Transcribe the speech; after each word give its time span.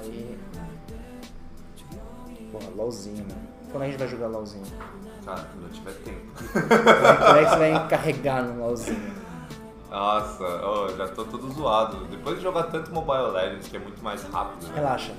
Aí. 0.00 0.38
Pô, 2.50 2.58
LOLzinho, 2.76 3.24
mano. 3.28 3.48
Quando 3.70 3.84
a 3.84 3.86
gente 3.86 3.98
vai 3.98 4.08
jogar 4.08 4.26
LOLzinho? 4.28 4.64
Cara, 5.24 5.40
quando 5.52 5.64
eu 5.64 5.70
tiver 5.70 5.92
tempo. 6.04 6.32
Como 6.52 7.38
é 7.38 7.44
que 7.44 7.50
você 7.50 7.56
vai 7.56 7.72
encarregar 7.72 8.44
no 8.44 8.64
LOLzinho? 8.64 9.22
Nossa, 9.90 10.44
ó, 10.62 10.86
eu 10.88 10.96
já 10.96 11.08
tô 11.08 11.24
todo 11.24 11.50
zoado. 11.52 12.04
Depois 12.06 12.36
de 12.36 12.42
jogar 12.42 12.64
tanto 12.64 12.92
Mobile 12.92 13.30
Legends, 13.30 13.68
que 13.68 13.76
é 13.76 13.80
muito 13.80 14.02
mais 14.02 14.22
rápido, 14.24 14.66
né? 14.68 14.74
Relaxa. 14.74 15.12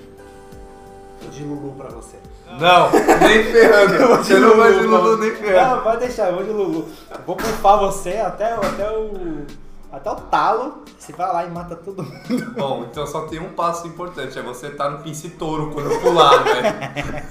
Tô 1.22 1.30
de 1.30 1.44
Lulu 1.44 1.74
pra 1.78 1.90
você. 1.90 2.18
Não, 2.60 2.92
nem 2.92 3.44
ferrando. 3.44 4.18
Você 4.18 4.40
não 4.40 4.58
vai 4.58 4.74
de 4.74 4.86
Lulu 4.86 5.18
nem 5.18 5.36
ferrando. 5.36 5.76
Não, 5.76 5.84
vai 5.84 5.98
deixar, 5.98 6.30
eu 6.30 6.36
vou 6.36 6.44
de 6.44 6.52
Lulu. 6.52 6.88
Vou 7.26 7.36
bufar 7.36 7.80
você 7.80 8.18
até, 8.18 8.54
até 8.54 8.90
o. 8.92 9.46
Até 9.94 10.10
o 10.12 10.16
talo. 10.16 10.84
Você 10.98 11.14
vai 11.14 11.32
lá 11.32 11.46
e 11.46 11.50
mata 11.52 11.76
todo 11.76 12.02
mundo. 12.04 12.52
Bom, 12.58 12.86
então 12.90 13.06
só 13.08 13.22
tem 13.28 13.40
um 13.40 13.50
passo 13.54 13.88
importante, 13.88 14.38
é 14.38 14.42
você 14.42 14.68
estar 14.68 14.90
no 14.90 15.00
pincitouro 15.00 15.72
quando 15.72 15.92
eu 15.92 16.02
pular, 16.02 16.44
né? 16.44 17.24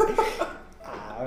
Ah, 0.85 1.25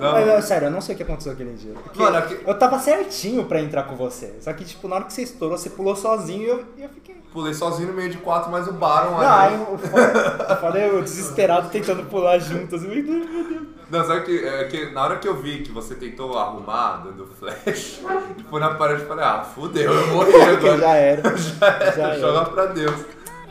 Não. 0.00 0.12
Mas, 0.12 0.26
não, 0.26 0.42
sério, 0.42 0.66
eu 0.66 0.70
não 0.70 0.80
sei 0.80 0.94
o 0.94 0.96
que 0.96 1.02
aconteceu 1.04 1.32
aquele 1.32 1.52
dia. 1.54 1.74
Mano, 1.94 2.16
aqui- 2.16 2.38
eu 2.46 2.58
tava 2.58 2.78
certinho 2.78 3.44
pra 3.44 3.60
entrar 3.60 3.84
com 3.84 3.94
você. 3.96 4.34
Só 4.40 4.52
que, 4.52 4.64
tipo, 4.64 4.86
na 4.88 4.96
hora 4.96 5.04
que 5.04 5.12
você 5.12 5.22
estourou, 5.22 5.56
você 5.56 5.70
pulou 5.70 5.94
sozinho 5.96 6.42
e 6.42 6.48
eu, 6.48 6.64
eu 6.78 6.88
fiquei. 6.88 7.14
Pulei 7.32 7.54
sozinho 7.54 7.88
no 7.88 7.94
meio 7.94 8.10
de 8.10 8.18
quatro, 8.18 8.50
mas 8.50 8.66
o 8.68 8.72
Baron 8.72 9.12
Não, 9.12 9.18
aí 9.20 9.54
aí. 9.54 9.60
o 9.72 9.78
foda, 9.78 10.52
o 10.52 10.56
foda 10.56 10.78
é 10.78 10.88
eu 10.90 11.02
desesperado 11.02 11.68
tentando 11.70 12.04
pular 12.04 12.38
junto. 12.38 12.76
Assim, 12.76 12.88
meu 12.88 13.02
Deus, 13.02 13.30
meu 13.30 13.44
Deus. 13.44 13.62
Não, 13.92 14.06
sabe 14.06 14.22
que, 14.22 14.38
é 14.46 14.64
que 14.64 14.86
na 14.86 15.02
hora 15.04 15.16
que 15.18 15.28
eu 15.28 15.36
vi 15.36 15.62
que 15.62 15.70
você 15.70 15.94
tentou 15.94 16.38
arrumar 16.38 17.02
dando 17.04 17.26
flash, 17.26 18.00
foi 18.48 18.58
na 18.58 18.72
parede 18.74 19.02
e 19.02 19.06
falei, 19.06 19.22
ah, 19.22 19.42
fudeu, 19.44 19.92
eu 19.92 20.06
morri 20.14 20.32
agora. 20.40 20.78
já 20.78 20.94
era. 20.94 21.22
Já 21.36 21.66
era, 21.66 21.92
Já 21.92 22.08
era. 22.08 22.18
joga 22.18 22.44
pra 22.50 22.66
Deus. 22.66 23.04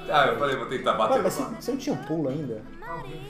Ah, 0.10 0.28
eu 0.30 0.40
falei, 0.40 0.56
vou 0.56 0.66
tentar 0.66 0.94
Ué, 0.94 0.98
bater 0.98 1.22
mas 1.22 1.34
você, 1.34 1.44
você 1.60 1.72
não 1.72 1.78
tinha 1.78 1.94
um 1.96 2.04
pulo 2.04 2.30
ainda? 2.30 2.62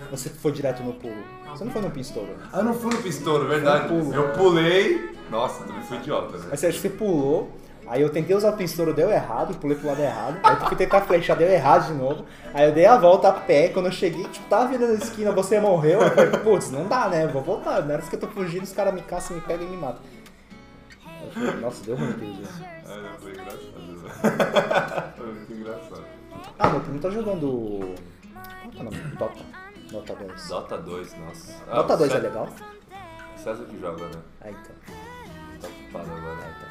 Você 0.09 0.29
foi 0.29 0.53
direto 0.53 0.81
no 0.83 0.93
pulo? 0.93 1.21
Você 1.49 1.65
não 1.65 1.71
foi 1.73 1.81
no 1.81 1.91
pinstouro? 1.91 2.29
Ah, 2.51 2.59
eu 2.59 2.63
não 2.63 2.73
fui 2.73 2.91
no 2.95 3.01
pistouro, 3.01 3.45
verdade. 3.45 3.89
Foi 3.89 3.97
um 3.97 4.03
pulo. 4.05 4.15
Eu 4.15 4.29
pulei. 4.29 5.11
Nossa, 5.29 5.65
também 5.65 5.83
fui 5.83 5.97
idiota, 5.97 6.37
né? 6.37 6.45
Mas 6.49 6.59
você 6.61 6.67
acha 6.67 6.77
que 6.77 6.81
você 6.81 6.89
pulou, 6.89 7.51
aí 7.91 8.01
eu 8.01 8.09
tentei 8.09 8.35
usar 8.35 8.49
o 8.51 8.57
pinstouro, 8.57 8.93
deu 8.93 9.09
errado, 9.11 9.55
pulei 9.57 9.77
pro 9.77 9.87
lado 9.87 10.01
errado, 10.01 10.39
aí 10.43 10.55
eu 10.55 10.67
fui 10.67 10.77
tentar 10.77 11.01
flechar, 11.01 11.35
deu 11.35 11.47
errado 11.49 11.87
de 11.87 11.93
novo, 11.93 12.25
aí 12.53 12.67
eu 12.67 12.73
dei 12.73 12.85
a 12.85 12.97
volta 12.97 13.27
a 13.29 13.33
pé, 13.33 13.67
quando 13.69 13.87
eu 13.87 13.91
cheguei, 13.91 14.23
tipo, 14.29 14.47
tava 14.47 14.67
virando 14.67 14.93
a 14.93 14.95
esquina, 14.95 15.31
você 15.31 15.59
morreu, 15.59 16.01
eu 16.01 16.09
falei, 16.11 16.31
putz, 16.39 16.71
não 16.71 16.87
dá, 16.87 17.09
né, 17.09 17.27
vou 17.27 17.41
voltar, 17.41 17.85
na 17.85 17.93
hora 17.95 18.01
que 18.01 18.15
eu 18.15 18.19
tô 18.19 18.27
fugindo, 18.27 18.63
os 18.63 18.71
caras 18.73 18.93
me 18.93 19.01
caçam, 19.01 19.35
me 19.35 19.41
pegam 19.43 19.67
e 19.67 19.69
me 19.69 19.77
matam. 19.77 20.01
Falei, 21.33 21.51
Nossa, 21.61 21.83
deu 21.85 21.95
ruim 21.95 22.09
aquele 22.09 22.33
dia. 22.33 22.47
Ah, 22.87 22.97
não, 22.97 23.19
foi 23.19 23.31
engraçado. 23.31 25.13
foi 25.17 25.27
muito 25.33 25.53
engraçado. 25.53 26.03
Ah, 26.59 26.69
meu 26.69 26.79
primo 26.81 26.99
tá 26.99 27.09
jogando... 27.09 27.95
Qual 28.61 28.71
que 28.71 28.77
é 28.77 28.81
o 28.81 28.83
nome? 28.83 28.97
Dota. 29.17 29.43
Dota 29.91 30.15
2. 30.15 30.47
Dota 30.49 30.77
2, 30.77 31.13
nossa. 31.19 31.53
Ah, 31.69 31.75
Dota 31.75 31.93
o 31.93 31.97
2 31.97 32.09
é 32.11 32.13
César- 32.15 32.27
legal? 32.27 32.49
César 33.37 33.63
que 33.65 33.79
joga, 33.79 34.05
né? 34.07 34.21
Ah, 34.41 34.49
então. 34.49 34.75
Tá 35.61 35.67
ocupado 35.67 36.11
agora. 36.17 36.37
Ah, 36.41 36.51
então. 36.57 36.70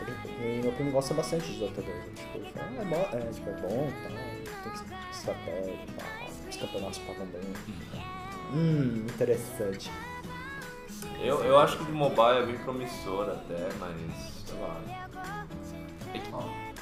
Ele- 0.00 0.62
Meu 0.62 0.72
primo 0.72 0.90
gosta 0.92 1.14
bastante 1.14 1.52
de 1.52 1.58
Dota 1.60 1.82
2. 1.82 2.04
Tipo, 2.14 2.38
ele 2.38 2.50
fala, 2.52 2.68
ah, 2.78 2.82
é 2.82 2.84
bom, 2.84 3.08
é, 3.18 3.32
tipo, 3.32 3.50
é 3.50 3.52
bom, 3.54 3.90
tal, 4.02 4.12
tem 4.62 4.72
estratégia, 5.10 5.78
tal, 5.98 6.28
os 6.48 6.56
campeonatos 6.56 6.98
pagam 7.00 7.26
bem. 7.26 7.40
Hum, 8.52 9.06
interessante. 9.08 9.90
Eu, 11.20 11.42
eu 11.44 11.58
acho 11.58 11.76
que 11.78 11.84
de 11.84 11.92
mobile 11.92 12.38
é 12.42 12.46
bem 12.46 12.58
promissor 12.58 13.28
até, 13.28 13.68
mas. 13.78 14.44
sei 14.46 14.58
lá. 14.60 14.80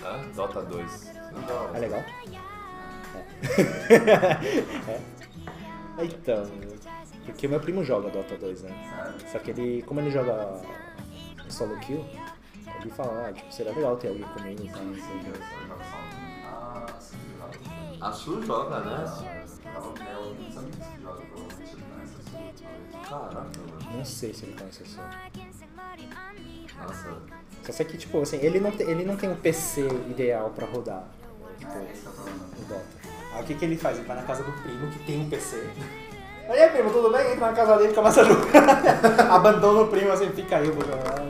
Hã? 0.04 0.22
Dota 0.34 0.62
2. 0.62 1.12
É 1.74 1.78
legal? 1.78 2.04
É. 3.14 3.22
é. 4.92 6.04
Então, 6.04 6.44
porque 7.24 7.48
meu 7.48 7.58
primo 7.58 7.82
joga 7.82 8.10
Dota 8.10 8.36
2, 8.36 8.62
né? 8.62 9.14
Só 9.32 9.38
que 9.38 9.50
ele, 9.50 9.82
como 9.82 10.00
ele 10.00 10.10
joga 10.10 10.60
solo 11.48 11.76
kill, 11.80 12.04
ele 12.80 12.90
fala, 12.90 13.28
ah, 13.28 13.32
tipo, 13.32 13.52
seria 13.52 13.72
legal 13.72 13.96
ter 13.96 14.08
alguém 14.08 14.24
comigo 14.24 14.64
e 14.64 14.68
tal, 14.68 14.82
não 14.82 14.94
sei 14.94 15.02
o 15.02 15.20
quê. 15.20 15.40
A 18.00 18.12
Su 18.12 18.42
joga, 18.42 18.80
né? 18.80 19.04
Caraca, 23.08 23.34
mano. 23.34 23.96
Não 23.96 24.04
sei 24.04 24.34
se 24.34 24.44
ele 24.44 24.56
conhece 24.56 24.82
a 24.82 24.86
sua. 24.86 25.04
Nossa. 26.82 27.16
Só 27.64 27.72
sei 27.72 27.86
que, 27.86 27.96
tipo, 27.96 28.20
assim, 28.20 28.38
ele 28.42 28.60
não, 28.60 28.70
tem, 28.70 28.88
ele 28.88 29.04
não 29.04 29.16
tem 29.16 29.32
o 29.32 29.36
PC 29.36 29.88
ideal 30.08 30.50
pra 30.50 30.66
rodar, 30.66 31.04
tipo, 31.58 31.72
o 31.72 32.64
Dota. 32.68 32.84
Aí 33.32 33.42
o 33.42 33.46
que, 33.46 33.54
que 33.54 33.64
ele 33.64 33.76
faz? 33.76 33.98
Ele 33.98 34.06
vai 34.06 34.16
na 34.16 34.22
casa 34.22 34.42
do 34.42 34.52
primo 34.62 34.90
que 34.90 34.98
tem 35.00 35.20
um 35.20 35.28
PC. 35.28 35.68
Aí, 36.48 36.70
primo, 36.70 36.90
tudo 36.90 37.10
bem? 37.10 37.32
Entra 37.32 37.48
na 37.48 37.52
casa 37.52 37.76
dele 37.76 37.90
e 37.90 37.94
começa 37.94 38.20
a 38.20 38.24
jogar. 38.24 39.32
Abandona 39.32 39.80
o 39.80 39.88
primo 39.88 40.12
assim, 40.12 40.30
fica 40.30 40.58
aí, 40.58 40.68
eu 40.68 40.74
vou 40.74 40.84
jogar. 40.84 41.20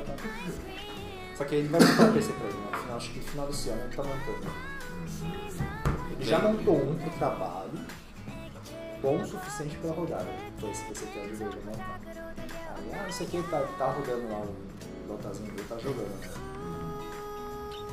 Só 1.37 1.45
que 1.45 1.55
ele 1.55 1.69
vai 1.69 1.81
montar 1.81 2.05
um 2.05 2.13
PC 2.13 2.33
pra 2.33 2.47
ele, 2.47 2.57
né? 2.57 2.69
No 2.73 2.79
final, 2.79 2.97
acho 2.97 3.11
que 3.11 3.19
no 3.19 3.25
final 3.27 3.47
desse 3.47 3.69
ano 3.69 3.83
ele 3.83 3.95
tá 3.97 4.03
montando. 4.03 4.53
Ele 6.13 6.25
já 6.25 6.39
montou 6.39 6.77
um 6.77 6.95
pro 6.97 7.11
trabalho, 7.11 7.71
bom 9.03 9.21
o 9.21 9.27
suficiente 9.27 9.77
pra 9.77 9.91
rodar. 9.91 10.23
né? 10.23 10.51
Foi 10.59 10.71
esse 10.71 10.85
PC 10.85 11.07
que 11.07 11.19
eu 11.19 11.25
ele 11.25 11.45
a 11.45 11.67
montar. 11.67 12.01
Aí, 12.07 12.93
ah, 12.95 13.09
isso 13.09 13.23
aqui 13.23 13.43
tá, 13.51 13.61
tá 13.79 13.87
rodando 13.87 14.29
lá, 14.31 14.39
o 14.39 15.09
Dotazinho 15.09 15.53
dele 15.53 15.67
tá 15.69 15.77
jogando. 15.79 16.09
né? 16.09 16.29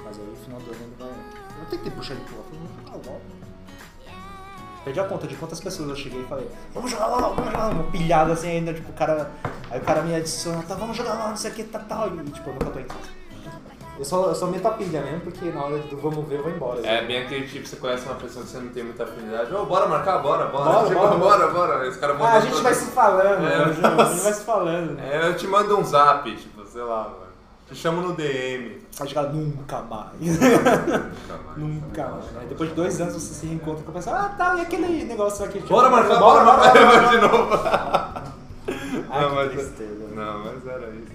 Mas 0.06 0.20
aí 0.20 0.26
no 0.26 0.36
final 0.38 0.60
do 0.62 0.72
ano 0.72 0.82
ele 0.82 0.96
vai. 0.98 1.10
Eu 1.10 1.66
tentei 1.70 1.92
puxar 1.92 2.14
ele 2.14 2.24
pro 2.24 2.44
falei, 2.44 2.60
não, 2.62 2.92
tá 2.92 2.98
bom. 3.10 3.22
Perdi 4.86 5.00
a 5.00 5.08
conta 5.08 5.28
de 5.28 5.36
quantas 5.36 5.62
pessoas 5.62 5.90
eu 5.90 5.96
cheguei 5.96 6.22
e 6.22 6.26
falei, 6.26 6.50
vamos 6.74 6.92
jogar 6.92 7.08
lá, 7.08 7.30
vamos 7.30 7.46
jogar 7.46 7.58
lá, 7.58 7.70
uma 7.70 7.92
pilhada 7.92 8.34
assim 8.34 8.50
ainda, 8.50 8.74
tipo, 8.74 8.90
o 8.90 8.94
cara. 8.94 9.32
Aí 9.70 9.80
o 9.80 9.84
cara 9.84 10.02
me 10.02 10.16
adiciona, 10.16 10.62
tá, 10.64 10.76
vamos 10.76 10.96
jogar 10.96 11.14
lá, 11.14 11.30
não 11.30 11.38
sei 11.38 11.52
o 11.52 11.54
que, 11.54 11.64
tá 11.64 11.80
tal. 11.80 12.08
E 12.08 12.24
tipo, 12.32 12.50
eu 12.50 12.54
nunca 12.54 12.70
tô 12.70 12.80
em 12.80 12.86
casa. 12.86 13.23
Eu 13.98 14.04
só, 14.04 14.26
eu 14.28 14.34
só 14.36 14.48
meto 14.48 14.66
a 14.68 14.72
pilha 14.72 15.02
mesmo, 15.02 15.22
porque 15.22 15.52
na 15.52 15.64
hora 15.64 15.78
do 15.78 15.98
vamos 15.98 16.28
ver 16.28 16.40
eu 16.40 16.44
vou 16.44 16.52
embora. 16.52 16.80
É 16.86 17.06
bem 17.06 17.22
aquele 17.24 17.48
tipo, 17.48 17.68
você 17.68 17.76
conhece 17.76 18.06
uma 18.06 18.16
pessoa 18.16 18.44
que 18.44 18.50
você 18.52 18.58
não 18.58 18.70
tem 18.70 18.84
muita 18.84 19.04
afinidade. 19.04 19.54
Ô, 19.54 19.66
bora 19.66 19.86
marcar? 19.88 20.18
Bora, 20.18 20.48
bora. 20.48 20.64
Bora, 20.72 20.88
Tipo, 20.88 21.00
bora, 21.00 21.18
bora, 21.18 21.48
bora. 21.50 21.88
Esse 21.88 22.00
cara 22.00 22.16
Ah, 22.20 22.34
a 22.34 22.40
gente 22.40 22.60
vai 22.62 22.74
se 22.74 22.86
falando, 22.88 23.46
É, 23.48 23.66
né, 23.68 23.74
Ju? 23.74 23.86
a 23.86 24.06
gente 24.06 24.22
vai 24.24 24.34
se 24.34 24.44
falando. 24.46 24.92
né? 24.96 25.10
É, 25.14 25.28
eu 25.30 25.38
te 25.38 25.46
mando 25.48 25.78
um 25.78 25.84
zap, 25.84 26.36
tipo, 26.36 26.66
sei 26.66 26.82
lá, 26.82 27.04
mano. 27.04 27.24
Te 27.68 27.76
chamo 27.76 28.02
no 28.02 28.14
DM. 28.14 28.82
Vai 28.98 29.08
jogar 29.08 29.24
nunca 29.32 29.80
mais. 29.84 30.12
Nunca 30.20 31.40
mais. 31.46 31.58
nunca 31.58 32.08
mais. 32.08 32.26
Né? 32.32 32.46
Depois 32.50 32.70
de 32.70 32.76
dois 32.76 33.00
anos 33.00 33.14
você 33.14 33.34
se 33.34 33.46
reencontra 33.46 33.84
com 33.84 33.92
a 33.92 33.94
pessoa, 33.94 34.16
ah 34.18 34.30
tá, 34.30 34.56
e 34.58 34.62
aquele 34.62 35.06
negócio 35.06 35.46
aqui? 35.46 35.60
Bora 35.60 35.90
marcar, 35.90 36.20
bora, 36.20 36.44
marcar 36.44 36.74
de 37.12 37.18
novo. 37.22 38.24
Ah, 39.16 39.22
Não, 39.22 39.30
que 39.30 39.36
mas- 39.36 39.52
tristeza. 39.52 40.08
Não, 40.16 40.40
mas 40.46 40.66
era 40.68 40.90
isso. 40.90 41.08
Aí, 41.12 41.13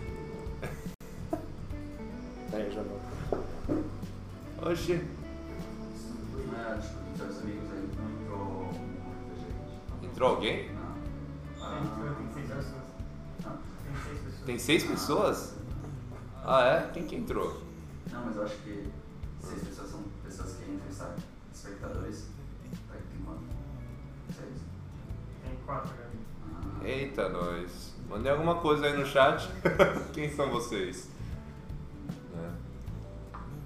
não 7.97 8.11
entrou 8.15 8.73
muita 8.73 9.35
gente. 9.35 10.07
Entrou 10.07 10.31
alguém? 10.31 10.71
Tem 14.45 14.59
seis 14.59 14.83
pessoas? 14.85 15.55
Ah, 16.45 16.65
é? 16.65 16.91
Quem 16.93 17.07
que 17.07 17.17
entrou? 17.17 17.63
não, 18.11 18.25
mas 18.25 18.37
eu 18.37 18.45
acho 18.45 18.57
que 18.57 18.89
seis 19.41 19.63
pessoas 19.63 19.91
são 19.91 20.03
pessoas 20.25 20.55
que 20.55 20.71
entram, 20.71 20.91
sabe? 20.91 21.21
Espectadores. 21.53 22.29
Vai 22.89 22.99
que 22.99 23.09
tem 23.09 23.21
quanto? 23.25 23.43
Seis? 24.35 24.61
Tem 25.45 25.57
quatro, 25.67 25.91
né? 25.95 26.07
Ah, 26.81 26.89
Eita, 26.89 27.29
nós. 27.29 27.95
Mandei 28.09 28.33
alguma 28.33 28.57
coisa 28.57 28.87
aí 28.87 28.97
no 28.97 29.05
chat. 29.05 29.49
Quem 30.15 30.35
são 30.35 30.51
vocês? 30.51 31.11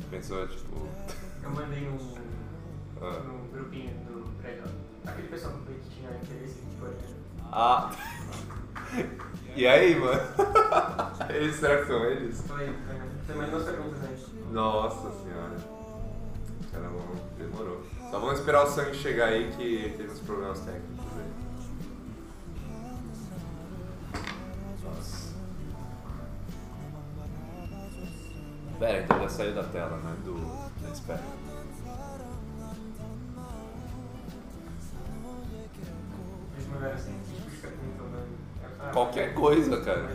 Né? 0.02 0.08
Pensou, 0.10 0.46
tipo. 0.48 0.88
Eu 1.42 1.50
mandei 1.50 1.80
no, 1.80 1.98
Ah. 3.00 3.20
no 3.20 3.48
grupinho 3.52 3.94
do 4.06 4.28
prédio. 4.40 4.64
Aquele 5.06 5.28
pessoal 5.28 5.54
que 5.66 5.90
tinha 5.90 6.10
interesse 6.10 6.54
tipo, 6.54 6.70
de 6.70 6.76
coisa. 6.76 6.96
Ah! 7.50 7.90
E 9.56 9.66
aí, 9.66 9.98
mano? 9.98 10.20
Eles, 11.28 11.56
será 11.56 11.78
que 11.80 11.86
são 11.86 12.04
eles? 12.04 12.42
É, 12.50 12.72
tem 13.26 13.36
mais 13.36 13.50
duas 13.50 13.64
perguntas 13.64 13.98
aí. 14.04 14.44
Nossa 14.52 15.10
senhora. 15.22 15.56
Caramba, 16.70 17.00
demorou. 17.36 17.82
Só 18.10 18.18
vamos 18.20 18.38
esperar 18.38 18.64
o 18.64 18.66
sangue 18.70 18.94
chegar 18.94 19.26
aí 19.28 19.50
que 19.52 19.94
teve 19.96 20.10
uns 20.10 20.20
problemas 20.20 20.60
técnicos 20.60 21.01
Pera, 28.82 28.98
então 28.98 29.16
já 29.20 29.28
saiu 29.28 29.54
da 29.54 29.62
tela, 29.62 29.96
né? 29.98 30.16
Do. 30.24 30.34
da 30.82 30.90
espera. 30.90 31.22
Qualquer 38.92 39.34
coisa, 39.34 39.80
cara. 39.82 40.10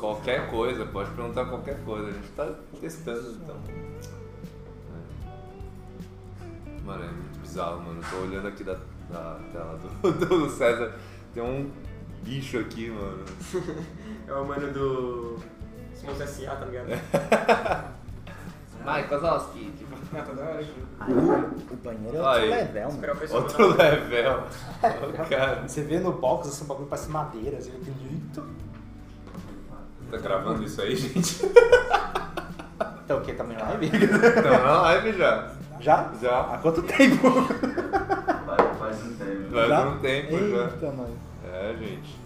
Qualquer 0.00 0.48
coisa, 0.48 0.86
pode 0.86 1.10
perguntar 1.10 1.44
qualquer 1.44 1.84
coisa. 1.84 2.08
A 2.08 2.12
gente 2.12 2.28
tá 2.28 2.50
testando, 2.80 3.30
então. 3.42 3.56
É. 6.66 6.80
Mano, 6.86 7.04
é 7.04 7.08
muito 7.08 7.40
bizarro, 7.40 7.82
mano. 7.82 8.00
Tô 8.08 8.16
olhando 8.22 8.48
aqui 8.48 8.64
da, 8.64 8.78
da 9.10 9.38
tela 9.52 9.78
do, 10.00 10.12
do 10.12 10.48
César. 10.48 10.98
Tem 11.34 11.42
um 11.42 11.70
bicho 12.22 12.58
aqui, 12.58 12.88
mano. 12.88 13.26
É 14.26 14.32
o 14.32 14.46
mano 14.46 14.72
do. 14.72 15.57
Simões 16.14 16.20
S.A., 16.20 16.56
tá 16.56 16.64
ligado? 16.64 16.88
Tipo, 19.76 19.94
Ah, 20.16 20.22
tá 20.22 20.32
hora 20.32 20.60
aqui. 20.60 20.74
O 21.70 21.76
banheiro 21.76 22.16
é 22.16 22.20
outro 22.20 22.28
Aí. 22.28 22.48
level, 22.50 22.82
mano. 22.82 22.94
Esperar 22.94 23.12
o 23.14 23.18
pessoal 23.18 23.42
outro 23.42 23.76
level. 23.76 24.42
Ô, 25.24 25.28
cara, 25.28 25.62
Você 25.68 25.82
vê 25.82 25.98
no 26.00 26.12
box, 26.12 26.48
assim, 26.48 26.64
um 26.64 26.68
bagulho 26.68 26.88
parece 26.88 27.10
madeira, 27.10 27.58
assim, 27.58 27.72
tem 27.84 27.94
eita. 28.10 28.42
tá 30.10 30.16
gravando 30.18 30.62
isso 30.64 30.80
aí, 30.80 30.96
gente? 30.96 31.44
Então 33.04 33.18
o 33.18 33.20
que? 33.20 33.32
Também 33.34 33.58
live? 33.58 33.86
Estamos 33.86 34.62
na 34.62 34.80
live 34.82 35.12
já. 35.18 35.50
Já? 35.80 36.10
Já. 36.22 36.40
Há 36.40 36.58
quanto 36.58 36.82
tempo? 36.82 37.30
Vai- 38.46 38.74
Faz 38.78 39.02
um 39.04 39.14
tempo. 39.16 39.52
Faz 39.54 39.68
Já? 39.68 39.88
um 39.88 39.98
tempo 39.98 40.30
já. 40.38 40.64
Eita, 40.64 40.86
mano. 40.92 41.16
É, 41.52 41.74
gente. 41.78 42.16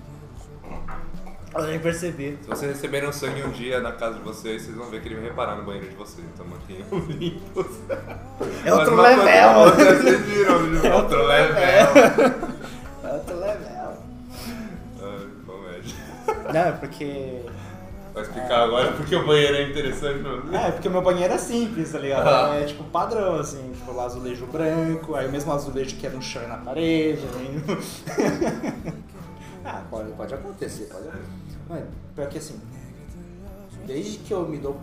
Eu 1.55 1.63
nem 1.67 1.79
percebi. 1.79 2.39
Se 2.43 2.49
vocês 2.49 2.73
receberem 2.73 3.13
sangue 3.13 3.43
um 3.43 3.51
dia 3.51 3.81
na 3.81 3.93
casa 3.93 4.15
de 4.15 4.25
vocês, 4.25 4.63
vocês 4.63 4.75
vão 4.77 4.87
ver 4.89 5.03
que 5.03 5.09
ele 5.09 5.17
vai 5.17 5.25
reparar 5.25 5.57
no 5.57 5.65
banheiro 5.65 5.89
de 5.89 5.95
vocês. 5.97 6.27
Então 6.33 6.47
mantenham 6.47 6.87
limpos. 7.09 7.67
É 8.65 8.73
outro 8.73 8.97
level, 8.97 9.25
coisa- 9.25 9.53
mano. 9.53 10.03
Vocês 10.03 10.21
viram, 10.23 10.75
tipo, 10.75 10.87
É 10.87 10.95
outro 10.95 11.23
level. 11.27 11.57
É 13.05 13.13
outro 13.13 13.39
level. 13.39 13.93
Ai, 15.03 15.29
comédia. 15.47 15.95
Não, 16.55 16.61
é 16.61 16.73
porque. 16.73 17.43
Vai 18.15 18.23
explicar 18.25 18.65
agora 18.65 18.93
porque 18.93 19.17
o 19.17 19.27
banheiro 19.27 19.55
é 19.57 19.63
interessante 19.71 20.19
você? 20.23 20.55
É, 20.57 20.71
porque 20.71 20.87
o 20.89 20.91
meu 20.91 21.01
banheiro 21.01 21.33
é 21.33 21.39
simples, 21.39 21.93
tá 21.93 21.99
ligado? 21.99 22.29
Ah. 22.29 22.57
É 22.57 22.65
tipo 22.65 22.85
padrão, 22.85 23.37
assim, 23.37 23.73
tipo 23.75 23.91
lá 23.93 24.05
azulejo 24.05 24.45
branco, 24.47 25.15
aí 25.15 25.27
o 25.27 25.33
mesmo 25.33 25.51
azulejo 25.51 25.97
que 25.97 26.07
é 26.07 26.11
no 26.11 26.21
chão 26.21 26.43
e 26.43 26.47
na 26.47 26.57
parede. 26.59 27.23
Aí... 27.39 27.63
ah, 29.65 29.81
pode, 29.91 30.11
pode 30.13 30.35
acontecer, 30.35 30.85
pode 30.93 31.09
acontecer. 31.09 31.42
Mano, 31.69 31.87
pior 32.15 32.29
que 32.29 32.39
assim, 32.39 32.61
desde 33.87 34.19
que 34.19 34.33
eu 34.33 34.49
me 34.49 34.59
dou 34.59 34.81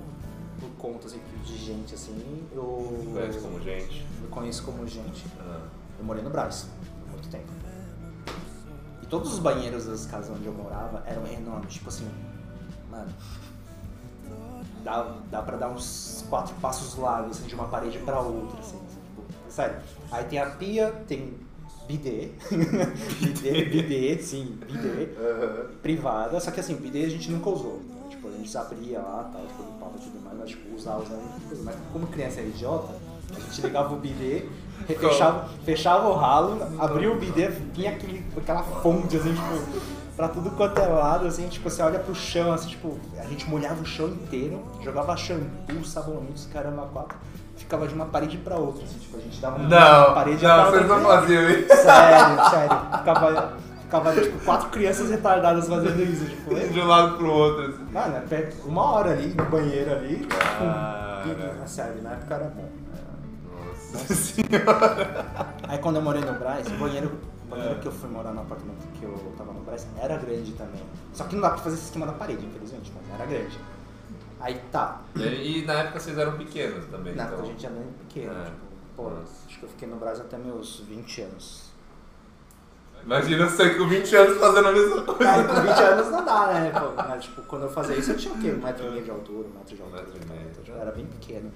por 0.59 0.69
conta 0.77 1.07
assim, 1.07 1.19
de 1.43 1.57
gente 1.57 1.93
assim, 1.93 2.47
eu. 2.53 3.05
Conhece 3.13 3.39
como 3.39 3.59
gente. 3.61 4.05
Eu 4.21 4.29
conheço 4.29 4.63
como 4.63 4.87
gente. 4.87 5.25
Ah, 5.39 5.67
Eu 5.97 6.05
morei 6.05 6.23
no 6.23 6.29
Brás 6.29 6.67
há 7.07 7.11
muito 7.11 7.29
tempo. 7.29 7.47
E 9.01 9.05
todos 9.07 9.33
os 9.33 9.39
banheiros 9.39 9.85
das 9.85 10.05
casas 10.05 10.35
onde 10.35 10.45
eu 10.45 10.53
morava 10.53 11.03
eram 11.05 11.25
enormes, 11.27 11.73
tipo 11.73 11.89
assim, 11.89 12.09
mano. 12.89 13.09
Dá, 14.83 15.17
dá 15.29 15.41
pra 15.41 15.57
dar 15.57 15.69
uns 15.69 16.25
quatro 16.29 16.55
passos 16.55 16.95
largos 16.95 17.37
assim, 17.37 17.47
de 17.47 17.55
uma 17.55 17.67
parede 17.67 17.99
pra 17.99 18.21
outra, 18.21 18.59
assim, 18.59 18.77
assim, 18.77 19.01
tipo, 19.01 19.51
sério. 19.51 19.77
Aí 20.09 20.23
tem 20.25 20.39
a 20.39 20.49
pia, 20.51 20.91
tem 21.05 21.37
bidê, 21.89 22.29
bidê, 23.19 23.65
bidê, 23.65 24.17
sim, 24.21 24.59
bidê, 24.67 25.09
privada, 25.81 26.39
só 26.39 26.51
que 26.51 26.59
assim, 26.59 26.75
bidê 26.75 27.05
a 27.05 27.09
gente 27.09 27.31
nunca 27.31 27.49
usou. 27.49 27.81
Tipo, 28.11 28.27
a 28.27 28.31
gente 28.31 28.55
abria 28.55 28.99
lá, 28.99 29.27
tal, 29.33 29.41
tipo, 29.47 29.63
limpava 29.63 29.93
e 29.97 30.01
tudo 30.01 30.23
mais, 30.23 30.37
mas 30.37 30.49
tipo, 30.51 30.75
usava, 30.75 31.01
usava, 31.01 31.21
coisa. 31.47 31.63
mas 31.63 31.75
como 31.91 32.05
criança 32.05 32.41
era 32.41 32.47
idiota, 32.47 32.93
a 33.35 33.39
gente 33.39 33.61
ligava 33.61 33.95
o 33.95 33.97
bidê, 33.97 34.45
fechava, 34.85 35.49
fechava 35.65 36.07
o 36.09 36.13
ralo, 36.13 36.61
abria 36.77 37.11
o 37.11 37.19
bidê, 37.19 37.47
vinha 37.47 37.91
aquele, 37.91 38.23
aquela 38.37 38.61
fonte, 38.61 39.17
assim, 39.17 39.33
tipo, 39.33 39.81
pra 40.15 40.27
tudo 40.27 40.51
quanto 40.51 40.79
é 40.79 40.85
lado, 40.85 41.25
assim, 41.25 41.47
tipo, 41.47 41.67
você 41.67 41.81
olha 41.81 41.97
pro 41.97 42.13
chão, 42.13 42.51
assim, 42.53 42.69
tipo, 42.69 42.99
a 43.17 43.25
gente 43.25 43.49
molhava 43.49 43.81
o 43.81 43.85
chão 43.85 44.09
inteiro, 44.09 44.61
jogava 44.83 45.17
shampoo, 45.17 45.83
sabonete, 45.83 46.47
caramba, 46.53 46.87
quatro, 46.93 47.17
ficava 47.59 47.87
de 47.87 47.93
uma 47.93 48.05
parede 48.05 48.37
pra 48.37 48.55
outra, 48.57 48.83
assim, 48.83 48.97
tipo, 48.99 49.17
a 49.17 49.19
gente 49.21 49.39
dava 49.39 49.57
uma 49.57 49.67
Não, 49.69 50.13
parede 50.13 50.43
não, 50.43 50.65
vocês 50.65 50.81
outra. 50.89 50.97
não 50.99 51.05
faziam 51.09 51.49
isso. 51.49 51.67
Sério, 51.67 52.49
sério. 52.49 52.77
Ficava, 52.97 53.53
ficava 53.81 54.13
tipo, 54.13 54.45
quatro 54.45 54.69
crianças 54.69 55.09
retardadas 55.09 55.67
fazendo 55.67 56.01
isso. 56.03 56.25
Tipo, 56.25 56.55
De 56.55 56.79
um 56.79 56.87
lado 56.87 57.17
pro 57.17 57.31
outro. 57.31 57.65
Assim. 57.69 57.85
mano, 57.93 58.15
é 58.17 58.19
perto- 58.21 58.67
uma 58.67 58.83
hora 58.93 59.11
ali 59.11 59.27
no 59.33 59.45
banheiro 59.45 59.91
ali. 59.91 60.25
Cara. 60.25 61.21
Tipo, 61.23 61.67
sério, 61.69 62.01
na 62.01 62.11
época 62.11 62.35
era 62.35 62.45
bom. 62.45 62.69
Nossa 63.93 64.13
senhora. 64.13 65.25
Aí 65.67 65.77
quando 65.79 65.95
eu 65.97 66.01
morei 66.01 66.21
no 66.21 66.33
Braz, 66.33 66.67
o 66.67 66.71
banheiro, 66.77 67.11
banheiro 67.49 67.71
É. 67.75 67.79
que 67.79 67.87
eu 67.87 67.91
fui 67.91 68.07
morar 68.09 68.31
no 68.31 68.41
apartamento 68.41 68.77
que 68.99 69.03
eu 69.03 69.33
tava 69.37 69.51
no 69.51 69.61
Braz 69.61 69.87
era 69.99 70.15
grande 70.17 70.51
também. 70.53 70.81
Só 71.13 71.23
que 71.23 71.35
não 71.35 71.41
dá 71.41 71.49
pra 71.49 71.57
fazer 71.59 71.75
esse 71.75 71.85
esquema 71.85 72.05
na 72.05 72.13
parede, 72.13 72.45
infelizmente, 72.45 72.91
mas 72.95 73.19
era 73.19 73.27
grande. 73.29 73.57
Aí 74.39 74.61
tá. 74.71 75.01
E, 75.15 75.59
e 75.59 75.65
na 75.65 75.73
época 75.73 75.99
vocês 75.99 76.17
eram 76.17 76.37
pequenos 76.37 76.85
também. 76.85 77.13
Na 77.15 77.23
então. 77.23 77.35
época 77.35 77.49
a 77.49 77.51
gente 77.51 77.65
era 77.65 77.75
bem 77.75 77.93
pequeno. 78.07 78.33
É. 78.33 78.45
Tipo, 78.45 78.57
pô, 78.95 79.11
acho 79.47 79.59
que 79.59 79.63
eu 79.63 79.69
fiquei 79.69 79.87
no 79.87 79.97
Braz 79.97 80.19
até 80.19 80.37
meus 80.37 80.79
20 80.81 81.21
anos. 81.21 81.69
Imagina 83.03 83.49
você 83.49 83.75
com 83.75 83.87
20 83.87 84.15
anos 84.15 84.37
fazendo 84.37 84.67
a 84.67 84.71
mesma 84.71 85.01
coisa. 85.03 85.31
Aí 85.31 85.47
com 85.47 85.53
20 85.55 85.67
anos 85.79 86.11
não 86.11 86.25
dá, 86.25 86.47
né? 86.47 86.71
Pô, 86.71 86.93
mas 86.95 87.23
tipo, 87.23 87.41
quando 87.43 87.63
eu 87.63 87.69
fazia 87.69 87.95
isso 87.95 88.11
eu 88.11 88.17
tinha 88.17 88.33
o 88.33 88.37
quê? 88.39 88.51
Um 88.51 88.63
metro 88.63 88.87
e 88.87 88.91
meio 88.91 89.03
de 89.03 89.11
altura, 89.11 89.47
um 89.47 89.57
metro 89.57 89.75
de 89.75 89.81
altura. 89.81 90.01
metro 90.01 90.17
e 90.17 90.25
tá? 90.25 90.33
meio. 90.33 90.81
Era 90.81 90.91
bem 90.91 91.05
pequeno. 91.05 91.51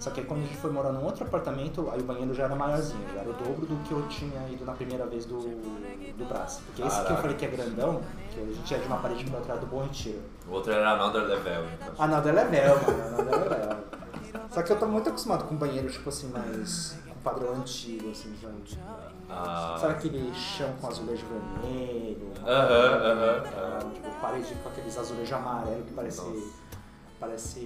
Só 0.00 0.10
que 0.10 0.20
aí 0.20 0.26
quando 0.26 0.40
a 0.40 0.46
gente 0.46 0.56
foi 0.56 0.70
morar 0.70 0.92
num 0.92 1.04
outro 1.04 1.24
apartamento, 1.24 1.90
aí 1.92 2.00
o 2.00 2.04
banheiro 2.04 2.32
já 2.32 2.44
era 2.44 2.56
maiorzinho, 2.56 3.06
já 3.12 3.20
era 3.20 3.28
o 3.28 3.34
dobro 3.34 3.66
do 3.66 3.76
que 3.84 3.92
eu 3.92 4.08
tinha 4.08 4.48
ido 4.48 4.64
na 4.64 4.72
primeira 4.72 5.04
vez 5.04 5.26
do, 5.26 5.38
do 5.38 6.24
braço. 6.26 6.62
Porque 6.64 6.80
esse 6.82 7.04
que 7.04 7.12
eu 7.12 7.16
falei 7.18 7.36
que 7.36 7.44
é 7.44 7.48
grandão, 7.48 8.00
que 8.32 8.40
a 8.40 8.44
gente 8.46 8.70
ia 8.70 8.78
de 8.78 8.86
uma 8.86 8.96
parede 8.96 9.24
pra 9.24 9.40
era 9.40 9.58
do 9.58 9.66
Bom 9.66 9.82
Retiro. 9.82 10.22
O 10.48 10.52
outro 10.52 10.72
era 10.72 10.92
another 10.92 11.24
level, 11.24 11.66
então. 11.78 11.94
Ah, 11.98 12.06
é 12.30 12.32
level, 12.32 12.76
mano, 12.82 13.30
é 13.30 13.36
level. 13.36 13.76
Só 14.48 14.62
que 14.62 14.72
eu 14.72 14.78
tô 14.78 14.86
muito 14.86 15.08
acostumado 15.10 15.44
com 15.44 15.54
banheiro, 15.54 15.90
tipo 15.90 16.08
assim, 16.08 16.28
mais 16.28 16.96
com 17.06 17.20
padrão 17.20 17.56
antigo, 17.56 18.10
assim, 18.10 18.34
sabe? 18.40 18.78
Ah. 19.28 19.76
Sabe 19.78 19.92
aquele 19.92 20.34
chão 20.34 20.72
com 20.80 20.88
azulejo 20.88 21.26
vermelho? 21.26 22.32
Aham, 22.42 22.48
aham, 22.48 23.42
Ah, 23.44 23.78
aham. 23.82 23.90
Tipo, 23.92 24.10
parede 24.20 24.54
com 24.62 24.68
aqueles 24.70 24.96
azulejos 24.98 25.32
amarelos 25.32 25.84
que 25.86 25.92
parece. 25.92 26.22
Nossa. 26.22 26.59
Parece 27.20 27.60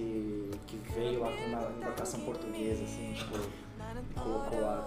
que 0.67 0.77
veio 0.93 1.21
lá 1.21 1.31
com 1.31 1.45
uma 1.45 1.71
embarcação 1.71 2.19
portuguesa, 2.19 2.83
assim, 2.83 3.13
tipo, 3.13 3.37
e 4.11 4.13
colocou 4.13 4.59
lá. 4.59 4.85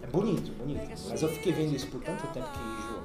É 0.00 0.06
bonito, 0.06 0.52
bonito. 0.52 0.88
Mas 1.08 1.22
eu 1.22 1.28
fiquei 1.28 1.52
vendo 1.52 1.74
isso 1.74 1.88
por 1.88 2.00
tanto 2.00 2.24
tempo 2.28 2.46
que 2.52 2.60
enjoou. 2.60 3.02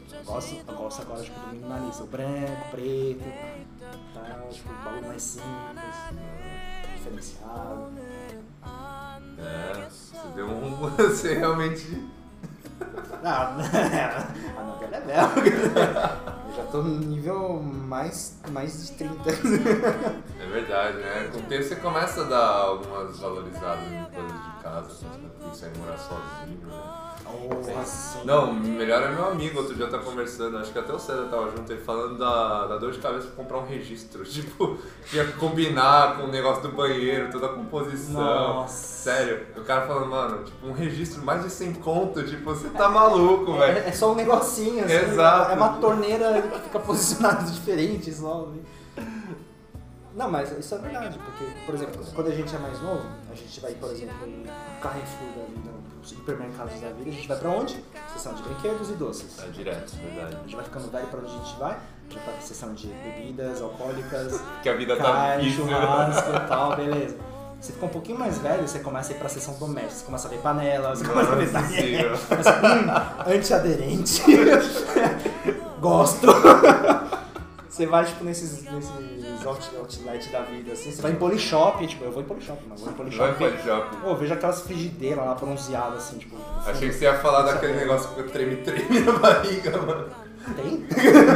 Tipo, 0.00 0.14
eu 0.16 0.24
gosto, 0.24 0.56
eu 0.56 0.74
gosto 0.74 1.02
agora 1.02 1.22
tipo, 1.22 1.38
do 1.40 1.46
minimalista, 1.48 2.02
o 2.02 2.06
branco, 2.08 2.70
preto, 2.70 3.24
tal, 4.12 4.48
tipo, 4.48 4.68
o 4.70 4.84
bagulho 4.84 5.06
mais 5.06 5.22
simples, 5.22 5.94
diferenciado. 6.96 7.92
É, 9.38 9.88
você 9.88 10.16
deu 10.34 10.48
um. 10.48 10.90
Você 10.96 11.34
realmente. 11.34 12.06
Ah, 13.24 13.56
a 14.56 14.62
novela 14.62 14.96
é 14.96 15.00
bela. 15.00 15.32
Eu 16.48 16.54
já 16.54 16.62
tô 16.70 16.82
no 16.82 16.98
nível 16.98 17.60
mais, 17.62 18.38
mais 18.50 18.86
de 18.86 18.92
30. 18.92 19.30
É 19.30 20.46
verdade, 20.46 20.98
né? 20.98 21.28
Com 21.32 21.38
o 21.38 21.42
tempo 21.42 21.64
você 21.64 21.76
começa 21.76 22.20
a 22.22 22.24
dar 22.24 22.46
algumas 22.46 23.18
valorizadas 23.18 23.84
em 23.90 24.04
coisas 24.14 24.32
de 24.32 24.62
casa, 24.62 25.06
quando 25.40 25.50
você 25.50 25.66
em 25.66 25.78
morar 25.78 25.98
sozinho, 25.98 26.66
né? 26.66 27.05
Assim. 27.80 28.18
Não, 28.24 28.52
melhor 28.52 29.02
é 29.02 29.08
meu 29.08 29.26
amigo, 29.28 29.58
outro 29.58 29.74
dia 29.74 29.86
tá 29.86 29.98
conversando, 29.98 30.58
acho 30.58 30.72
que 30.72 30.78
até 30.78 30.92
o 30.92 30.98
César 30.98 31.28
tava 31.30 31.50
junto, 31.50 31.70
ele 31.72 31.80
falando 31.80 32.18
da, 32.18 32.66
da 32.66 32.76
dor 32.76 32.92
de 32.92 32.98
cabeça 32.98 33.26
pra 33.26 33.36
comprar 33.36 33.58
um 33.58 33.66
registro. 33.66 34.24
Tipo, 34.36 34.78
tinha 35.08 35.24
que 35.24 35.32
combinar 35.32 36.16
com 36.16 36.24
o 36.24 36.28
negócio 36.28 36.62
do 36.62 36.72
banheiro, 36.72 37.30
toda 37.30 37.46
a 37.46 37.48
composição. 37.50 38.20
Nossa. 38.20 38.96
Sério, 39.06 39.46
o 39.56 39.62
cara 39.62 39.86
falando, 39.86 40.10
mano, 40.10 40.44
tipo, 40.44 40.66
um 40.66 40.72
registro 40.72 41.24
mais 41.24 41.42
de 41.42 41.50
100 41.50 41.74
conto, 41.74 42.22
tipo, 42.24 42.44
você 42.44 42.68
tá 42.68 42.88
maluco, 42.88 43.54
velho. 43.54 43.78
É, 43.78 43.88
é 43.88 43.92
só 43.92 44.12
um 44.12 44.14
negocinho, 44.14 44.84
assim. 44.84 44.94
Exato. 44.94 45.52
É 45.52 45.54
uma 45.54 45.74
torneira 45.74 46.42
que 46.42 46.60
fica 46.60 46.78
posicionada 46.80 47.44
diferente 47.44 48.12
só. 48.12 48.48
Não, 50.16 50.30
mas 50.30 50.50
isso 50.58 50.74
é 50.74 50.78
verdade, 50.78 51.18
porque, 51.18 51.44
por 51.66 51.74
exemplo, 51.74 52.02
quando 52.14 52.28
a 52.28 52.34
gente 52.34 52.54
é 52.54 52.58
mais 52.58 52.80
novo, 52.80 53.04
a 53.30 53.34
gente 53.34 53.60
vai, 53.60 53.72
por 53.74 53.90
exemplo, 53.90 54.26
no 54.26 54.80
Carrefour 54.80 55.28
da 55.36 55.44
vida, 55.44 55.70
nos 55.98 56.08
supermercados 56.08 56.80
da 56.80 56.88
vida, 56.88 57.10
a 57.10 57.12
gente 57.12 57.28
vai 57.28 57.36
pra 57.36 57.50
onde? 57.50 57.84
Seção 58.14 58.32
de 58.32 58.42
brinquedos 58.42 58.88
e 58.88 58.92
doces. 58.94 59.38
É 59.44 59.48
direto, 59.48 59.92
verdade. 59.96 60.36
A 60.36 60.40
gente 60.40 60.56
vai 60.56 60.64
ficando 60.64 60.90
velho 60.90 61.06
pra 61.08 61.20
onde 61.20 61.28
a 61.34 61.38
gente 61.38 61.58
vai? 61.58 61.72
A 61.72 62.12
gente 62.12 62.24
vai 62.24 62.34
pra 62.34 62.42
seção 62.42 62.72
de 62.72 62.86
bebidas 62.86 63.60
alcoólicas, 63.60 64.40
Que 64.62 64.68
a 64.70 64.74
vida 64.76 64.96
tá 64.96 65.04
carne, 65.04 65.42
difícil. 65.44 65.66
churrasco 65.68 66.30
e 66.30 66.48
tal, 66.48 66.76
beleza. 66.76 67.16
Você 67.60 67.72
fica 67.74 67.84
um 67.86 67.90
pouquinho 67.90 68.18
mais 68.18 68.38
velho, 68.38 68.66
você 68.66 68.78
começa 68.78 69.12
a 69.12 69.16
ir 69.16 69.18
pra 69.18 69.28
seção 69.28 69.54
doméstica, 69.58 69.94
você 69.96 70.04
começa 70.06 70.28
a 70.28 70.30
ver 70.30 70.38
panelas, 70.38 70.98
você 70.98 71.06
começa 71.06 71.32
a 71.32 71.34
ver 71.34 71.52
talher, 71.52 72.18
começa, 72.28 72.52
hum, 72.54 73.30
antiaderente, 73.34 74.22
gosto. 75.80 76.26
Você 77.76 77.84
vai, 77.84 78.06
tipo, 78.06 78.24
nesses, 78.24 78.62
nesses 78.62 78.90
out- 79.46 79.76
outlet 79.76 80.30
da 80.30 80.40
vida, 80.40 80.72
assim, 80.72 80.90
você 80.90 81.02
vai 81.02 81.10
em 81.12 81.16
polishop, 81.16 81.86
tipo, 81.86 82.04
eu 82.04 82.10
vou 82.10 82.22
em 82.22 82.24
polishop, 82.24 82.58
mas 82.66 82.80
vou 82.80 82.90
em 82.90 82.94
polishop. 82.94 83.32
Vai 83.38 83.50
pro 83.52 83.62
shopping. 83.62 83.96
Pô, 83.98 84.08
eu 84.08 84.16
vejo 84.16 84.32
aquelas 84.32 84.62
frigideiras 84.62 85.22
lá 85.26 85.34
bronzeadas, 85.34 85.98
assim, 85.98 86.16
tipo... 86.16 86.36
Achei 86.66 86.88
que 86.88 86.94
você 86.94 87.04
ia 87.04 87.18
falar 87.18 87.42
daquele 87.42 87.74
negócio 87.74 88.08
que 88.14 88.22
treme-treme 88.30 89.00
na 89.00 89.12
barriga, 89.12 89.76
mano. 89.76 90.08
Tem? 90.56 90.86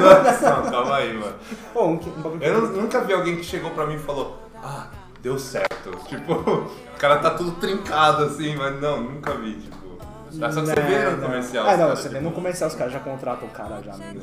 Nossa, 0.01 0.51
não, 0.63 0.71
calma 0.71 0.97
aí, 0.97 1.13
mano. 1.13 1.35
Pô, 1.75 1.85
um, 1.85 1.93
um 1.97 2.39
Eu 2.41 2.61
nu- 2.63 2.83
nunca 2.83 3.03
vi 3.03 3.13
alguém 3.13 3.37
que 3.37 3.45
chegou 3.45 3.71
pra 3.73 3.87
mim 3.87 3.97
e 3.97 3.99
falou: 3.99 4.39
Ah, 4.63 4.87
deu 5.21 5.39
certo. 5.39 5.91
Tipo, 6.09 6.33
o 6.33 6.71
cara 6.99 7.19
tá 7.19 7.31
tudo 7.33 7.51
trincado 7.61 8.25
assim, 8.25 8.55
mas 8.57 8.81
não, 8.81 9.03
nunca 9.03 9.35
vi, 9.35 9.55
tipo. 9.61 9.99
É 10.43 10.51
só 10.53 10.61
que 10.61 10.67
você 10.69 10.75
vê 10.81 11.05
no 11.11 11.17
Não, 11.19 11.27
comercial. 11.27 11.67
Ah, 11.67 11.71
não, 11.73 11.79
caras, 11.89 11.99
você 11.99 12.09
vê 12.09 12.15
tipo, 12.19 12.29
no 12.31 12.35
comercial, 12.35 12.69
os 12.71 12.77
caras 12.77 12.93
já 12.95 13.01
contratam 13.01 13.47
o 13.49 13.51
cara 13.51 13.83
já 13.83 13.95
né? 13.97 14.15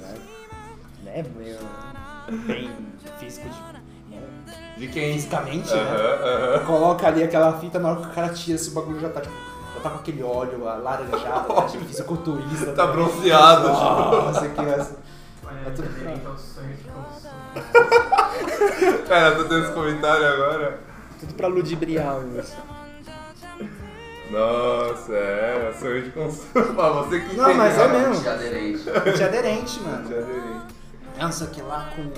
Né, 1.03 1.25
meio. 1.35 1.57
Bem 2.29 2.69
físico 3.19 3.47
de. 3.49 3.77
De 4.77 4.87
quem? 4.89 5.13
Fisicamente, 5.13 5.73
né? 5.73 5.81
Aham, 5.81 6.53
aham. 6.55 6.65
Coloca 6.65 7.07
ali 7.07 7.23
aquela 7.23 7.57
fita, 7.59 7.79
na 7.79 7.89
hora 7.89 8.01
que 8.01 8.07
o 8.07 8.11
cara 8.11 8.29
tira, 8.29 8.55
esse 8.55 8.69
bagulho 8.71 8.99
já 8.99 9.09
tá 9.09 9.21
tipo. 9.21 9.33
Já 9.75 9.81
tá 9.81 9.89
com 9.89 9.97
aquele 9.99 10.23
óleo 10.23 10.63
laranjado, 10.63 11.53
tá, 11.53 11.61
tipo, 11.63 11.85
fisiculturista. 11.85 12.73
Tá 12.73 12.85
né? 12.87 12.91
bronzeado, 12.93 13.63
tipo. 13.69 13.81
Nossa, 13.81 14.47
que. 14.49 14.59
Olha, 14.59 14.87
É 15.65 15.69
tudo 15.71 15.89
então 16.15 16.37
sonho 16.37 16.73
de 16.75 16.83
consumo. 16.83 17.33
Cara, 19.07 19.35
tô 19.35 19.43
tendo 19.45 19.63
esse 19.63 19.73
comentário 19.73 20.27
agora. 20.27 20.79
Tudo 21.19 21.33
pra 21.33 21.47
ludibriar 21.47 22.17
isso. 22.39 22.55
Nossa, 24.29 25.13
é, 25.13 25.73
sonho 25.79 26.03
de 26.03 26.11
consumo. 26.11 26.47
Ah, 26.79 26.89
você 26.89 27.19
que 27.21 27.35
Não, 27.35 27.45
entende, 27.45 27.57
mas 27.57 27.77
é 27.79 27.87
né? 27.87 28.07
mesmo. 28.09 28.21
De 28.23 28.29
aderente. 28.29 28.83
De 29.15 29.23
aderente, 29.23 29.79
mano. 29.79 30.05
Aderi. 30.05 30.76
Não 31.19 31.31
sei 31.31 31.47
o 31.47 31.49
que 31.49 31.61
lá 31.61 31.89
com. 31.95 32.09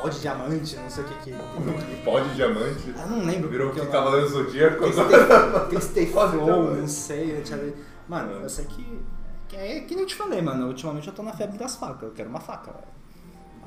pó 0.00 0.08
de 0.08 0.20
diamante, 0.20 0.76
não 0.76 0.90
sei 0.90 1.04
o 1.04 1.06
que 1.08 1.14
que. 1.24 1.32
Pó 2.04 2.20
de 2.20 2.34
diamante. 2.34 2.94
Eu 2.96 3.06
não 3.08 3.24
lembro 3.24 3.48
Virou 3.48 3.72
que 3.72 3.80
eu- 3.80 3.90
Cavaleiro 3.90 4.28
Zodíaco. 4.28 4.84
De 4.86 6.06
Flow, 6.06 6.28
diamante. 6.30 6.80
não 6.80 6.88
sei. 6.88 7.38
eu 7.38 7.42
tinha- 7.42 7.74
Mano, 8.08 8.32
eu 8.32 8.48
sei 8.48 8.64
que. 8.66 9.02
que 9.48 9.56
É 9.56 9.80
que 9.80 9.94
nem 9.94 10.02
eu 10.02 10.06
te 10.06 10.14
falei, 10.14 10.40
mano. 10.40 10.66
Ultimamente 10.68 11.08
eu 11.08 11.14
tô 11.14 11.22
na 11.22 11.32
febre 11.32 11.58
das 11.58 11.76
facas. 11.76 12.02
Eu 12.02 12.12
quero 12.12 12.28
uma 12.30 12.40
faca, 12.40 12.72
velho. 12.72 12.86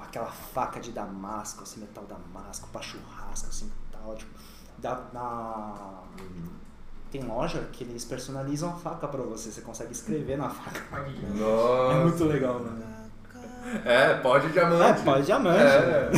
Aquela 0.01 0.27
faca 0.31 0.79
de 0.79 0.91
damasco, 0.91 1.63
assim, 1.63 1.79
metal 1.81 2.05
damasco, 2.05 2.67
pra 2.71 2.81
churrasco, 2.81 3.47
assim, 3.49 3.71
tal. 3.91 4.15
Tipo, 4.15 4.31
da, 4.77 5.01
na. 5.13 6.01
Tem 7.11 7.21
loja 7.23 7.59
que 7.73 7.83
eles 7.83 8.05
personalizam 8.05 8.69
a 8.69 8.73
faca 8.73 9.07
pra 9.07 9.21
você. 9.21 9.51
Você 9.51 9.61
consegue 9.61 9.91
escrever 9.91 10.37
na 10.37 10.49
faca. 10.49 10.81
Nossa. 11.35 11.93
É 11.93 12.03
muito 12.03 12.23
legal, 12.23 12.59
mano. 12.59 12.81
É, 13.85 14.13
pó 14.15 14.37
de 14.37 14.49
diamante. 14.49 14.99
É, 15.01 15.03
pó 15.03 15.17
de 15.17 15.25
diamante. 15.25 15.59
É. 15.59 16.11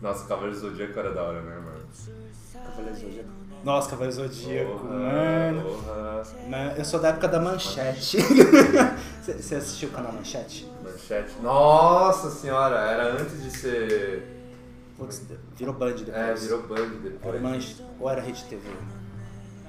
Nossa, 0.00 0.26
Cavaleiro 0.26 0.56
Zodíaco 0.58 0.98
era 0.98 1.12
da 1.12 1.22
hora, 1.22 1.40
né, 1.42 1.54
mano? 1.56 1.80
Cavaleiro 2.64 2.98
Zodíaco. 2.98 3.28
Nossa, 3.64 3.90
Cavaleiro 3.90 4.16
Zodíaco, 4.16 4.70
Porra, 4.78 4.94
mano. 4.94 5.62
porra. 5.62 6.22
Né, 6.48 6.74
Eu 6.78 6.84
sou 6.84 6.98
da 7.00 7.08
época 7.08 7.28
da 7.28 7.38
Manchete. 7.40 8.18
Você 9.22 9.54
assistiu 9.56 9.88
o 9.90 9.92
canal 9.92 10.12
Manchete? 10.12 10.66
Manchete. 10.82 11.32
Nossa 11.42 12.30
senhora, 12.30 12.76
era 12.76 13.12
antes 13.20 13.42
de 13.42 13.50
ser. 13.50 14.22
Putz, 14.96 15.22
virou 15.56 15.74
Band 15.74 15.92
depois. 15.92 16.16
É, 16.16 16.34
virou 16.34 16.62
Band 16.62 16.74
Era 16.76 16.88
depois. 16.88 17.42
Manche... 17.42 17.76
Ou 17.98 18.08
era 18.10 18.20
Rede 18.20 18.44
TV? 18.44 18.62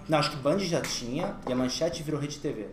Não, 0.08 0.18
acho 0.20 0.32
que 0.32 0.38
Band 0.38 0.60
já 0.60 0.82
tinha 0.82 1.36
e 1.48 1.52
a 1.54 1.56
Manchete 1.56 2.04
virou 2.04 2.20
Rede 2.20 2.40
TV. 2.40 2.68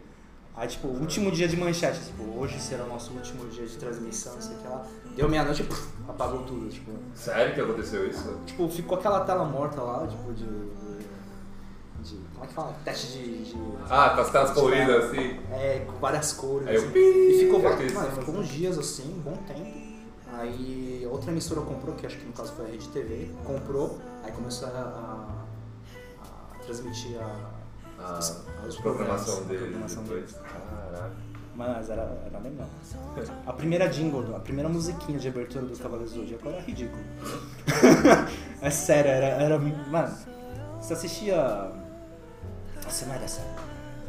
Aí, 0.59 0.67
tipo, 0.67 0.89
último 0.89 1.31
dia 1.31 1.47
de 1.47 1.57
Manchete, 1.57 2.01
tipo, 2.01 2.25
hoje 2.37 2.61
será 2.61 2.83
o 2.85 2.89
nosso 2.89 3.13
último 3.13 3.49
dia 3.49 3.65
de 3.65 3.77
transmissão, 3.77 4.35
não 4.35 4.43
sei 4.43 4.57
o 4.57 4.59
que 4.59 4.67
lá. 4.69 4.85
Deu 5.15 5.29
meia-noite 5.29 5.63
e 5.63 6.11
apagou 6.11 6.43
tudo, 6.43 6.69
tipo. 6.69 6.91
Sério 7.15 7.55
que 7.55 7.61
aconteceu 7.61 8.09
isso? 8.09 8.37
Tipo, 8.45 8.69
ficou 8.69 8.99
aquela 8.99 9.21
tela 9.21 9.45
morta 9.45 9.81
lá, 9.81 10.05
tipo, 10.09 10.33
de. 10.33 10.45
de 12.03 12.17
como 12.33 12.45
é 12.45 12.47
que 12.49 12.55
fala? 12.55 12.75
Teste 12.85 13.07
de. 13.19 13.45
de- 13.45 13.57
Ah, 13.89 14.11
com 14.11 14.21
as 14.21 14.31
telas 14.31 14.51
coloridas 14.51 15.05
assim. 15.05 15.39
É, 15.53 15.85
com 15.87 15.93
várias 16.01 16.33
cores. 16.33 16.67
Aí 16.67 16.75
eu 16.75 16.83
assim. 16.83 16.91
pi- 16.91 16.99
E 17.01 17.39
ficou, 17.45 17.69
aquele 17.69 17.93
mano, 17.95 18.09
som 18.11 18.17
ficou 18.17 18.35
assim. 18.35 18.43
uns 18.43 18.49
dias 18.49 18.79
assim, 18.79 19.15
um 19.17 19.21
bom 19.21 19.37
tempo. 19.47 19.89
Aí 20.33 21.07
outra 21.11 21.31
emissora 21.31 21.61
comprou, 21.63 21.95
que 21.95 22.05
acho 22.07 22.17
que 22.19 22.27
no 22.27 22.33
caso 22.33 22.53
foi 22.53 22.67
a 22.67 22.69
Rede 22.69 22.89
TV, 22.89 23.31
comprou, 23.45 23.99
aí 24.25 24.31
começou 24.33 24.69
a, 24.69 24.71
a- 24.73 25.45
a 26.55 26.59
transmitir 26.65 27.17
a. 27.21 27.58
A 27.99 28.19
os- 28.19 28.43
os 28.67 28.77
programação 28.77 29.39
a 29.39 29.41
deles 29.43 29.63
programação 29.63 30.03
depois. 30.05 30.33
Caraca. 30.33 31.11
Mas 31.55 31.91
era, 31.91 32.03
era 32.27 32.39
legal. 32.39 32.69
A 33.47 33.53
primeira 33.53 33.89
jingle, 33.89 34.37
a 34.37 34.39
primeira 34.39 34.69
musiquinha 34.69 35.19
de 35.19 35.27
abertura 35.29 35.65
dos 35.67 35.81
Cavaleiros 35.81 36.13
do 36.15 36.21
Zodíaco 36.21 36.49
era 36.49 36.61
ridículo. 36.61 37.03
é 38.63 38.71
sério, 38.71 39.11
era, 39.11 39.27
era. 39.27 39.59
Mano, 39.59 40.17
você 40.81 40.93
assistia. 40.93 41.73
Nossa, 42.85 43.07
não 43.07 43.15
era 43.15 43.27
sério. 43.27 43.51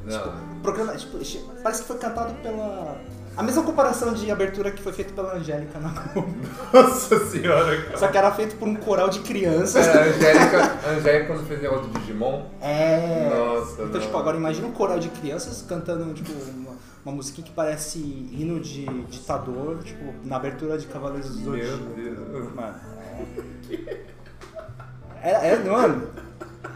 Não. 0.05 0.61
Programa, 0.61 0.95
tipo, 0.95 1.17
parece 1.63 1.81
que 1.81 1.87
foi 1.87 1.97
cantado 1.97 2.33
pela. 2.35 2.97
A 3.39 3.43
mesma 3.43 3.63
comparação 3.63 4.13
de 4.13 4.29
abertura 4.29 4.69
que 4.69 4.81
foi 4.83 4.91
feita 4.91 5.13
pela 5.13 5.33
Angélica 5.35 5.79
na. 5.79 5.93
Nossa 6.73 7.17
senhora, 7.27 7.81
cara. 7.83 7.97
Só 7.97 8.07
que 8.09 8.17
era 8.17 8.29
feito 8.33 8.57
por 8.57 8.67
um 8.67 8.75
coral 8.75 9.07
de 9.07 9.19
crianças. 9.21 9.87
Era 9.87 10.01
a 10.01 10.07
Angélica, 10.07 10.77
a 10.85 10.89
Angélica 10.89 11.25
quando 11.33 11.47
fez 11.47 11.61
negócio 11.61 11.87
do 11.87 11.99
Digimon. 11.99 12.43
É. 12.59 13.29
Nossa, 13.29 13.71
Então, 13.75 13.87
não. 13.87 13.99
tipo, 14.01 14.17
agora 14.17 14.35
imagina 14.35 14.67
um 14.67 14.73
coral 14.73 14.99
de 14.99 15.07
crianças 15.07 15.61
cantando, 15.65 16.13
tipo, 16.13 16.33
uma, 16.33 16.71
uma 17.05 17.15
musiquinha 17.15 17.47
que 17.47 17.53
parece 17.53 17.97
hino 17.97 18.59
de 18.59 18.85
ditador, 19.05 19.77
tipo, 19.85 20.13
na 20.25 20.35
abertura 20.35 20.77
de 20.77 20.85
Cavaleiros 20.87 21.29
do 21.37 21.51
Meu 21.51 21.65
Zodíaco. 21.65 21.93
Deus. 21.95 22.53
Mano. 22.53 22.75
É, 25.23 25.49
é, 25.53 25.59
mano. 25.59 26.09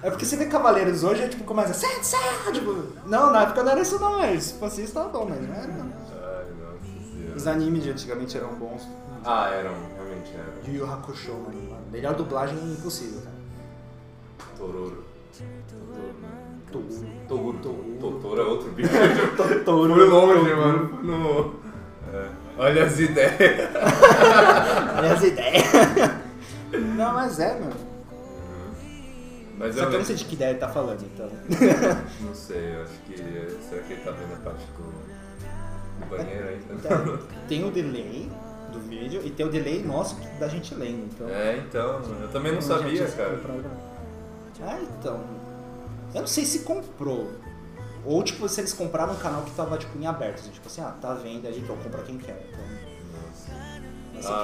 É 0.01 0.09
porque 0.09 0.25
você 0.25 0.37
vê 0.37 0.45
Cavaleiros 0.45 1.03
hoje, 1.03 1.23
é 1.23 1.27
tipo, 1.27 1.43
começa. 1.43 1.73
Sete, 1.73 2.05
sete, 2.05 2.53
tipo, 2.53 2.73
não, 3.05 3.31
na 3.31 3.43
época 3.43 3.63
não 3.63 3.71
era 3.73 3.81
isso 3.81 3.99
não, 3.99 4.21
velho. 4.21 4.41
Se 4.41 4.53
fosse 4.53 4.81
isso, 4.81 4.93
tava 4.93 5.09
bom, 5.09 5.27
mas 5.29 5.41
não 5.45 5.55
era. 5.55 5.67
não. 5.67 6.02
Os 7.43 7.47
animes 7.47 7.83
de 7.83 7.89
antigamente 7.89 8.37
eram 8.37 8.55
bons. 8.55 8.87
Ah, 9.25 9.49
eram, 9.49 9.73
realmente 9.97 10.31
eram. 10.33 10.53
Yu 10.65 10.79
Yu 10.79 10.89
Hakusho, 10.89 11.33
mano. 11.33 11.77
Melhor 11.91 12.15
dublagem 12.15 12.57
impossível, 12.71 13.19
cara. 13.19 13.35
Tororo. 14.57 15.03
Toguro. 16.71 17.57
Toguro. 17.59 17.97
Totoro 17.99 18.41
é 18.41 18.45
outro 18.45 18.71
bicho. 18.71 18.89
Totoro. 19.35 19.93
Fui 19.93 20.05
longe, 20.05 20.53
mano. 20.53 21.03
No... 21.03 21.55
É. 22.13 22.29
Olha 22.57 22.85
as 22.85 22.97
ideias. 22.97 23.69
Olha 24.97 25.13
as 25.13 25.23
ideias. 25.23 25.65
Não, 26.95 27.13
mas 27.13 27.39
é, 27.41 27.59
mano. 27.59 27.75
Mas 29.57 29.75
Só 29.75 29.87
que 29.87 29.95
eu 29.95 29.99
não 29.99 30.05
sei 30.05 30.15
de 30.15 30.25
que 30.25 30.35
ideia 30.35 30.51
ele 30.51 30.59
tá 30.59 30.69
falando, 30.69 31.03
então. 31.03 31.29
Não 32.21 32.33
sei, 32.33 32.75
eu 32.75 32.83
acho 32.83 32.99
que. 33.05 33.17
Será 33.69 33.81
que 33.81 33.93
ele 33.93 34.01
tá 34.01 34.11
vendo 34.11 34.33
a 34.33 34.37
parte 34.37 34.65
do, 34.77 35.12
do 35.99 36.05
banheiro 36.09 36.47
ainda? 36.49 36.73
Então, 36.73 37.19
tem 37.47 37.63
o 37.65 37.71
delay 37.71 38.29
do 38.71 38.79
vídeo 38.79 39.21
e 39.23 39.29
tem 39.29 39.45
o 39.45 39.49
delay 39.49 39.83
nosso 39.83 40.17
da 40.39 40.47
gente 40.47 40.73
lendo. 40.75 41.05
Então, 41.13 41.29
É, 41.29 41.57
então, 41.57 42.01
eu 42.21 42.27
também 42.29 42.51
não 42.53 42.61
sabia, 42.61 42.95
gente, 43.05 43.15
cara. 43.15 43.39
Ah, 44.61 44.79
então. 44.99 45.19
Eu 46.13 46.21
não 46.21 46.27
sei 46.27 46.45
se 46.45 46.59
comprou. 46.59 47.31
Ou, 48.05 48.21
tipo, 48.23 48.47
se 48.49 48.61
eles 48.61 48.73
compraram 48.73 49.13
um 49.13 49.17
canal 49.17 49.41
que 49.43 49.51
tava, 49.51 49.77
tipo, 49.77 49.97
em 49.97 50.05
aberto. 50.05 50.39
assim, 50.39 50.51
Tipo 50.51 50.67
assim, 50.67 50.81
ah, 50.81 50.93
tá 51.01 51.13
vendo 51.13 51.47
aí, 51.47 51.59
então 51.59 51.75
compra 51.77 52.01
quem 52.03 52.17
quer. 52.17 52.47
Então, 52.51 52.63
mas 54.13 54.25
Ah, 54.25 54.41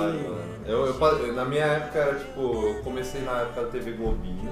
que... 0.64 0.70
eu, 0.70 0.86
eu, 0.88 0.94
pa- 0.96 1.14
na 1.14 1.46
minha 1.46 1.66
época 1.66 2.00
era 2.00 2.16
tipo, 2.20 2.42
eu 2.42 2.84
comecei 2.84 3.22
na 3.22 3.42
época 3.42 3.64
da 3.64 3.68
TV 3.70 3.92
Globinho 3.94 4.52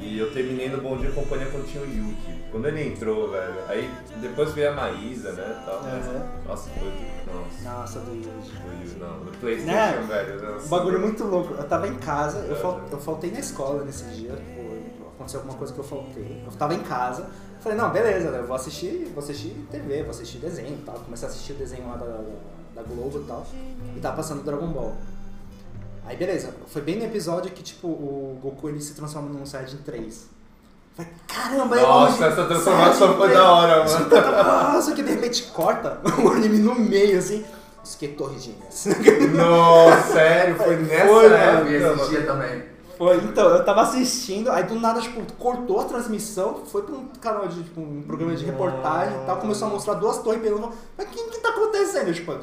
e 0.00 0.18
eu 0.18 0.32
terminei 0.32 0.68
no 0.68 0.80
Bom 0.80 0.96
Dia 0.96 1.10
Companhia 1.10 1.46
quando 1.50 1.66
tinha 1.66 1.82
o 1.82 1.86
Yuki. 1.86 2.38
Quando 2.50 2.66
ele 2.68 2.88
entrou, 2.88 3.30
velho, 3.30 3.54
aí 3.68 3.90
depois 4.20 4.52
veio 4.52 4.70
a 4.70 4.74
Maísa, 4.74 5.32
né, 5.32 5.62
tal. 5.66 5.82
mas- 5.82 6.06
Aham. 6.06 6.26
Nossa, 6.46 6.70
foi 6.70 6.88
do, 6.90 7.34
nossa, 7.34 7.78
Nossa, 7.80 8.00
do 8.00 8.14
Yuji. 8.14 8.28
do 8.30 8.84
Yuki, 8.84 8.98
não, 9.00 9.20
do 9.24 9.38
Playstation, 9.38 9.72
Né? 10.00 10.06
velho. 10.08 10.42
Nossa. 10.52 10.66
Um 10.66 10.68
bagulho 10.68 11.00
muito 11.00 11.24
louco. 11.24 11.54
Eu 11.54 11.64
tava 11.64 11.86
em 11.88 11.94
casa, 11.96 12.38
eu, 12.48 12.54
É. 12.54 12.58
fal- 12.58 12.80
eu 12.90 12.98
faltei 12.98 13.30
na 13.30 13.40
escola 13.40 13.84
nesse 13.84 14.04
dia, 14.04 14.32
aconteceu 15.14 15.40
alguma 15.40 15.58
coisa 15.58 15.72
que 15.72 15.78
eu 15.80 15.84
faltei. 15.84 16.42
Eu 16.46 16.52
tava 16.52 16.74
em 16.74 16.80
casa, 16.82 17.28
falei, 17.60 17.76
não, 17.76 17.90
beleza, 17.90 18.30
né, 18.30 18.38
eu 18.38 18.46
vou 18.46 18.56
assistir, 18.56 19.10
vou 19.14 19.22
assistir 19.22 19.50
TV, 19.70 20.02
vou 20.02 20.10
assistir 20.10 20.38
desenho 20.38 20.74
e 20.74 20.82
tal. 20.84 20.94
Comecei 20.96 21.28
a 21.28 21.30
assistir 21.30 21.52
o 21.52 21.56
desenho 21.56 21.86
lá 21.88 21.96
da, 21.96 22.06
da, 22.06 22.22
da 22.76 22.82
Globo 22.82 23.20
e 23.20 23.24
tal. 23.24 23.46
E 23.96 24.00
tava 24.00 24.16
passando 24.16 24.42
Dragon 24.44 24.68
Ball. 24.68 24.94
Aí 26.08 26.16
beleza, 26.16 26.54
foi 26.68 26.80
bem 26.80 26.96
no 26.98 27.04
episódio 27.04 27.50
que 27.52 27.62
tipo, 27.62 27.86
o 27.86 28.38
Goku 28.42 28.68
ele 28.70 28.80
se 28.80 28.94
transforma 28.94 29.28
num 29.28 29.44
Saiyajin 29.44 29.76
3. 29.84 30.26
Falei, 30.96 31.12
caramba, 31.28 31.78
é 31.78 31.82
Nossa, 31.82 32.24
essa 32.26 32.44
transformação 32.46 33.16
foi 33.16 33.28
da 33.34 33.52
hora, 33.52 33.84
3. 33.84 33.92
mano. 34.10 34.72
Nossa, 34.72 34.92
que 34.94 35.02
de 35.02 35.10
repente 35.10 35.42
corta 35.52 36.00
o 36.24 36.28
anime 36.30 36.58
no 36.58 36.74
meio, 36.74 37.18
assim. 37.18 37.44
Isso 37.84 37.98
que 37.98 38.06
é 38.06 38.08
Torre 38.08 38.38
Gêmeas. 38.38 38.86
Nossa, 39.34 40.12
sério, 40.14 40.56
foi 40.56 40.76
nessa 40.76 41.06
Foi, 41.06 41.24
Eu 41.26 41.28
vi 41.28 41.34
época, 41.36 41.70
esse 41.70 41.96
mano. 41.96 42.08
dia 42.08 42.26
também. 42.26 42.62
Foi, 42.96 43.16
então, 43.18 43.48
eu 43.50 43.64
tava 43.64 43.82
assistindo, 43.82 44.50
aí 44.50 44.64
do 44.64 44.74
nada, 44.80 45.00
tipo, 45.00 45.22
cortou 45.34 45.78
a 45.80 45.84
transmissão, 45.84 46.62
foi 46.66 46.82
pra 46.82 46.94
um 46.96 47.06
canal 47.20 47.46
de, 47.46 47.62
tipo, 47.62 47.80
um 47.80 48.02
programa 48.02 48.34
de 48.34 48.44
reportagem 48.44 49.14
e 49.22 49.26
tal, 49.26 49.36
começou 49.36 49.68
a 49.68 49.70
mostrar 49.70 49.94
duas 49.94 50.18
torres 50.18 50.42
pegando. 50.42 50.72
Mas 50.96 51.06
o 51.06 51.10
que 51.10 51.22
que 51.30 51.38
tá 51.38 51.50
acontecendo? 51.50 52.12
Tipo, 52.12 52.36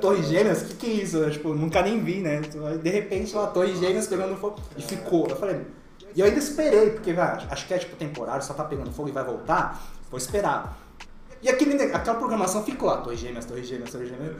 Torres 0.00 0.26
Gêmeas? 0.26 0.62
O 0.62 0.66
que 0.66 0.74
que 0.74 0.86
é 0.86 0.90
isso? 1.04 1.16
Eu, 1.18 1.30
tipo, 1.30 1.54
nunca 1.54 1.82
nem 1.82 2.02
vi, 2.02 2.20
né? 2.20 2.40
De 2.82 2.90
repente, 2.90 3.34
lá, 3.34 3.46
Torres 3.46 3.78
Gêmeas 3.78 4.06
pegando 4.06 4.36
fogo 4.36 4.56
e 4.76 4.82
ficou. 4.82 5.28
Eu 5.28 5.36
falei, 5.36 5.60
e 6.14 6.20
eu 6.20 6.26
ainda 6.26 6.38
esperei, 6.38 6.90
porque, 6.90 7.12
vai, 7.12 7.46
acho 7.50 7.66
que 7.66 7.74
é, 7.74 7.78
tipo, 7.78 7.96
temporário, 7.96 8.42
só 8.42 8.54
tá 8.54 8.64
pegando 8.64 8.90
fogo 8.90 9.08
e 9.08 9.12
vai 9.12 9.24
voltar, 9.24 9.80
vou 10.10 10.18
esperar. 10.18 10.78
E 11.40 11.48
aquele, 11.48 11.80
aquela 11.92 12.18
programação 12.18 12.64
ficou 12.64 12.88
lá, 12.88 12.98
Torres 12.98 13.20
Gêmeas, 13.20 13.44
Torres 13.44 13.68
Gêmeas, 13.68 13.90
Torres 13.90 14.08
Gêmeas. 14.08 14.36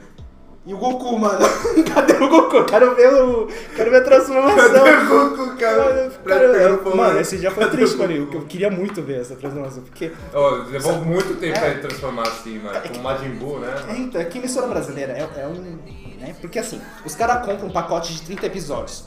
E 0.65 0.73
o 0.73 0.77
Goku, 0.77 1.17
mano? 1.17 1.39
Cadê 1.93 2.13
o 2.13 2.29
Goku? 2.29 2.63
Quero 2.65 2.93
ver 2.95 3.13
o. 3.13 3.47
Quero 3.75 3.89
ver 3.91 3.97
a 3.97 4.03
transformação. 4.03 4.55
Cadê 4.73 4.79
o 4.91 5.07
Goku, 5.07 5.57
cara? 5.57 6.11
Cara, 6.25 6.43
eu- 6.43 6.95
mano, 6.95 7.19
esse 7.19 7.37
dia 7.37 7.49
foi 7.49 7.67
triste 7.69 7.97
pra 7.97 8.07
mim. 8.07 8.15
Eu 8.17 8.33
eu 8.33 8.41
queria 8.45 8.69
muito 8.69 9.01
ver 9.01 9.21
essa 9.21 9.35
transformação. 9.35 9.81
Porque. 9.83 10.11
Ó, 10.33 10.49
levou 10.69 10.93
muito 10.97 11.39
tempo 11.39 11.55
É. 11.57 11.59
pra 11.59 11.69
ele 11.69 11.79
transformar 11.81 12.23
assim, 12.23 12.59
mano. 12.59 12.79
Com 12.81 12.99
o 12.99 13.03
Majin 13.03 13.29
Buu, 13.35 13.59
né? 13.59 13.73
É, 13.89 13.97
então, 13.97 14.21
é 14.21 14.25
que 14.25 14.37
emissora 14.37 14.67
brasileira 14.67 15.13
é, 15.13 15.41
é 15.41 15.47
um. 15.47 15.79
Né? 16.19 16.35
Porque 16.41 16.59
assim, 16.59 16.79
os 17.05 17.15
caras 17.15 17.45
compram 17.45 17.67
um 17.69 17.71
pacote 17.71 18.13
de 18.13 18.21
30 18.23 18.45
episódios. 18.45 19.05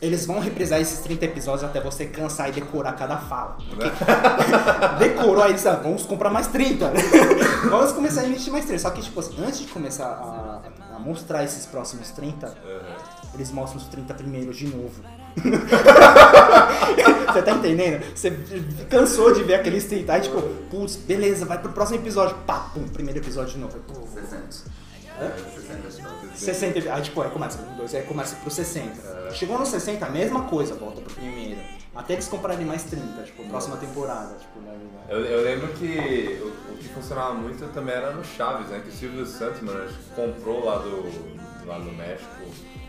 Eles 0.00 0.26
vão 0.26 0.38
reprisar 0.38 0.80
esses 0.80 1.00
30 1.00 1.24
episódios 1.24 1.64
até 1.64 1.80
você 1.80 2.06
cansar 2.06 2.48
e 2.48 2.52
decorar 2.52 2.92
cada 2.92 3.16
fala. 3.16 3.56
Porque 3.68 3.90
decorou 4.98 5.42
aí, 5.42 5.58
sabe? 5.58 5.82
Vamos 5.82 6.06
comprar 6.06 6.30
mais 6.30 6.46
30. 6.46 6.92
vamos 7.68 7.92
começar 7.92 8.20
a 8.20 8.24
emitir 8.24 8.52
mais 8.52 8.64
30. 8.64 8.80
Só 8.80 8.90
que, 8.90 9.02
tipo 9.02 9.18
assim, 9.18 9.34
antes 9.44 9.58
de 9.58 9.66
começar 9.66 10.06
a, 10.06 10.60
a 10.94 10.98
mostrar 11.00 11.42
esses 11.42 11.66
próximos 11.66 12.10
30, 12.10 12.46
Aham. 12.46 12.54
eles 13.34 13.50
mostram 13.50 13.80
os 13.80 13.88
30 13.88 14.14
primeiros 14.14 14.56
de 14.56 14.68
novo. 14.68 15.02
Você 17.32 17.42
tá 17.42 17.52
entendendo? 17.52 18.02
Você 18.14 18.30
cansou 18.88 19.32
de 19.32 19.42
ver 19.42 19.54
aqueles 19.54 19.84
30, 19.84 20.12
aí 20.12 20.20
tipo, 20.20 20.40
putz, 20.70 20.96
beleza, 20.96 21.44
vai 21.44 21.58
pro 21.58 21.72
próximo 21.72 21.98
episódio. 21.98 22.36
Pá, 22.46 22.70
pum, 22.72 22.86
primeiro 22.88 23.20
episódio 23.20 23.54
de 23.54 23.58
novo. 23.58 23.78
Pô, 23.80 24.06
60. 24.14 24.77
Hã? 25.20 25.26
É, 25.26 25.60
60 25.60 25.78
episódios. 25.78 26.38
60, 26.38 26.94
aí 26.94 27.02
tipo, 27.02 27.20
aí 27.20 27.30
começa 27.30 27.60
um, 27.60 27.76
dois, 27.76 27.94
aí 27.94 28.02
começa 28.02 28.36
pro 28.36 28.50
60. 28.50 29.30
Chegou 29.32 29.58
no 29.58 29.66
60, 29.66 30.04
a 30.04 30.08
mesma 30.08 30.42
coisa, 30.42 30.74
volta 30.74 31.00
pro 31.00 31.14
primeiro. 31.14 31.60
Até 31.94 32.12
eles 32.12 32.28
comprarem 32.28 32.64
mais 32.64 32.84
30, 32.84 33.22
tipo, 33.24 33.44
próxima 33.48 33.76
temporada, 33.76 34.36
tipo, 34.36 34.60
na 34.60 34.70
verdade. 34.70 35.06
Eu, 35.08 35.24
eu 35.24 35.42
lembro 35.42 35.68
que 35.74 36.40
o, 36.42 36.72
o 36.72 36.76
que 36.76 36.88
funcionava 36.88 37.34
muito 37.34 37.66
também 37.72 37.94
era 37.94 38.12
no 38.12 38.24
Chaves, 38.24 38.68
né? 38.68 38.80
Que 38.80 38.88
o 38.88 38.92
Silvio 38.92 39.26
Santos, 39.26 39.60
mano, 39.62 39.82
acho 39.84 39.94
que 39.94 40.10
comprou 40.14 40.64
lá 40.64 40.78
do, 40.78 41.66
lá 41.66 41.78
no 41.78 41.92
México, 41.92 42.28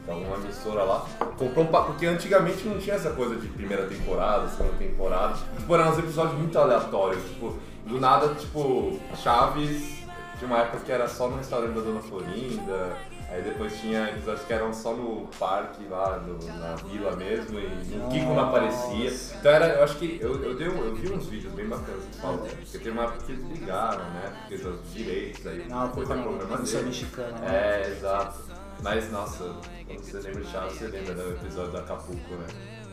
que 0.05 0.09
é 0.09 0.13
uma 0.13 0.38
emissora 0.38 0.83
lá, 0.83 1.05
comprou 1.38 1.65
um 1.65 1.67
porque 1.67 2.05
antigamente 2.05 2.67
não 2.67 2.77
tinha 2.77 2.95
essa 2.95 3.12
coisa 3.12 3.36
de 3.36 3.48
primeira 3.48 3.88
temporada, 3.88 4.48
segunda 4.50 4.74
temporada. 4.77 5.38
Tipo, 5.57 5.75
eram 5.75 5.91
uns 5.91 6.00
episódios 6.00 6.38
muito 6.38 6.57
aleatórios, 6.57 7.24
tipo, 7.24 7.57
do 7.86 8.00
nada, 8.00 8.33
tipo, 8.36 9.00
Chaves, 9.15 10.00
tinha 10.39 10.48
uma 10.50 10.60
época 10.60 10.79
que 10.86 10.91
era 10.91 11.08
só 11.08 11.27
no 11.27 11.38
restaurante 11.38 11.75
da 11.75 11.81
Dona 11.81 12.00
Florinda, 12.01 12.98
aí 13.29 13.41
depois 13.43 13.77
tinha 13.79 14.10
episódios 14.10 14.46
que 14.46 14.53
eram 14.53 14.74
só 14.74 14.93
no 14.93 15.27
parque 15.39 15.86
lá, 15.89 16.17
no- 16.17 16.60
na 16.60 16.75
vila 16.75 17.15
mesmo, 17.15 17.60
e 17.60 17.65
o 18.03 18.10
Kiko 18.10 18.34
não 18.34 18.39
aparecia. 18.50 19.12
Então 19.39 19.51
era, 19.51 19.67
eu 19.75 19.84
acho 19.84 19.96
que 19.98 20.17
eu, 20.22 20.41
eu, 20.43 20.55
dei, 20.55 20.67
eu 20.67 20.96
vi 20.96 21.12
uns 21.12 21.25
vídeos 21.27 21.53
bem 21.53 21.67
bacanas 21.67 22.03
que 22.12 22.17
falam, 22.22 22.38
porque 22.39 22.77
teve 22.77 22.89
uma 22.91 23.03
época 23.03 23.19
que 23.25 23.31
eles 23.34 23.43
brigaram, 23.46 24.03
né? 24.05 24.34
Porque 24.48 24.63
dos 24.63 24.93
direitos 24.93 25.46
aí, 25.46 25.65
Não, 25.69 25.91
foi 25.93 26.05
da 26.05 26.15
com 26.15 26.24
programa 26.24 26.58
dele. 26.58 26.84
mexicana. 26.86 27.38
né? 27.39 27.81
É, 27.84 27.88
exato. 27.91 28.39
Mas 28.81 29.12
nossa, 29.12 29.43
quando 29.86 30.00
você 30.01 30.19
lembra 30.19 30.41
de 30.41 30.51
Chaves, 30.51 30.74
você 30.79 30.88
lembra 30.88 31.13
do 31.15 31.29
episódio 31.31 31.72
do 31.72 31.77
Acapulco, 31.79 32.34
né? 32.36 32.48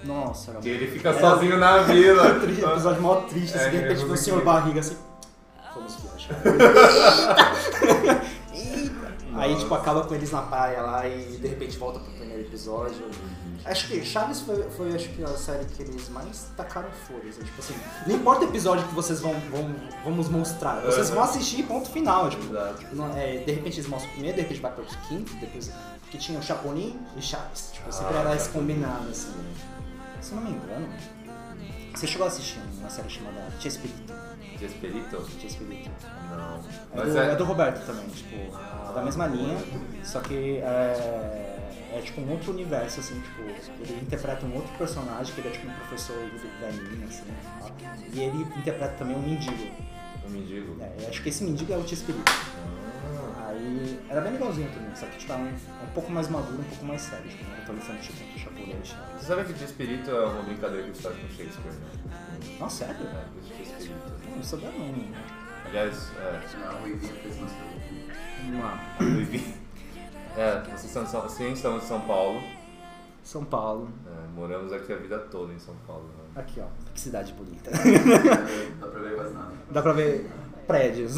Nossa, 0.04 0.52
Que 0.54 0.68
ele 0.68 0.86
fica 0.88 1.10
Era- 1.10 1.20
sozinho 1.20 1.56
na 1.58 1.78
vila. 1.78 2.26
Episódio 2.44 3.00
mó 3.02 3.16
triste, 3.22 3.56
assim, 3.56 3.66
É, 3.66 3.70
de 3.70 3.76
repente 3.78 4.00
eu 4.02 4.06
vê 4.08 4.12
o 4.12 4.16
vi 4.16 4.18
senhor 4.18 4.42
barriga 4.44 4.80
assim. 4.80 4.96
Vamos 5.76 5.96
viajar. 5.96 6.42
Eita! 8.52 8.54
Eita! 8.54 9.16
Aí, 9.36 9.54
tipo, 9.56 9.74
acaba 9.74 10.04
com 10.04 10.14
eles 10.14 10.30
na 10.32 10.42
praia 10.42 10.80
lá 10.82 11.06
e 11.06 11.36
de 11.36 11.46
repente 11.46 11.76
volta 11.76 11.98
pro 11.98 12.10
primeiro 12.12 12.42
episódio. 12.42 13.08
Acho 13.64 13.88
que 13.88 14.04
Chaves 14.04 14.40
foi, 14.42 14.62
foi 14.70 14.94
acho 14.94 15.08
que 15.10 15.22
a 15.24 15.36
série 15.36 15.64
que 15.64 15.82
eles 15.82 16.08
mais 16.08 16.46
tacaram 16.56 16.88
foda-se. 17.06 17.40
Tipo 17.42 17.58
assim, 17.60 17.74
não 18.06 18.14
importa 18.14 18.44
o 18.44 18.48
episódio 18.48 18.86
que 18.86 18.94
vocês 18.94 19.20
vão, 19.20 19.34
vão 19.50 19.74
vamos 20.04 20.28
mostrar, 20.28 20.80
vocês 20.82 21.10
vão 21.10 21.22
assistir 21.22 21.64
ponto 21.64 21.90
final. 21.90 22.30
Tipo, 22.30 22.44
tipo, 22.78 22.94
não- 22.94 23.14
é, 23.16 23.38
de 23.38 23.52
repente 23.52 23.78
eles 23.80 23.88
mostram 23.90 24.08
o 24.10 24.12
primeiro, 24.12 24.36
de 24.36 24.42
repente 24.42 24.60
vai 24.60 24.72
pro 24.72 24.84
quinto, 25.08 25.34
depois. 25.36 25.70
Porque 26.02 26.16
tinha 26.18 26.38
o 26.38 26.42
Chapolin 26.42 26.98
e 27.16 27.20
Chaves. 27.22 27.70
Tipo, 27.72 27.92
sempre 27.92 28.16
Ah, 28.16 28.20
era 28.20 28.36
esse 28.36 28.48
combinado, 28.50 29.08
assim. 29.10 29.32
Se 30.20 30.30
eu 30.32 30.36
não 30.36 30.44
me 30.44 30.50
engano, 30.56 30.88
você 31.94 32.06
chegou 32.06 32.24
a 32.24 32.28
assistir 32.28 32.60
uma 32.78 32.88
série 32.88 33.10
chamada 33.10 33.48
Chespirito. 33.60 34.14
Despirito? 34.58 35.26
Chespirito. 35.40 35.90
Não. 36.30 36.56
É 36.56 36.60
Mas 36.96 37.12
do, 37.12 37.18
é. 37.18 37.32
é 37.32 37.36
do 37.36 37.44
Roberto 37.44 37.84
também, 37.86 38.06
tipo, 38.08 38.56
da 38.94 39.02
mesma 39.02 39.26
linha, 39.26 39.56
só 40.02 40.20
que 40.20 40.58
é, 40.58 41.56
é 41.92 42.02
tipo 42.04 42.20
um 42.20 42.30
outro 42.30 42.52
universo, 42.52 43.00
assim, 43.00 43.20
tipo, 43.20 43.42
ele 43.42 44.00
interpreta 44.02 44.46
um 44.46 44.54
outro 44.54 44.72
personagem, 44.78 45.34
que 45.34 45.40
ele 45.40 45.48
é 45.48 45.50
tipo 45.52 45.68
um 45.68 45.74
professor 45.74 46.16
do 46.16 46.60
velhinho, 46.60 47.06
assim, 47.06 47.24
tá? 47.42 47.96
e 48.12 48.20
ele 48.20 48.42
interpreta 48.56 48.94
também 48.94 49.16
um 49.16 49.22
mendigo. 49.22 49.68
O 50.26 50.30
mendigo. 50.30 50.76
É, 50.80 50.92
eu 51.02 51.08
acho 51.08 51.22
que 51.22 51.28
esse 51.28 51.44
mendigo 51.44 51.72
é 51.72 51.76
o 51.76 51.86
Chespirito. 51.86 52.24
Ah, 52.32 53.48
Aí 53.48 54.00
era 54.08 54.20
bem 54.20 54.32
legalzinho 54.32 54.68
também, 54.70 54.94
só 54.94 55.06
que 55.06 55.18
tipo, 55.18 55.32
é 55.32 55.36
um, 55.36 55.46
é 55.46 55.84
um 55.84 55.92
pouco 55.94 56.10
mais 56.10 56.28
maduro, 56.28 56.60
um 56.60 56.64
pouco 56.64 56.84
mais 56.84 57.00
sério, 57.00 57.28
tipo, 57.28 57.44
não 57.44 57.56
é 57.56 57.60
tão 57.60 57.76
infantil 57.76 58.12
quanto 58.18 58.36
o 58.36 58.38
Chapolin 58.38 58.84
Chaves. 58.84 59.20
Você 59.20 59.26
sabe 59.26 59.44
que 59.44 59.52
Despirito 59.52 60.10
é 60.10 60.26
uma 60.26 60.42
brincadeira 60.42 60.82
que 60.82 60.88
eles 60.88 61.00
fazem 61.00 61.22
com 61.22 61.28
Shakespeare, 61.28 61.72
né? 61.72 62.56
Nossa, 62.58 62.86
sério? 62.86 63.06
É. 63.06 63.65
Não 64.36 64.42
sabia 64.42 64.70
não. 64.70 64.94
Aliás, 65.66 66.12
é. 66.18 66.66
A 66.66 66.70
Ruivinha 66.72 67.12
fez 67.14 67.38
umas 67.38 67.52
perguntas. 67.52 68.16
Vamos 68.44 68.60
lá. 68.60 68.80
É, 70.36 70.60
vocês 70.64 70.84
estão 70.84 71.04
de 71.04 71.10
São, 71.10 71.28
sim, 71.28 71.52
estamos 71.52 71.80
de 71.80 71.88
São 71.88 72.00
Paulo. 72.02 72.42
São 73.24 73.44
Paulo. 73.44 73.88
É, 74.06 74.28
moramos 74.34 74.72
aqui 74.72 74.92
a 74.92 74.96
vida 74.96 75.18
toda 75.18 75.52
em 75.52 75.58
São 75.58 75.74
Paulo. 75.86 76.04
Né? 76.04 76.42
Aqui, 76.42 76.60
ó. 76.60 76.66
Que 76.92 77.00
cidade 77.00 77.32
bonita. 77.32 77.70
Dá 77.70 78.86
pra 78.86 79.00
ver 79.00 79.14
quase 79.16 79.34
nada. 79.34 79.52
Dá 79.70 79.82
pra 79.82 79.92
ver 79.92 80.30
prédios. 80.66 81.16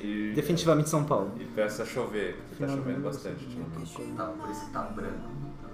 E, 0.00 0.32
Definitivamente 0.36 0.90
São 0.90 1.04
Paulo. 1.04 1.32
E 1.40 1.44
peça 1.46 1.82
a 1.82 1.86
chover, 1.86 2.36
porque 2.48 2.66
tá 2.66 2.70
chovendo 2.70 3.00
bastante 3.00 3.44
ultimamente. 3.44 4.14
Tá, 4.16 4.26
por 4.26 4.50
isso 4.50 4.66
que 4.66 4.72
tá 4.72 4.82
branco. 4.82 5.30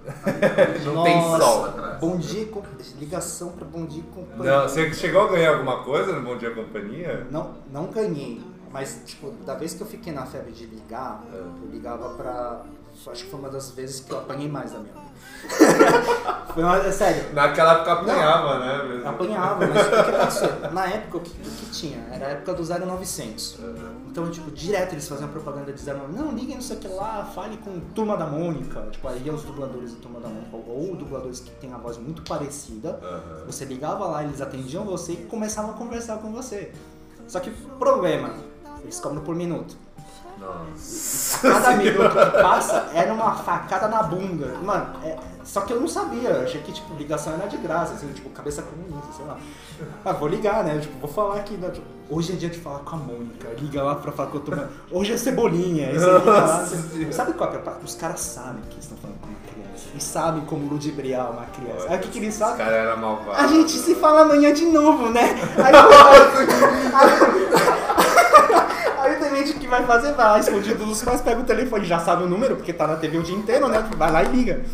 Não 0.84 1.04
tem 1.04 1.16
Nossa, 1.16 1.44
sol. 1.44 1.64
atrás. 1.66 2.00
Bom 2.00 2.16
dia, 2.16 2.46
com... 2.46 2.62
ligação 2.98 3.52
pra 3.52 3.64
Bom 3.64 3.86
Dia 3.86 4.02
com 4.14 4.22
Não, 4.42 4.62
você 4.68 4.92
chegou 4.94 5.22
a 5.22 5.28
ganhar 5.32 5.54
alguma 5.54 5.82
coisa 5.82 6.12
no 6.12 6.22
Bom 6.22 6.36
Dia 6.36 6.54
Companhia? 6.54 7.26
Não, 7.30 7.54
não 7.72 7.86
ganhei. 7.86 8.40
Mas, 8.70 9.02
tipo, 9.06 9.30
da 9.44 9.54
vez 9.54 9.74
que 9.74 9.82
eu 9.82 9.86
fiquei 9.86 10.12
na 10.12 10.26
febre 10.26 10.52
de 10.52 10.66
ligar, 10.66 11.24
eu 11.32 11.70
ligava 11.70 12.10
pra. 12.10 12.64
Acho 13.06 13.24
que 13.24 13.30
foi 13.30 13.38
uma 13.38 13.48
das 13.48 13.70
vezes 13.70 14.00
que 14.00 14.12
eu 14.12 14.18
apanhei 14.18 14.48
mais 14.48 14.72
da 14.72 14.80
minha 14.80 14.92
vida. 14.92 15.08
foi 16.52 16.62
uma. 16.62 16.76
é 16.78 16.90
Sério. 16.90 17.32
Naquela 17.32 17.74
época 17.74 17.92
apanhava, 17.92 18.58
né? 18.58 18.82
mesmo? 18.82 19.08
Apanhava, 19.08 19.66
mas 19.66 19.86
o 19.86 19.90
que 19.90 19.96
aconteceu? 19.96 20.72
Na 20.72 20.86
época, 20.86 21.18
o 21.18 21.20
que, 21.20 21.30
o 21.30 21.50
que 21.50 21.70
tinha? 21.70 21.98
Era 22.10 22.26
a 22.26 22.30
época 22.30 22.54
do 22.54 22.62
0900. 22.64 23.58
Então, 24.10 24.30
tipo, 24.30 24.50
direto 24.50 24.94
eles 24.94 25.08
faziam 25.08 25.28
propaganda 25.28 25.72
de 25.72 25.82
0900. 25.82 26.16
Não, 26.16 26.32
liguem 26.32 26.56
não 26.56 26.62
sei 26.62 26.76
o 26.76 26.80
que 26.80 26.88
lá, 26.88 27.24
fale 27.34 27.56
com 27.58 27.78
Turma 27.94 28.16
da 28.16 28.26
Mônica. 28.26 28.88
Tipo, 28.90 29.08
aí 29.08 29.30
os 29.30 29.42
dubladores 29.42 29.94
da 29.94 30.00
Turma 30.00 30.20
da 30.20 30.28
Mônica, 30.28 30.56
ou 30.56 30.96
dubladores 30.96 31.40
que 31.40 31.50
têm 31.52 31.72
a 31.72 31.78
voz 31.78 31.96
muito 31.98 32.22
parecida. 32.22 32.98
Aham. 33.02 33.46
Você 33.46 33.64
ligava 33.64 34.06
lá, 34.06 34.24
eles 34.24 34.40
atendiam 34.40 34.84
você 34.84 35.12
e 35.12 35.16
começavam 35.26 35.70
a 35.70 35.74
conversar 35.74 36.18
com 36.18 36.32
você. 36.32 36.72
Só 37.28 37.40
que, 37.40 37.50
problema, 37.78 38.34
eles 38.82 38.98
cobram 38.98 39.22
por 39.22 39.34
minuto. 39.34 39.76
Nossa. 40.40 41.48
Cada 41.48 41.76
minuto 41.76 42.10
que 42.10 42.42
passa 42.42 42.88
era 42.94 43.12
uma 43.12 43.32
facada 43.34 43.88
na 43.88 44.02
bunda. 44.02 44.54
Mano, 44.62 44.86
é- 45.04 45.16
só 45.44 45.62
que 45.62 45.72
eu 45.72 45.80
não 45.80 45.88
sabia. 45.88 46.28
Eu 46.28 46.44
achei 46.44 46.60
que, 46.60 46.72
tipo, 46.72 46.94
ligação 46.94 47.32
era 47.34 47.46
de 47.46 47.56
graça, 47.56 47.94
assim, 47.94 48.08
tipo, 48.12 48.28
cabeça 48.30 48.62
comunista, 48.62 49.12
sei 49.16 49.24
lá. 49.26 49.36
Ah, 50.04 50.12
vou 50.12 50.28
ligar, 50.28 50.62
né? 50.62 50.78
Tipo, 50.78 50.98
vou 50.98 51.08
falar 51.10 51.36
aqui. 51.36 51.54
Né? 51.56 51.70
Tipo, 51.70 51.86
hoje 52.10 52.32
é 52.32 52.36
dia 52.36 52.50
de 52.50 52.58
falar 52.58 52.80
com 52.80 52.96
a 52.96 52.98
Mônica. 52.98 53.48
Liga 53.58 53.82
lá 53.82 53.94
pra 53.94 54.12
falar 54.12 54.28
com 54.30 54.36
o 54.36 54.40
Turma. 54.40 54.68
Hoje 54.90 55.14
é 55.14 55.16
cebolinha. 55.16 55.88
Lá. 56.24 56.66
Senhora. 56.66 57.12
Sabe 57.12 57.32
qual 57.32 57.50
é? 57.52 57.56
a? 57.56 57.72
Os 57.82 57.94
caras 57.94 58.20
sabem 58.20 58.62
que 58.68 58.78
estão 58.78 58.98
falando 58.98 59.18
com 59.20 59.26
uma 59.28 59.38
criança. 59.50 59.84
E 59.96 60.00
sabem 60.02 60.44
como 60.44 60.68
ludibriar 60.68 61.30
uma 61.30 61.46
criança. 61.46 61.86
Aí 61.88 61.96
o 61.96 62.00
que, 62.00 62.08
que 62.08 62.18
eles 62.18 62.34
Esse 62.34 62.38
fazem? 62.40 62.56
cara 62.58 62.76
era 62.76 62.96
malvado. 62.96 63.30
A 63.32 63.46
gente 63.46 63.72
se 63.72 63.94
fala 63.94 64.22
amanhã 64.22 64.52
de 64.52 64.66
novo, 64.66 65.08
né? 65.08 65.34
Aí, 65.56 65.72
aí, 66.94 67.87
o 69.32 69.58
que 69.58 69.66
vai 69.66 69.84
fazer 69.86 70.12
vai, 70.12 70.40
escondido 70.40 70.84
dos 70.84 71.02
pais, 71.02 71.20
pega 71.20 71.40
o 71.40 71.44
telefone, 71.44 71.84
já 71.84 71.98
sabe 72.00 72.24
o 72.24 72.28
número, 72.28 72.56
porque 72.56 72.72
tá 72.72 72.86
na 72.86 72.96
TV 72.96 73.18
o 73.18 73.22
dia 73.22 73.36
inteiro, 73.36 73.68
né? 73.68 73.88
Vai 73.96 74.10
lá 74.10 74.22
e 74.22 74.28
liga. 74.28 74.64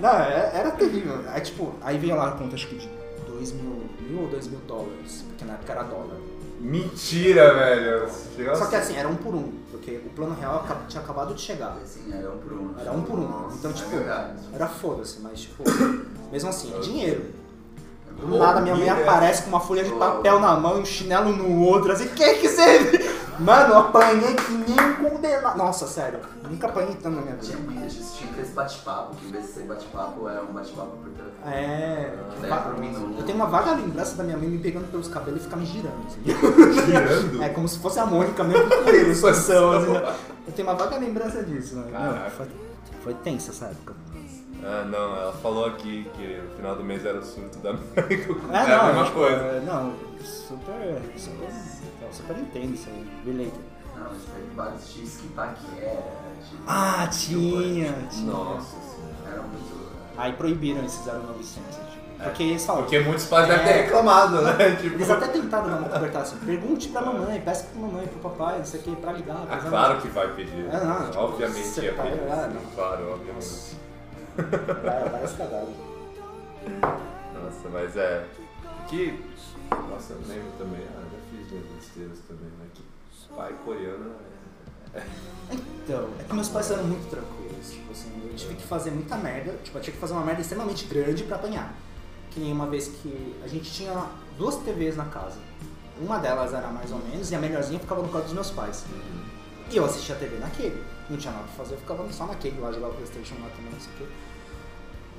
Não, 0.00 0.10
é- 0.10 0.50
era 0.54 0.70
terrível. 0.70 1.20
Aí 1.28 1.40
tipo, 1.40 1.74
aí 1.82 1.98
veio 1.98 2.16
lá 2.16 2.28
a 2.28 2.32
conta 2.32 2.54
acho 2.54 2.68
que 2.68 2.76
de 2.76 2.88
2 3.26 3.52
mil, 3.52 3.84
mil 4.00 4.22
ou 4.22 4.28
2 4.28 4.46
mil 4.48 4.60
dólares, 4.66 5.24
porque 5.28 5.44
na 5.44 5.54
época 5.54 5.72
era 5.72 5.82
dólar. 5.82 6.16
Mentira, 6.60 7.54
velho. 7.54 8.08
Chegou 8.34 8.56
Só 8.56 8.66
que 8.66 8.76
assim, 8.76 8.96
era 8.96 9.08
um 9.08 9.16
por 9.16 9.34
um, 9.34 9.52
porque 9.70 10.00
o 10.04 10.10
plano 10.10 10.34
real 10.34 10.64
tinha 10.88 11.02
acabado 11.02 11.34
de 11.34 11.40
chegar. 11.40 11.76
Assim, 11.82 12.12
era 12.12 12.30
um 12.30 12.38
por 12.38 12.52
um. 12.52 12.74
Era 12.80 12.92
um 12.92 13.02
por 13.02 13.18
um. 13.18 13.48
Então, 13.52 13.70
é 13.70 13.74
tipo, 13.74 13.96
era 14.54 14.66
foda-se, 14.66 15.20
mas 15.20 15.40
tipo, 15.42 15.62
mesmo 16.32 16.48
assim, 16.48 16.74
é 16.74 16.80
dinheiro. 16.80 17.26
Do 18.18 18.38
nada 18.38 18.60
minha 18.60 18.74
mãe 18.74 18.88
aparece 18.88 19.42
com 19.42 19.48
uma 19.50 19.60
folha 19.60 19.84
de 19.84 19.90
papel 19.92 20.40
na 20.40 20.56
mão 20.56 20.78
e 20.78 20.80
um 20.80 20.84
chinelo 20.84 21.32
no 21.32 21.60
outro, 21.60 21.92
assim, 21.92 22.08
que 22.08 22.34
que 22.34 22.48
você. 22.48 23.16
Mano, 23.38 23.74
eu 23.74 23.78
apanhei 23.80 24.34
que 24.34 24.52
nem 24.52 24.80
um 24.80 24.94
condenado. 25.10 25.58
Nossa, 25.58 25.86
sério. 25.86 26.20
Nunca 26.48 26.66
apanhei 26.68 26.94
tanto 26.94 27.16
na 27.16 27.22
minha 27.22 27.36
Tinha 27.36 27.58
vida. 27.58 27.70
vídeos, 27.82 28.14
tinha 28.14 28.30
esse 28.40 28.52
bate-papo, 28.52 29.14
que 29.16 29.26
em 29.26 29.30
vez 29.30 29.44
de 29.46 29.52
ser 29.52 29.64
bate-papo, 29.64 30.26
era 30.26 30.42
um 30.42 30.46
bate-papo 30.54 30.92
por 30.96 31.10
telefone. 31.10 31.54
É. 31.54 32.14
Daí 32.40 32.48
va- 32.50 32.56
por 32.56 32.78
minuto. 32.78 33.14
Eu 33.18 33.24
tenho 33.26 33.36
uma 33.36 33.46
vaga 33.46 33.72
lembrança 33.72 34.16
da 34.16 34.24
minha 34.24 34.38
mãe 34.38 34.48
me 34.48 34.58
pegando 34.58 34.90
pelos 34.90 35.08
cabelos 35.08 35.40
e 35.42 35.44
ficar 35.44 35.56
me 35.56 35.66
girando. 35.66 36.06
Assim. 36.06 36.22
Girando? 36.86 37.42
É 37.42 37.48
como 37.50 37.68
se 37.68 37.78
fosse 37.78 37.98
a 38.00 38.06
Mônica 38.06 38.42
mesmo 38.42 38.68
com 38.70 38.88
ele, 38.88 39.14
situação. 39.14 39.72
Assim, 39.72 39.90
né? 39.92 40.14
Eu 40.46 40.52
tenho 40.54 40.68
uma 40.68 40.74
vaga 40.74 40.96
lembrança 40.96 41.42
disso, 41.42 41.76
né? 41.76 41.84
Não, 41.92 42.30
foi, 42.30 42.46
foi 43.04 43.14
tensa 43.14 43.50
essa 43.50 43.66
época. 43.66 43.92
Ah, 44.64 44.84
não, 44.84 45.16
ela 45.16 45.32
falou 45.34 45.66
aqui 45.66 46.08
que 46.16 46.38
no 46.42 46.56
final 46.56 46.74
do 46.76 46.82
mês 46.84 47.04
era 47.04 47.18
o 47.18 47.24
surto 47.24 47.58
da 47.58 47.72
mãe. 47.74 47.82
Ah, 48.52 48.68
é 48.68 48.74
a 48.74 48.78
não, 48.78 48.86
mesma 48.86 49.04
tipo, 49.04 49.16
coisa. 49.18 49.36
é, 49.36 49.60
Não, 49.64 49.92
super. 50.24 51.02
Super, 51.16 51.48
super 52.12 52.36
entendo 52.38 52.74
isso 52.74 52.88
aí. 52.88 53.06
Related. 53.24 53.52
Não, 53.96 54.04
mas 54.04 54.22
teve 54.22 54.54
vários 54.54 54.90
X 54.90 55.16
que 55.22 55.28
Paquera. 55.28 56.02
tipo, 56.48 56.62
Ah, 56.66 57.08
tinha, 57.10 57.92
tinha. 58.10 58.32
Nossa 58.32 58.76
senhora. 58.80 59.14
Era 59.32 59.42
muito. 59.42 59.86
Aí 60.18 60.32
proibiram 60.32 60.84
esse 60.84 60.98
0900. 61.08 61.76
Tipo, 61.76 62.06
porque 62.24 62.42
eles 62.42 62.64
falam. 62.64 62.82
Porque 62.82 62.98
muitos 63.00 63.26
pais 63.26 63.46
devem 63.48 63.64
ter 63.64 63.70
É. 63.72 63.82
reclamado, 63.82 64.40
né? 64.42 64.52
Tipo, 64.80 64.94
Eles 64.96 65.10
até 65.10 65.28
tentaram 65.28 65.68
dar 65.68 65.76
uma 65.78 65.88
cobertura 65.88 66.22
assim. 66.22 66.36
Pergunte 66.38 66.88
pra 66.88 67.02
mamãe, 67.02 67.40
peça 67.40 67.66
pra 67.72 67.80
mamãe, 67.82 68.06
pro 68.06 68.30
papai, 68.30 68.58
não 68.58 68.64
sei 68.64 68.80
o 68.80 68.82
que, 68.84 68.96
pra 68.96 69.12
ligar. 69.12 69.36
ah, 69.50 69.56
claro 69.58 70.00
que 70.00 70.08
vai 70.08 70.28
pedir. 70.34 70.66
É, 70.72 70.84
não, 70.84 71.10
tipo, 71.10 71.18
Obviamente 71.22 71.80
ia 71.80 71.94
tá- 71.94 72.02
pedir. 72.04 72.20
ah. 72.30 72.50
Claro, 72.74 73.12
obviamente. 73.12 73.76
Vai- 74.36 75.08
Várias 75.10 75.32
cagadas. 75.32 75.68
Nossa, 77.34 77.68
mas 77.72 77.96
é. 77.96 78.26
Que. 78.88 79.22
Nossa, 79.90 80.12
eu 80.12 80.20
lembro 80.28 80.52
também. 80.58 80.80
Ah, 80.96 81.02
já 81.02 81.18
fiz 81.30 81.50
minhas 81.50 81.66
besteiras 81.76 82.18
também, 82.28 82.50
né? 82.58 82.66
Que 82.74 82.82
pai 83.34 83.54
coreano 83.64 84.12
é. 84.94 85.02
Então, 85.52 86.08
é 86.18 86.24
que 86.24 86.34
meus 86.34 86.48
pais 86.48 86.70
eram 86.70 86.84
muito 86.84 87.08
tranquilos. 87.10 87.70
Tipo 87.70 87.92
assim, 87.92 88.10
eu 88.30 88.34
tive 88.36 88.54
que 88.54 88.64
fazer 88.66 88.90
muita 88.90 89.16
merda. 89.16 89.52
Tipo, 89.62 89.78
eu 89.78 89.82
tinha 89.82 89.94
que 89.94 90.00
fazer 90.00 90.12
uma 90.14 90.24
merda 90.24 90.40
extremamente 90.40 90.86
grande 90.86 91.24
pra 91.24 91.36
apanhar. 91.36 91.74
Que 92.30 92.40
nem 92.40 92.52
uma 92.52 92.66
vez 92.66 92.88
que 92.88 93.36
a 93.44 93.48
gente 93.48 93.70
tinha 93.72 94.06
duas 94.38 94.56
TVs 94.56 94.96
na 94.96 95.04
casa. 95.06 95.38
Uma 96.00 96.18
delas 96.18 96.52
era 96.52 96.68
mais 96.68 96.92
ou 96.92 96.98
menos 96.98 97.30
e 97.30 97.34
a 97.34 97.38
melhorzinha 97.38 97.78
ficava 97.80 98.02
no 98.02 98.08
quarto 98.08 98.26
dos 98.26 98.34
meus 98.34 98.50
pais. 98.50 98.84
E 99.70 99.76
eu 99.76 99.84
assistia 99.84 100.14
a 100.14 100.18
TV 100.18 100.38
naquele. 100.38 100.82
Não 101.08 101.16
tinha 101.16 101.32
nada 101.32 101.44
pra 101.44 101.52
fazer, 101.64 101.74
eu 101.74 101.78
ficava 101.78 102.12
só 102.12 102.26
naquele 102.26 102.60
lá, 102.60 102.70
jogava 102.72 102.92
Playstation 102.94 103.34
lá 103.42 103.48
também, 103.50 103.72
não 103.72 103.80
sei 103.80 103.92
o 103.92 103.96
quê. 103.96 104.06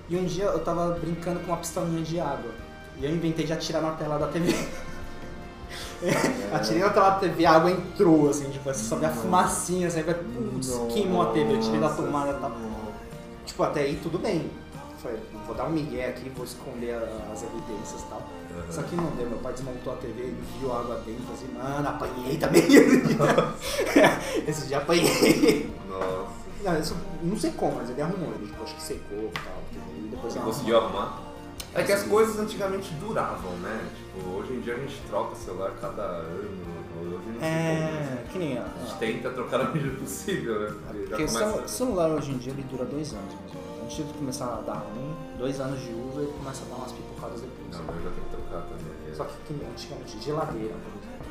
E 0.10 0.16
um 0.16 0.26
dia 0.26 0.46
eu 0.46 0.60
tava 0.60 0.92
brincando 0.92 1.40
com 1.42 1.48
uma 1.48 1.58
pistolinha 1.58 2.02
de 2.02 2.20
água. 2.20 2.52
E 2.98 3.06
eu 3.06 3.12
inventei 3.12 3.46
de 3.46 3.54
atirar 3.54 3.82
na 3.82 3.92
tela 3.92 4.18
da 4.18 4.28
TV. 4.28 4.54
Atirei 6.54 6.82
na 6.82 6.90
tela 6.90 7.10
da 7.12 7.20
TV, 7.20 7.46
a 7.46 7.54
água 7.54 7.72
entrou, 7.72 8.30
assim, 8.30 8.50
tipo, 8.50 8.64
você 8.64 8.84
só 8.84 8.96
vê 8.96 9.08
a 9.08 9.10
fumacinha, 9.10 9.88
assim, 9.88 10.04
vai, 10.04 10.14
putz, 10.14 10.70
queimou 10.94 11.24
a 11.24 11.32
TV, 11.32 11.54
eu 11.54 11.60
tirei 11.60 11.80
da 11.80 11.90
tomada 11.90 12.32
e 12.32 12.40
tal. 12.40 12.52
Tipo, 13.46 13.64
até 13.64 13.82
aí 13.82 14.00
tudo 14.02 14.20
bem. 14.20 14.50
Falei, 15.02 15.20
vou 15.46 15.56
dar 15.56 15.66
um 15.66 15.72
migué 15.72 16.10
aqui, 16.10 16.30
vou 16.30 16.46
esconder 16.46 16.96
as 17.32 17.44
evidências 17.44 18.02
e 18.02 18.06
tal. 18.06 18.22
Só 18.70 18.82
que 18.84 18.96
não 18.96 19.12
deu, 19.12 19.30
meu 19.30 19.40
pai 19.40 19.54
desmontou 19.54 19.94
a 19.94 19.96
TV, 19.98 20.22
ele 20.22 20.44
viu 20.60 20.72
a 20.72 20.80
água 20.80 21.02
dentro, 21.06 21.34
assim, 21.34 21.48
mano, 21.54 21.88
apanhei 21.88 22.38
também. 22.38 22.64
Esse 24.48 24.68
dia 24.68 24.78
apanhei. 24.78 25.70
Nossa. 25.90 26.47
Não, 26.64 26.74
sei 27.38 27.52
como, 27.52 27.76
mas 27.78 27.90
ele 27.90 28.02
arrumou, 28.02 28.34
ele 28.36 28.48
tipo, 28.48 28.64
acho 28.64 28.76
que 28.76 28.82
secou 28.82 29.18
e 29.18 29.32
tal. 29.32 29.64
E 29.98 30.08
depois 30.10 30.34
Você 30.34 30.40
conseguiu 30.40 30.78
arrumar? 30.78 31.22
É 31.76 31.84
que 31.84 31.92
as 31.92 32.04
coisas 32.04 32.40
antigamente 32.40 32.92
duravam, 32.96 33.52
né? 33.58 33.88
Tipo, 33.96 34.30
hoje 34.38 34.54
em 34.54 34.62
dia 34.62 34.74
a 34.76 34.78
gente 34.80 35.00
troca 35.10 35.36
celular 35.36 35.72
cada 35.80 36.02
ano. 36.02 36.78
Hoje 37.00 37.20
não 37.40 37.46
É, 37.46 38.24
que 38.32 38.40
nem. 38.40 38.58
como. 38.58 38.62
A 38.62 38.86
gente 38.86 38.98
tenta 38.98 39.30
trocar 39.30 39.60
na 39.60 39.70
medida 39.72 39.96
possível, 40.00 40.60
né? 40.60 40.68
Porque 40.88 41.02
já 41.02 41.08
Porque 41.10 41.24
o 41.24 41.28
começa. 41.28 41.52
celu- 41.54 41.68
celular 41.70 42.10
hoje 42.12 42.32
em 42.32 42.38
dia 42.38 42.54
ele 42.54 42.64
dura 42.64 42.86
dois 42.86 43.14
anos 43.14 43.34
mesmo. 43.44 43.60
Antes 43.84 43.98
de 43.98 44.14
começar 44.14 44.46
a 44.46 44.62
dar 44.62 44.74
ruim, 44.80 45.16
dois 45.38 45.60
anos 45.60 45.80
de 45.80 45.92
uso 45.92 46.20
ele 46.22 46.34
começa 46.38 46.64
a 46.66 46.70
dar 46.70 46.76
umas 46.76 46.92
pipocadas 46.92 47.42
depois. 47.42 47.70
Não, 47.78 47.86
mas 47.86 47.96
eu 47.98 48.04
já 48.04 48.10
tenho 48.10 48.26
que 48.26 48.36
trocar 48.36 48.62
também. 48.68 49.16
Só 49.16 49.24
que, 49.26 49.34
que 49.46 49.54
nem 49.54 49.70
antigamente, 49.70 50.20
geladeira, 50.24 50.74
por 50.74 50.92
exemplo. 50.98 51.28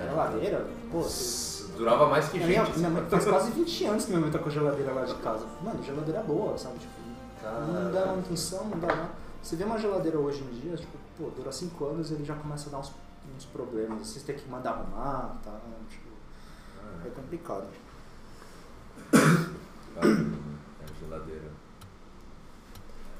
É. 0.00 0.08
Geladeira, 0.08 0.66
pô, 0.90 1.02
você. 1.02 1.59
Durava 1.80 2.06
mais 2.08 2.28
que 2.28 2.38
Minha, 2.38 2.62
gente. 2.66 2.76
minha 2.76 2.90
mãe 2.90 3.06
faz 3.08 3.24
quase 3.24 3.52
20 3.52 3.84
anos 3.86 4.04
que 4.04 4.10
minha 4.10 4.20
mãe 4.20 4.30
tá 4.30 4.38
com 4.38 4.50
a 4.50 4.52
geladeira 4.52 4.92
lá 4.92 5.02
de 5.02 5.14
casa. 5.14 5.46
Mano, 5.62 5.82
geladeira 5.82 6.20
é 6.20 6.22
boa, 6.22 6.58
sabe? 6.58 6.78
Tipo, 6.78 6.92
não 7.42 7.90
dá 7.90 8.04
manutenção, 8.04 8.64
não 8.66 8.78
dá 8.78 8.88
nada. 8.88 9.08
Você 9.42 9.56
vê 9.56 9.64
uma 9.64 9.78
geladeira 9.78 10.18
hoje 10.18 10.42
em 10.42 10.60
dia, 10.60 10.76
tipo, 10.76 10.98
pô, 11.16 11.30
dura 11.30 11.50
5 11.50 11.82
anos 11.86 12.10
e 12.10 12.14
ele 12.14 12.24
já 12.26 12.34
começa 12.34 12.68
a 12.68 12.72
dar 12.72 12.78
uns, 12.80 12.92
uns 13.34 13.46
problemas. 13.46 14.06
Vocês 14.06 14.22
têm 14.22 14.36
que 14.36 14.46
mandar 14.46 14.72
arrumar, 14.72 15.38
tá? 15.42 15.58
Tipo, 15.88 16.10
é 17.06 17.08
complicado. 17.08 17.66
Ah, 19.14 20.06
é, 20.06 21.00
geladeira. 21.02 21.49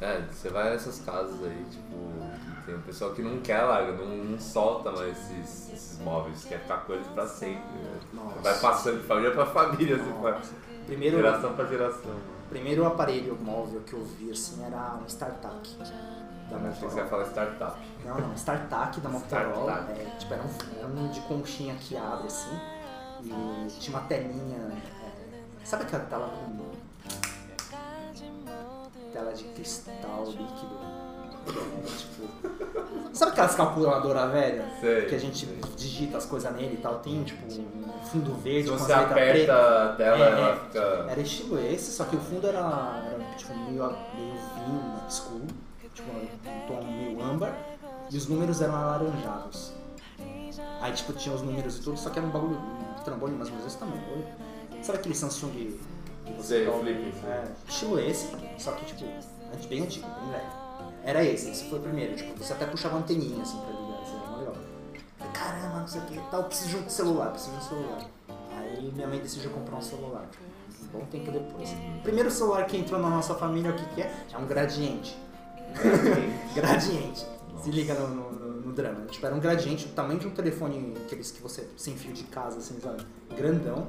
É, 0.01 0.23
você 0.31 0.49
vai 0.49 0.71
nessas 0.71 1.01
casas 1.01 1.43
aí, 1.45 1.65
tipo, 1.71 1.95
que 2.61 2.67
tem 2.67 2.75
um 2.75 2.81
pessoal 2.83 3.11
que 3.13 3.21
não 3.23 3.39
quer 3.41 3.63
larga, 3.63 3.93
não, 3.93 4.07
não 4.07 4.39
solta 4.39 4.91
mais 4.93 5.11
esses, 5.31 5.73
esses 5.73 5.99
móveis, 5.99 6.45
quer 6.45 6.61
ficar 6.61 6.79
com 6.79 6.95
eles 6.95 7.07
pra 7.09 7.27
sempre. 7.27 7.63
né? 7.79 8.01
Vai 8.43 8.59
passando 8.61 9.01
de 9.01 9.07
família 9.07 9.31
pra 9.33 9.45
família, 9.47 9.97
assim, 9.97 10.13
vai. 10.23 10.41
Primeiro, 10.87 11.17
Geração 11.19 11.53
pra 11.55 11.67
geração. 11.67 12.15
primeiro 12.49 12.87
aparelho 12.87 13.37
móvel 13.41 13.81
que 13.83 13.93
eu 13.93 14.03
vi 14.03 14.31
assim 14.31 14.65
era 14.65 14.97
um 15.01 15.05
StarTAC 15.07 15.77
da 15.77 15.85
Achei 16.57 16.89
que 16.89 16.95
você 16.95 17.01
ia 17.01 17.07
falar 17.07 17.27
startup. 17.27 17.79
Não, 18.05 18.19
não, 18.19 18.35
StarTAC 18.35 19.01
da 19.01 19.09
Motorola. 19.09 19.87
É, 19.91 20.17
tipo, 20.19 20.33
era 20.35 20.43
um, 20.43 20.79
era 20.79 20.87
um 20.89 21.09
de 21.09 21.21
conchinha 21.21 21.75
que 21.77 21.97
abre 21.97 22.27
assim. 22.27 22.59
E 23.23 23.67
tinha 23.79 23.97
uma 23.97 24.07
telinha. 24.09 24.57
é, 25.03 25.65
sabe 25.65 25.85
aquela 25.85 26.05
tela 26.07 26.29
com. 26.29 26.71
Tela 29.13 29.33
de 29.33 29.45
cristal 29.45 30.25
líquido? 30.27 30.79
Tipo. 31.99 33.11
Sabe 33.13 33.33
aquelas 33.33 33.55
calculadoras 33.55 34.31
velhas? 34.31 34.67
Sei, 34.81 35.07
Que 35.07 35.15
a 35.15 35.19
gente 35.19 35.47
sei. 35.47 35.61
digita 35.77 36.19
as 36.19 36.27
coisas 36.27 36.53
nele 36.55 36.75
e 36.75 36.77
tal, 36.77 36.99
tem 37.01 37.25
tipo 37.25 37.45
um 37.47 37.93
fundo 38.05 38.35
verde 38.35 38.69
Se 38.69 38.75
você 38.77 38.93
aperta 38.93 39.15
pretas. 39.15 39.57
a 39.57 39.95
tela, 39.97 40.17
É, 40.19 40.31
ela 40.31 40.49
é. 40.53 40.57
fica. 40.57 41.07
Era 41.11 41.21
estilo 41.21 41.59
esse, 41.59 41.91
só 41.93 42.05
que 42.05 42.17
o 42.17 42.21
fundo 42.21 42.47
era, 42.47 42.59
era 43.07 43.25
tipo 43.37 43.55
meio, 43.57 43.83
meio 43.83 44.35
vinho, 44.55 45.01
escuro, 45.09 45.47
tipo 45.95 46.11
um 46.11 46.67
tom 46.69 46.85
meio 46.87 47.23
âmbar, 47.23 47.55
e 48.11 48.17
os 48.17 48.27
números 48.29 48.61
eram 48.61 48.77
alaranjados. 48.77 49.73
Aí 50.81 50.93
tipo 50.93 51.13
tinha 51.15 51.35
os 51.35 51.43
números 51.43 51.79
e 51.79 51.83
tudo, 51.83 51.99
só 51.99 52.11
que 52.11 52.19
era 52.19 52.29
um 52.29 52.31
bagulho, 52.31 52.57
um 52.57 53.03
trambolho 53.03 53.35
mais 53.37 53.49
ou 53.51 53.57
menos 53.57 53.75
tamanho. 53.75 54.03
olha. 54.13 54.51
Sabe 54.85 54.99
aquele 54.99 55.15
Samsung 55.15 55.79
Sei, 56.43 56.63
o 56.67 56.71
coloca- 56.71 56.85
flip. 56.87 57.15
É, 57.27 57.45
estilo 57.69 58.01
esse, 58.01 58.29
só 58.59 58.73
que 58.73 58.85
tipo, 58.87 59.05
bem 59.69 59.83
antigo, 59.83 60.07
bem 60.07 60.31
velho. 60.31 60.61
Era 61.05 61.25
esse, 61.25 61.51
esse 61.51 61.65
foi 61.69 61.79
o 61.79 61.83
primeiro, 61.83 62.15
tipo, 62.17 62.37
você 62.37 62.53
até 62.53 62.67
puxava 62.67 62.99
anteninha 62.99 63.43
assim 63.43 63.59
pra 63.59 63.71
ligar, 63.71 64.01
assim, 64.03 64.17
era 64.27 64.37
legal. 64.37 64.55
Falei, 65.19 65.33
Caramba, 65.33 65.81
não 65.81 65.89
sei 65.89 66.01
o 66.01 66.05
que, 66.05 66.21
tal, 66.31 66.45
preciso 66.45 66.71
de 66.71 66.77
um 66.85 66.89
celular, 66.91 67.31
preciso 67.31 67.53
de 67.53 67.59
um 67.59 67.69
celular. 67.69 68.07
Aí 68.59 68.93
minha 68.95 69.07
mãe 69.09 69.19
decidiu 69.19 69.51
comprar 69.51 69.77
um 69.77 69.83
celular, 69.83 70.27
tipo, 70.31 70.45
um 70.45 70.99
bom 71.01 71.07
tempo 71.07 71.31
depois. 71.31 71.71
Primeiro 72.03 72.31
celular 72.31 72.65
que 72.67 72.77
entrou 72.77 73.01
na 73.01 73.09
nossa 73.09 73.35
família, 73.35 73.71
o 73.71 73.75
que, 73.75 73.85
que 73.95 74.03
é? 74.03 74.13
É 74.33 74.37
um 74.39 74.47
gradiente. 74.47 75.17
gradiente. 76.55 77.27
Se 77.63 77.71
liga 77.71 77.95
no, 77.95 78.09
no, 78.09 78.31
no- 78.33 78.61
no 78.61 78.73
drama. 78.73 79.07
Tipo, 79.07 79.27
era 79.27 79.35
um 79.35 79.41
gradiente, 79.41 79.87
o 79.87 79.89
tamanho 79.91 80.19
de 80.19 80.27
um 80.27 80.31
telefone, 80.31 80.95
aqueles 81.07 81.31
que 81.31 81.43
você, 81.43 81.67
sem 81.77 81.97
fio 81.97 82.13
de 82.13 82.25
casa, 82.25 82.59
assim, 82.59 82.79
sabe? 82.81 83.05
Grandão. 83.37 83.87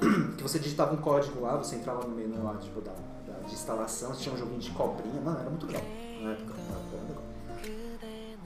Que 0.36 0.42
você 0.42 0.58
digitava 0.58 0.94
um 0.94 0.98
código 0.98 1.40
lá, 1.40 1.56
você 1.56 1.76
entrava 1.76 2.06
no 2.06 2.14
menu 2.14 2.42
lá, 2.44 2.56
tipo, 2.56 2.80
da, 2.80 2.92
da- 3.26 3.46
de 3.46 3.52
instalação, 3.54 4.12
tinha 4.12 4.34
um 4.34 4.38
joguinho 4.38 4.60
de 4.60 4.70
cobrinha, 4.72 5.20
mano, 5.20 5.38
era 5.40 5.48
muito 5.50 5.66
legal. 5.66 5.82
Na 6.22 6.32
época. 6.32 6.54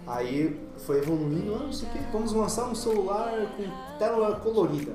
Aí 0.06 0.60
foi 0.78 0.98
evoluindo, 0.98 1.54
ah, 1.54 1.58
não 1.64 1.72
sei 1.72 1.88
o 1.88 1.92
que, 1.92 1.98
vamos 2.12 2.32
lançar 2.32 2.66
um 2.66 2.74
celular 2.74 3.32
com 3.56 3.98
tela 3.98 4.36
colorida. 4.40 4.92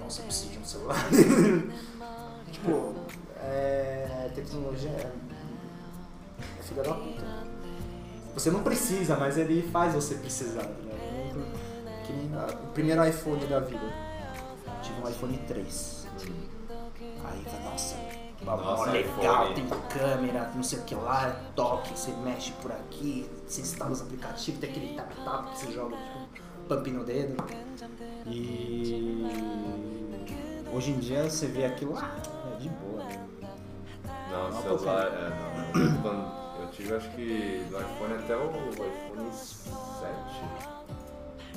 Nossa, 0.00 0.20
eu 0.20 0.24
preciso 0.26 0.52
de 0.52 0.58
um 0.58 0.64
celular. 0.64 0.96
tipo, 2.50 2.94
é. 3.42 4.30
Tecnologia 4.34 4.90
é. 4.90 5.12
É 6.58 6.62
filha 6.62 6.82
da 6.82 6.94
puta. 6.94 7.24
Você 8.34 8.50
não 8.50 8.62
precisa, 8.62 9.16
mas 9.16 9.38
ele 9.38 9.62
faz 9.70 9.94
você 9.94 10.16
precisar. 10.16 10.62
Né? 10.64 11.32
Que 12.04 12.12
nem 12.12 12.30
o 12.34 12.66
primeiro 12.72 13.04
iPhone 13.06 13.44
da 13.46 13.60
vida. 13.60 13.80
Tive 14.82 15.00
um 15.00 15.08
iPhone 15.08 15.38
3. 15.48 15.95
Aí, 17.28 17.42
falei, 17.44 17.64
nossa, 17.64 17.96
Nossa, 18.44 18.90
legal, 18.90 19.54
tem 19.54 19.66
câmera, 19.90 20.50
não 20.54 20.62
sei 20.62 20.78
o 20.78 20.82
que 20.82 20.94
lá, 20.94 21.28
é 21.28 21.36
toque, 21.54 21.90
você 21.98 22.12
mexe 22.24 22.52
por 22.62 22.70
aqui, 22.72 23.28
você 23.46 23.60
instala 23.62 23.90
os 23.92 24.00
aplicativos, 24.02 24.60
tem 24.60 24.70
aquele 24.70 24.94
tap-tap 24.94 25.50
que 25.50 25.58
você 25.58 25.72
joga 25.72 25.96
tipo, 25.96 26.44
pump 26.68 26.90
no 26.90 27.04
dedo. 27.04 27.36
E 28.26 29.24
hoje 30.72 30.90
em 30.92 30.98
dia 30.98 31.28
você 31.28 31.46
vê 31.46 31.64
aquilo, 31.64 31.96
ah, 31.96 32.16
é 32.52 32.56
de 32.58 32.68
boa. 32.68 33.02
né? 33.04 33.26
Não, 34.30 34.62
celular. 34.62 35.06
É, 35.06 35.30
não. 35.30 36.02
Quando 36.02 36.62
eu 36.62 36.70
tive, 36.70 36.94
acho 36.94 37.08
que 37.10 37.64
do 37.70 37.80
iPhone 37.80 38.14
até 38.14 38.36
o 38.36 38.50
iPhone 38.70 39.32
7. 39.32 39.66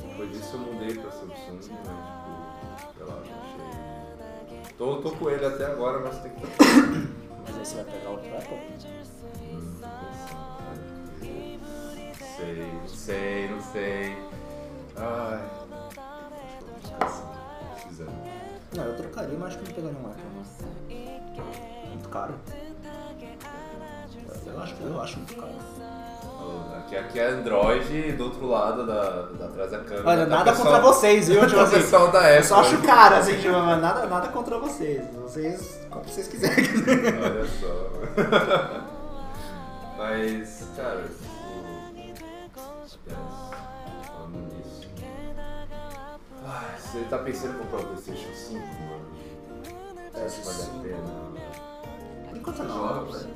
depois 0.08 0.32
disso 0.32 0.56
eu 0.56 0.60
mudei 0.60 0.94
pra 0.96 1.12
Samsung, 1.12 1.56
mas 1.56 1.66
tipo, 1.66 1.78
sei 2.98 3.06
lá, 3.06 3.14
não 3.16 3.22
achei. 3.22 3.99
Tô, 4.78 4.98
tô 4.98 5.12
com 5.12 5.30
ele 5.30 5.46
até 5.46 5.66
agora, 5.66 6.00
mas 6.00 6.20
tem 6.22 6.32
que. 6.32 6.42
Mas 7.46 7.58
aí 7.58 7.66
você 7.66 7.76
vai 7.78 7.86
pegar 7.86 8.10
outro 8.12 8.38
Apple? 8.38 8.58
Hum, 9.42 9.80
Sei, 12.38 12.72
não 12.72 12.88
sei, 12.88 13.50
não 13.50 13.62
sei. 13.62 14.18
Ai. 14.96 15.50
Não, 18.76 18.84
eu 18.86 18.96
trocaria, 18.98 19.38
mas 19.38 19.48
acho 19.50 19.58
que 19.60 19.66
não 19.66 19.74
pegaria 19.74 19.98
um 20.00 20.06
Apple. 20.12 20.24
não. 20.36 21.90
Muito 21.90 22.10
caro. 22.10 22.34
Eu 24.46 24.60
acho, 24.62 24.76
eu 24.82 25.02
acho 25.02 25.18
muito 25.18 25.36
caro. 25.36 25.52
Aqui, 26.78 26.96
aqui 26.98 27.20
é 27.20 27.28
Android 27.28 27.94
e 28.10 28.12
do 28.14 28.24
outro 28.26 28.48
lado 28.48 28.86
da, 28.88 29.22
da 29.38 29.46
atrás 29.46 29.70
da 29.72 29.80
câmera. 29.80 30.10
Olha, 30.10 30.24
tá 30.26 30.30
nada 30.38 30.52
pessoal- 30.52 30.68
contra 30.74 30.82
vocês, 30.82 31.28
viu? 31.28 31.42
Tipo 31.46 31.56
tá 31.56 31.62
assim, 31.64 31.76
pessoal 31.76 32.08
da 32.12 32.20
Apple. 32.20 32.36
eu 32.38 32.44
só 32.44 32.60
acho 32.62 32.78
caro, 32.82 33.16
assim, 33.16 33.36
tipo, 33.38 33.52
nada, 33.52 34.06
nada 34.08 34.28
contra 34.30 34.58
vocês. 34.58 35.04
Vocês, 35.14 35.80
como 35.92 36.04
vocês 36.06 36.28
quiserem. 36.28 36.66
Olha 37.24 37.46
só. 37.46 38.90
Mas, 39.98 40.68
cara. 40.76 41.04
Falando 44.08 44.54
nisso. 44.56 44.90
Ai, 46.48 46.80
você 46.80 47.00
tá 47.10 47.18
pensando 47.20 47.56
em 47.56 47.58
comprar 47.60 47.80
o 47.82 47.86
PlayStation 47.86 48.34
5, 48.34 48.60
mano? 48.60 49.06
Você 50.14 50.22
acha 50.22 50.40
que 50.42 50.46
vale 50.48 50.64
a 50.64 50.82
pena? 50.82 51.40
Enquanto 52.34 52.64
não. 52.64 52.78
Joga, 52.88 53.12
velho. 53.18 53.34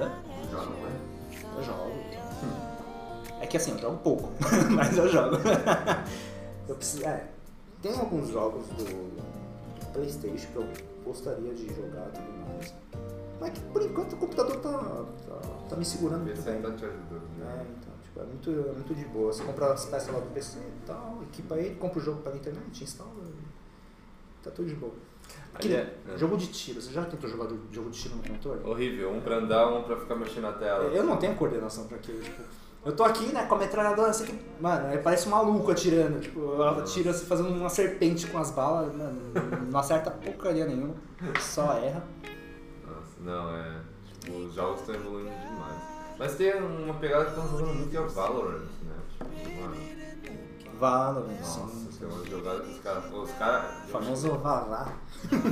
Hã? 0.00 0.10
Joga, 0.50 0.66
velho. 0.66 1.56
Eu 1.56 1.62
jogo. 1.62 1.92
É 3.40 3.46
que 3.46 3.56
assim, 3.56 3.72
eu 3.72 3.78
jogo 3.78 3.96
pouco, 3.98 4.32
mas 4.70 4.96
eu 4.96 5.08
jogo. 5.08 5.36
Eu 6.68 6.74
preciso, 6.74 7.04
é, 7.06 7.28
tem 7.80 7.92
alguns 7.98 8.28
jogos 8.28 8.66
do, 8.68 8.84
do 8.84 9.92
Playstation 9.92 10.48
que 10.52 10.56
eu 10.56 10.68
gostaria 11.04 11.54
de 11.54 11.68
jogar 11.68 12.08
e 12.08 12.12
tudo 12.12 12.48
mais. 12.56 12.74
Mas 13.40 13.52
que 13.52 13.60
por 13.60 13.82
enquanto 13.82 14.12
o 14.14 14.16
computador 14.16 14.56
tá, 14.56 14.70
tá, 15.28 15.40
tá 15.68 15.76
me 15.76 15.84
segurando 15.84 16.24
muito 16.24 16.42
bem. 16.42 16.60
tá 16.60 16.72
te 16.72 16.84
ajudando, 16.84 17.22
É, 17.40 17.44
né? 17.44 17.66
então, 17.78 17.92
tipo, 18.02 18.20
é 18.20 18.24
muito, 18.24 18.50
é 18.50 18.72
muito 18.72 18.94
de 18.94 19.04
boa. 19.06 19.32
Você 19.32 19.44
compra 19.44 19.72
as 19.72 19.86
peças 19.86 20.12
lá 20.12 20.18
do 20.20 20.30
PC 20.34 20.58
e 20.58 20.86
tal, 20.86 21.22
equipa 21.22 21.56
ele, 21.56 21.76
compra 21.76 22.00
o 22.00 22.02
jogo 22.02 22.20
pela 22.22 22.36
internet, 22.36 22.82
instala 22.84 23.10
tá 24.42 24.50
tudo 24.50 24.68
de 24.68 24.74
boa. 24.74 24.92
Aí 25.60 25.74
é-. 25.74 25.94
Jogo 26.16 26.36
de 26.36 26.46
tiro, 26.46 26.80
você 26.80 26.92
já 26.92 27.04
tentou 27.04 27.28
jogar 27.28 27.48
jogo 27.70 27.90
de 27.90 27.98
tiro 27.98 28.16
no 28.16 28.22
controle? 28.22 28.60
Horrível, 28.64 29.12
um 29.12 29.20
pra 29.20 29.36
andar, 29.36 29.68
um 29.68 29.82
pra 29.82 29.96
ficar 29.96 30.14
mexendo 30.14 30.44
na 30.44 30.52
tela. 30.52 30.84
Eu 30.84 31.04
não 31.04 31.16
tenho 31.16 31.34
coordenação 31.34 31.86
pra 31.86 31.96
aquilo, 31.96 32.20
tipo. 32.22 32.42
Eu 32.84 32.94
tô 32.94 33.02
aqui, 33.02 33.26
né, 33.32 33.44
com 33.44 33.54
a 33.56 33.58
metralhadora, 33.58 34.10
assim 34.10 34.24
que. 34.24 34.38
Mano, 34.60 35.02
parece 35.02 35.26
um 35.26 35.32
maluco 35.32 35.70
atirando. 35.70 36.20
Tipo, 36.20 36.40
eu 36.40 36.68
atiro 36.68 37.10
assim, 37.10 37.26
fazendo 37.26 37.50
uma 37.50 37.68
serpente 37.68 38.26
com 38.28 38.38
as 38.38 38.50
balas, 38.52 38.94
mano, 38.94 39.20
não 39.70 39.80
acerta 39.80 40.10
porcaria 40.10 40.64
nenhuma, 40.64 40.94
só 41.40 41.72
erra. 41.74 42.04
Nossa, 42.86 43.20
não, 43.20 43.54
é. 43.56 43.80
Tipo, 44.06 44.38
os 44.38 44.54
jogos 44.54 44.80
estão 44.80 44.94
evoluindo 44.94 45.30
demais. 45.30 45.82
Mas 46.18 46.34
tem 46.36 46.54
uma 46.54 46.94
pegada 46.94 47.26
que 47.26 47.30
estão 47.30 47.48
jogando 47.48 47.74
muito 47.74 47.90
que 47.90 47.96
é 47.96 48.00
o 48.00 48.08
Valorant, 48.08 48.58
né? 48.58 48.96
Tipo, 49.18 49.60
mano. 49.60 49.76
Valorant, 50.78 51.38
Nossa, 51.38 51.68
sim. 51.68 51.87
Tem 51.98 52.08
uma 52.08 52.24
jogada 52.24 52.60
que 52.60 52.70
os 52.70 52.80
caras. 52.80 53.12
Os 53.12 53.30
caras. 53.32 53.90
Famoso 53.90 54.30
Valá. 54.38 54.92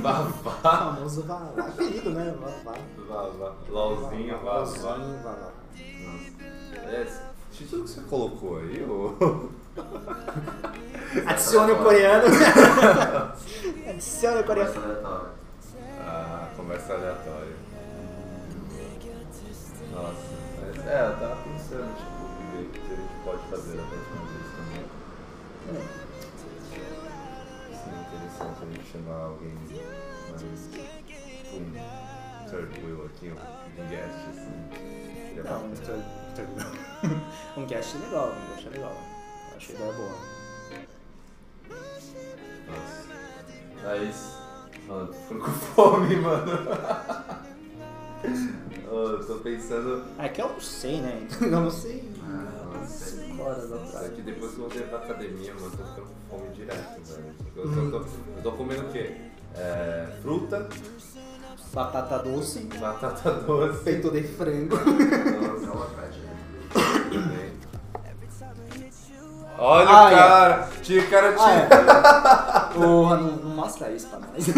Vavá. 0.01 0.51
Famoso 0.95 1.23
Valá. 1.23 1.51
Apelido, 1.57 2.09
né? 2.11 2.35
Valá. 2.39 2.77
Vavá. 3.07 3.53
LOLzinho, 3.69 4.37
Vavá. 4.37 4.59
LOLzinho. 4.59 5.23
Nossa. 5.23 5.67
É, 6.85 7.07
título 7.51 7.83
que 7.83 7.89
você 7.89 8.01
colocou 8.01 8.59
aí, 8.59 8.83
ô. 8.83 9.49
Adicione 11.27 11.71
o 11.73 11.83
coreano. 11.83 12.25
Adicione 13.89 14.41
o 14.41 14.43
coreano. 14.45 14.73
Conversa 14.73 14.89
aleatória. 14.89 15.31
Ah, 15.99 16.49
conversa 16.55 16.93
aleatória. 16.93 17.67
Nossa, 19.93 20.13
mas 20.61 20.87
é, 20.87 21.07
eu 21.07 21.19
tava 21.19 21.35
pensando, 21.43 21.95
tipo, 21.97 22.17
o 22.23 22.71
que 22.71 22.79
a 22.79 22.95
gente 22.95 23.13
pode 23.23 23.41
fazer 23.49 23.77
da 23.77 23.83
próxima 23.83 24.25
vez 24.25 24.45
também. 24.55 24.85
Interessante 25.67 25.96
a 28.61 28.65
gente 28.65 28.91
chamar 28.91 29.15
alguém 29.25 29.53
mais 30.29 30.43
um 31.53 32.49
third 32.49 32.79
wheel 32.85 33.05
aqui, 33.05 33.29
um 33.29 33.81
um 33.81 33.87
guest 33.87 34.15
assim. 34.29 35.35
Não, 35.35 35.43
bacana. 35.43 35.75
tô- 36.35 36.41
tô- 37.55 37.61
um 37.61 37.65
guest 37.65 37.95
legal, 37.95 38.29
um 38.33 38.55
guest 38.55 38.67
legal. 38.71 38.97
Achei 39.55 39.75
ideia 39.75 39.93
boa. 39.93 40.15
Nossa. 42.67 43.07
Mas. 43.83 44.37
Mano, 44.87 45.13
tô 45.27 45.35
com 45.35 45.51
fome, 45.51 46.15
mano. 46.17 46.51
Eu 48.89 49.25
tô 49.27 49.35
pensando. 49.35 50.05
É 50.17 50.29
que 50.29 50.41
eu 50.41 50.49
não 50.49 50.61
sei, 50.61 51.01
né? 51.01 51.27
Eu 51.41 51.49
não 51.51 51.71
sei. 51.71 52.03
Ah, 52.23 52.71
não 52.77 52.87
sei. 52.87 53.26
Horas 53.39 53.69
Só 53.69 53.75
atrás. 53.75 54.13
que 54.13 54.21
depois 54.21 54.51
que 54.51 54.57
eu 54.57 54.61
voltei 54.63 54.81
pra 54.83 54.97
academia, 54.99 55.53
mano, 55.53 55.65
eu 55.65 55.71
tô 55.71 55.83
ficando 55.83 56.07
com 56.29 56.37
fome 56.37 56.49
direto, 56.53 57.01
velho. 57.03 57.35
Eu 57.55 57.63
tô, 57.63 57.99
tô- 57.99 58.05
eu 58.37 58.43
tô 58.43 58.51
comendo 58.53 58.81
o 58.83 58.91
quê? 58.91 59.15
É, 59.55 60.07
fruta, 60.21 60.67
Batata 61.73 62.19
doce, 62.19 62.59
batata 62.79 63.31
doce. 63.31 63.83
peito 63.83 64.11
de 64.11 64.23
frango. 64.23 64.75
Nossa, 64.77 65.65
Joga 65.65 65.85
pet. 65.95 66.21
também. 67.11 67.57
Olha 69.59 69.89
Ah, 69.89 70.03
o 70.03 70.07
é. 70.07 70.11
cara! 70.15 70.69
Tinha 70.83 71.07
cara 71.07 71.31
de. 71.31 71.39
Ah, 71.41 72.69
é. 72.71 72.73
Porra, 72.73 73.17
não, 73.17 73.31
não 73.37 73.49
mostra 73.55 73.89
isso 73.91 74.07
pra 74.07 74.19
nós. 74.19 74.47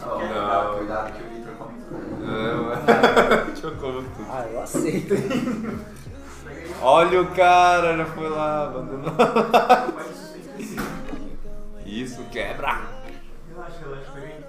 Não, 0.00 0.08
Não. 0.08 0.18
cuidado, 0.20 0.76
cuidado 0.78 1.12
que 1.12 1.22
o 1.22 1.28
Victor 1.34 1.54
come 1.58 1.78
tudo. 1.88 2.24
Não, 2.26 2.64
mano. 2.64 3.46
Deixa 3.46 3.66
eu 3.66 3.76
comer 3.76 4.04
tudo. 4.16 4.26
Ah, 4.30 4.46
eu 4.50 4.62
aceito. 4.62 5.14
Olha 6.82 7.20
o 7.20 7.34
cara, 7.34 7.96
já 7.96 8.06
foi 8.06 8.28
lá, 8.28 8.64
abandonou. 8.64 9.12
Isso 11.84 12.22
quebra! 12.30 12.80
Relaxa, 13.52 13.78
relaxa, 13.80 14.10
pega 14.14 14.26
aí. 14.26 14.44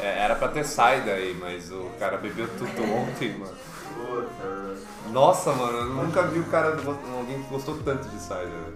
É, 0.00 0.24
era 0.24 0.34
pra 0.36 0.48
ter 0.48 0.64
saído 0.64 1.10
aí, 1.10 1.36
mas 1.40 1.70
o 1.72 1.88
cara 1.98 2.16
bebeu 2.18 2.48
tudo 2.58 2.82
ontem, 2.92 3.36
mano. 3.38 3.54
Nossa, 5.10 5.52
mano, 5.52 5.78
eu 5.78 5.84
nunca 5.86 6.22
vi 6.22 6.40
o 6.40 6.44
cara, 6.44 6.76
alguém 7.16 7.42
que 7.42 7.48
gostou 7.48 7.78
tanto 7.84 8.08
de 8.08 8.18
cider. 8.20 8.38
velho. 8.48 8.74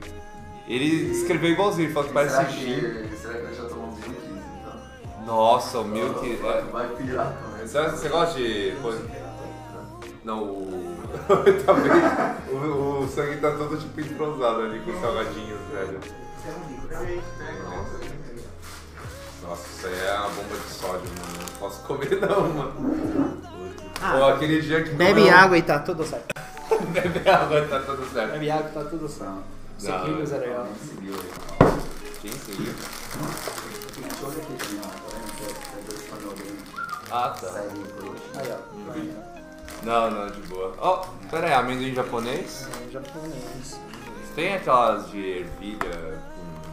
Ele 0.67 0.87
escreveu 1.13 1.51
igualzinho, 1.51 1.87
ele 1.87 1.95
falou 1.95 2.09
que 2.09 2.15
Será 2.19 2.31
parece 2.45 2.57
gin. 2.59 2.75
que, 3.09 3.17
será 3.17 3.35
que 3.35 3.41
ele 3.41 3.55
já 3.55 3.65
tomou 3.65 3.89
uns 3.89 4.01
15 4.05 4.17
então? 4.17 5.25
Nossa, 5.27 5.79
o 5.81 5.85
milk. 5.85 6.37
Vai, 6.37 6.59
É... 6.59 6.63
vai 6.63 6.89
pirar 6.89 7.33
também. 7.33 7.67
Você, 7.67 7.83
você 7.91 8.09
gosta 8.09 8.35
de. 8.39 8.77
Não, 10.29 10.43
o. 10.43 10.95
Também. 11.65 11.91
O, 12.53 13.01
o 13.03 13.09
sangue 13.09 13.39
tá 13.41 13.51
todo 13.53 13.79
tipo 13.79 13.99
entrosado 13.99 14.61
ali 14.61 14.79
com 14.81 14.91
os 14.91 15.01
salgadinhos, 15.01 15.59
velho. 15.73 16.01
Aí. 16.99 17.23
Nossa, 19.43 19.67
isso 19.67 19.87
aí 19.87 19.99
é 20.07 20.21
uma 20.21 20.29
bomba 20.29 20.55
de 20.55 20.71
sódio, 20.71 21.09
mano. 21.19 21.39
Não 21.41 21.59
posso 21.59 21.81
comer 21.85 22.21
não, 22.21 22.49
mano. 22.49 23.39
Ah, 24.03 24.17
Ou 24.17 24.29
aquele 24.29 24.61
dia 24.61 24.85
que. 24.85 24.91
Bebe 24.91 25.23
comeu- 25.23 25.35
água 25.35 25.57
e 25.57 25.63
tá 25.63 25.79
tudo 25.79 26.05
certo. 26.05 26.27
Bebe 26.93 27.27
água 27.31 27.61
e 27.61 27.67
tá 27.67 27.81
tudo 27.81 28.13
certo. 28.13 28.33
Bebe 28.33 28.51
água 28.51 28.69
e 28.69 28.75
tá 28.75 28.85
tudo 28.85 29.09
certo. 29.09 29.43
Sucrilhos 29.79 30.33
é 30.33 30.39
legal. 30.39 30.67
Seguiu. 30.87 31.15
Quem 32.21 32.33
seguiu? 32.33 32.75
Aqui. 33.89 34.77
Tá 36.21 37.17
Ah, 37.17 37.31
tá. 37.31 37.49
Aí, 38.39 38.53
ó. 38.53 39.28
Não, 39.89 40.11
não, 40.11 40.27
de 40.31 40.41
boa. 40.49 40.75
Ó, 40.79 41.07
pera 41.31 41.47
aí, 41.47 41.53
amendoim 41.55 41.95
japonês? 41.95 42.69
É, 42.87 42.91
japonês. 42.91 43.81
Tem 44.35 44.55
aquelas 44.55 45.11
de 45.11 45.19
ervilha 45.19 46.21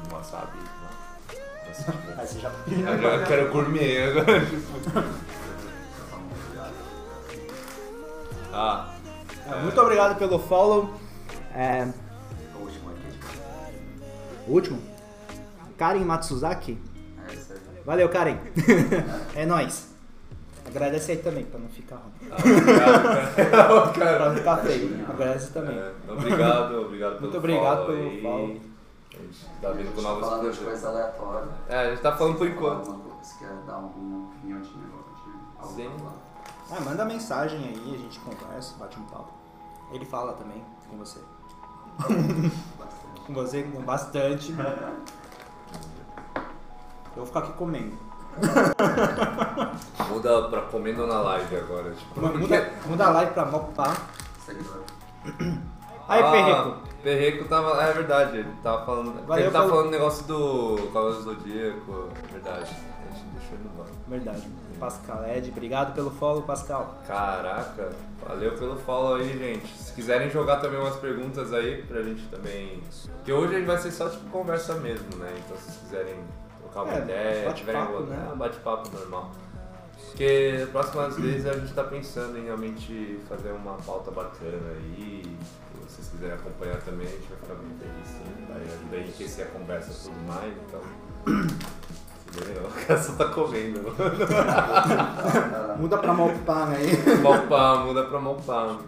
com 0.09 0.15
wasabi? 0.15 0.57
Não? 0.57 2.15
Aí 2.19 2.27
você 2.27 2.39
já. 2.39 2.51
Eu 2.67 3.01
já 3.01 3.25
quero 3.25 3.51
gourmet 3.53 4.03
agora. 4.03 4.45
tipo. 4.45 5.15
Ah, 8.57 8.93
É, 9.51 9.61
Muito 9.61 9.81
obrigado 9.81 10.17
pelo 10.17 10.39
follow. 10.39 10.93
É, 11.53 11.87
O 12.55 12.59
último 12.63 12.89
aqui, 12.89 13.39
o 14.47 14.51
último. 14.53 14.81
Karen 15.77 16.05
Matsuzaki. 16.05 16.77
É. 17.29 17.35
Valeu, 17.85 18.07
Karen. 18.09 18.37
é 19.35 19.45
nóis. 19.45 19.93
Agradece 20.65 21.11
aí 21.11 21.17
também, 21.19 21.45
pra 21.45 21.59
não 21.59 21.69
ficar 21.69 21.97
ruim. 21.97 22.13
ah, 22.31 22.35
obrigado, 22.39 23.93
cara. 23.93 24.15
Pra 24.17 24.29
não 24.29 24.35
ficar 24.35 24.57
feio. 24.57 25.05
Agradece 25.09 25.51
também. 25.51 25.77
É, 25.77 25.93
obrigado, 26.09 26.81
obrigado 26.81 27.11
pelo 27.13 27.21
Muito 27.21 27.37
obrigado 27.37 27.85
pelo 27.85 27.97
aí. 27.97 28.21
follow. 28.21 28.57
A 29.13 29.17
gente 29.21 29.45
tá 29.61 29.71
vindo 29.71 29.95
com 29.95 30.01
novos 30.01 30.27
falar 30.27 30.49
de 30.51 30.57
coisa 30.57 30.87
aleatória. 30.89 31.47
É, 31.69 31.77
a 31.79 31.89
gente 31.91 32.01
tá 32.01 32.15
falando 32.17 32.37
por 32.37 32.47
enquanto. 32.47 32.91
Você 33.21 33.39
quer 33.39 33.53
dar 33.65 33.75
alguma 33.75 34.27
opinião 34.27 34.59
de 34.61 34.69
negócio? 34.77 35.75
Sim. 35.75 35.89
Ah, 36.71 36.81
manda 36.81 37.05
mensagem 37.05 37.59
aí, 37.59 37.95
a 37.95 37.97
gente 37.97 38.19
conversa, 38.19 38.75
bate 38.77 38.99
um 38.99 39.03
papo. 39.05 39.31
Ele 39.93 40.03
fala 40.05 40.33
também. 40.33 40.63
Com 40.89 40.97
você. 40.97 41.19
Bastante. 41.97 43.21
Com 43.25 43.33
você, 43.33 43.63
com 43.63 43.81
bastante. 43.83 44.51
Eu 47.15 47.23
vou 47.23 47.25
ficar 47.25 47.39
aqui 47.39 47.53
comendo. 47.53 47.97
Muda 50.09 50.49
pra 50.49 50.61
comendo 50.63 51.07
na 51.07 51.19
live 51.21 51.55
agora, 51.57 51.91
tipo. 51.91 52.21
Muda, 52.21 52.71
muda 52.85 53.05
a 53.05 53.09
live 53.11 53.31
pra 53.33 53.45
mopar. 53.45 54.01
Aí, 56.07 56.21
ah, 56.21 56.31
Perreco. 56.31 56.77
Perreco 57.01 57.45
tava. 57.45 57.81
É 57.83 57.93
verdade, 57.93 58.37
ele 58.37 58.49
tava 58.61 58.85
falando. 58.85 59.25
Valeu 59.25 59.43
ele 59.45 59.51
tava 59.51 59.65
pelo- 59.65 59.75
falando 59.77 59.91
negócio 59.91 60.25
do 60.27 60.89
Cavaleiro 60.93 61.23
do 61.23 61.33
Zodíaco. 61.33 62.09
é 62.27 62.31
Verdade. 62.33 62.61
A 62.61 63.13
gente 63.15 63.25
deixou 63.33 63.53
ele 63.53 63.63
no 63.63 63.69
banco. 63.71 63.89
Verdade. 64.07 64.47
Pascal 64.79 65.25
Ed, 65.25 65.49
obrigado 65.51 65.95
pelo 65.95 66.11
follow, 66.11 66.41
Pascal. 66.43 66.95
Caraca, 67.07 67.91
valeu 68.27 68.51
pelo 68.57 68.75
follow 68.75 69.15
aí, 69.15 69.37
gente. 69.37 69.67
Se 69.67 69.93
quiserem 69.93 70.29
jogar 70.29 70.57
também 70.57 70.77
umas 70.79 70.97
perguntas 70.97 71.53
aí 71.53 71.81
pra 71.83 72.03
gente 72.03 72.27
também. 72.27 72.83
Porque 73.15 73.31
hoje 73.31 73.55
a 73.55 73.57
gente 73.59 73.67
vai 73.67 73.77
ser 73.77 73.91
só 73.91 74.09
tipo 74.09 74.29
conversa 74.29 74.73
mesmo, 74.75 75.15
né? 75.15 75.31
Então 75.37 75.55
se 75.57 75.63
vocês 75.63 75.77
quiserem 75.77 76.15
trocar 76.75 76.83
uma 76.83 76.93
É, 76.93 77.01
ideia, 77.01 77.33
bate-papo, 77.45 77.53
tiverem 77.57 77.81
alguma- 77.81 78.05
né? 78.07 78.27
é, 78.29 78.33
um 78.33 78.37
bate-papo 78.37 78.89
normal. 78.97 79.31
Porque 80.07 80.59
as 80.63 80.69
próximas 80.69 81.15
vezes 81.17 81.45
a 81.45 81.53
gente 81.53 81.73
tá 81.73 81.83
pensando 81.83 82.37
em 82.37 82.43
realmente 82.45 83.19
fazer 83.27 83.51
uma 83.51 83.73
pauta 83.73 84.11
bacana 84.11 84.71
aí. 84.77 85.23
Se 85.87 85.95
vocês 85.95 86.09
quiserem 86.09 86.35
acompanhar 86.35 86.77
também, 86.81 87.07
a 87.07 87.11
gente 87.11 87.27
vai 87.29 87.37
ficar 87.37 87.53
muito 87.55 87.79
feliz 87.79 88.07
sim. 88.07 88.45
Vai 88.47 88.61
ajudar 88.61 88.95
a 88.95 88.99
enriquecer 88.99 89.45
a 89.45 89.49
conversa 89.49 89.91
e 89.91 90.09
tudo 90.09 90.27
mais, 90.27 90.53
então. 90.67 90.81
O 92.35 92.85
cara 92.87 93.01
só 93.01 93.13
tá 93.13 93.29
comendo. 93.29 93.79
Muda 95.79 95.97
pra 95.99 96.13
mopar 96.13 96.69
aí. 96.71 97.21
Malpam, 97.21 97.85
muda 97.85 98.03
pra 98.03 98.19
Malpam. 98.19 98.79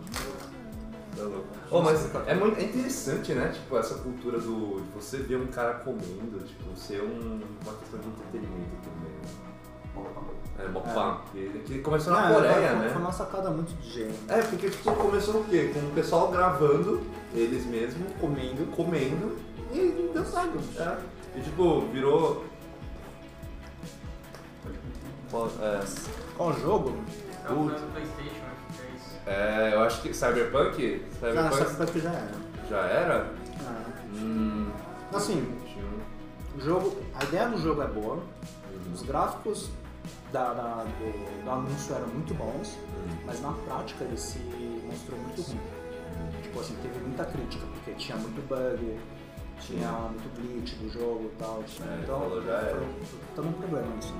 Tá 1.16 1.24
louco. 1.24 1.46
Oh, 1.70 1.82
mas 1.82 2.10
é 2.26 2.34
muito 2.34 2.60
é 2.60 2.64
interessante, 2.64 3.34
né? 3.34 3.50
Tipo, 3.50 3.78
essa 3.78 3.96
cultura 3.96 4.40
do 4.40 4.82
de 4.82 4.90
você 4.96 5.18
ver 5.18 5.38
um 5.38 5.48
cara 5.48 5.76
comendo, 5.76 6.40
tipo, 6.46 6.76
ser 6.76 7.02
um, 7.02 7.42
uma 7.64 7.74
questão 7.74 8.00
de 8.00 8.08
entretenimento 8.08 8.78
também. 8.84 9.12
né? 9.12 10.28
É, 10.60 10.68
Malpam. 10.70 11.22
Que, 11.32 11.50
que 11.66 11.80
começou 11.80 12.14
na 12.14 12.30
Ah, 12.30 12.34
Coreia, 12.34 12.54
foi, 12.70 12.80
né? 12.80 12.90
Foi 12.90 13.02
uma 13.02 13.12
sacada 13.12 13.50
muito 13.52 13.74
de 13.82 13.90
gênio. 13.92 14.16
É, 14.28 14.42
porque 14.42 14.70
tipo, 14.70 14.92
começou 14.96 15.42
o 15.42 15.44
quê? 15.44 15.72
Com 15.74 15.80
o 15.82 15.92
pessoal 15.92 16.32
gravando, 16.32 17.02
eles 17.34 17.66
mesmos, 17.66 18.12
comendo, 18.20 18.66
comendo 18.76 19.38
e 19.74 20.10
dançando. 20.14 20.60
É. 20.80 20.98
E 21.38 21.42
tipo, 21.42 21.82
virou. 21.92 22.46
É, 25.60 25.84
Qual 26.38 26.54
jogo? 26.54 26.94
É 27.46 27.52
o 27.52 27.56
do 27.66 27.92
Playstation, 27.94 28.37
é 29.28 29.72
eu 29.74 29.82
acho 29.82 30.02
que 30.02 30.14
Cyberpunk? 30.14 31.06
Ah, 31.22 31.52
Cyberpunk 31.52 31.62
essa 31.62 31.86
que 31.86 32.00
já 32.00 32.12
era. 32.12 32.32
já 32.70 32.82
era? 32.82 33.34
Ah. 33.66 33.84
Hum. 34.16 34.70
Assim, 35.14 35.54
o 36.56 36.62
jogo, 36.62 36.98
a 37.20 37.24
ideia 37.24 37.48
do 37.50 37.58
jogo 37.58 37.82
é 37.82 37.88
boa, 37.88 38.20
os 38.94 39.02
gráficos 39.04 39.70
da, 40.32 40.54
da- 40.54 40.84
do, 40.84 41.44
do 41.44 41.50
anúncio 41.52 41.96
eram 41.96 42.08
muito 42.08 42.34
bons, 42.34 42.78
mas 43.26 43.42
na 43.42 43.52
prática 43.52 44.04
ele 44.04 44.18
se 44.18 44.40
mostrou 44.86 45.20
muito 45.20 45.42
ruim. 45.42 45.60
Tipo 46.42 46.60
assim, 46.60 46.76
teve 46.82 47.00
muita 47.00 47.26
crítica, 47.26 47.66
porque 47.68 47.92
tinha 47.94 48.18
muito 48.18 48.42
bug, 48.48 48.98
tinha 49.60 49.90
muito 49.92 50.42
glitch 50.42 50.74
do 50.76 50.90
jogo 50.90 51.26
e 51.34 51.38
tal. 51.38 51.64
É, 51.64 52.00
então, 52.04 52.42
já 52.44 52.52
era. 52.54 52.76
foi, 52.76 52.88
foi 53.36 53.46
um 53.46 53.52
problema 53.54 53.88
isso. 54.00 54.14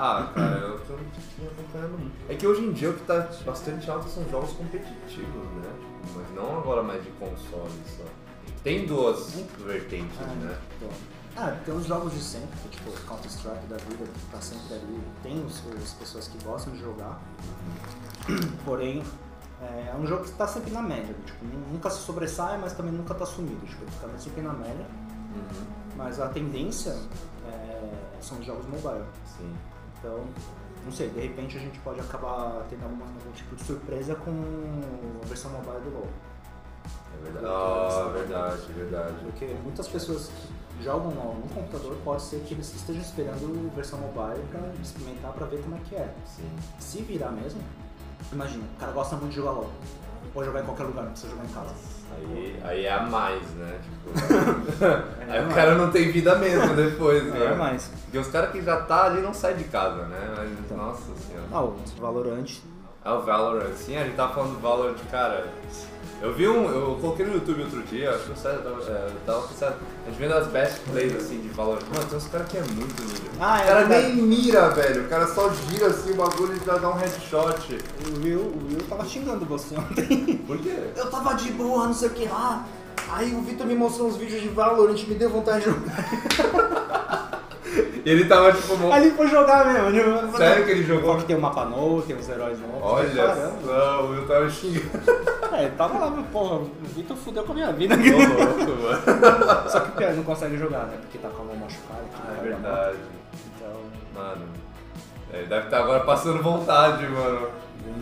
Ah, 0.00 0.30
cara, 0.32 0.58
eu 0.58 0.78
tô 0.80 0.94
tinha 1.36 1.50
acompanhando 1.50 1.98
muito. 1.98 2.14
É 2.30 2.34
que 2.36 2.46
hoje 2.46 2.62
em 2.62 2.72
dia 2.72 2.90
o 2.90 2.94
que 2.94 3.04
tá 3.04 3.28
bastante 3.44 3.90
alto 3.90 4.08
são 4.08 4.24
jogos 4.30 4.52
competitivos, 4.52 5.48
né? 5.56 5.72
Tipo, 6.04 6.18
Mas 6.20 6.34
não 6.36 6.58
agora 6.58 6.82
mais 6.84 7.02
de 7.02 7.10
console 7.12 7.72
só. 7.96 8.04
Tem 8.62 8.86
duas 8.86 9.34
vertentes, 9.58 10.16
Ah, 10.20 10.24
né? 10.36 10.58
bom. 10.80 10.90
Ah, 11.36 11.56
tem 11.64 11.74
os 11.74 11.84
jogos 11.86 12.12
de 12.12 12.20
sempre, 12.20 12.48
que, 12.62 12.68
tipo 12.76 12.90
Counter-Strike 13.06 13.66
da 13.66 13.76
vida, 13.76 14.04
que 14.04 14.26
tá 14.30 14.40
sempre 14.40 14.74
ali. 14.74 15.00
Tem 15.22 15.44
os, 15.44 15.62
as 15.82 15.92
pessoas 15.94 16.28
que 16.28 16.42
gostam 16.44 16.72
de 16.74 16.80
jogar. 16.80 17.20
Porém, 18.64 19.02
é, 19.60 19.90
é 19.92 19.96
um 19.98 20.06
jogo 20.06 20.24
que 20.24 20.30
tá 20.32 20.46
sempre 20.46 20.70
na 20.72 20.82
média. 20.82 21.14
Tipo, 21.26 21.44
nu- 21.44 21.72
nunca 21.72 21.90
se 21.90 22.00
sobressai, 22.02 22.56
mas 22.58 22.72
também 22.72 22.92
nunca 22.92 23.14
tá 23.14 23.26
sumido. 23.26 23.64
Tipo, 23.66 23.82
ele 23.82 23.90
fica 23.90 24.18
sempre 24.18 24.42
na 24.42 24.52
média. 24.52 24.86
Uhum. 25.34 25.66
Mas 25.96 26.20
a 26.20 26.28
tendência 26.28 26.96
é, 27.48 27.90
são 28.20 28.38
os 28.38 28.46
jogos 28.46 28.64
mobile. 28.66 29.04
Sim. 29.36 29.52
Então, 29.98 30.24
não 30.84 30.92
sei, 30.92 31.08
de 31.10 31.20
repente 31.20 31.56
a 31.56 31.60
gente 31.60 31.78
pode 31.80 32.00
acabar 32.00 32.64
tendo 32.70 32.84
alguma, 32.84 33.04
algum 33.04 33.32
tipo 33.32 33.56
de 33.56 33.64
surpresa 33.64 34.14
com 34.14 34.30
a 35.22 35.26
versão 35.26 35.50
mobile 35.50 35.80
do 35.80 35.90
LoL. 35.90 36.08
É 37.18 37.22
verdade. 37.24 37.46
Ah, 37.46 38.10
verdade, 38.12 38.72
verdade. 38.72 39.14
Porque 39.22 39.46
muitas 39.64 39.88
pessoas 39.88 40.28
que 40.28 40.84
jogam 40.84 41.12
LoL 41.12 41.34
no 41.34 41.48
computador 41.54 41.96
pode 42.04 42.22
ser 42.22 42.40
que 42.40 42.54
eles 42.54 42.72
estejam 42.74 43.02
esperando 43.02 43.70
a 43.70 43.74
versão 43.74 43.98
mobile 43.98 44.42
pra 44.50 44.60
experimentar 44.80 45.32
pra 45.32 45.46
ver 45.46 45.62
como 45.62 45.76
é 45.76 45.80
que 45.80 45.96
é. 45.96 46.14
Sim. 46.24 46.48
Se 46.78 47.02
virar 47.02 47.32
mesmo, 47.32 47.60
imagina, 48.32 48.64
o 48.64 48.78
cara 48.78 48.92
gosta 48.92 49.16
muito 49.16 49.30
de 49.30 49.36
jogar 49.36 49.52
LoL. 49.52 49.70
Pode 50.38 50.46
jogar 50.46 50.60
em 50.60 50.66
qualquer 50.66 50.84
lugar, 50.84 51.02
não 51.02 51.10
precisa 51.10 51.32
jogar 51.32 51.44
em 51.46 51.48
casa. 51.48 51.74
Aí, 52.16 52.60
aí 52.62 52.86
é 52.86 52.92
a 52.92 53.02
mais, 53.02 53.42
né? 53.56 53.80
Tipo, 53.82 54.84
É 54.84 55.24
aí 55.34 55.40
o 55.40 55.42
mais. 55.46 55.54
cara 55.56 55.74
não 55.74 55.90
tem 55.90 56.12
vida 56.12 56.36
mesmo 56.36 56.76
depois, 56.76 57.24
né? 57.24 57.44
É 57.46 57.54
mais. 57.56 57.90
Porque 58.04 58.18
os 58.18 58.28
caras 58.28 58.52
que 58.52 58.62
já 58.62 58.82
tá 58.82 59.06
ali 59.06 59.20
não 59.20 59.34
saem 59.34 59.56
de 59.56 59.64
casa, 59.64 60.04
né? 60.04 60.32
Mas, 60.36 60.48
Então. 60.52 60.76
nossa 60.76 61.02
senhora. 61.26 61.44
Ah, 61.50 61.62
o 61.62 61.76
Valorant. 62.00 62.46
É 63.04 63.10
o 63.10 63.20
Valorant, 63.22 63.72
sim, 63.74 63.96
a 63.96 64.04
gente 64.04 64.14
tava 64.14 64.32
falando 64.32 64.52
do 64.54 64.60
Valorant, 64.60 64.94
cara. 65.10 65.48
Eu 66.20 66.34
vi 66.34 66.48
um, 66.48 66.68
eu 66.68 66.98
coloquei 67.00 67.24
no 67.24 67.34
YouTube 67.34 67.62
outro 67.62 67.80
dia, 67.84 68.10
acho 68.10 68.24
que 68.24 68.32
o 68.32 68.36
César 68.36 68.58
tava, 68.58 68.82
é, 68.90 69.06
eu 69.06 69.20
tava 69.24 69.46
pensando, 69.46 69.76
a 70.04 70.10
gente 70.10 70.18
vendo 70.18 70.34
as 70.34 70.48
best 70.48 70.80
plays 70.80 71.14
assim 71.14 71.40
de 71.40 71.48
Valorant. 71.50 71.84
Mano, 71.94 72.06
tem 72.06 72.18
uns 72.18 72.26
caras 72.26 72.48
que 72.48 72.56
é 72.56 72.60
muito 72.60 73.02
nível. 73.02 73.30
Ah, 73.38 73.60
é 73.60 73.62
o 73.62 73.66
cara 73.66 73.84
verdade. 73.84 74.14
nem 74.14 74.22
mira, 74.24 74.68
velho. 74.70 75.04
O 75.04 75.08
cara 75.08 75.26
só 75.28 75.48
gira 75.52 75.86
assim 75.86 76.10
o 76.10 76.16
bagulho 76.16 76.56
e 76.60 76.66
já 76.66 76.76
dá 76.76 76.90
um 76.90 76.94
headshot. 76.94 77.78
O 78.04 78.24
Will, 78.24 78.40
o 78.40 78.66
Will 78.68 78.82
tava 78.88 79.04
xingando 79.04 79.44
você 79.44 79.76
ontem. 79.76 80.38
Por 80.38 80.58
quê? 80.58 80.74
Eu 80.96 81.08
tava 81.08 81.34
de 81.34 81.52
boa, 81.52 81.86
não 81.86 81.94
sei 81.94 82.08
o 82.08 82.12
que 82.12 82.24
lá. 82.24 82.66
Aí 83.10 83.32
o 83.32 83.40
Vitor 83.42 83.64
me 83.64 83.76
mostrou 83.76 84.08
uns 84.08 84.16
vídeos 84.16 84.42
de 84.42 84.48
Valorant, 84.48 85.00
me 85.06 85.14
deu 85.14 85.30
vontade 85.30 85.60
de 85.60 85.66
jogar. 85.66 87.28
E 88.04 88.10
ele 88.10 88.24
tava 88.26 88.52
tipo. 88.52 88.76
mo- 88.76 88.92
Aí 88.92 89.06
ele 89.06 89.14
foi 89.16 89.26
jogar 89.28 89.64
mesmo. 89.66 89.92
Tipo, 89.92 90.36
Sério 90.36 90.64
que 90.64 90.70
ele 90.70 90.82
Só 90.82 90.94
jogou? 90.94 91.16
que 91.16 91.24
tem 91.24 91.36
um 91.36 91.40
mapa 91.40 91.64
novo, 91.64 92.02
tem 92.02 92.16
uns 92.16 92.28
heróis 92.28 92.58
novos. 92.60 92.80
Olha 92.82 93.26
Caramba. 93.26 93.52
só, 93.64 94.02
o 94.04 94.10
Will 94.10 94.26
tava 94.26 94.50
xingando. 94.50 94.88
É, 95.52 95.62
ele 95.64 95.74
tava 95.76 95.98
lá, 95.98 96.10
porra, 96.32 96.56
o 96.56 96.70
Vitor 96.94 97.16
fudeu 97.16 97.42
com 97.44 97.52
a 97.52 97.54
minha 97.54 97.72
vida. 97.72 97.94
Ô, 97.94 97.98
louco, 97.98 98.82
mano. 98.82 99.70
Só 99.70 99.80
que 99.80 100.04
o 100.04 100.16
não 100.16 100.24
consegue 100.24 100.56
jogar, 100.58 100.86
né? 100.86 100.98
Porque 101.00 101.18
tá 101.18 101.28
com 101.28 101.42
a 101.42 101.46
mão 101.46 101.56
machucada. 101.56 102.02
Ah, 102.14 102.32
não 102.32 102.36
é 102.36 102.40
verdade. 102.48 102.98
Então, 103.56 103.70
Mano. 104.14 104.46
Ele 105.32 105.46
deve 105.46 105.64
estar 105.66 105.78
agora 105.80 106.00
passando 106.00 106.42
vontade, 106.42 107.06
mano. 107.06 107.48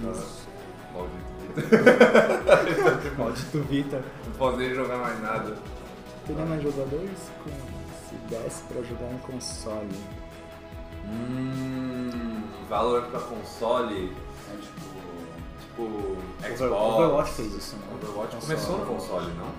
Nossa. 0.04 0.46
Maldito. 0.94 1.26
maldito 3.18 3.58
Vitor. 3.68 4.00
Não 4.26 4.32
posso 4.38 4.56
nem 4.58 4.74
jogar 4.74 4.96
mais 4.98 5.20
nada. 5.22 5.54
Teria 6.26 6.44
mais 6.44 6.62
jogadores 6.62 7.10
com... 7.44 7.50
se 8.28 8.34
desse 8.34 8.62
pra 8.64 8.82
jogar 8.82 9.12
em 9.12 9.18
console. 9.18 9.96
Hum. 11.06 12.42
Valorant 12.68 13.10
pra 13.10 13.20
console. 13.20 14.12
É 14.52 14.56
tipo. 14.56 14.96
Tipo. 15.60 16.16
Xbox. 16.42 16.60
Over- 16.60 16.72
Overwatch 16.94 17.32
fez 17.32 17.54
isso, 17.54 17.76
né? 17.76 17.82
Overwatch 17.94 18.34
Console. 18.36 18.40
começou 18.58 18.78
no 18.78 18.86
console, 18.86 19.32
não? 19.34 19.52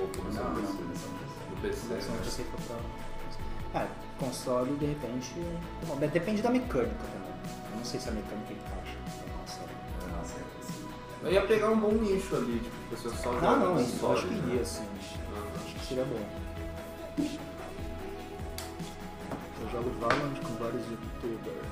Ou 0.00 0.08
começou 0.08 0.44
Não, 0.44 0.50
no 0.54 0.60
PC? 0.60 0.72
começou 0.76 1.10
no 1.10 1.16
PC. 1.18 1.36
No 1.50 1.56
PC, 1.62 1.86
Começou 1.88 2.10
no 2.10 2.16
né? 2.18 2.24
PC 2.24 2.44
pra... 2.66 3.80
Ah, 3.82 3.86
console, 4.18 4.76
de 4.76 4.86
repente... 4.86 5.32
Bom, 5.86 5.96
depende 5.96 6.42
da 6.42 6.50
mecânica 6.50 6.94
também. 7.12 7.30
Eu 7.72 7.76
não 7.78 7.84
sei 7.84 8.00
se 8.00 8.08
a 8.08 8.12
mecânica 8.12 8.52
encaixa 8.52 8.96
no 9.26 9.38
console. 9.38 9.70
Nossa, 10.18 10.34
é 10.34 10.42
assim. 10.62 10.84
Eu 11.22 11.32
ia 11.32 11.42
pegar 11.46 11.70
um 11.70 11.78
bom 11.78 11.92
nicho 11.92 12.36
ali, 12.36 12.58
tipo, 12.60 12.76
pessoas 12.90 13.18
só 13.20 13.30
Ah, 13.30 13.40
jogam 13.40 13.58
não, 13.74 13.80
isso 13.80 13.96
eu 13.96 14.08
console. 14.08 14.18
acho 14.18 14.28
que 14.28 14.34
né? 14.34 14.52
iria, 14.52 14.64
sim. 14.64 14.86
Acho 15.64 15.74
que 15.74 15.86
seria 15.86 16.04
bom. 16.04 17.26
Eu 19.66 19.82
jogo 19.82 19.90
Valorant 20.00 20.40
com 20.42 20.62
vários 20.62 20.82
youtubers, 20.86 21.66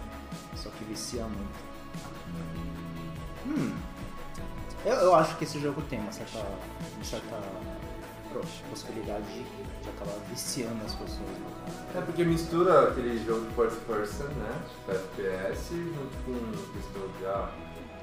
só 0.57 0.69
que 0.71 0.85
vicia 0.85 1.23
muito. 1.25 1.65
Hum. 3.47 3.73
Eu, 4.85 4.95
eu 4.95 5.15
acho 5.15 5.37
que 5.37 5.45
esse 5.45 5.61
jogo 5.61 5.81
tem 5.83 6.01
uma 6.01 6.11
certa, 6.13 6.39
uma 6.39 7.05
certa 7.05 7.37
possibilidade 8.69 9.25
de, 9.27 9.43
de 9.45 9.89
acabar 9.91 10.17
viciando 10.29 10.85
as 10.85 10.95
pessoas. 10.95 11.21
né? 11.21 11.75
É 11.97 12.01
porque 12.01 12.25
mistura 12.25 12.89
aquele 12.89 13.25
jogo 13.25 13.47
de 13.47 13.55
first 13.55 13.81
person, 13.87 14.25
né? 14.25 14.63
Tipo 14.69 14.91
FPS, 14.93 15.69
junto 15.71 16.17
com 16.25 16.73
questão 16.73 17.09
de 17.19 17.27
ah, 17.27 17.49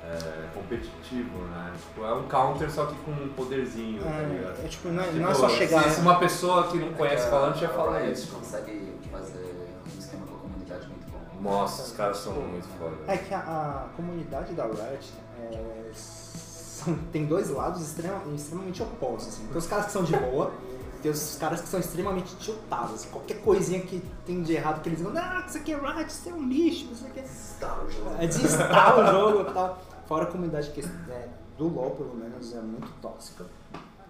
é, 0.06 0.48
competitivo, 0.54 1.38
né? 1.50 1.74
Tipo, 1.78 2.06
é 2.06 2.14
um 2.14 2.28
counter 2.30 2.72
só 2.72 2.86
que 2.86 2.96
com 3.04 3.12
um 3.12 3.30
poderzinho, 3.36 4.02
tá 4.02 4.10
ligado? 4.22 4.62
É, 4.62 4.66
é 4.66 4.68
tipo, 4.70 4.88
não 4.90 5.04
é, 5.04 5.08
Tipo, 5.08 5.20
não 5.20 5.32
é 5.32 5.34
só 5.34 5.50
chegar. 5.50 5.84
Se, 5.84 5.96
se 5.96 6.02
uma 6.02 6.18
pessoa 6.18 6.68
que 6.68 6.78
não 6.78 6.94
conhece 6.94 7.28
É, 7.28 7.30
falando 7.30 7.62
ia 7.62 7.68
a 7.68 7.74
falar 7.74 8.00
Riot 8.00 8.14
isso. 8.14 8.32
consegue 8.34 8.94
fazer 9.12 9.51
Nossa, 11.42 11.84
os 11.84 11.92
caras 11.92 12.18
são 12.18 12.34
muito 12.34 12.68
foda. 12.78 12.96
É 13.08 13.18
que 13.18 13.34
a, 13.34 13.40
a 13.40 13.88
comunidade 13.96 14.54
da 14.54 14.66
Riot 14.66 15.14
é 15.40 15.92
são- 15.94 16.96
tem 17.12 17.26
dois 17.26 17.50
lados 17.50 17.82
extrema- 17.82 18.22
extremamente 18.36 18.82
opostos. 18.84 19.34
Assim. 19.34 19.48
Tem 19.48 19.58
os 19.58 19.68
caras 19.68 19.86
que 19.88 19.92
são 19.92 20.04
de 20.04 20.16
boa, 20.16 20.52
tem 21.02 21.12
os 21.12 21.36
caras 21.40 21.62
que 21.62 21.68
são 21.68 21.80
extremamente 21.80 22.36
tiltados. 22.38 22.94
assim. 22.96 23.10
Qualquer 23.10 23.42
coisinha 23.42 23.82
que 23.82 24.02
tem 24.26 24.42
de 24.44 24.54
errado 24.54 24.82
que 24.82 24.90
eles 24.90 25.00
dizem, 25.00 25.18
ah, 25.18 25.44
isso 25.48 25.58
aqui 25.58 25.74
é 25.74 25.78
right, 25.78 26.10
isso 26.12 26.30
é 26.30 26.34
um 26.34 26.48
lixo, 26.48 26.90
isso 26.92 27.06
aqui 27.06 27.20
é. 27.20 27.24
Está 27.24 27.76
o 27.82 27.90
jogo. 27.90 28.16
É 28.20 29.02
o 29.02 29.12
jogo 29.12 29.50
e 29.50 29.54
tal. 29.54 29.82
Fora 30.08 30.24
a 30.24 30.28
comunidade 30.28 30.70
que 30.72 30.82
é, 30.82 31.28
do 31.58 31.68
LoL, 31.68 31.92
pelo 31.92 32.16
menos, 32.16 32.54
é 32.54 32.60
muito 32.62 32.88
tóxica. 33.02 33.46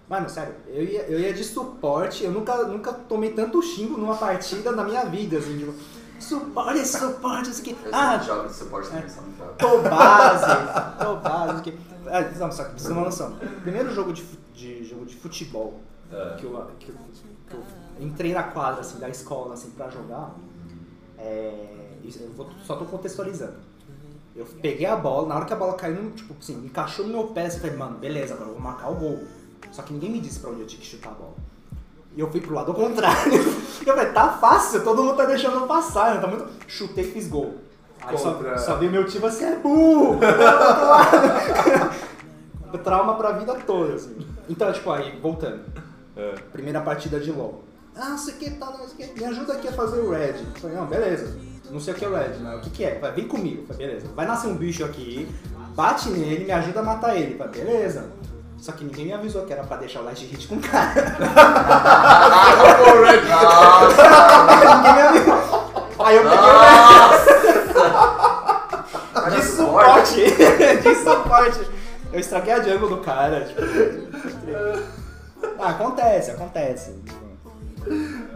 Mano, 0.10 0.30
sério, 0.30 0.54
eu 0.68 0.84
ia, 0.84 1.02
eu 1.04 1.20
ia 1.20 1.34
de 1.34 1.44
suporte, 1.44 2.24
eu 2.26 2.32
nunca, 2.32 2.64
nunca 2.66 2.92
tomei 2.92 3.32
tanto 3.32 3.62
xingo 3.62 3.98
numa 3.98 4.16
partida 4.16 4.72
na 4.74 4.84
minha 4.84 5.06
vida, 5.06 5.38
assim, 5.38 5.58
tipo, 5.58 5.74
suporte, 6.22 6.86
suporte, 6.88 7.50
isso 7.50 7.62
aqui. 7.62 7.78
Eu 7.84 7.92
Ah, 7.94 8.18
de 8.18 8.54
suporte 8.54 8.90
também, 8.90 9.06
tô 9.58 9.82
base, 9.82 10.46
tô 11.00 11.16
base, 11.18 11.50
isso 11.52 11.60
aqui. 11.60 11.80
Ah, 12.08 12.22
não, 12.40 12.52
só 12.52 12.64
que 12.66 12.72
precisa 12.72 12.94
uma 12.94 13.04
noção. 13.04 13.36
Primeiro 13.62 13.94
jogo 13.94 14.14
de, 14.14 14.24
de, 14.54 14.84
jogo 14.84 15.06
de 15.06 15.16
futebol 15.16 15.80
É. 16.12 16.36
que, 16.38 16.46
eu, 16.46 16.52
que, 16.80 16.90
eu, 16.90 16.96
que 17.50 17.54
eu 17.56 17.64
entrei 18.00 18.34
na 18.34 18.44
quadra, 18.44 18.82
assim, 18.82 19.00
da 19.00 19.10
escola, 19.10 19.54
assim, 19.54 19.70
pra 19.72 19.90
jogar, 19.90 20.36
é, 21.18 21.90
eu 22.04 22.32
vou- 22.34 22.50
só 22.66 22.76
tô 22.76 22.86
contextualizando. 22.86 23.56
Eu 24.36 24.46
peguei 24.62 24.86
a 24.86 24.96
bola, 24.96 25.28
na 25.28 25.36
hora 25.36 25.46
que 25.46 25.54
a 25.54 25.58
bola 25.58 25.74
caiu, 25.74 26.12
tipo 26.12 26.34
assim, 26.40 26.66
encaixou 26.66 27.06
no 27.06 27.12
meu 27.14 27.28
pé, 27.28 27.48
eu 27.48 27.52
falei, 27.52 27.76
mano, 27.76 27.98
beleza, 27.98 28.34
agora 28.34 28.50
eu 28.50 28.54
vou 28.54 28.62
marcar 28.64 28.90
o 28.90 28.96
gol. 28.96 29.24
Só 29.72 29.82
que 29.82 29.94
ninguém 29.94 30.10
me 30.10 30.20
disse 30.20 30.40
pra 30.40 30.50
onde 30.50 30.62
eu 30.62 30.68
tinha 30.68 30.80
que 30.82 30.88
chutar 30.88 31.10
a 31.12 31.14
bola. 31.14 31.36
E 32.16 32.20
eu 32.20 32.30
fui 32.30 32.42
pro 32.42 32.54
lado 32.54 32.74
contrário. 32.74 33.34
Eu 33.86 33.96
falei, 33.96 34.12
tá 34.12 34.30
fácil, 34.34 34.84
todo 34.84 35.02
mundo 35.04 35.18
tá 35.18 35.26
deixando 35.26 35.56
eu 35.58 35.66
passar, 35.66 36.14
né? 36.14 36.22
Tá 36.22 36.28
muito... 36.28 36.46
Chutei 36.68 37.04
e 37.04 37.12
fiz 37.12 37.28
gol. 37.28 37.56
Aí 38.00 38.16
só, 38.16 38.34
Contra- 38.36 38.56
só 38.60 38.76
vi 38.78 38.90
meu 38.90 39.06
time 39.08 39.26
assim, 39.26 39.44
é 39.44 39.56
burro! 39.56 40.18
vai 40.22 40.34
pro 40.34 40.46
outro 40.46 40.88
lado." 40.88 42.00
Trauma 42.84 43.16
pra 43.16 43.32
vida 43.32 43.56
toda, 43.66 43.96
assim. 43.96 44.16
Então, 44.48 44.72
tipo, 44.72 44.92
aí, 44.92 45.20
voltando. 45.20 45.62
É. 46.16 46.36
Primeira 46.52 46.80
partida 46.82 47.20
de 47.20 47.32
LoL. 47.32 47.64
Ah, 47.96 48.16
sei 48.18 48.36
que, 48.36 48.52
tá, 48.52 48.68
não 48.68 48.88
sei 48.88 49.08
o 49.08 49.10
que. 49.14 49.20
Me 49.20 49.26
ajuda 49.26 49.54
aqui 49.54 49.68
a 49.68 49.72
fazer 49.74 50.00
o 50.00 50.12
red. 50.12 50.36
Eu 50.56 50.62
falei, 50.62 50.78
não, 50.78 50.86
beleza. 50.86 51.38
Não 51.72 51.80
sei 51.80 51.94
o 51.94 51.98
que 51.98 52.06
é 52.06 52.08
o 52.08 52.14
red, 52.14 52.38
mas 52.40 52.60
o 52.60 52.62
que 52.62 52.70
que 52.70 52.84
é? 52.84 53.00
Vai, 53.00 53.12
vem 53.14 53.28
comigo. 53.28 53.64
Eu 53.64 53.68
falei, 53.68 53.88
beleza. 53.88 54.08
Vai 54.16 54.26
nascer 54.28 54.48
um 54.48 54.56
bicho 54.56 54.86
aqui, 54.86 55.28
bate 55.76 56.10
nele, 56.10 56.46
me 56.46 56.52
ajuda 56.52 56.82
a 56.82 56.84
matar 56.84 57.16
ele. 57.18 57.34
Eu 57.34 57.38
falei, 57.40 57.66
beleza. 57.66 58.12
Só 58.62 58.72
que 58.74 58.84
ninguém 58.84 59.08
me 59.08 59.14
avisou 59.14 59.44
que 59.44 59.52
era 59.52 59.64
pra 59.64 59.78
deixar 59.78 60.02
o 60.02 60.04
last 60.04 60.24
hit 60.24 60.48
com 60.48 60.54
o 60.54 60.62
cara. 60.62 61.18
ninguém 64.76 64.94
me 64.94 65.02
avisou. 65.02 65.36
Aí 65.98 66.16
eu 66.16 66.24
peguei 66.24 66.38
o. 69.26 69.32
De 69.32 69.42
suporte. 69.44 70.22
De 70.84 70.96
suporte. 70.96 71.68
Eu 72.14 72.20
estraguei 72.20 72.54
a 72.54 72.62
jungle 72.62 72.90
do 72.90 72.98
cara. 72.98 73.46
Tipo, 73.46 73.62
ah, 75.58 75.70
acontece, 75.70 76.30
acontece. 76.30 76.96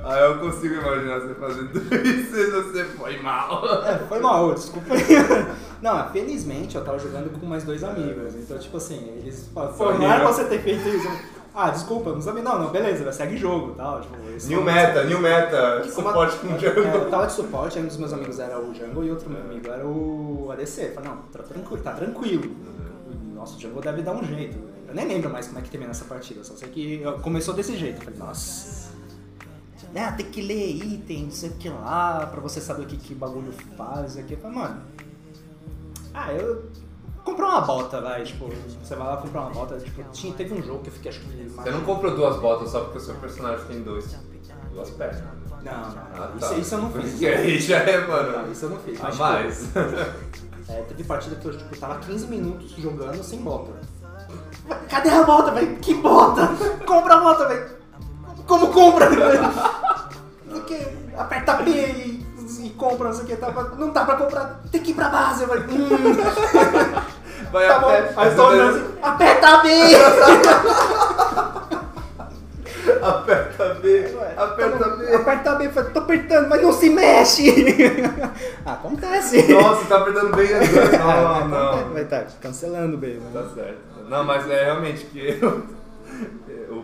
Ah, 0.03 0.19
eu 0.19 0.39
consigo 0.39 0.75
imaginar 0.75 1.19
você 1.19 1.33
fazendo 1.35 1.71
isso 2.05 2.35
e 2.35 2.51
você 2.51 2.83
foi 2.85 3.19
mal. 3.21 3.63
É, 3.85 3.97
foi 4.07 4.19
mal, 4.19 4.53
desculpa. 4.53 4.89
Não, 5.81 6.09
felizmente 6.11 6.75
eu 6.75 6.83
tava 6.83 6.97
jogando 6.99 7.29
com 7.39 7.45
mais 7.45 7.63
dois 7.63 7.83
amigos. 7.83 8.35
Então, 8.35 8.57
tipo 8.57 8.77
assim, 8.77 9.13
eles 9.17 9.49
pra 9.53 9.67
você 10.25 10.45
ter 10.45 10.59
feito 10.61 10.87
isso. 10.87 11.07
Ah, 11.53 11.69
desculpa, 11.69 12.11
não 12.11 12.21
sabia. 12.21 12.43
Não, 12.43 12.59
não, 12.59 12.69
beleza, 12.69 13.09
segue 13.13 13.37
jogo 13.37 13.71
e 13.71 13.75
tal. 13.75 14.01
Tipo, 14.01 14.15
New 14.17 14.59
falaram- 14.59 14.63
meta, 14.65 15.03
new 15.05 15.19
meta. 15.19 15.75
Uma- 15.83 15.91
Suporte 15.91 16.37
com 16.39 16.47
É, 16.49 16.55
eu 16.55 16.83
jungle. 16.83 17.09
tava 17.09 17.27
de 17.27 17.33
suporte, 17.33 17.77
aí 17.77 17.83
um 17.83 17.87
dos 17.87 17.97
meus 17.97 18.11
amigos 18.11 18.39
era 18.39 18.59
o 18.59 18.73
Jungle 18.73 19.05
e 19.05 19.09
outro 19.11 19.29
meu 19.29 19.41
amigo 19.41 19.69
era 19.71 19.85
o 19.85 20.49
ADC. 20.51 20.81
Eu 20.87 20.93
falei, 20.95 21.09
não, 21.09 21.17
tá 21.31 21.43
tranquilo, 21.43 21.81
tá 21.83 21.91
tranquilo. 21.93 22.51
Nossa, 23.33 23.55
o 23.55 23.59
Jungle 23.61 23.81
deve 23.81 24.01
dar 24.01 24.11
um 24.13 24.23
jeito. 24.23 24.57
Eu 24.87 24.93
nem 24.93 25.07
lembro 25.07 25.29
mais 25.29 25.47
como 25.47 25.59
é 25.59 25.61
que 25.61 25.69
terminou 25.69 25.91
essa 25.91 26.03
partida, 26.05 26.43
só 26.43 26.55
sei 26.55 26.67
que 26.69 27.01
eu- 27.01 27.13
começou 27.19 27.53
desse 27.53 27.77
jeito. 27.77 27.99
Eu 27.99 28.03
falei, 28.03 28.19
nossa. 28.19 28.84
Né, 29.95 30.11
tem 30.11 30.25
que 30.25 30.41
ler 30.41 30.75
item, 30.75 31.23
não 31.23 31.31
sei 31.31 31.51
o 31.51 31.53
que 31.53 31.69
lá, 31.69 32.27
pra 32.29 32.41
você 32.41 32.59
saber 32.59 32.83
o 32.83 32.85
que, 32.85 32.97
que 32.97 33.15
bagulho 33.15 33.53
faz. 33.77 34.17
Aqui. 34.17 34.33
Eu 34.33 34.39
falei, 34.39 34.57
mano. 34.57 34.81
Ah, 36.13 36.33
eu. 36.33 36.65
Comprei 37.23 37.45
uma 37.47 37.61
bota, 37.61 38.01
vai, 38.01 38.23
tipo, 38.23 38.49
você 38.83 38.93
vai 38.93 39.07
lá 39.07 39.17
comprar 39.17 39.41
uma 39.43 39.51
bota, 39.51 39.79
tipo, 39.79 40.03
tinha, 40.11 40.33
teve 40.33 40.53
um 40.53 40.61
jogo 40.61 40.83
que 40.83 40.89
eu 40.89 40.93
fiquei 40.93 41.09
acho 41.11 41.21
que 41.21 41.49
Você 41.49 41.71
não 41.71 41.81
comprou 41.81 42.13
duas 42.13 42.37
botas 42.39 42.69
só 42.69 42.81
porque 42.81 42.97
o 42.97 43.01
seu 43.01 43.15
personagem 43.15 43.65
tem 43.67 43.81
dois, 43.83 44.15
duas 44.73 44.89
pernas. 44.91 45.23
Não, 45.63 45.71
não, 45.71 45.97
Ah, 46.13 46.31
isso, 46.35 46.49
tá. 46.49 46.55
isso 46.57 46.75
eu 46.75 46.81
não 46.81 46.91
fiz. 46.91 47.11
Porque 47.11 47.27
aí 47.27 47.59
já 47.59 47.77
é, 47.77 48.01
Não, 48.01 48.07
mano. 48.09 48.51
isso 48.51 48.65
eu 48.65 48.69
não 48.71 48.77
fiz. 48.79 48.99
Mas, 48.99 49.59
tipo. 50.33 50.71
É, 50.71 50.81
teve 50.81 51.03
partida 51.05 51.35
que 51.37 51.45
eu 51.47 51.57
tipo, 51.57 51.77
tava 51.77 51.99
15 51.99 52.27
minutos 52.27 52.71
jogando 52.71 53.23
sem 53.23 53.39
bota. 53.39 53.71
Cadê 54.89 55.09
a 55.09 55.23
bota, 55.23 55.51
velho? 55.51 55.77
Que 55.77 55.93
bota? 55.95 56.49
Compra 56.85 57.15
a 57.15 57.21
bota, 57.21 57.47
velho. 57.47 57.75
Como 58.45 58.71
compra? 58.71 59.09
Aperta 61.17 61.53
B 61.55 61.71
e, 61.71 62.25
e 62.65 62.69
compra, 62.71 63.07
não 63.09 63.13
sei 63.13 63.23
o 63.23 63.27
que. 63.27 63.35
Tá, 63.35 63.51
não 63.77 63.89
dá 63.91 64.05
pra 64.05 64.15
comprar, 64.15 64.61
tem 64.71 64.81
que 64.81 64.91
ir 64.91 64.93
pra 64.93 65.09
base. 65.09 65.45
velho. 65.45 65.65
Hum, 65.69 65.89
Vai 67.51 67.67
tá 67.67 67.79
bom. 67.79 67.89
até- 67.89 68.13
Aí 68.17 68.27
eu 68.29 68.35
tô 68.35 68.47
olhando 68.47 68.77
assim, 68.77 68.87
aperta 69.01 69.57
B! 69.57 69.69
Aperta 73.01 73.73
B, 73.81 74.15
aperta 74.37 74.89
B. 74.89 75.15
Aperta 75.15 75.55
B, 75.55 75.69
falei, 75.69 75.89
tô 75.91 75.99
apertando, 75.99 76.49
mas 76.49 76.61
não 76.61 76.71
se 76.71 76.89
mexe! 76.89 77.65
Acontece. 78.65 79.51
Nossa, 79.53 79.85
tá 79.85 79.97
apertando 79.97 80.35
bem 80.35 80.47
duas. 80.47 80.93
Ah, 80.95 81.39
Não, 81.41 81.47
não. 81.47 81.93
Vai 81.93 82.03
estar 82.03 82.25
cancelando 82.41 82.97
B. 82.97 83.07
né? 83.19 83.29
Tá 83.33 83.43
certo. 83.55 83.77
Não, 84.09 84.23
mas 84.23 84.49
é 84.49 84.65
realmente 84.65 85.05
que 85.05 85.39
eu, 85.41 85.63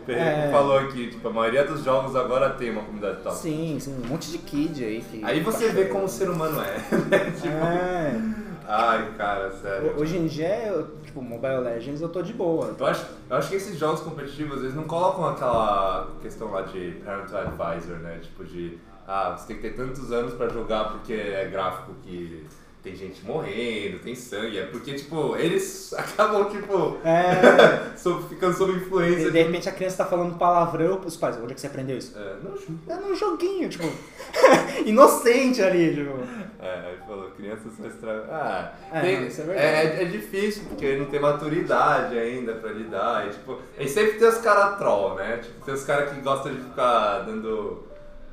Pedro 0.05 0.21
É. 0.23 0.49
falou 0.51 0.77
aqui, 0.77 1.09
tipo, 1.11 1.27
a 1.27 1.31
maioria 1.31 1.63
dos 1.65 1.83
jogos 1.83 2.15
agora 2.15 2.49
tem 2.51 2.71
uma 2.71 2.83
comunidade 2.83 3.21
top. 3.21 3.35
Sim, 3.35 3.77
sim, 3.79 4.01
um 4.03 4.07
monte 4.07 4.31
de 4.31 4.37
kid 4.39 4.83
aí. 4.83 5.01
Que 5.01 5.23
Aí 5.23 5.39
você 5.41 5.69
vê 5.69 5.85
como 5.85 6.05
o 6.05 6.09
ser 6.09 6.29
humano 6.29 6.59
é, 6.61 6.77
né? 7.09 7.31
Tipo, 7.31 7.47
É. 7.47 8.21
ai, 8.67 9.13
cara, 9.17 9.51
sério. 9.51 9.93
Hoje 9.97 10.17
em 10.17 10.27
dia, 10.27 10.67
eu, 10.67 10.87
tipo, 11.03 11.21
Mobile 11.21 11.59
Legends 11.59 12.01
eu 12.01 12.09
tô 12.09 12.21
de 12.21 12.33
boa. 12.33 12.75
Eu 12.79 12.85
acho, 12.85 13.05
eu 13.29 13.35
acho 13.37 13.49
que 13.49 13.55
esses 13.55 13.77
jogos 13.77 14.01
competitivos, 14.01 14.61
eles 14.61 14.75
não 14.75 14.83
colocam 14.83 15.25
aquela 15.27 16.07
questão 16.21 16.49
lá 16.51 16.61
de 16.61 17.01
parental 17.05 17.41
advisor, 17.41 17.97
né? 17.97 18.19
Tipo 18.21 18.43
de, 18.43 18.77
ah, 19.07 19.35
você 19.37 19.47
tem 19.47 19.55
que 19.57 19.61
ter 19.63 19.75
tantos 19.75 20.11
anos 20.11 20.33
pra 20.33 20.47
jogar 20.49 20.85
porque 20.91 21.13
é 21.13 21.47
gráfico 21.51 21.93
que 22.03 22.45
tem 22.83 22.95
gente 22.95 23.23
morrendo, 23.25 23.99
tem 23.99 24.15
sangue. 24.15 24.57
É 24.57 24.65
porque, 24.65 24.93
tipo, 24.95 25.35
eles 25.37 25.93
acabam, 25.97 26.49
tipo, 26.49 26.97
É. 27.05 27.91
sob- 27.97 28.27
ficando 28.27 28.55
sob 28.57 28.73
influência 28.73 29.27
E 29.27 29.31
de 29.31 29.43
repente 29.43 29.69
a 29.69 29.71
criança 29.71 29.97
tá 29.97 30.05
falando 30.05 30.37
palavrão 30.37 30.97
pros 30.97 31.15
pais. 31.15 31.37
Onde 31.37 31.51
é 31.51 31.55
que 31.55 31.61
você 31.61 31.67
aprendeu 31.67 31.97
isso? 31.97 32.17
É, 32.17 32.35
não, 32.43 32.95
É 32.95 32.99
num 32.99 33.15
joguinho, 33.15 33.69
tipo. 33.69 33.85
inocente 34.85 35.61
ali, 35.61 35.93
tipo. 35.95 36.11
É, 36.59 36.73
aí 36.89 36.97
falou, 37.07 37.31
criança 37.31 37.63
só 37.75 37.87
estraga. 37.87 38.25
Ah, 38.29 38.71
É, 38.93 39.01
tem- 39.01 39.27
isso 39.27 39.41
é 39.41 39.43
verdade. 39.45 39.67
é, 39.67 40.01
é 40.03 40.05
difícil, 40.05 40.63
porque 40.69 40.85
ele 40.85 40.99
não 41.01 41.05
tem 41.07 41.19
maturidade 41.19 42.17
ainda 42.17 42.53
pra 42.53 42.71
lidar. 42.71 43.27
E, 43.27 43.29
tipo, 43.31 43.59
e 43.79 43.87
sempre 43.87 44.19
tem 44.19 44.27
os 44.27 44.37
caras 44.37 44.77
troll, 44.77 45.15
né? 45.15 45.37
Tipo, 45.37 45.65
tem 45.65 45.73
os 45.73 45.83
caras 45.83 46.11
que 46.11 46.21
gostam 46.21 46.53
de 46.53 46.61
ficar 46.61 47.19
dando. 47.21 47.83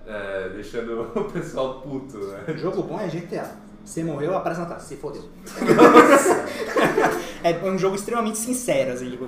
é, 0.07 0.49
deixando 0.55 1.03
o 1.15 1.25
pessoal 1.25 1.81
puto, 1.83 2.17
né? 2.19 2.45
Jogo 2.57 2.83
bom 2.83 2.99
é 3.01 3.09
GTA. 3.09 3.51
Você 3.89 4.05
morreu, 4.05 4.37
aparece 4.37 4.61
na 4.61 4.67
tela. 4.67 4.81
Se 4.81 4.97
fodeu. 4.97 5.25
é 7.43 7.59
um 7.65 7.79
jogo 7.79 7.97
extremamente 7.97 8.37
sincero, 8.37 8.93
assim, 8.93 9.11
tipo. 9.11 9.27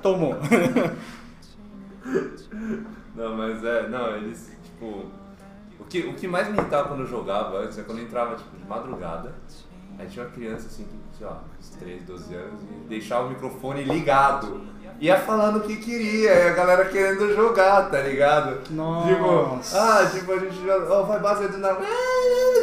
Tomou. 0.00 0.34
Não, 3.14 3.36
mas 3.36 3.62
é, 3.64 3.88
não, 3.88 4.16
eles, 4.16 4.50
tipo. 4.62 5.04
O 5.78 5.84
que, 5.84 6.00
o 6.00 6.14
que 6.14 6.26
mais 6.26 6.48
me 6.48 6.56
irritava 6.56 6.88
quando 6.88 7.00
eu 7.00 7.06
jogava 7.06 7.58
antes 7.58 7.78
é 7.78 7.82
quando 7.82 7.98
eu 7.98 8.04
entrava, 8.04 8.36
tipo, 8.36 8.56
de 8.56 8.64
madrugada. 8.66 9.34
Aí 9.98 10.06
tinha 10.06 10.24
uma 10.24 10.30
criança 10.32 10.66
assim, 10.66 10.84
que, 10.84 10.98
sei 11.18 11.26
lá, 11.26 11.42
uns 11.58 11.70
3, 11.70 12.02
12 12.04 12.34
anos, 12.34 12.62
e 12.62 12.88
deixava 12.88 13.26
o 13.26 13.30
microfone 13.30 13.84
ligado. 13.84 14.62
Ia 14.98 15.18
falando 15.18 15.56
o 15.56 15.60
que 15.60 15.76
queria, 15.76 16.32
e 16.32 16.48
a 16.48 16.52
galera 16.54 16.86
querendo 16.86 17.34
jogar, 17.34 17.90
tá 17.90 18.00
ligado? 18.00 18.60
Nossa. 18.70 19.08
Tipo, 19.08 19.76
ah, 19.76 20.10
tipo, 20.10 20.32
a 20.32 20.38
gente 20.38 20.64
joga, 20.64 20.92
ó, 20.92 21.02
vai 21.02 21.20
base 21.20 21.48
do 21.48 21.58
nada. 21.58 21.80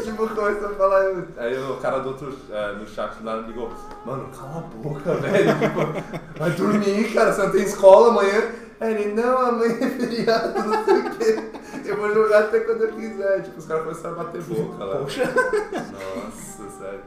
Tipo, 0.03 0.27
começa 0.27 0.67
a 0.67 0.69
falar. 0.71 1.23
Aí 1.37 1.57
o 1.57 1.77
cara 1.77 1.99
do 1.99 2.09
outro 2.09 2.37
é, 2.51 2.73
no 2.73 2.85
chat 2.85 3.15
do 3.15 3.23
nada 3.23 3.47
ligou, 3.47 3.71
mano, 4.05 4.27
cala 4.37 4.57
a 4.57 4.61
boca, 4.61 5.13
velho. 5.15 5.53
Tipo, 5.59 6.39
vai 6.39 6.51
dormir, 6.51 7.13
cara, 7.13 7.31
você 7.31 7.43
não 7.43 7.51
tem 7.51 7.63
escola 7.63 8.09
amanhã. 8.09 8.51
Aí 8.81 8.93
ele, 8.95 9.13
não, 9.13 9.37
amanhã 9.37 9.77
é 9.79 9.89
feriado, 9.89 10.59
não 10.67 10.83
sei 10.83 10.97
o 10.99 11.09
quê. 11.11 11.51
Eu 11.85 11.97
vou 11.97 12.13
jogar 12.13 12.39
até 12.39 12.59
quando 12.61 12.83
eu 12.83 12.93
quiser. 12.93 13.43
Tipo, 13.43 13.59
os 13.59 13.65
caras 13.65 13.83
começaram 13.83 14.19
a 14.19 14.23
bater 14.23 14.41
boca 14.43 14.83
lá. 14.85 14.97
Poxa. 14.99 15.23
Nossa, 15.25 16.69
sério. 16.79 17.01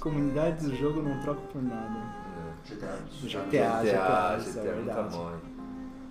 Comunidade 0.00 0.66
do 0.66 0.74
jogo 0.74 1.02
não 1.02 1.20
troca 1.20 1.40
por 1.52 1.62
nada. 1.62 2.25
GTA. 2.66 2.98
GTA, 3.22 3.82
GTA, 3.82 4.36
é 4.36 4.38
GTA 4.38 4.62
nunca 4.62 4.72
verdade. 4.94 5.16
morre. 5.16 5.36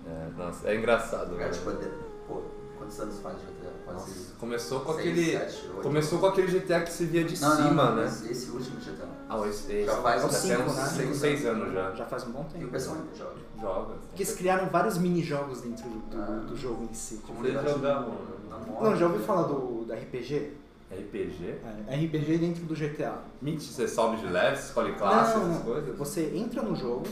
É, 0.06 0.28
nossa, 0.38 0.68
é 0.68 0.76
engraçado, 0.76 1.36
velho. 1.36 1.52
tipo, 1.52 1.72
de- 1.72 1.90
pô, 2.28 2.42
Quantos 2.78 3.00
anos 3.00 3.18
faz 3.20 3.36
GTA? 3.38 3.70
Quase 3.86 3.98
Nossa, 4.10 4.34
começou 4.38 4.80
com 4.80 4.92
seis, 4.92 5.06
aquele. 5.10 5.32
sete, 5.32 5.66
oito. 5.68 5.80
Começou 5.82 6.18
com 6.18 6.26
aquele 6.26 6.46
GTA 6.60 6.80
que 6.82 6.92
se 6.92 7.06
via 7.06 7.24
de 7.24 7.40
Não, 7.40 7.56
cima, 7.56 7.70
não, 7.70 7.84
não, 7.86 7.96
né? 7.96 8.04
esse 8.04 8.50
último 8.50 8.78
GTA. 8.78 9.08
Ah, 9.30 9.40
esse, 9.48 9.72
esse. 9.72 9.86
Já 9.86 9.96
faz 10.02 10.20
já 10.20 10.28
uns 10.28 10.40
tem 10.42 10.50
cinco, 10.56 10.70
uns 10.70 10.76
né? 10.76 10.84
5, 10.84 11.14
6 11.14 11.46
anos 11.46 11.72
já. 11.72 11.90
Já 11.94 12.04
faz 12.04 12.24
um 12.28 12.32
bom 12.32 12.42
E 12.42 12.56
o 12.56 12.58
tempo. 12.60 12.70
pessoal 12.70 12.96
ainda 12.96 13.16
joga. 13.16 13.34
Joga. 13.58 13.94
Porque 14.08 14.22
eles 14.22 14.34
criaram 14.36 14.68
vários 14.68 14.98
mini-jogos 14.98 15.62
dentro 15.62 15.88
do, 15.88 16.20
Ah. 16.20 16.44
do 16.46 16.54
jogo 16.54 16.84
em 16.84 16.92
si. 16.94 17.16
Tipo, 17.16 17.32
Vocês 17.42 17.54
jogavam 17.54 18.14
namora. 18.50 18.90
Não, 18.90 18.96
já 18.96 19.06
ouviu 19.06 19.22
falar 19.22 19.42
do, 19.44 19.84
do 19.86 19.92
RPG? 19.94 20.52
RPG? 20.90 21.58
É, 21.88 21.96
RPG 21.96 22.38
dentro 22.38 22.64
do 22.64 22.74
GTA. 22.74 23.18
Mentira, 23.42 23.72
você 23.72 23.88
sobe 23.88 24.18
de 24.18 24.26
leve, 24.26 24.56
escolhe 24.58 24.92
classe, 24.94 25.36
não, 25.36 25.50
essas 25.50 25.62
coisas? 25.64 25.98
Você 25.98 26.32
entra 26.34 26.62
no 26.62 26.76
jogo, 26.76 27.04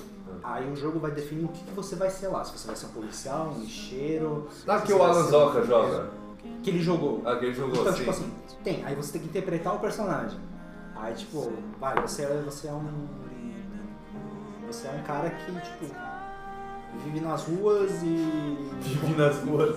Ah. 0.42 0.54
aí 0.54 0.70
o 0.70 0.76
jogo 0.76 0.98
vai 1.00 1.10
definir 1.10 1.44
o 1.44 1.48
que, 1.48 1.64
você 1.72 1.96
vai 1.96 2.08
ser 2.10 2.28
lá. 2.28 2.44
Se 2.44 2.56
você 2.56 2.66
vai 2.66 2.76
ser 2.76 2.86
um 2.86 2.90
policial, 2.90 3.48
um 3.48 3.60
lixeiro. 3.60 4.48
Ah, 4.66 4.78
se 4.78 4.86
que 4.86 4.92
o 4.92 5.02
Alan 5.02 5.22
Zoka 5.24 5.60
um- 5.60 5.66
joga. 5.66 6.10
Que 6.62 6.70
ele 6.70 6.80
jogou. 6.80 7.22
Ah, 7.24 7.36
que 7.36 7.46
ele 7.46 7.54
jogou 7.54 7.80
Então, 7.80 7.88
assim. 7.88 7.98
tipo 7.98 8.10
assim, 8.10 8.30
tem. 8.62 8.84
Aí 8.84 8.94
você 8.94 9.12
tem 9.12 9.22
que 9.22 9.28
interpretar 9.28 9.74
o 9.74 9.78
personagem. 9.80 10.38
Aí, 10.94 11.12
tipo, 11.14 11.52
vai, 11.80 11.94
você 12.00 12.22
é, 12.22 12.42
você 12.44 12.68
é 12.68 12.72
um. 12.72 13.08
Você 14.68 14.86
é 14.88 14.90
um 14.92 15.02
cara 15.02 15.30
que, 15.30 15.52
tipo, 15.52 15.94
vive 17.04 17.20
nas 17.20 17.42
ruas 17.44 17.90
e. 18.02 18.70
Vive 18.80 19.14
nas 19.20 19.36
ruas. 19.38 19.76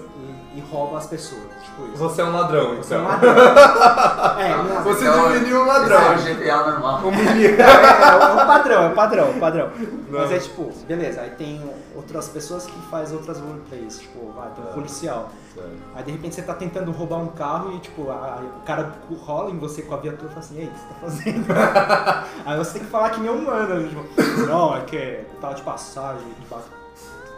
E, 0.53 0.57
e 0.59 0.63
rouba 0.71 0.97
as 0.97 1.05
pessoas. 1.07 1.43
Tipo 1.63 1.85
isso. 1.87 1.97
Você 1.97 2.21
é 2.21 2.25
um 2.25 2.31
ladrão, 2.33 2.75
Você 2.77 2.95
é 2.95 2.97
um 2.97 3.01
então. 3.01 3.11
ladrão. 3.11 3.33
É, 4.37 4.55
não- 4.55 4.83
Você 4.83 5.07
Então, 5.07 5.31
definiu 5.31 5.57
um 5.57 5.65
esse 5.65 5.67
ladrão. 5.67 6.01
É 6.01 6.15
o 6.15 6.35
GTA 6.35 6.71
normal. 6.71 7.01
Um 7.05 7.11
menino. 7.11 7.57
é, 7.61 7.61
é 7.61 8.43
o 8.43 8.45
padrão, 8.47 8.83
é 8.83 8.87
o 8.87 8.95
padrão, 8.95 9.25
é 9.27 9.29
o 9.29 9.39
padrão. 9.39 9.69
Não. 10.09 10.19
Mas 10.19 10.31
é 10.31 10.39
tipo, 10.39 10.71
beleza, 10.87 11.21
aí 11.21 11.29
tem 11.31 11.61
outras 11.95 12.29
pessoas 12.29 12.65
que 12.65 12.79
faz 12.89 13.11
outras 13.11 13.39
roleplays, 13.39 13.99
tipo, 13.99 14.31
vai, 14.35 14.49
tem 14.51 14.63
um 14.63 14.69
É. 14.69 14.71
policial. 14.73 15.29
Aí 15.95 16.03
de 16.03 16.11
repente 16.11 16.35
você 16.35 16.41
tá 16.43 16.53
tentando 16.53 16.91
roubar 16.91 17.17
um 17.17 17.27
carro 17.27 17.73
e 17.75 17.79
tipo, 17.79 18.09
a- 18.11 18.39
o 18.61 18.65
cara 18.65 18.93
rola 19.25 19.49
em 19.51 19.57
você 19.57 19.81
com 19.81 19.93
a 19.95 19.97
viatura 19.97 20.27
e 20.27 20.33
fala 20.33 20.39
assim, 20.39 20.59
ei, 20.59 20.65
o 20.67 20.69
que 20.69 20.79
você 20.79 20.87
tá 20.87 20.95
fazendo? 21.01 21.45
aí 22.45 22.57
você 22.57 22.73
tem 22.73 22.83
que 22.83 22.89
falar 22.91 23.09
que 23.09 23.19
nem 23.19 23.29
humano, 23.31 23.75
né? 23.75 23.87
tipo, 23.89 24.45
não, 24.47 24.75
é 24.77 24.81
que 24.81 25.19
tava 25.41 25.55
de 25.55 25.61
passagem, 25.63 26.23
tipo, 26.39 26.55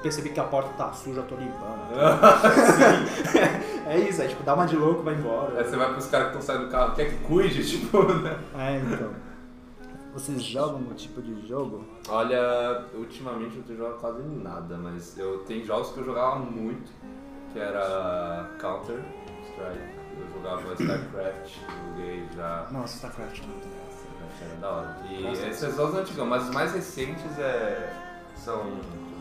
percebi 0.02 0.30
que 0.30 0.40
a 0.40 0.44
porta 0.44 0.70
tá 0.78 0.92
suja, 0.94 1.20
eu 1.20 1.28
tô 1.28 1.36
limpando. 1.36 1.92
é 3.88 4.00
isso, 4.00 4.22
aí 4.22 4.28
tipo, 4.28 4.44
dá 4.44 4.54
uma 4.54 4.66
de 4.66 4.76
louco, 4.76 5.04
vai 5.04 5.14
embora. 5.14 5.60
Aí 5.60 5.64
você 5.66 5.76
vai 5.76 5.92
pros 5.92 6.08
caras 6.08 6.32
que 6.32 6.38
estão 6.38 6.56
saindo 6.56 6.68
do 6.68 6.72
carro, 6.72 6.96
quer 6.96 7.10
que 7.10 7.18
cuide, 7.26 7.64
tipo, 7.68 8.04
né? 8.04 8.38
É, 8.58 8.78
então. 8.78 9.12
Vocês 10.14 10.42
jogam 10.42 10.80
um 10.80 10.94
tipo 10.96 11.22
de 11.22 11.48
jogo? 11.48 11.86
Olha, 12.08 12.86
ultimamente 12.96 13.52
eu 13.52 13.58
não 13.58 13.64
tenho 13.64 13.78
jogado 13.80 14.00
quase 14.00 14.24
nada, 14.24 14.78
mas 14.78 15.18
eu 15.18 15.40
tenho 15.40 15.64
jogos 15.64 15.92
que 15.92 16.00
eu 16.00 16.06
jogava 16.06 16.40
muito, 16.40 16.92
que 17.54 17.60
era 17.60 18.50
Counter 18.60 19.00
Strike, 19.44 20.00
eu 20.18 20.28
jogava 20.34 20.74
StarCraft, 20.74 21.58
joguei 21.88 22.26
já. 22.36 22.68
Nossa, 22.72 22.96
StarCraft 22.96 23.42
não 23.42 23.54
tem 23.60 23.72
StarCraft 23.92 24.42
era 24.42 24.56
da 24.56 24.70
hora. 24.70 24.98
E 25.10 25.24
Nossa. 25.24 25.48
esses 25.48 25.76
jogos 25.76 25.96
antigos, 25.96 26.28
mas 26.28 26.44
os 26.44 26.50
mais 26.52 26.74
recentes 26.74 27.38
é, 27.38 27.94
são 28.40 28.64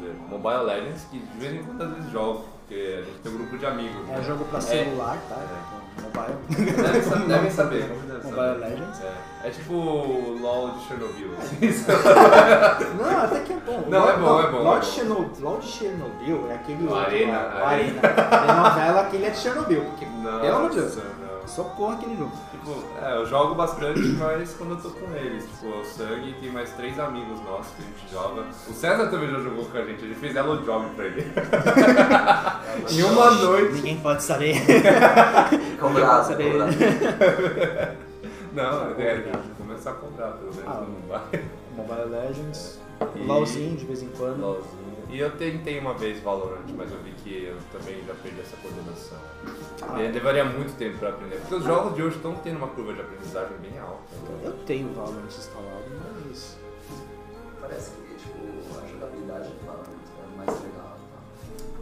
ver, 0.01 0.14
Mobile 0.29 0.64
Legends, 0.64 1.05
que 1.11 1.19
de 1.19 1.39
vez 1.39 1.55
em 1.55 1.62
quando 1.64 1.83
às 1.83 1.91
vezes 1.95 2.11
jogo, 2.12 2.45
porque 2.61 2.99
a 2.99 3.03
gente 3.05 3.19
tem 3.23 3.33
um 3.33 3.39
grupo 3.39 3.59
de 3.59 3.66
amigos. 3.66 4.09
É 4.09 4.12
né? 4.16 4.23
jogo 4.23 4.45
pra 4.45 4.59
É. 4.59 4.61
celular, 4.62 5.19
tá? 5.29 5.37
É. 5.37 5.79
Mobile. 6.01 6.73
Devem 6.83 7.03
saber, 7.03 7.27
devem 7.27 7.51
saber. 7.51 7.89
Mobile 7.89 8.23
saber. 8.35 8.59
Legends. 8.61 9.01
É, 9.03 9.49
é 9.49 9.51
tipo 9.51 9.73
o 9.75 10.39
LOL 10.41 10.71
de 10.71 10.85
Chernobyl. 10.85 11.31
assim, 11.39 12.97
Não, 12.99 13.25
até 13.25 13.41
que 13.41 13.53
é 13.53 13.57
bom. 13.57 13.85
Não, 13.89 14.09
é 14.09 14.16
bom, 14.16 14.41
é 14.41 14.51
bom, 14.51 14.59
LOL 14.62 14.77
é 14.77 14.81
de 14.81 14.87
bom. 14.87 14.93
Chernobyl, 14.93 15.45
LOL 15.45 15.59
de 15.59 15.66
Chernobyl 15.66 16.47
é 16.51 16.55
aquele 16.55 16.85
O 16.85 16.91
outro 16.91 17.05
Arena, 17.05 17.39
Arena. 17.39 17.66
Arena. 17.66 18.01
A 18.31 18.55
novela 18.71 19.01
aquele 19.03 19.27
é 19.27 19.31
de 19.31 19.39
Chernobyl, 19.39 19.85
porque, 19.85 20.07
Não, 20.07 20.41
pelo 20.41 20.57
amor 20.57 20.71
de 20.71 20.77
Deus, 20.77 20.97
não. 20.97 21.28
Socorro 21.49 21.92
aquele 21.94 22.16
jogo. 22.16 22.32
Tipo, 22.51 22.82
é, 23.03 23.16
eu 23.16 23.26
jogo 23.26 23.55
bastante, 23.55 24.01
mas 24.01 24.55
quando 24.55 24.70
eu 24.72 24.76
tô 24.80 24.90
com 24.90 25.12
eles. 25.14 25.44
Tipo, 25.44 25.66
o 25.78 25.84
Sangue 25.84 26.34
tem 26.40 26.51
mais 26.51 26.70
três 26.72 26.99
amigos 26.99 27.40
nossos 27.42 27.72
que 27.74 27.82
a 27.82 27.84
gente 27.86 28.12
joga. 28.12 28.42
O 28.68 28.72
César 28.72 29.07
também 29.09 29.30
já 29.30 29.40
jogou 29.40 29.64
com 29.64 29.78
a 29.78 29.84
gente, 29.84 30.05
a 30.05 30.09
gente 30.09 30.20
fez 30.20 30.36
Hello 30.36 30.59
Job 30.62 30.86
pra 30.94 31.05
ele. 31.07 31.24
em 32.90 33.03
uma 33.03 33.30
noite. 33.32 33.72
Ninguém 33.74 34.01
pode 34.01 34.22
saber. 34.22 34.55
Cobrado, 35.80 36.26
Saber. 36.28 36.51
cobrado. 36.53 36.72
Não, 38.53 38.90
é, 38.99 39.03
é, 39.03 39.20
tem 39.20 39.32
que 39.32 39.49
começar 39.57 39.90
a 39.90 39.94
comprar, 39.94 40.32
pelo 40.32 40.53
menos 40.55 40.64
Ah. 40.66 40.80
não 40.80 41.09
vai. 41.09 41.44
Mobile 41.76 42.09
Legends, 42.11 42.80
E- 43.14 43.24
LOLzinho 43.24 43.76
de 43.76 43.84
vez 43.86 44.03
em 44.03 44.09
quando. 44.09 44.40
LOLzinho. 44.40 44.78
E 45.09 45.18
eu 45.18 45.30
tentei 45.36 45.78
uma 45.78 45.94
vez 45.94 46.20
Valorant, 46.22 46.68
mas 46.76 46.92
eu 46.92 46.98
vi 46.98 47.12
que 47.12 47.44
eu 47.44 47.56
também 47.72 48.04
já 48.04 48.14
perdi 48.14 48.40
essa 48.40 48.56
coordenação. 48.59 49.18
Ah. 49.82 50.02
E 50.02 50.12
levaria 50.12 50.44
muito 50.44 50.76
tempo 50.76 50.98
pra 50.98 51.09
aprender. 51.09 51.36
Porque 51.36 51.54
os 51.54 51.64
jogos 51.64 51.94
de 51.94 52.02
hoje 52.02 52.16
estão 52.16 52.34
tendo 52.36 52.59
uma 52.59 52.68
curva 52.68 52.92
de 52.92 53.00
aprendizagem 53.00 53.56
bem 53.59 53.78
alta. 53.78 54.02
Eu 54.44 54.52
tenho 54.66 54.92
Valorant 54.92 55.26
instalado, 55.26 55.84
mas... 56.26 56.59
Parece 57.61 57.92
que 57.92 58.14
tipo, 58.16 58.38
a 58.78 58.86
jogabilidade 58.86 59.48
do 59.48 59.66
Valorant 59.66 59.88
é 59.88 60.36
mais 60.36 60.61
legal. 60.62 60.98
Tá? 61.11 61.20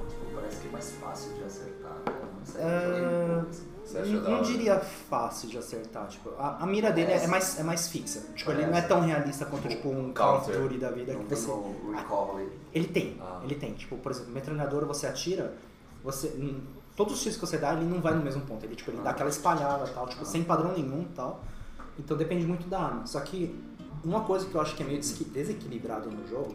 Tipo, 0.09 0.25
parece 0.35 0.61
que 0.61 0.69
é 0.69 0.71
mais 0.71 0.93
fácil 0.93 1.35
de 1.35 1.45
acertar. 1.45 1.97
Né? 2.07 2.13
Não 2.39 2.47
sei, 2.47 2.63
eu 2.63 2.91
joguei 2.91 3.05
um 3.05 3.19
pouco, 3.19 3.41
assim. 3.41 3.69
Você 3.97 4.03
acha 4.03 4.21
Não, 4.21 4.31
não 4.31 4.43
diria 4.43 4.79
fácil 4.81 5.49
de 5.49 5.59
acertar, 5.59 6.07
tipo, 6.09 6.31
a, 6.39 6.59
a 6.63 6.67
mira 6.67 6.91
dele 6.93 7.13
é, 7.13 7.25
É, 7.25 7.27
mais, 7.27 7.59
é 7.59 7.63
mais 7.63 7.89
fixa. 7.89 8.21
Tipo, 8.35 8.51
ele 8.51 8.63
é, 8.63 8.67
não 8.67 8.77
é 8.77 8.83
tão 8.83 9.01
realista 9.01 9.45
quanto 9.47 9.69
tipo 9.69 9.89
um 9.89 10.13
Call 10.13 10.39
of. 10.39 10.53
Duty 10.53 10.79
da 10.79 10.91
vida 10.91 11.13
Não 11.15 11.25
que 11.25 11.35
você. 11.35 11.51
ali. 11.51 12.49
Ele 12.75 12.87
tem, 12.89 13.17
Ah. 13.21 13.41
ele 13.45 13.55
tem. 13.55 13.73
Tipo, 13.75 13.97
por 13.97 14.13
exemplo, 14.13 14.33
metralhadora 14.33 14.85
você 14.87 15.07
atira, 15.07 15.55
você. 16.05 16.33
Todos 16.95 17.15
os 17.15 17.21
tiros 17.23 17.37
que 17.39 17.47
você 17.47 17.59
dá, 17.59 17.75
ele 17.75 17.85
não 17.85 18.01
vai 18.01 18.15
no 18.15 18.23
mesmo 18.23 18.41
ponto. 18.43 18.65
Ele, 18.65 18.75
tipo, 18.75 18.91
ele 18.91 18.99
dá 19.03 19.11
Ah. 19.11 19.13
aquela 19.13 19.29
espalhada 19.31 19.87
tal, 19.89 20.07
tipo, 20.07 20.23
Ah. 20.23 20.27
sem 20.27 20.43
padrão 20.45 20.73
nenhum 20.73 21.05
tal. 21.15 21.43
Então 21.99 22.17
depende 22.17 22.47
muito 22.47 22.67
da 22.69 22.79
arma. 22.81 23.07
Só 23.07 23.21
que 23.21 23.55
uma 24.05 24.21
coisa 24.23 24.47
que 24.47 24.55
eu 24.55 24.61
acho 24.61 24.75
que 24.77 24.83
é 24.83 24.87
meio 24.87 25.01
desequilibrado 25.01 26.11
no 26.11 26.27
jogo 26.29 26.55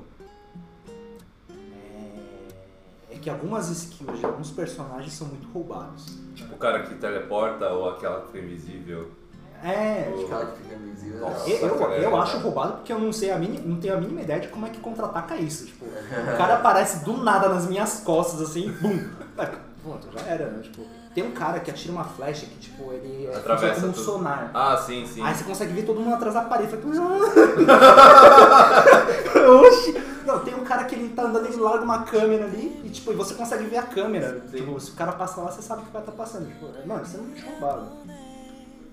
é, 3.11 3.17
que 3.17 3.29
algumas 3.29 3.69
skills 3.69 4.19
de 4.19 4.25
alguns 4.25 4.51
personagens 4.51 5.13
são 5.13 5.27
muito 5.27 5.47
roubados. 5.51 6.17
Tipo 6.33 6.55
o 6.55 6.57
cara 6.57 6.83
que 6.83 6.95
teleporta 6.95 7.69
ou 7.69 7.89
aquela 7.89 8.21
que 8.21 8.27
fica 8.27 8.39
invisível. 8.39 9.11
É, 9.63 10.11
O 10.15 10.27
cara 10.27 10.45
que 10.47 10.57
fica 10.63 10.75
invisível. 10.75 11.19
Nossa. 11.21 11.49
Eu, 11.49 11.67
eu, 11.67 11.75
cara, 11.75 11.93
eu 11.97 12.17
é. 12.17 12.19
acho 12.19 12.37
roubado 12.39 12.73
porque 12.73 12.91
eu 12.91 12.99
não 12.99 13.13
sei 13.13 13.31
a 13.31 13.37
mínima, 13.37 13.63
não 13.65 13.79
tenho 13.79 13.93
a 13.95 13.97
mínima 13.97 14.21
ideia 14.21 14.39
de 14.39 14.47
como 14.47 14.65
é 14.65 14.69
que 14.69 14.79
contra-ataca 14.79 15.35
isso. 15.35 15.65
Tipo, 15.65 15.85
o 15.85 16.37
cara 16.37 16.55
aparece 16.55 17.03
do 17.05 17.17
nada 17.17 17.49
nas 17.49 17.67
minhas 17.67 17.99
costas, 17.99 18.41
assim, 18.41 18.71
bum! 18.81 18.99
É, 19.37 19.49
Pronto, 19.83 20.07
já 20.13 20.21
era, 20.27 20.45
né? 20.47 20.59
Tipo, 20.61 20.83
tem 21.13 21.23
um 21.25 21.31
cara 21.31 21.59
que 21.59 21.69
atira 21.71 21.91
uma 21.91 22.03
flecha 22.05 22.45
que, 22.45 22.55
tipo, 22.57 22.91
ele 22.93 23.27
é 23.27 23.35
Atravessa 23.35 23.75
como 23.81 23.87
um 23.87 23.91
tudo. 23.91 24.05
sonar. 24.05 24.51
Ah, 24.53 24.77
sim, 24.77 25.05
sim. 25.05 25.21
Aí 25.23 25.33
você 25.35 25.43
consegue 25.43 25.73
ver 25.73 25.85
todo 25.85 25.99
mundo 25.99 26.13
atrás 26.13 26.33
da 26.33 26.41
parede. 26.41 26.71
Fala, 26.71 26.81
Oxi! 29.61 30.11
Não, 30.25 30.39
tem 30.39 30.53
um 30.53 30.63
cara 30.63 30.83
que 30.83 30.95
ele 30.95 31.09
tá 31.09 31.23
andando, 31.23 31.47
ele 31.47 31.57
larga 31.57 31.83
uma 31.83 32.03
câmera 32.03 32.45
ali 32.45 32.79
e 32.85 32.89
tipo, 32.89 33.11
você 33.13 33.33
consegue 33.33 33.65
ver 33.65 33.77
a 33.77 33.83
câmera. 33.83 34.41
Sim. 34.49 34.57
Tipo, 34.57 34.79
se 34.79 34.91
o 34.91 34.93
cara 34.93 35.11
passa 35.13 35.41
lá, 35.41 35.51
você 35.51 35.61
sabe 35.61 35.81
que 35.81 35.89
o 35.89 35.91
cara 35.91 36.05
tá 36.05 36.11
passando. 36.11 36.47
Tipo, 36.47 36.67
mano, 36.87 37.05
você 37.05 37.17
não 37.17 37.25
me 37.25 37.39
roubado. 37.41 37.87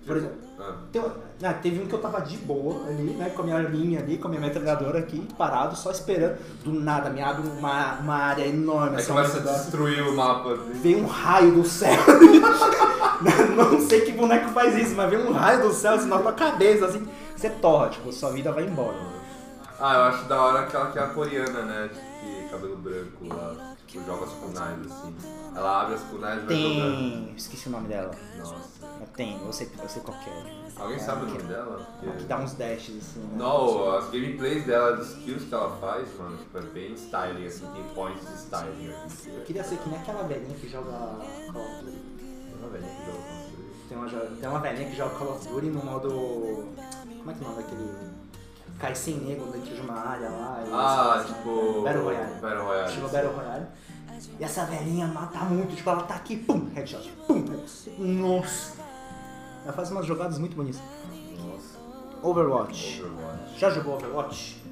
Por 0.08 0.16
exemplo, 0.16 0.36
Ah. 0.58 0.74
um- 0.96 1.46
ah, 1.46 1.52
teve 1.54 1.80
um 1.80 1.86
que 1.86 1.94
eu 1.94 2.00
tava 2.00 2.20
de 2.22 2.36
boa 2.38 2.88
ali, 2.88 3.12
né, 3.14 3.30
com 3.30 3.42
a 3.42 3.44
minha 3.44 3.58
linha 3.60 4.00
ali, 4.00 4.18
com 4.18 4.26
a 4.26 4.30
minha 4.30 4.40
metralhadora 4.40 4.98
aqui, 4.98 5.20
parado, 5.38 5.76
só 5.76 5.90
esperando. 5.92 6.36
Do 6.64 6.72
nada, 6.72 7.10
me 7.10 7.22
abre 7.22 7.46
uma, 7.48 7.94
uma 8.00 8.14
área 8.16 8.44
enorme. 8.46 8.96
Aí 8.96 9.02
assim, 9.02 9.12
começa 9.12 9.38
a 9.38 9.42
destruir 9.52 10.02
o 10.02 10.16
mapa. 10.16 10.54
assim. 10.54 10.72
Veio 10.80 10.98
um 10.98 11.06
raio 11.06 11.52
do 11.52 11.64
céu. 11.64 11.96
não 13.56 13.80
sei 13.88 14.00
que 14.00 14.12
boneco 14.12 14.48
faz 14.50 14.76
isso, 14.76 14.94
mas 14.96 15.10
veio 15.10 15.28
um 15.28 15.32
raio 15.32 15.62
do 15.62 15.72
céu 15.72 15.94
assim, 15.94 16.08
na 16.08 16.18
tua 16.18 16.32
cabeça, 16.32 16.86
assim, 16.86 17.06
você 17.36 17.50
torra, 17.50 17.90
tipo, 17.90 18.12
sua 18.12 18.30
vida 18.30 18.50
vai 18.50 18.64
embora. 18.64 18.96
Ah, 19.80 19.94
eu 19.94 20.02
acho 20.04 20.24
da 20.24 20.42
hora 20.42 20.60
aquela 20.60 20.90
que 20.90 20.98
é 20.98 21.02
a 21.02 21.06
coreana, 21.06 21.62
né? 21.62 21.88
Que 22.20 22.48
cabelo 22.50 22.76
branco 22.78 23.28
lá. 23.28 23.76
Tipo, 23.88 24.04
joga 24.04 24.24
as 24.26 24.32
kunais 24.32 24.78
assim. 24.86 25.16
Ela 25.56 25.80
abre 25.80 25.94
as 25.94 26.02
kunais 26.02 26.42
e 26.42 26.46
vai 26.46 26.56
jogando. 26.56 26.96
Tem. 26.98 27.34
Esqueci 27.36 27.68
o 27.68 27.72
nome 27.72 27.88
dela. 27.88 28.10
Nossa. 28.36 28.54
Mas 29.00 29.08
Tem, 29.16 29.40
eu 29.44 29.52
sei, 29.52 29.70
eu 29.82 29.88
sei 29.88 30.02
qual 30.02 30.16
que 30.18 30.28
é. 30.28 30.58
Alguém 30.76 30.96
É, 30.96 30.98
sabe 30.98 31.24
o 31.24 31.26
que- 31.26 31.38
nome 31.38 31.48
dela? 31.48 31.88
Que 31.98 32.06
Porque... 32.06 32.24
dá 32.24 32.38
uns 32.38 32.52
dashes 32.52 32.96
assim. 32.98 33.20
né? 33.20 33.36
Não, 33.38 33.90
as 33.96 34.04
gameplays 34.10 34.66
dela, 34.66 34.96
as 34.98 35.08
skills 35.08 35.44
que 35.44 35.54
ela 35.54 35.76
faz, 35.78 36.06
mano, 36.18 36.36
tipo, 36.36 36.58
é 36.58 36.60
bem 36.60 36.92
styling, 36.92 37.46
assim, 37.46 37.66
tem 37.72 37.82
points 37.94 38.28
de 38.28 38.34
styling 38.34 38.92
aqui. 38.92 39.30
Eu 39.34 39.42
queria 39.44 39.64
ser 39.64 39.78
que 39.78 39.88
nem 39.88 39.98
aquela 39.98 40.22
velhinha 40.24 40.54
que 40.54 40.68
joga 40.68 40.90
Call 41.52 41.62
of 41.64 41.84
Duty. 41.84 41.98
Uma 42.60 42.68
velhinha 42.68 42.92
que. 42.94 43.88
Tem 43.88 43.96
uma, 43.96 44.06
jo- 44.06 44.36
tem 44.38 44.48
uma 44.50 44.60
velhinha 44.60 44.90
que 44.90 44.96
joga 44.96 45.14
Call 45.16 45.32
of 45.34 45.48
Duty 45.48 45.66
no 45.66 45.82
modo. 45.84 46.10
Como 46.10 47.30
é 47.30 47.34
que 47.34 47.42
é 47.42 47.46
o 47.46 47.50
nome 47.50 47.62
daquele. 47.62 48.17
Cai 48.78 48.94
sem 48.94 49.16
nego 49.16 49.46
dentro 49.50 49.74
de 49.74 49.80
uma 49.80 49.94
área 49.94 50.28
lá. 50.28 50.62
e 50.66 50.70
Ah, 50.72 51.22
você- 51.26 51.34
tipo. 51.34 51.82
Battle 51.82 52.04
Royale. 52.04 52.40
Battle 52.40 52.64
Royale. 52.64 52.88
Estilo 52.88 53.08
Battle 53.08 53.32
Royale. 53.32 53.66
E 54.40 54.44
essa 54.44 54.64
velhinha 54.66 55.06
mata 55.08 55.38
muito, 55.40 55.74
tipo, 55.76 55.88
ela 55.90 56.02
tá 56.02 56.14
aqui, 56.16 56.36
pum, 56.36 56.68
headshot, 56.74 57.10
pum, 57.26 57.44
headshot. 57.44 57.90
Nossa. 58.00 58.80
Ela 59.64 59.72
faz 59.72 59.90
umas 59.90 60.06
jogadas 60.06 60.38
muito 60.38 60.56
bonitas. 60.56 60.80
Nossa, 61.38 61.78
Overwatch. 62.22 63.02
Overwatch. 63.02 63.58
Já 63.58 63.70
jogou 63.70 63.94
Overwatch? 63.96 64.62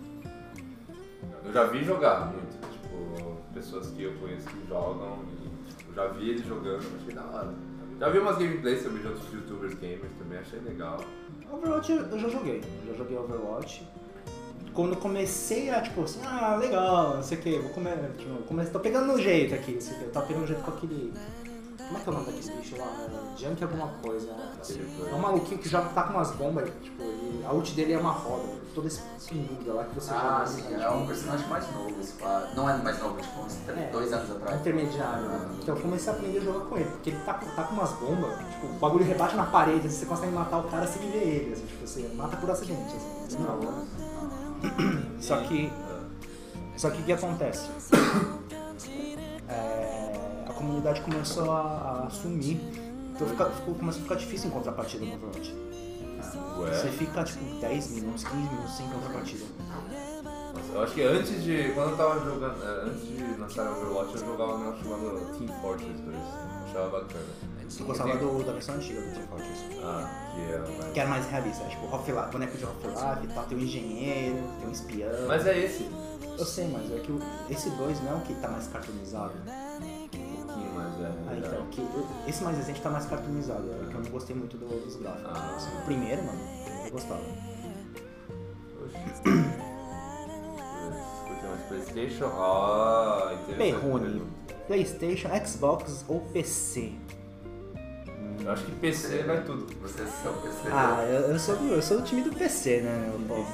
Eu 1.44 1.52
já 1.52 1.64
vi 1.64 1.84
jogar 1.84 2.26
muito, 2.32 2.59
tipo. 2.70 3.36
pessoas 3.54 3.88
que 3.88 4.02
eu 4.02 4.14
conheço 4.18 4.46
que 4.48 4.68
jogam 4.68 5.18
e 5.32 5.70
tipo, 5.72 5.94
já 5.94 6.07
vi 6.09 6.30
eles 6.30 6.46
jogando, 6.46 6.84
achei 7.00 7.14
da 7.14 7.22
hora. 7.24 7.54
Já 7.98 8.09
vi 8.11 8.18
umas 8.18 8.36
gameplays 8.36 8.82
também 8.82 9.00
de 9.00 9.09
outros 9.09 9.32
youtubers 9.32 9.74
gamers 9.74 10.12
também, 10.18 10.38
achei 10.38 10.61
legal. 10.61 10.98
Overwatch 11.53 11.92
eu 11.92 12.18
já 12.18 12.28
joguei, 12.28 12.62
já 12.86 12.94
joguei 12.94 13.16
Overwatch. 13.16 13.86
Quando 14.74 14.97
comecei 14.97 15.70
a 15.70 15.80
tipo 15.80 16.03
assim, 16.03 16.20
ah, 16.24 16.57
legal, 16.57 17.14
não 17.14 17.22
sei 17.22 17.38
o 17.38 17.40
que, 17.40 17.59
vou 17.59 17.70
comer, 17.70 17.97
tipo, 18.18 18.42
comecei, 18.42 18.72
tô 18.72 18.80
pegando 18.80 19.07
no 19.07 19.18
jeito 19.18 19.55
aqui, 19.55 19.72
não 19.72 19.80
sei 19.80 19.94
o 19.94 19.99
que, 19.99 20.05
eu 20.05 20.12
tava 20.12 20.26
pegando 20.26 20.42
no 20.42 20.49
jeito 20.49 20.62
com 20.62 20.70
aquele. 20.70 21.14
Como 21.87 21.99
é 21.99 22.01
que 22.03 22.09
é 22.09 22.12
o 22.12 22.14
nome 22.14 22.26
daquele 22.26 22.57
bicho 22.57 22.76
lá? 22.78 22.87
É, 22.87 23.39
Junk 23.39 23.62
alguma 23.62 23.89
coisa. 24.03 24.26
né? 24.32 24.53
É 25.11 25.14
um 25.14 25.18
maluquinho 25.18 25.59
que 25.61 25.68
joga, 25.68 25.89
tá 25.91 26.03
com 26.05 26.14
umas 26.14 26.30
bombas, 26.32 26.68
tipo, 26.82 27.03
e 27.03 27.45
a 27.47 27.53
ult 27.53 27.72
dele 27.74 27.93
é 27.93 27.99
uma 27.99 28.11
roda, 28.11 28.43
todo 28.74 28.89
esse 28.89 29.01
pinguda 29.28 29.72
lá 29.74 29.84
que 29.84 29.95
você 29.95 30.11
Ah, 30.12 30.45
joga. 30.45 30.47
sim, 30.47 30.62
né? 30.62 30.82
é 30.84 30.91
um 30.91 31.07
personagem 31.07 31.47
mais 31.49 31.72
novo, 31.72 32.01
esse 32.01 32.12
pá. 32.14 32.49
Não 32.57 32.68
é 32.68 32.76
mais 32.78 32.99
novo, 33.01 33.20
tipo, 33.20 33.41
uns 33.41 33.57
É. 33.68 33.89
dois 33.93 34.12
anos 34.12 34.30
atrás. 34.32 34.61
intermediário, 34.61 35.22
né? 35.28 35.49
Então 35.62 35.76
eu 35.76 35.80
comecei 35.82 36.12
a 36.12 36.16
aprender 36.16 36.39
a 36.39 36.43
jogar 36.43 36.61
com 36.66 36.76
ele, 36.76 36.91
porque 36.91 37.11
ele 37.11 37.20
tá, 37.20 37.34
com- 37.34 37.47
tá 37.51 37.62
com 37.62 37.74
umas 37.74 37.93
bombas, 37.93 38.39
tipo, 38.53 38.66
o 38.66 38.78
bagulho 38.80 39.05
rebate 39.05 39.37
na 39.37 39.47
parede, 39.47 39.87
assim, 39.87 39.99
você 40.01 40.07
consegue 40.07 40.32
matar 40.32 40.59
o 40.59 40.64
cara 40.64 40.87
sem 40.89 41.09
ver 41.11 41.18
ele, 41.18 41.53
assim, 41.53 41.66
tipo, 41.66 41.87
você 41.87 42.09
mata 42.14 42.37
por 42.37 42.51
acidente, 42.51 42.97
assim. 42.97 43.39
Não, 43.39 43.87
Só 45.20 45.37
que. 45.43 45.72
Só 46.76 46.91
que 46.91 47.01
o 47.01 47.05
que 47.05 47.12
acontece? 47.12 47.70
É, 49.49 50.12
comunidade 50.57 51.00
começou 51.02 51.50
a, 51.52 52.04
a 52.07 52.11
sumir. 52.11 52.61
Então 53.14 53.26
fica, 53.28 53.46
ficou, 53.46 53.74
começou 53.74 54.00
a 54.00 54.02
ficar 54.02 54.14
difícil 54.16 54.48
encontrar 54.48 54.72
partida 54.72 55.04
no 55.04 55.14
Overwatch. 55.14 55.54
Você 56.59 56.86
Ué? 56.86 56.92
fica 56.92 57.24
tipo 57.24 57.44
10 57.61 57.90
minutos, 57.92 58.24
15 58.24 58.36
minutos 58.36 58.76
sem 58.76 58.86
encontrar 58.86 59.12
partida. 59.12 59.44
Nossa, 60.54 60.72
eu 60.72 60.82
acho 60.82 60.94
que 60.94 61.02
antes 61.02 61.42
de. 61.44 61.72
Quando 61.74 61.90
eu 61.90 61.96
tava 61.96 62.24
jogando. 62.24 62.62
eh, 62.62 62.84
Antes 62.90 63.09
de 63.09 63.40
lançar 63.40 63.70
Overwatch 63.70 64.14
eu 64.14 64.26
jogava 64.26 64.54
um 64.54 64.59
negócio 64.59 64.84
chamado 64.84 65.38
Team 65.38 65.61
Fortress 65.61 65.92
2. 66.02 66.16
Achava 66.68 66.88
bacana. 67.00 67.24
Eu 67.80 67.86
gostava 67.86 68.16
do, 68.16 68.44
da 68.44 68.52
versão 68.52 68.74
antiga 68.76 69.00
do 69.00 69.12
Team 69.12 69.26
Fortress. 69.28 69.64
Ah, 69.82 70.32
que 70.34 70.40
é 70.40 70.59
mais. 70.59 70.92
Que 70.92 71.00
era 71.00 71.09
mais 71.11 71.26
realista, 71.30 71.64
é, 71.64 71.68
tipo 71.68 71.86
Half-Life, 71.94 72.30
boneco 72.32 72.57
de 72.59 72.64
Half-Life 72.64 73.24
e 73.24 73.34
tal, 73.34 73.44
tem 73.44 73.59
um 73.59 73.61
engenheiro, 73.61 74.36
tem 74.59 74.68
um 74.68 74.72
espião. 74.72 75.11
Mas 75.28 75.46
é 75.46 75.59
esse. 75.59 75.88
Eu 76.38 76.44
sei, 76.44 76.68
mas 76.68 76.90
é 76.92 76.98
que 77.00 77.11
o- 77.12 77.20
esse 77.50 77.70
2 77.70 78.00
não 78.02 78.12
é 78.12 78.14
o 78.16 78.20
que 78.20 78.34
tá 78.34 78.48
mais 78.48 78.66
cartoonizado. 78.68 79.32
Então, 81.39 81.66
que, 81.70 81.87
esse 82.28 82.43
mais 82.43 82.57
recente 82.57 82.80
tá 82.80 82.91
mais 82.91 83.07
cartoonizado, 83.07 83.64
é 83.72 83.89
que 83.91 83.95
eu 83.95 84.01
não 84.03 84.11
gostei 84.11 84.34
muito 84.37 84.57
do- 84.57 84.84
dos 84.84 84.97
gráficos. 84.97 85.30
Ah. 85.34 85.55
Assim, 85.57 85.68
o 85.76 85.82
primeiro, 85.84 86.22
mano, 86.24 86.39
eu 86.84 86.91
gostava. 86.91 87.22
Playstation. 91.68 92.26
Ah. 92.39 93.37
Perrone, 93.57 94.22
Playstation, 94.66 95.28
Xbox 95.47 96.05
ou 96.09 96.20
PC? 96.32 96.93
Eu 98.45 98.53
acho 98.53 98.64
que 98.64 98.72
PC 98.72 99.22
vai 99.24 99.43
tudo. 99.43 99.66
Você 99.82 100.03
é 100.03 100.07
seu 100.07 100.32
PC. 100.34 100.68
Ah, 100.70 101.03
eu, 101.05 101.32
eu 101.32 101.39
sou 101.39 101.57
do, 101.57 101.66
eu 101.68 101.82
sou 101.82 101.99
do 102.01 102.05
time 102.05 102.22
do 102.22 102.30
PC, 102.32 102.80
né? 102.82 103.12
pô? 103.26 103.45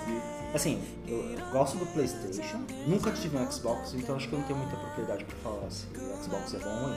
Assim, 0.54 0.82
eu 1.08 1.24
gosto 1.50 1.78
do 1.78 1.86
Playstation, 1.86 2.58
nunca 2.86 3.10
tive 3.12 3.38
um 3.38 3.50
Xbox, 3.50 3.94
então 3.94 4.16
acho 4.16 4.28
que 4.28 4.34
eu 4.34 4.38
não 4.40 4.46
tenho 4.46 4.58
muita 4.58 4.76
propriedade 4.76 5.24
pra 5.24 5.36
falar 5.38 5.70
se 5.70 5.86
o 5.94 6.22
Xbox 6.22 6.54
é 6.54 6.58
bom 6.58 6.68
ou 6.70 6.88
ruim. 6.88 6.96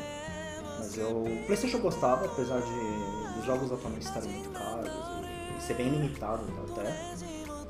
Mas 0.80 0.97
eu. 0.97 1.09
O 1.23 1.43
Playstation 1.45 1.78
eu 1.78 1.82
gostava, 1.84 2.26
apesar 2.26 2.59
de 2.61 3.39
os 3.39 3.45
jogos 3.45 3.71
atualmente 3.71 4.03
estarem 4.05 4.30
muito 4.30 4.49
caros 4.51 4.89
e 5.57 5.61
ser 5.61 5.73
bem 5.76 5.89
limitado 5.89 6.43
até. 6.71 7.15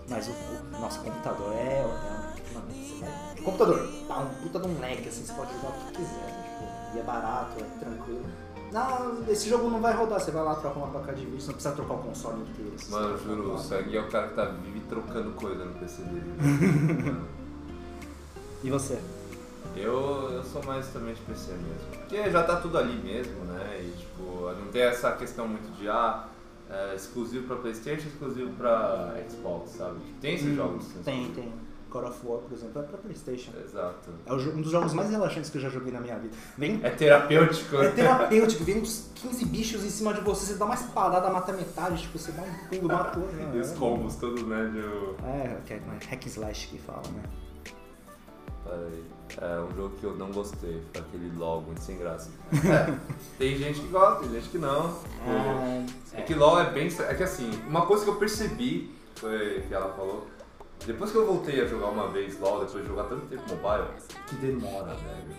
Mas 0.10 0.28
o, 0.28 0.32
o 0.32 0.80
nosso 0.80 1.00
computador 1.02 1.54
é. 1.54 1.58
é 1.80 2.54
mano, 2.54 2.66
você 2.72 3.06
vai- 3.06 3.44
computador, 3.44 3.90
dá 4.08 4.20
um 4.20 4.28
puta 4.44 4.60
de 4.60 4.68
um 4.68 4.80
lag, 4.80 5.08
assim, 5.08 5.26
você 5.26 5.34
pode 5.34 5.52
jogar 5.54 5.70
o 5.70 5.74
que 5.74 5.92
quiser, 5.94 6.26
né? 6.26 6.44
tipo, 6.44 6.96
e 6.96 7.00
é 7.00 7.04
barato, 7.04 7.56
é 7.64 7.80
tranquilo. 7.80 8.26
Não, 8.72 9.24
esse 9.32 9.48
jogo 9.50 9.70
não 9.70 9.80
vai 9.80 9.94
rodar, 9.96 10.20
você 10.20 10.32
vai 10.32 10.44
lá 10.44 10.56
trocar 10.56 10.78
uma 10.80 10.88
placa 10.88 11.14
de 11.14 11.24
vídeo, 11.26 11.40
você 11.40 11.48
não 11.48 11.54
precisa 11.54 11.76
trocar 11.76 11.94
o 11.94 11.98
console 12.00 12.42
inteiro. 12.42 12.74
assim, 12.76 12.92
Mano, 12.92 13.18
juro, 13.18 13.42
o 13.42 13.46
troca. 13.52 13.64
Sangue 13.64 13.98
é 13.98 14.02
o 14.02 14.10
cara 14.10 14.28
que 14.30 14.34
tá 14.36 14.46
vive 14.46 14.80
trocando 14.90 15.32
coisa 15.32 15.66
no 15.66 15.74
PC 15.76 16.02
dele. 16.04 17.22
E 18.64 18.70
você? 18.72 19.00
Eu, 19.76 20.30
eu 20.32 20.44
sou 20.44 20.64
mais 20.64 20.88
também 20.88 21.14
de 21.14 21.22
PC 21.22 21.52
mesmo. 21.52 21.90
Porque 22.00 22.30
já 22.30 22.44
tá 22.44 22.58
tudo 22.58 22.78
ali 22.78 22.96
mesmo, 23.04 23.44
né? 23.46 23.80
E 23.82 23.92
tipo, 23.98 24.52
não 24.52 24.68
tem 24.72 24.84
essa 24.84 25.12
questão 25.14 25.48
muito 25.48 25.70
de 25.78 25.90
ah, 25.90 26.28
é, 26.70 26.96
exclusivo 26.96 27.46
pra 27.48 27.58
Playstation, 27.58 28.08
exclusivo 28.08 28.52
pra 28.54 29.14
Xbox, 29.30 29.72
sabe? 29.72 29.98
Tem 30.22 30.36
esses 30.36 30.56
jogos. 30.56 30.88
né? 30.88 30.94
Hum, 31.00 31.04
Tem, 31.04 31.32
tem. 31.32 31.54
God 31.90 32.10
of 32.10 32.20
War, 32.28 32.40
por 32.40 32.52
exemplo, 32.54 32.82
é 32.82 32.86
pra 32.86 32.98
Playstation. 32.98 33.52
Exato. 33.64 34.10
É 34.26 34.34
um 34.34 34.62
dos 34.62 34.72
jogos 34.72 34.94
mais 34.94 35.10
relaxantes 35.10 35.50
que 35.50 35.58
eu 35.58 35.62
já 35.62 35.70
joguei 35.70 35.94
na 35.94 36.02
minha 36.02 36.18
vida. 36.20 36.36
Vem 36.58 36.80
É 36.84 36.90
terapêutico. 36.90 37.78
É 37.78 37.90
terapêutico, 37.92 38.64
vem 38.66 38.82
uns 38.82 39.12
15 39.16 39.46
bichos 39.46 39.84
em 39.86 39.90
cima 39.90 40.14
de 40.14 40.20
você, 40.22 40.46
você 40.46 40.56
dá 40.56 40.66
uma 40.66 40.74
espadada, 40.76 41.30
mata 41.30 41.54
metade, 41.54 42.02
tipo, 42.02 42.18
você 42.20 42.34
dá 42.34 42.42
um 42.42 42.68
pulo, 42.68 42.88
matou. 42.94 43.24
né? 43.28 43.52
E 43.56 43.60
os 43.60 43.72
combos 43.72 44.16
todos, 44.16 44.44
né? 44.44 44.70
De... 44.74 45.26
É, 45.26 45.58
que 45.66 45.74
é 45.74 45.82
hack 46.10 46.26
and 46.26 46.30
slash 46.30 46.68
que 46.68 46.80
fala, 46.80 47.04
né? 47.14 47.24
Peraí. 48.66 49.04
É 49.42 49.60
um 49.60 49.76
jogo 49.76 49.96
que 49.98 50.04
eu 50.04 50.16
não 50.16 50.32
gostei, 50.32 50.82
foi 50.94 51.02
aquele 51.02 51.36
LOL 51.38 51.62
muito 51.62 51.82
sem 51.82 51.98
graça. 51.98 52.30
É, 52.54 52.98
tem 53.38 53.58
gente 53.58 53.82
que 53.82 53.88
gosta, 53.88 54.22
tem 54.22 54.32
gente 54.32 54.50
que 54.50 54.58
não. 54.58 54.94
Tipo, 54.94 56.14
É 56.14 56.22
que 56.22 56.34
LOL 56.34 56.60
é 56.62 56.70
bem. 56.70 56.88
É 56.88 57.14
que 57.14 57.24
assim, 57.24 57.50
uma 57.68 57.86
coisa 57.86 58.04
que 58.04 58.10
eu 58.10 58.16
percebi, 58.16 58.96
foi 59.16 59.64
que 59.68 59.74
ela 59.74 59.94
falou, 59.94 60.28
depois 60.86 61.12
que 61.12 61.18
eu 61.18 61.26
voltei 61.26 61.62
a 61.62 61.68
jogar 61.68 61.88
uma 61.88 62.08
vez 62.10 62.40
LOL, 62.40 62.66
depois 62.66 62.84
de 62.84 62.90
jogar 62.90 63.06
tanto 63.06 63.26
tempo 63.26 63.44
mobile, 63.50 63.88
que 64.28 64.36
demora, 64.36 64.94
velho. 64.94 65.36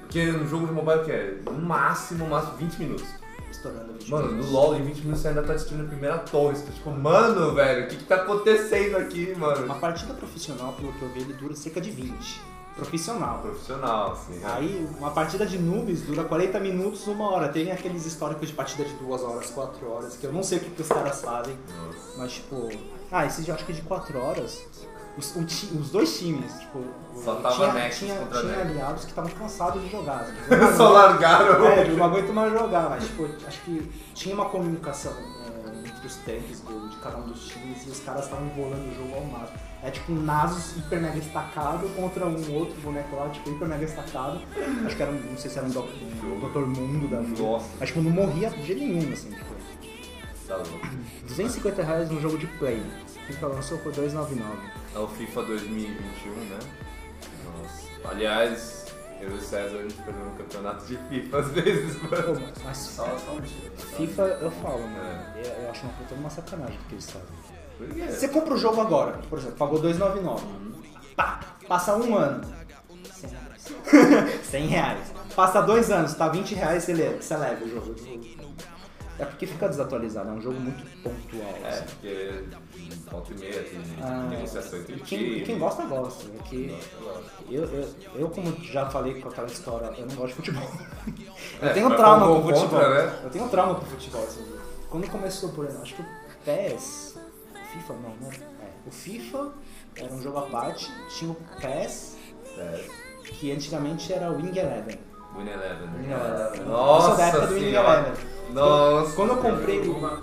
Porque 0.00 0.24
no 0.26 0.46
jogo 0.48 0.66
de 0.66 0.72
mobile 0.72 1.04
que 1.04 1.12
é 1.12 1.38
no 1.44 1.52
máximo, 1.52 2.24
no 2.24 2.30
máximo 2.30 2.56
20 2.56 2.78
minutos. 2.78 3.06
Estourando 3.50 3.92
20 3.92 4.10
Mano, 4.10 4.32
no. 4.32 4.50
LOL 4.50 4.76
em 4.76 4.82
20 4.82 4.98
minutos 5.02 5.20
você 5.20 5.28
ainda 5.28 5.42
tá 5.42 5.52
destruindo 5.52 5.84
a 5.84 5.88
primeira 5.88 6.18
torre. 6.18 6.56
Você 6.56 6.64
tá 6.66 6.72
tipo, 6.72 6.90
mano, 6.90 7.54
velho, 7.54 7.84
o 7.84 7.88
que 7.88 7.96
que 7.96 8.04
tá 8.04 8.16
acontecendo 8.16 8.96
aqui, 8.96 9.34
mano? 9.36 9.66
Uma 9.66 9.76
partida 9.76 10.14
profissional, 10.14 10.72
pelo 10.72 10.92
que 10.94 11.02
eu 11.02 11.08
vi, 11.10 11.20
ele 11.20 11.34
dura 11.34 11.54
cerca 11.54 11.80
de 11.80 11.90
20. 11.90 12.40
Profissional. 12.76 13.38
Profissional, 13.40 14.12
assim. 14.12 14.40
Aí, 14.44 14.88
uma 14.98 15.10
partida 15.10 15.44
de 15.44 15.58
noobs 15.58 16.02
dura 16.02 16.24
40 16.24 16.58
minutos, 16.60 17.06
uma 17.06 17.30
hora. 17.30 17.48
Tem 17.48 17.70
aqueles 17.70 18.06
históricos 18.06 18.48
de 18.48 18.54
partida 18.54 18.84
de 18.84 18.94
2 18.94 19.22
horas, 19.22 19.50
4 19.50 19.90
horas, 19.90 20.16
que 20.16 20.24
eu 20.26 20.32
não 20.32 20.42
sei 20.42 20.58
o 20.58 20.60
que, 20.62 20.70
que 20.70 20.82
os 20.82 20.88
caras 20.88 21.20
fazem. 21.20 21.56
Nossa. 21.76 22.18
Mas, 22.18 22.32
tipo... 22.32 22.68
Ah, 23.12 23.26
esse 23.26 23.46
eu 23.48 23.54
acho 23.54 23.64
que 23.66 23.72
de 23.72 23.82
4 23.82 24.18
horas, 24.18 24.62
os, 25.18 25.32
ti- 25.46 25.68
os 25.78 25.90
dois 25.90 26.16
times, 26.18 26.52
tipo... 26.60 26.82
Só 27.22 27.34
tava 27.36 27.54
tinha, 27.56 27.90
tinha, 27.90 28.14
tinha 28.14 28.42
Nexus. 28.42 28.58
aliados 28.60 29.02
que 29.04 29.10
estavam 29.10 29.30
cansados 29.32 29.82
de 29.82 29.90
jogar. 29.90 30.20
assim, 30.20 30.32
Só 30.76 30.90
largaram. 30.90 31.66
É, 31.66 31.84
não 31.88 32.04
aguento 32.04 32.32
mais 32.32 32.52
jogar, 32.52 32.88
mas 32.88 33.04
tipo, 33.04 33.28
acho 33.46 33.60
que 33.62 33.90
tinha 34.14 34.34
uma 34.34 34.44
comunicação 34.48 35.12
é, 35.12 35.88
entre 35.88 36.06
os 36.06 36.14
tanques 36.16 36.60
do- 36.60 36.88
de 36.88 36.96
cada 36.98 37.18
um 37.18 37.22
dos 37.26 37.46
times 37.48 37.84
e 37.86 37.90
os 37.90 38.00
caras 38.00 38.24
estavam 38.24 38.46
enrolando 38.46 38.90
o 38.90 38.94
jogo 38.94 39.16
ao 39.16 39.24
máximo. 39.24 39.58
É 39.82 39.90
tipo 39.90 40.12
um 40.12 40.20
Nasus 40.22 40.76
hiper 40.76 41.00
mega 41.00 41.16
estacado 41.18 41.88
contra 41.96 42.26
um 42.26 42.54
outro 42.54 42.74
boneco 42.82 43.16
lá, 43.16 43.30
tipo, 43.30 43.50
hiper 43.50 43.66
mega 43.66 43.84
estacado. 43.84 44.40
Acho 44.84 44.94
que 44.96 45.02
era, 45.02 45.10
um- 45.10 45.20
não 45.30 45.36
sei 45.38 45.50
se 45.50 45.58
era 45.58 45.66
um, 45.66 45.70
do, 45.70 45.80
um 45.80 46.40
Dr. 46.50 46.66
Mundo 46.66 47.08
da 47.08 47.20
vida. 47.20 47.42
Nossa. 47.42 47.66
Mas 47.80 47.88
tipo, 47.88 48.02
não 48.02 48.10
morria 48.10 48.50
de 48.50 48.62
jeito 48.66 48.80
nenhum, 48.82 49.12
assim, 49.12 49.30
tipo. 49.30 49.54
Tá 50.46 50.56
louco. 50.56 50.86
250 51.28 51.82
reais 51.82 52.10
no 52.10 52.20
jogo 52.20 52.36
de 52.36 52.46
play. 52.46 52.82
FIFA 53.26 53.46
lançou 53.46 53.78
por 53.78 53.92
299. 53.92 54.58
É 54.94 54.98
o 54.98 55.06
FIFA 55.08 55.42
2021, 55.44 56.32
né? 56.34 56.58
Nossa. 57.44 58.08
Aliás, 58.10 58.86
eu 59.20 59.30
e 59.30 59.34
o 59.34 59.40
César, 59.40 59.76
a 59.78 59.82
gente 59.82 59.94
perdeu 59.94 60.26
um 60.26 60.34
campeonato 60.36 60.84
de 60.86 60.96
FIFA 61.08 61.38
às 61.38 61.50
vezes, 61.52 62.02
mano. 62.02 62.42
mas 62.64 62.76
Só, 62.76 63.04
só 63.18 63.32
um 63.32 63.40
tiro. 63.40 63.70
FIFA 63.96 64.22
eu 64.42 64.50
falo, 64.50 64.80
mano. 64.80 65.24
Eu, 65.36 65.44
eu 65.64 65.70
acho 65.70 65.82
uma 65.84 65.92
puta 65.94 66.14
uma 66.16 66.28
sacanagem 66.30 66.78
que 66.88 66.94
eles 66.96 67.10
fazem. 67.10 67.28
Você 68.10 68.28
compra 68.28 68.54
o 68.54 68.58
jogo 68.58 68.80
agora, 68.80 69.18
por 69.28 69.38
exemplo, 69.38 69.56
pagou 69.56 69.80
2,99. 69.82 70.40
Pá, 71.16 71.40
passa 71.68 71.96
um 71.96 72.16
ano. 72.16 72.40
100 73.12 73.30
reais. 73.30 74.46
100 74.46 74.66
reais. 74.66 75.12
Passa 75.34 75.60
dois 75.62 75.90
anos, 75.90 76.14
tá 76.14 76.28
20 76.28 76.54
reais, 76.54 76.82
você 76.84 76.92
leva, 76.94 77.20
você 77.22 77.36
leva 77.36 77.64
o 77.64 77.68
jogo. 77.68 77.94
É 79.18 79.24
porque 79.26 79.46
fica 79.46 79.68
desatualizado, 79.68 80.30
é 80.30 80.32
um 80.32 80.40
jogo 80.40 80.58
muito 80.58 80.82
pontual. 81.02 81.54
É, 81.62 81.68
assim. 81.68 81.84
porque 81.84 82.44
volta 83.10 83.32
e 83.34 83.38
meia 83.38 83.62
tem 83.64 83.80
Ah, 84.02 84.26
negociação 84.30 84.78
entre 84.78 84.96
Quem, 85.00 85.44
quem 85.44 85.58
gosta, 85.58 85.82
gosta. 85.84 86.24
É 86.38 86.42
que 86.44 86.74
eu, 87.50 87.64
eu, 87.64 87.88
eu, 88.14 88.30
como 88.30 88.50
já 88.64 88.88
falei 88.88 89.20
com 89.20 89.28
aquela 89.28 89.46
história, 89.46 89.92
eu 89.98 90.06
não 90.06 90.14
gosto 90.14 90.28
de 90.28 90.34
futebol. 90.36 90.68
Eu 91.62 91.68
É, 91.68 91.72
tenho 91.74 91.94
trauma 91.94 92.26
com 92.26 92.42
futebol. 92.42 92.68
contra, 92.70 92.88
né? 93.06 93.20
Eu 93.24 93.30
tenho 93.30 93.48
trauma 93.50 93.74
com 93.74 93.84
futebol. 93.86 94.22
assim. 94.24 94.44
Quando 94.88 95.08
começou, 95.10 95.50
por 95.50 95.64
exemplo, 95.66 95.82
acho 95.82 95.94
que 95.96 96.02
o 96.02 96.06
PES, 96.44 97.09
FIFA 97.72 97.94
não, 97.94 98.10
né? 98.28 98.30
É, 98.60 98.88
o 98.88 98.90
FIFA 98.90 99.52
era 99.96 100.12
um 100.12 100.22
jogo 100.22 100.38
à 100.38 100.42
parte, 100.42 100.90
tinha 101.08 101.30
o 101.30 101.36
PES, 101.60 102.16
É, 102.58 102.84
que 103.24 103.52
antigamente 103.52 104.12
era 104.12 104.30
o 104.30 104.36
Wing 104.36 104.58
Eleven. 104.58 104.98
Win 105.36 105.48
Eleven. 105.48 105.88
Wing 105.96 106.08
né? 106.08 106.16
Eleven. 106.16 106.64
Sou 106.64 107.16
da 107.16 107.26
época 107.26 107.40
Nossa 107.40 107.46
do 107.46 107.54
Wing. 107.54 107.74
Eleven. 107.74 108.12
Nossa. 108.52 109.12
Quando 109.14 109.30
eu 109.30 109.36
comprei 109.36 109.80
o. 109.80 110.20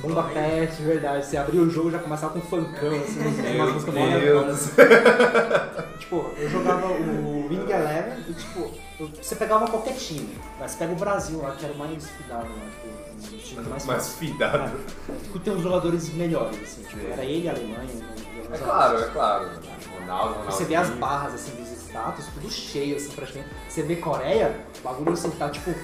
Bomba 0.00 0.24
Pet, 0.24 0.74
de 0.74 0.82
verdade. 0.82 1.26
Você 1.26 1.36
abriu 1.36 1.62
o 1.62 1.70
jogo 1.70 1.88
e 1.88 1.92
já 1.92 1.98
começava 2.00 2.32
com 2.32 2.40
um 2.40 2.42
funkão, 2.42 2.90
assim, 2.90 3.20
umas 3.20 3.36
Meu 3.38 3.72
músicas 3.72 3.94
mó 3.94 4.06
Deus. 4.18 4.70
Tipo, 6.12 6.30
eu 6.36 6.50
jogava 6.50 6.88
o 6.88 7.48
Winning 7.48 7.70
Eleven 7.70 8.22
e, 8.28 8.34
tipo, 8.34 8.70
eu- 9.00 9.08
você 9.22 9.34
pegava 9.34 9.66
qualquer 9.66 9.94
time. 9.94 10.38
Mas 10.60 10.72
Você 10.72 10.76
pega 10.78 10.92
o 10.92 10.96
Brasil 10.96 11.38
lá, 11.40 11.52
que 11.52 11.64
era 11.64 11.72
o 11.72 11.78
mais 11.78 12.06
fidado, 12.10 12.48
né? 12.50 12.70
Tipo, 12.70 13.30
dos 13.30 13.42
times 13.48 13.66
mais 13.66 13.84
Mas 13.86 14.08
fidado. 14.16 14.78
Tipo, 15.22 15.38
tem 15.38 15.54
uns 15.54 15.62
jogadores 15.62 16.12
melhores, 16.12 16.60
assim. 16.62 16.82
Tipo, 16.82 17.10
era 17.10 17.24
ele, 17.24 17.48
a 17.48 17.52
Alemanha. 17.52 17.88
É 18.52 18.58
claro, 18.58 18.98
é 18.98 19.04
claro. 19.08 19.48
Ronaldo, 20.00 20.34
Ronaldo. 20.34 20.52
Você 20.52 20.64
vê 20.66 20.74
as 20.74 20.90
barras, 20.90 21.32
assim, 21.34 21.52
dos 21.54 21.68
status, 21.72 22.26
tudo 22.34 22.50
cheio, 22.50 22.96
assim, 22.96 23.08
praticamente. 23.12 23.54
Você 23.70 23.82
vê 23.82 23.96
Coreia, 23.96 24.54
o 24.80 24.82
bagulho, 24.82 25.12
assim, 25.14 25.30
tá, 25.30 25.48
tipo, 25.48 25.74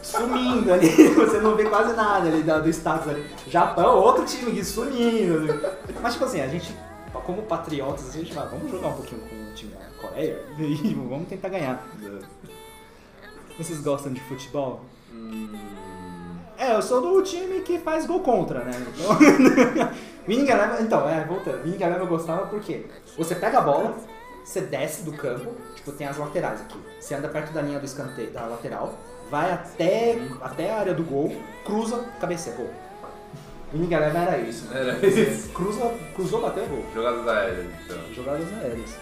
sumindo 0.00 0.72
ali. 0.72 0.88
Você 1.14 1.38
não 1.40 1.56
vê 1.56 1.64
quase 1.64 1.92
nada 1.96 2.28
ali 2.28 2.42
do 2.44 2.68
status 2.68 3.08
ali. 3.08 3.26
Japão, 3.48 3.96
outro 3.98 4.24
time 4.24 4.52
aqui 4.52 4.64
sumindo. 4.64 5.50
assim. 5.52 5.94
Mas, 6.00 6.12
tipo 6.12 6.24
assim, 6.24 6.40
a 6.40 6.46
gente, 6.46 6.72
como 7.26 7.42
patriotas, 7.42 8.10
a 8.10 8.12
gente 8.12 8.32
vai, 8.32 8.46
vamos 8.46 8.70
jogar 8.70 8.86
um 8.88 8.92
pouquinho 8.92 9.20
com 9.22 9.34
o 9.34 9.41
time 9.52 9.72
da 9.74 9.86
Coreia 10.08 10.40
e 10.58 10.94
vamos 10.94 11.28
tentar 11.28 11.48
ganhar. 11.48 11.86
Vocês 13.58 13.80
gostam 13.80 14.12
de 14.12 14.20
futebol? 14.22 14.84
Hum, 15.12 15.50
É, 16.58 16.74
eu 16.74 16.82
sou 16.82 17.00
do 17.00 17.22
time 17.22 17.60
que 17.60 17.78
faz 17.78 18.06
gol 18.06 18.20
contra, 18.20 18.60
né? 18.64 18.72
Então, 18.80 19.18
Winning 20.28 20.48
Eleven, 20.48 20.82
então, 20.84 21.08
é, 21.08 21.24
voltando. 21.24 21.62
Winning 21.64 21.82
Eleven 21.82 21.98
eu 22.00 22.06
gostava 22.06 22.46
porque 22.46 22.86
você 23.16 23.34
pega 23.34 23.58
a 23.58 23.62
bola, 23.62 23.94
você 24.44 24.60
desce 24.62 25.02
do 25.02 25.12
campo, 25.12 25.52
tipo, 25.74 25.92
tem 25.92 26.06
as 26.06 26.16
laterais 26.16 26.60
aqui. 26.62 26.78
Você 27.00 27.14
anda 27.14 27.28
perto 27.28 27.52
da 27.52 27.60
linha 27.62 27.78
do 27.78 27.84
escanteio, 27.84 28.30
da 28.30 28.46
lateral, 28.46 28.94
vai 29.30 29.52
até, 29.52 30.18
até 30.40 30.70
a 30.72 30.78
área 30.78 30.94
do 30.94 31.02
gol, 31.02 31.34
cruza, 31.64 31.98
cabeceia, 32.20 32.56
gol. 32.56 32.70
Winning 33.74 33.92
Eleven 33.94 34.22
era 34.22 34.38
isso. 34.38 34.66
né? 34.68 34.80
Era 34.80 35.06
isso. 35.06 35.48
Cruza, 35.50 35.94
cruzou, 36.14 36.40
bateu, 36.42 36.64
gol. 36.66 36.84
Jogadas 36.94 37.26
aéreas, 37.28 37.66
então. 37.84 37.98
Jogadas 38.14 38.52
aéreas. 38.60 38.96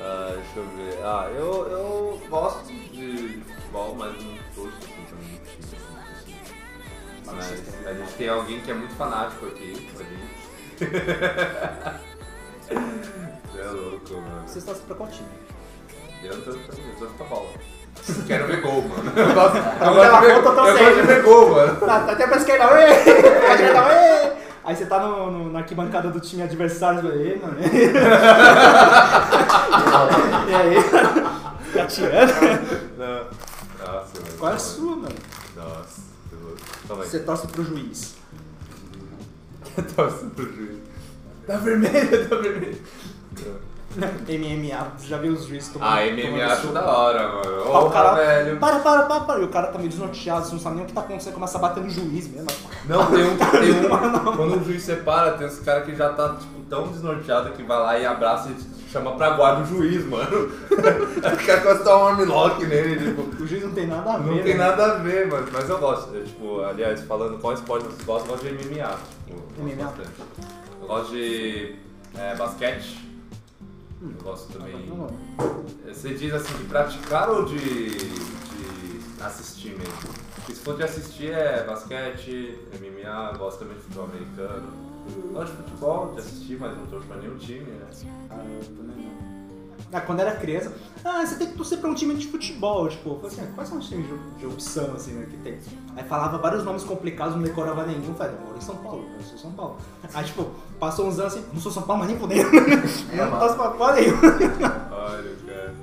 Ah, 0.00 0.32
deixa 0.34 0.58
eu 0.58 0.66
ver. 0.76 0.98
Ah, 1.02 1.28
eu, 1.34 1.68
eu 1.68 2.20
gosto 2.28 2.66
de, 2.66 3.42
futebol, 3.54 3.94
mas 3.98 4.12
não 4.22 4.38
torço 4.54 4.76
assim 4.78 5.04
também 5.08 5.28
muito 5.28 5.60
time. 5.60 5.76
assim. 6.12 6.32
Mas 7.24 7.86
a 7.86 7.92
gente 7.94 8.12
tem 8.14 8.28
alguém 8.28 8.60
que 8.60 8.70
é 8.70 8.74
muito 8.74 8.94
fanático 8.94 9.46
aqui 9.46 9.90
com 9.92 10.00
a 10.00 10.04
gente. 10.04 10.46
Você 13.52 13.60
é 13.60 13.70
louco, 13.70 14.14
mano. 14.14 14.46
Vocês 14.46 14.64
torcem 14.64 14.84
pra 14.86 14.96
qual 14.96 15.08
time? 15.08 15.28
Eu 16.22 16.36
não 16.36 16.42
torço 16.42 16.58
pra 16.60 16.76
mim, 16.76 16.90
eu 16.90 16.96
torço 16.98 17.14
pra 17.14 17.26
bola. 17.26 17.50
Quero 18.26 18.46
ver 18.46 18.60
gol, 18.60 18.82
mano. 18.82 19.12
Eu 19.16 19.34
gosto, 19.34 19.56
eu 19.56 19.62
Pela 19.78 19.92
gosto, 19.92 20.20
de, 20.20 20.26
ver, 20.26 20.34
conta, 20.34 20.48
eu 20.48 20.54
tô 20.54 20.66
eu 20.66 20.78
gosto 20.78 20.94
de 20.94 21.02
ver 21.06 21.22
gol, 21.22 21.48
mano. 21.50 21.80
Tá, 21.80 22.00
tá 22.00 22.12
até 22.12 22.26
pra 22.26 22.36
esquerda, 22.36 22.64
ê! 22.64 23.04
Pra 23.40 23.56
direita, 23.56 23.80
ê! 23.92 24.32
Aí 24.66 24.74
você 24.74 24.84
tá 24.86 24.98
no, 25.00 25.30
no- 25.30 25.52
na 25.52 25.60
arquibancada 25.60 26.10
do 26.10 26.18
time 26.20 26.42
adversário, 26.42 27.00
fala, 27.00 27.14
ê, 27.14 27.36
mano. 27.36 27.56
e 30.48 30.54
aí? 30.54 30.76
Tá 31.72 31.86
tirando? 31.88 32.32
Não. 32.98 33.24
Nossa, 33.78 34.20
mano. 34.20 34.36
Qual 34.38 34.52
é 34.52 34.54
a 34.54 34.58
sua, 34.58 34.96
mano? 34.96 35.14
Nossa. 35.54 36.02
Calma 36.88 37.02
aí. 37.04 37.08
Você 37.08 37.18
torce 37.20 37.46
pro 37.46 37.64
juiz. 37.64 38.16
Eu 39.76 39.84
torço 39.84 40.26
pro 40.34 40.44
juiz. 40.52 40.78
Tá 41.46 41.56
vermelho, 41.58 42.28
tá 42.28 42.36
vermelho. 42.36 42.82
MMA, 44.28 44.92
você 44.96 45.06
já 45.08 45.18
viu 45.18 45.32
os 45.32 45.46
juízes 45.46 45.70
tomando 45.70 45.90
Ah, 45.90 46.02
MMA 46.04 46.44
acho 46.44 46.66
da 46.68 46.84
hora, 46.84 47.28
mano. 47.28 47.62
Aí 47.62 47.68
Ô, 47.68 47.86
o 47.86 47.90
cara, 47.90 48.14
velho. 48.14 48.58
para, 48.58 48.78
para, 48.80 49.02
para, 49.02 49.20
para. 49.20 49.40
E 49.40 49.44
o 49.44 49.48
cara 49.48 49.68
tá 49.68 49.78
meio 49.78 49.90
desnorteado, 49.90 50.46
você 50.46 50.52
não 50.52 50.60
sabe 50.60 50.76
nem 50.76 50.84
o 50.84 50.86
que 50.86 50.92
tá 50.92 51.00
acontecendo, 51.00 51.34
começa 51.34 51.56
a 51.56 51.60
bater 51.60 51.82
no 51.82 51.90
juiz 51.90 52.28
mesmo. 52.28 52.46
Não, 52.86 53.04
tem 53.06 53.24
um, 53.24 53.36
tem 53.36 53.72
um. 53.72 53.88
Quando 54.36 54.60
o 54.60 54.64
juiz 54.64 54.82
separa, 54.82 55.32
tem 55.32 55.46
uns 55.46 55.58
caras 55.58 55.84
que 55.84 55.96
já 55.96 56.10
tá 56.10 56.36
tipo, 56.38 56.60
tão 56.70 56.86
desnorteado 56.86 57.50
que 57.50 57.62
vai 57.64 57.78
lá 57.78 57.98
e 57.98 58.06
abraça 58.06 58.48
e 58.48 58.90
chama 58.92 59.12
pra 59.16 59.30
guarda 59.30 59.62
o 59.62 59.66
juiz, 59.66 60.06
mano. 60.06 60.48
o 60.70 61.46
cara 61.46 61.60
começa 61.62 61.80
a 61.80 61.84
dar 61.84 61.98
um 61.98 62.06
armlock 62.06 62.64
nele, 62.64 63.08
tipo. 63.08 63.42
O 63.42 63.46
juiz 63.46 63.64
não 63.64 63.72
tem 63.72 63.88
nada 63.88 64.12
a 64.12 64.18
ver. 64.18 64.30
Não 64.30 64.42
tem 64.42 64.56
né? 64.56 64.64
nada 64.64 64.84
a 64.84 64.94
ver, 64.98 65.26
mano. 65.26 65.48
Mas 65.52 65.68
eu 65.68 65.78
gosto. 65.78 66.14
Eu, 66.14 66.24
tipo, 66.24 66.60
aliás, 66.60 67.00
falando 67.02 67.38
qual 67.40 67.54
esporte 67.54 67.86
vocês 67.86 68.04
gostam, 68.04 68.30
eu 68.30 68.36
gosto 68.36 68.46
de 68.46 68.68
MMA. 68.68 68.96
Tipo, 69.26 69.62
MMA? 69.62 69.84
bastante. 69.84 70.10
Eu 70.80 70.86
gosto 70.86 71.10
de 71.10 71.74
é, 72.16 72.34
basquete. 72.36 73.05
Eu 74.02 74.08
gosto 74.22 74.52
também. 74.52 74.86
Não, 74.86 75.08
Você 75.86 76.14
diz 76.14 76.32
assim, 76.34 76.54
de 76.58 76.64
praticar 76.64 77.30
ou 77.30 77.44
de, 77.44 77.58
de 77.58 79.22
assistir 79.22 79.70
mesmo? 79.70 80.14
Porque 80.34 80.54
se 80.54 80.60
for 80.60 80.76
de 80.76 80.82
assistir 80.82 81.32
é 81.32 81.64
basquete, 81.64 82.58
MMA, 82.80 83.36
gosto 83.38 83.60
também 83.60 83.76
de 83.76 83.82
futebol 83.82 84.04
americano. 84.04 84.72
Gosto 85.32 85.52
de 85.56 85.62
futebol, 85.62 86.12
de 86.12 86.18
assistir, 86.18 86.58
mas 86.60 86.76
não 86.76 86.86
torço 86.86 87.06
pra 87.06 87.16
nenhum 87.16 87.36
time, 87.38 87.70
né? 87.70 87.86
Ah, 88.30 88.44
eu 88.44 88.64
também 88.76 89.06
não. 89.06 89.15
Ah, 89.92 90.00
quando 90.00 90.20
era 90.20 90.34
criança, 90.34 90.72
ah, 91.04 91.24
você 91.24 91.36
tem 91.36 91.46
que 91.46 91.54
torcer 91.54 91.78
pra 91.78 91.88
um 91.88 91.94
time 91.94 92.14
de 92.14 92.26
futebol, 92.26 92.88
tipo, 92.88 93.10
eu 93.10 93.20
falei 93.20 93.28
assim, 93.28 93.52
quais 93.54 93.68
são 93.68 93.78
os 93.78 93.88
times 93.88 94.06
de, 94.06 94.38
de 94.38 94.46
opção, 94.46 94.94
assim, 94.94 95.12
né, 95.12 95.26
que 95.30 95.36
tem? 95.38 95.58
Aí 95.96 96.04
falava 96.04 96.38
vários 96.38 96.64
nomes 96.64 96.82
complicados, 96.82 97.36
não 97.36 97.42
decorava 97.42 97.86
nenhum, 97.86 98.12
falei, 98.14 98.34
eu 98.34 98.40
moro 98.40 98.58
em 98.58 98.60
São 98.60 98.76
Paulo, 98.76 99.06
eu 99.16 99.24
sou 99.24 99.38
São 99.38 99.52
Paulo. 99.52 99.76
Aí, 100.12 100.24
tipo, 100.24 100.50
passou 100.80 101.06
uns 101.06 101.18
anos 101.20 101.34
assim, 101.34 101.44
não 101.52 101.60
sou 101.60 101.70
São 101.70 101.84
Paulo, 101.84 102.00
mas 102.00 102.10
nem 102.10 102.18
fudeu. 102.18 102.44
não 102.52 103.38
torço 103.38 103.56
pra 103.56 103.70
porra 103.70 103.92
nenhuma. 103.94 104.22
Olha, 104.90 105.36
cara. 105.46 105.74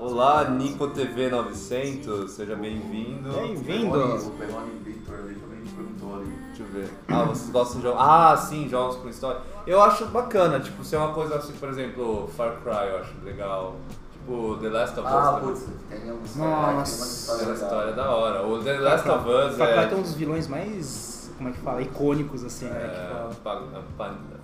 Olá, 0.00 0.50
Nico 0.50 0.88
TV 0.88 1.30
900, 1.30 2.30
seja 2.30 2.56
bem-vindo. 2.56 3.30
Bem-vindo. 3.32 4.16
O 4.26 4.30
Peroni 4.32 4.70
Victor 4.84 5.14
ali 5.14 5.34
perguntou 5.78 6.16
ali. 6.16 6.32
Deixa 6.48 6.62
eu 6.62 6.66
ver. 6.68 6.90
Ah, 7.08 7.24
vocês 7.24 7.50
gostam 7.50 7.76
de 7.78 7.82
jogos? 7.86 8.00
Ah, 8.02 8.36
sim, 8.36 8.68
jogos 8.68 8.96
com 8.96 9.08
história. 9.08 9.40
Eu 9.66 9.80
acho 9.82 10.06
bacana, 10.06 10.60
tipo, 10.60 10.82
se 10.84 10.94
é 10.94 10.98
uma 10.98 11.12
coisa 11.12 11.36
assim, 11.36 11.52
por 11.54 11.68
exemplo, 11.68 12.28
Far 12.36 12.56
Cry 12.62 12.88
eu 12.90 12.98
acho 13.00 13.12
legal. 13.24 13.76
Tipo, 14.12 14.56
The 14.60 14.68
Last 14.68 14.98
of 15.00 15.08
Us. 15.08 15.14
Ah, 15.14 15.32
também. 15.32 15.48
putz, 15.48 15.66
tem 15.88 16.06
Nossa. 16.42 17.36
Tem 17.38 17.46
uma 17.46 17.54
história 17.54 17.92
da 17.92 18.10
hora. 18.10 18.46
O 18.46 18.62
The 18.62 18.78
Last 18.78 19.08
of 19.08 19.28
Us 19.28 19.56
Far 19.56 19.68
Cry 19.68 19.78
é. 19.78 19.86
tem 19.86 19.98
um 19.98 20.02
dos 20.02 20.14
vilões 20.14 20.46
mais, 20.48 21.30
como 21.36 21.48
é 21.48 21.52
que 21.52 21.58
fala, 21.60 21.82
icônicos, 21.82 22.44
assim, 22.44 22.66
né, 22.66 22.78
é 22.84 23.34
pa- 23.42 23.62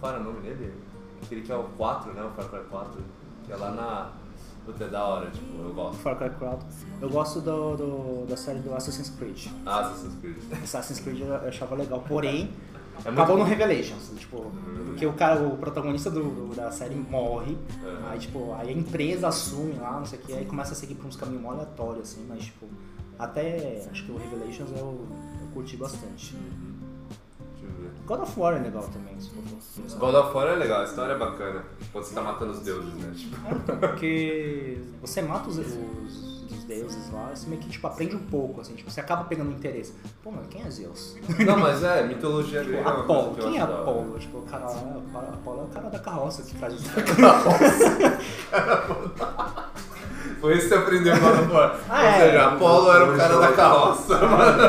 qual 0.01 0.12
era 0.12 0.20
o 0.20 0.24
nome 0.24 0.41
dele? 0.41 0.72
Aquele 1.22 1.41
que 1.43 1.53
é 1.53 1.57
o 1.57 1.64
4, 1.76 2.12
né? 2.12 2.22
O 2.22 2.30
Far 2.30 2.49
Cry 2.51 2.61
4. 2.70 2.91
Que 3.47 3.53
é 3.53 3.57
lá 3.57 3.70
na. 3.70 4.09
Puta, 4.65 4.85
é 4.85 4.89
da 4.89 5.05
hora, 5.05 5.31
tipo, 5.31 5.62
eu 5.62 5.75
gosto. 5.75 5.99
Far 5.99 6.17
Cry 6.17 6.31
4. 6.31 6.67
Eu 7.03 7.11
gosto 7.11 7.41
do, 7.41 7.77
do- 7.77 8.27
da 8.27 8.37
série 8.37 8.61
do 8.61 8.75
Assassin's 8.75 9.11
Creed. 9.11 9.47
Ah, 9.67 9.81
Assassin's 9.81 10.15
Creed. 10.21 10.37
Assassin's 10.62 11.01
Creed 11.01 11.21
eu 11.21 11.35
achava 11.49 11.75
legal, 11.75 12.01
porém, 12.09 12.51
É 13.05 13.09
acabou 13.11 13.37
no. 13.37 13.45
Revelations, 13.45 14.11
tipo, 14.19 14.51
porque 14.87 15.05
o 15.05 15.12
cara, 15.12 15.43
o 15.47 15.57
protagonista 15.59 16.11
do, 16.11 16.55
da 16.55 16.71
série 16.71 16.95
morre, 16.95 17.59
É. 17.85 18.09
aí 18.11 18.19
tipo, 18.19 18.55
aí 18.55 18.71
a 18.71 18.73
empresa 18.73 19.29
assume 19.29 19.75
lá, 19.75 19.99
não 19.99 20.07
sei 20.07 20.19
o 20.19 20.23
que, 20.23 20.33
aí 20.33 20.45
começa 20.47 20.73
a 20.73 20.77
seguir 20.77 20.95
por 20.95 21.07
uns 21.07 21.17
caminhos 21.17 21.45
aleatórios, 21.45 22.11
assim, 22.12 22.25
mas 22.29 22.45
tipo, 22.45 22.67
até 23.19 23.87
acho 23.91 24.05
que 24.07 24.12
o 24.12 24.17
Revelations 24.17 24.71
eu, 24.71 25.07
eu 25.41 25.49
curti 25.53 25.77
bastante. 25.77 26.35
Ver. 26.35 26.74
God 28.07 28.20
of 28.20 28.38
War 28.38 28.55
é 28.55 28.59
legal 28.59 28.82
também, 28.82 29.18
se 29.20 29.30
for 29.30 29.42
pensar. 29.82 29.98
God 29.98 30.14
of 30.14 30.34
War 30.36 30.46
é 30.48 30.57
legal, 30.57 30.82
a 30.82 30.84
história 30.84 31.12
é 31.14 31.18
bacana. 31.18 31.64
Quando 31.92 32.05
você 32.05 32.14
tá 32.14 32.20
matando 32.20 32.52
os 32.52 32.61
deuses, 32.61 32.92
né? 32.94 33.12
Tipo, 33.16 33.36
É, 33.46 33.52
então, 33.55 33.76
porque 33.78 34.78
você 35.00 35.22
mata 35.22 35.48
os, 35.48 35.57
os, 35.59 36.52
os 36.52 36.64
deuses 36.64 37.11
lá, 37.12 37.30
você 37.34 37.48
meio 37.48 37.62
que 37.62 37.70
tipo, 37.70 37.86
aprende 37.86 38.14
um 38.14 38.26
pouco, 38.26 38.61
assim, 38.61 38.74
tipo, 38.74 38.90
você 38.90 39.00
acaba 39.00 39.24
pegando 39.24 39.50
interesse. 39.52 39.94
Pô, 40.22 40.30
mano, 40.30 40.46
quem 40.48 40.62
é 40.62 40.70
Zeus? 40.70 41.16
Não, 41.46 41.57
mas 41.59 41.82
é, 41.82 42.07
mitologia 42.07 42.62
grega. 42.62 42.82
é 42.88 42.92
Apolo, 42.92 43.34
quem 43.36 43.57
é 43.59 43.66
da. 43.66 43.74
Apolo? 43.80 44.18
Tipo, 44.18 44.38
o 44.38 44.42
cara 44.42 44.64
lá, 44.66 45.20
Apolo 45.32 45.61
é 45.61 45.64
o 45.64 45.68
cara 45.68 45.88
da 45.88 45.98
carroça 45.98 46.42
que 46.42 46.55
faz 46.57 46.74
isso. 46.74 46.90
Foi 50.40 50.55
isso 50.59 50.62
que 50.64 50.68
você 50.68 50.74
aprendeu 50.74 51.18
God 51.20 51.40
of 51.40 51.52
War. 51.52 51.80
Ah, 51.88 52.00
Ou 52.02 52.07
é. 52.07 52.18
seja, 52.20 52.46
Apolo 52.48 52.92
era 52.92 53.11
o 53.11 53.16
cara 53.16 53.38
da 53.38 53.52
carroça, 53.52 54.18
mano. 54.28 54.62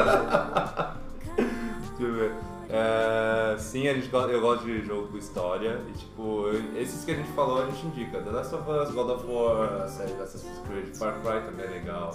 Deixa 1.97 2.03
eu 2.03 2.13
ver. 2.13 2.31
É, 2.77 3.55
sim, 3.57 3.87
a 3.87 3.93
gente, 3.93 4.11
eu 4.13 4.41
gosto 4.41 4.65
de 4.65 4.85
jogo 4.85 5.07
com 5.07 5.17
história. 5.17 5.79
E 5.87 5.91
tipo, 5.97 6.47
eu- 6.47 6.81
esses 6.81 7.05
que 7.05 7.11
a 7.11 7.15
gente 7.15 7.31
falou 7.31 7.63
a 7.63 7.65
gente 7.67 7.85
indica. 7.87 8.19
The 8.21 8.29
Last 8.31 8.53
of 8.53 8.69
Us, 8.69 8.91
God 8.91 9.09
of 9.11 9.25
War, 9.27 9.83
a 9.83 9.87
série 9.87 10.13
Assassin's 10.21 10.59
Creed, 10.67 10.95
Far 10.95 11.13
Cry 11.21 11.41
também 11.45 11.65
é 11.65 11.69
legal. 11.69 12.13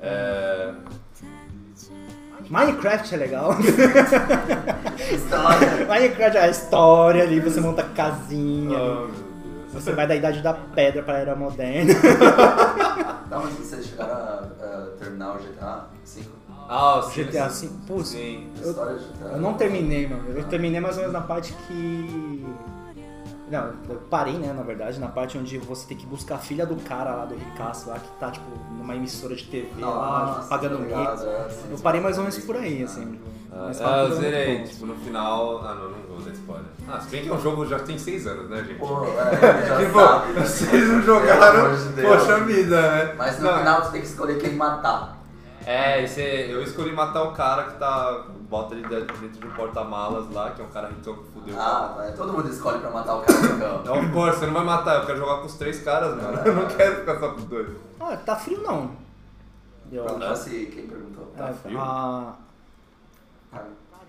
É, 0.00 0.74
Minecraft 2.48 3.14
é 3.14 3.18
legal. 3.18 3.50
História. 5.12 5.86
Minecraft 5.88 6.36
é 6.36 6.40
a 6.42 6.48
história 6.48 7.22
ali, 7.24 7.40
você 7.40 7.60
monta 7.60 7.82
casinha. 7.82 8.78
oh, 8.78 8.82
ali. 8.82 8.98
meu 8.98 9.06
Deus. 9.08 9.26
Você 9.72 9.92
vai 9.92 10.06
da 10.06 10.14
idade 10.14 10.40
da 10.40 10.54
pedra 10.54 11.02
pra 11.02 11.18
era 11.18 11.34
moderna. 11.36 11.92
Não, 13.30 13.42
mas 13.42 13.52
vocês 13.54 13.86
chegaram 13.86 14.12
a, 14.14 14.46
a 14.62 14.86
terminar 14.98 15.34
o 15.34 15.38
GTA 15.38 15.88
V? 16.04 16.22
Ah, 16.68 17.00
sim, 17.02 17.22
GTA 17.24 17.48
sim. 17.50 17.68
V, 17.68 17.74
putz, 17.86 18.08
Sim. 18.08 18.50
GTA. 18.56 19.28
Eu 19.32 19.40
não 19.40 19.54
terminei, 19.54 20.06
mano. 20.08 20.24
Eu 20.36 20.44
terminei 20.44 20.80
mais 20.80 20.96
ou 20.96 21.02
menos 21.02 21.12
na 21.12 21.20
parte 21.22 21.52
que. 21.66 22.46
Não, 23.48 23.70
eu 23.88 23.96
parei, 24.10 24.34
né, 24.34 24.52
na 24.52 24.62
verdade, 24.64 24.98
na 24.98 25.06
parte 25.06 25.38
onde 25.38 25.56
você 25.58 25.86
tem 25.86 25.96
que 25.96 26.04
buscar 26.04 26.34
a 26.34 26.38
filha 26.38 26.66
do 26.66 26.74
cara 26.76 27.14
lá, 27.14 27.24
do 27.26 27.36
ricaço 27.36 27.88
lá, 27.88 27.96
que 27.96 28.08
tá, 28.18 28.32
tipo, 28.32 28.46
numa 28.76 28.96
emissora 28.96 29.36
de 29.36 29.44
TV 29.44 29.68
lá, 29.80 30.34
Nossa, 30.36 30.48
pagando 30.48 30.78
tô 30.78 30.82
mico. 30.82 30.98
é, 31.00 31.48
sim, 31.48 31.68
Eu 31.70 31.78
parei 31.78 32.00
mais 32.00 32.16
ou 32.18 32.24
menos 32.24 32.36
por 32.40 32.56
aí, 32.56 32.82
assim. 32.82 33.20
Ah, 33.52 33.66
Mas 33.68 33.80
ah, 33.80 33.98
eu 34.08 34.16
zerei, 34.16 34.64
tipo, 34.64 34.84
no 34.86 34.96
final. 34.96 35.60
Ah, 35.64 35.74
não, 35.76 35.90
não 35.90 35.98
vou 36.08 36.18
dar 36.20 36.32
spoiler. 36.32 36.64
Ah, 36.88 37.00
se 37.00 37.08
bem 37.08 37.22
que 37.22 37.28
é 37.28 37.32
um 37.32 37.40
jogo 37.40 37.64
já 37.66 37.78
tem 37.78 37.96
6 37.96 38.26
anos, 38.26 38.50
né, 38.50 38.64
gente? 38.64 38.80
Pô, 38.80 39.04
é, 39.04 39.62
já 39.68 39.76
Tipo, 39.78 39.98
sabe. 40.00 40.32
vocês 40.40 40.88
não 40.88 41.02
jogaram, 41.02 41.76
de 41.94 42.02
poxa 42.02 42.40
vida, 42.40 42.80
né? 42.82 43.14
Mas 43.16 43.38
no 43.38 43.44
Não, 43.48 43.58
final 43.58 43.82
tu 43.82 43.92
tem 43.92 44.00
que 44.00 44.08
escolher 44.08 44.38
quem 44.40 44.54
matar. 44.56 45.15
É, 45.66 46.04
esse, 46.04 46.20
eu 46.22 46.62
escolhi 46.62 46.92
matar 46.92 47.24
o 47.24 47.32
cara 47.32 47.64
que 47.64 47.76
tá. 47.78 48.24
Bota 48.48 48.74
ele 48.76 48.86
dentro 48.86 49.16
de 49.28 49.44
um 49.46 49.50
porta-malas 49.50 50.30
lá, 50.32 50.52
que 50.52 50.62
é 50.62 50.64
um 50.64 50.68
cara 50.68 50.86
ricão 50.86 51.14
que 51.16 51.24
fudeu 51.32 51.60
Ah, 51.60 51.92
vai, 51.96 52.12
todo 52.12 52.32
mundo 52.32 52.48
escolhe 52.48 52.78
pra 52.78 52.90
matar 52.90 53.16
o 53.16 53.22
cara 53.22 53.40
no 53.40 53.58
campo. 53.58 53.82
cara. 53.84 53.98
Of 53.98 54.12
course, 54.12 54.38
você 54.38 54.46
não 54.46 54.54
vai 54.54 54.64
matar, 54.64 55.00
eu 55.00 55.06
quero 55.06 55.18
jogar 55.18 55.38
com 55.40 55.46
os 55.46 55.54
três 55.54 55.82
caras, 55.82 56.14
mano. 56.22 56.38
Eu 56.46 56.54
não 56.54 56.66
quero 56.68 56.96
ficar 57.00 57.18
só 57.18 57.30
com 57.30 57.36
os 57.38 57.44
dois. 57.46 57.68
Ah, 57.98 58.16
tá 58.16 58.36
frio 58.36 58.62
não. 58.62 58.92
Eu 59.90 60.04
acho. 60.04 60.14
Perguntou 60.14 60.36
se 60.36 60.66
quem 60.66 60.86
perguntou. 60.86 61.32
É, 61.36 61.52
frio? 61.52 61.80
a 61.80 62.34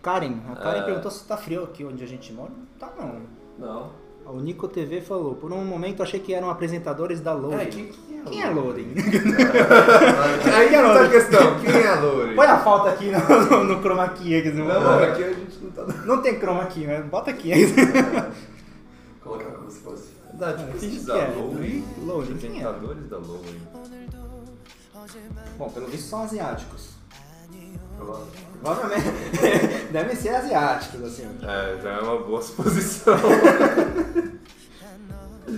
Karen, 0.03 0.35
a 0.51 0.55
Karen 0.55 0.79
É. 0.79 0.83
perguntou 0.83 1.09
se 1.11 1.25
tá 1.25 1.35
frio 1.37 1.63
aqui 1.63 1.83
onde 1.83 2.03
a 2.03 2.07
gente 2.07 2.31
mora. 2.33 2.51
Tá 2.79 2.89
não. 2.97 3.21
Não. 3.57 3.89
O 4.30 4.41
Nico 4.41 4.67
TV 4.67 4.99
falou, 4.99 5.36
por 5.36 5.53
um 5.53 5.63
momento 5.63 6.03
achei 6.03 6.19
que 6.19 6.34
eram 6.34 6.49
apresentadores 6.49 7.21
da 7.21 7.32
Loading. 7.32 7.61
É, 7.61 7.65
quem, 7.65 7.91
quem 8.25 8.41
é 8.43 8.47
é 8.47 8.49
Loading? 8.49 8.93
Aí 10.53 10.67
que 10.67 10.75
tá 10.75 11.01
a 11.01 11.09
questão, 11.09 11.59
quem 11.61 11.73
é 11.82 11.95
Lore? 11.95 12.36
Põe 12.36 12.45
a 12.47 12.59
foto 12.59 12.89
aqui 12.89 13.09
no, 13.09 13.19
no, 13.19 13.63
no 13.63 13.82
chroma 13.82 14.09
key. 14.09 14.36
Aqui, 14.36 14.49
no- 14.49 14.67
Não, 14.67 14.99
aqui 14.99 15.23
a 15.23 15.30
gente 15.30 15.57
não 15.61 15.71
tá. 15.71 15.84
Não 16.05 16.21
tem 16.21 16.38
chroma 16.38 16.65
key, 16.65 16.86
mas 16.86 17.05
bota 17.05 17.32
aqui. 17.32 17.51
Colocar 19.23 19.45
como 19.51 19.71
se 19.71 19.80
fosse. 19.80 20.09
Finge 20.38 20.71
pesquisa 20.73 21.13
que 21.13 21.19
é. 21.19 21.28
Lore. 21.34 21.84
Loading, 22.05 22.38
quem 22.38 22.61
é? 22.61 22.65
Apresentadores 22.65 23.09
da 23.09 23.17
Lore. 23.17 23.61
Bom, 25.57 25.69
pelo 25.69 25.88
visto 25.88 26.09
são 26.09 26.23
asiáticos. 26.23 26.96
Provavelmente. 27.97 29.03
Devem 29.91 30.15
ser 30.15 30.29
asiáticos, 30.29 31.03
assim. 31.03 31.27
É, 31.43 31.81
já 31.81 31.89
é 31.91 31.99
uma 31.99 32.17
boa 32.19 32.41
suposição. 32.41 33.15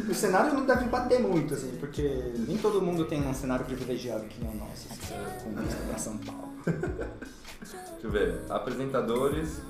O 0.07 0.13
cenário 0.13 0.53
não 0.53 0.65
deve 0.65 0.85
bater 0.85 1.19
muito, 1.19 1.53
assim, 1.53 1.75
porque 1.79 2.03
nem 2.47 2.57
todo 2.57 2.79
mundo 2.81 3.05
tem 3.05 3.25
um 3.25 3.33
cenário 3.33 3.65
privilegiado 3.65 4.25
que 4.25 4.43
nem 4.43 4.51
o 4.51 4.57
nosso, 4.57 4.87
assim, 4.91 5.13
com 5.43 5.61
vista 5.61 5.81
pra 5.87 5.97
São 5.97 6.17
Paulo. 6.17 6.49
Deixa 7.61 7.77
eu 8.03 8.11
ver. 8.11 8.41
Apresentadores. 8.49 9.61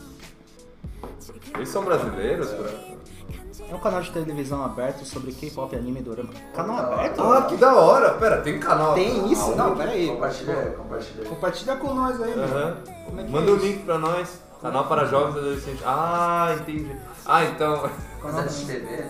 Eles 1.56 1.70
são 1.70 1.86
brasileiros? 1.86 2.50
É 2.52 2.98
um 3.76 3.80
canal 3.80 4.02
de 4.02 4.12
televisão 4.12 4.64
aberto 4.64 5.06
sobre 5.06 5.32
K-pop, 5.32 5.76
anime 5.76 6.00
e 6.00 6.04
dorama. 6.04 6.30
Canal 6.56 6.78
Ah, 6.78 6.94
aberto? 6.94 7.22
Ah, 7.24 7.42
que 7.44 7.56
da 7.58 7.74
hora! 7.76 8.12
Pera, 8.14 8.38
tem 8.42 8.60
canal. 8.60 8.94
Tem 8.94 9.32
isso? 9.32 9.56
Não, 9.56 9.76
peraí. 9.76 10.08
Compartilha, 10.08 10.56
compartilha. 10.78 11.26
Compartilha 11.30 11.76
com 11.76 11.94
nós 11.94 12.22
aí. 12.22 12.34
Como 13.06 13.20
é 13.22 13.24
Manda 13.26 13.50
é 13.52 13.54
o 13.54 13.58
isso? 13.58 13.66
link 13.66 13.84
pra 13.86 13.98
nós. 13.98 14.42
Canal 14.62 14.86
para 14.88 15.06
jovens 15.06 15.36
e 15.36 15.40
adolescentes. 15.40 15.82
Ah, 15.86 16.56
entendi. 16.60 16.92
Ah, 17.26 17.44
então. 17.46 17.90
Mas 18.22 18.38
é 18.38 18.42
de 18.44 18.66
TV? 18.66 19.06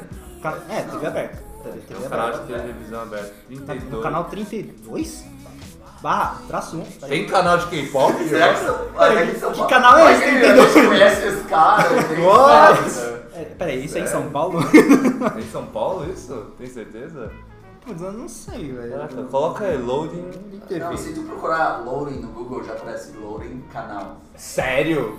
É, 0.69 0.81
TV 0.83 1.07
aberta. 1.07 1.37
TV, 1.63 1.77
É 1.79 1.81
TV 1.93 2.05
um 2.05 2.09
canal 2.09 2.27
de 2.31 2.37
aberta. 2.37 2.61
televisão 2.61 3.01
aberto. 3.01 3.33
No 3.49 3.61
32. 3.61 4.03
canal 4.03 4.23
32? 4.25 5.25
Barra, 6.01 6.37
traço 6.47 6.77
1. 6.77 7.07
Tem 7.09 7.27
canal 7.27 7.57
de 7.57 7.65
K-pop? 7.67 8.13
Será 8.29 8.53
que 8.53 9.39
são. 9.39 9.51
Que 9.51 9.65
canal 9.67 9.97
é 9.99 10.13
esse? 10.13 10.21
que 10.21 10.29
A 10.45 10.55
gente 10.55 10.87
conhece 10.87 11.27
esse 11.27 11.43
cara. 11.45 11.89
vários. 12.23 13.08
É, 13.39 13.45
peraí, 13.45 13.85
isso 13.85 13.97
é 13.97 14.01
em 14.01 14.07
São 14.07 14.29
Paulo? 14.29 14.59
Em 15.39 15.49
São 15.49 15.65
Paulo 15.67 16.11
isso? 16.11 16.51
Tem 16.57 16.67
certeza? 16.67 17.31
Putz, 17.85 18.01
eu 18.01 18.11
não 18.11 18.27
sei, 18.27 18.73
velho. 18.73 19.27
Coloca 19.31 19.63
aí, 19.63 19.77
loading 19.77 20.29
TV. 20.67 20.79
Não, 20.79 20.97
se 20.97 21.13
tu 21.13 21.21
procurar 21.23 21.85
loading 21.85 22.19
no 22.19 22.27
Google, 22.33 22.63
já 22.65 22.73
aparece 22.73 23.13
loading 23.13 23.61
canal. 23.71 24.17
Sério? 24.35 25.17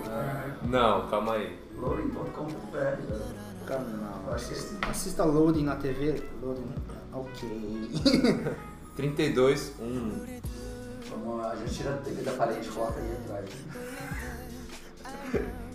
Não, 0.63 1.07
calma 1.07 1.33
aí. 1.33 1.59
Loading.com.br. 1.75 3.65
Canal. 3.65 4.33
Assista, 4.33 4.87
assista 4.87 5.23
Loading 5.25 5.63
na 5.63 5.75
TV. 5.77 6.21
Loading. 6.43 6.71
Ok. 7.13 8.51
32, 8.95 9.73
1. 9.79 10.41
Vamos, 11.09 11.45
a 11.45 11.55
gente 11.55 11.73
tira 11.73 11.95
a 11.95 11.97
TV 11.97 12.21
da 12.21 12.33
parede 12.33 12.67
e 12.67 12.71
coloca 12.71 12.99
aí 12.99 13.11
atrás. 13.23 13.49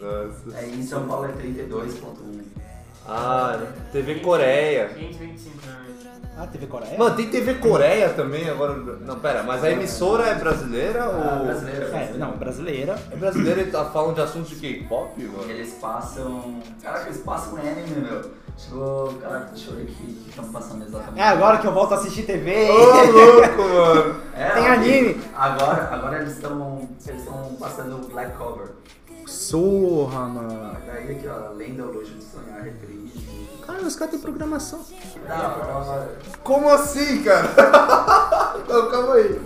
Nossa. 0.00 0.58
Aí 0.58 0.78
em 0.78 0.82
São 0.86 1.06
Paulo 1.06 1.26
é 1.26 1.32
32.1. 1.32 2.42
Ah, 3.08 3.58
TV 3.92 4.16
Coreia. 4.16 4.88
525 4.88 5.56
realmente. 5.64 5.86
Ah, 6.38 6.46
TV 6.46 6.66
Coreia? 6.66 6.98
Mano, 6.98 7.16
tem 7.16 7.30
TV 7.30 7.54
Coreia 7.54 8.10
também 8.10 8.48
agora. 8.50 8.74
Não, 8.74 9.18
pera, 9.20 9.42
mas 9.42 9.64
a 9.64 9.70
emissora 9.70 10.24
é 10.24 10.34
brasileira 10.34 11.04
Ah, 11.04 11.38
ou. 11.38 11.46
brasileira. 11.46 11.86
É, 11.86 12.12
não, 12.18 12.32
brasileira. 12.32 12.98
É 13.10 13.16
brasileira 13.16 13.62
e 13.62 13.70
tá 13.70 13.84
falando 13.86 14.16
de 14.16 14.20
assuntos 14.20 14.50
de 14.50 14.56
K-pop, 14.56 15.22
mano? 15.22 15.50
eles 15.50 15.72
passam. 15.80 16.60
Caraca, 16.82 17.06
eles 17.06 17.22
passam 17.22 17.56
anime, 17.56 18.00
meu. 18.06 18.30
Tipo, 18.56 19.14
caraca, 19.20 19.50
deixa 19.52 19.70
eu 19.70 19.76
ver 19.76 19.82
o 19.82 19.86
que 19.86 20.28
estão 20.30 20.44
passando 20.52 20.84
exatamente. 20.84 21.20
É 21.20 21.24
agora 21.24 21.58
que 21.58 21.66
eu 21.66 21.72
volto 21.72 21.92
a 21.92 21.96
assistir 21.96 22.22
TV. 22.24 22.68
Ô, 22.70 22.76
louco, 23.12 23.62
mano! 23.62 24.20
É, 24.34 24.48
Tem 24.50 24.66
anime. 24.66 25.20
Agora, 25.34 25.88
agora 25.92 26.18
eles 26.20 26.32
estão. 26.32 26.88
Eles 27.06 27.20
estão 27.22 27.54
passando 27.60 28.08
Black 28.10 28.36
Cover. 28.36 28.68
Sorra, 29.26 30.26
mano. 30.28 30.76
Daí 30.86 31.12
aqui, 31.16 31.26
ó, 31.28 31.52
Lenda 31.52 31.84
Luxo 31.84 32.12
de 32.14 32.22
Sonhar, 32.24 32.62
reprise. 32.62 33.26
Cara, 33.66 33.82
os 33.82 33.96
caras 33.96 34.12
têm 34.12 34.20
programação. 34.20 34.80
Da 35.26 35.48
hora. 35.56 36.16
Como 36.44 36.68
assim, 36.70 37.22
cara? 37.24 37.48
Não, 38.68 38.90
calma 38.90 39.14
aí. 39.14 39.40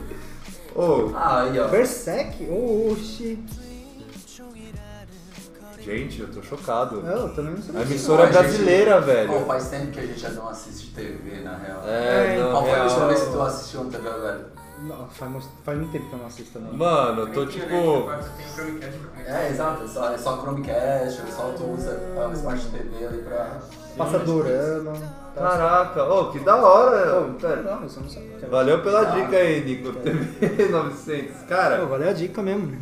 Ô, 0.74 1.10
Ah, 1.14 1.42
aí, 1.42 1.58
ó. 1.58 1.68
Berserk? 1.68 2.46
Oxi. 2.48 3.42
gente, 5.82 6.20
eu 6.20 6.28
tô 6.30 6.42
chocado. 6.42 7.02
Não, 7.02 7.28
eu 7.28 7.34
também 7.34 7.54
não 7.54 7.62
sei. 7.62 7.74
A 7.76 7.82
emissora 7.82 8.24
é 8.24 8.32
Não, 8.32 8.38
a 8.40 8.42
gente- 8.42 8.50
brasileira, 8.52 8.96
Pô, 9.00 9.06
velho. 9.06 9.46
faz 9.46 9.68
tempo 9.68 9.90
que 9.92 10.00
a 10.00 10.06
gente 10.06 10.20
já 10.20 10.28
não 10.30 10.48
assiste 10.48 10.92
TV, 10.94 11.40
na 11.42 11.56
real. 11.56 11.82
É, 11.86 12.38
não, 12.38 12.50
Qual 12.52 12.62
foi 12.64 12.74
a 12.74 12.82
última 12.82 12.98
real. 12.98 13.08
vez 13.08 13.22
que 13.22 13.30
tu 13.32 13.42
assistiu 13.42 13.80
um 13.80 13.90
TV 13.90 14.08
velho? 14.10 14.44
Não, 14.82 15.06
faz, 15.08 15.30
muito- 15.30 15.48
faz 15.64 15.78
muito 15.78 15.92
tempo 15.92 16.06
que 16.08 16.12
eu 16.14 16.18
não 16.18 16.26
assisto 16.26 16.52
também. 16.58 16.72
Mano, 16.76 17.20
eu 17.22 17.26
tô 17.32 17.46
Tem 17.46 17.60
tipo. 17.60 17.68
Tem. 17.68 19.26
É, 19.26 19.50
exato. 19.50 19.84
É 19.84 19.86
só, 19.86 20.12
é 20.12 20.18
só 20.18 20.38
Chromecast, 20.40 21.20
é 21.20 21.30
só 21.30 21.52
tu 21.56 21.64
usa 21.64 22.00
a 22.28 22.32
Smart 22.32 22.66
TV 22.68 23.06
ali 23.06 23.18
pra... 23.22 23.58
Passa 23.96 24.18
dorama. 24.20 24.92
tá- 25.34 25.40
Caraca, 25.42 26.04
ô, 26.04 26.30
que 26.30 26.38
da 26.40 26.56
hora. 26.56 27.28
Pera. 27.40 27.62
Não, 27.62 27.84
isso 27.84 27.98
eu 27.98 28.02
não 28.04 28.10
sei. 28.10 28.36
Valeu 28.50 28.82
pela 28.82 29.04
dica 29.06 29.36
aí, 29.36 29.62
Nico. 29.64 29.92
TV 29.92 30.68
900. 30.68 31.36
Pô, 31.36 31.46
Cara, 31.46 31.84
valeu 31.84 32.08
a 32.08 32.12
dica 32.12 32.40
mesmo. 32.42 32.72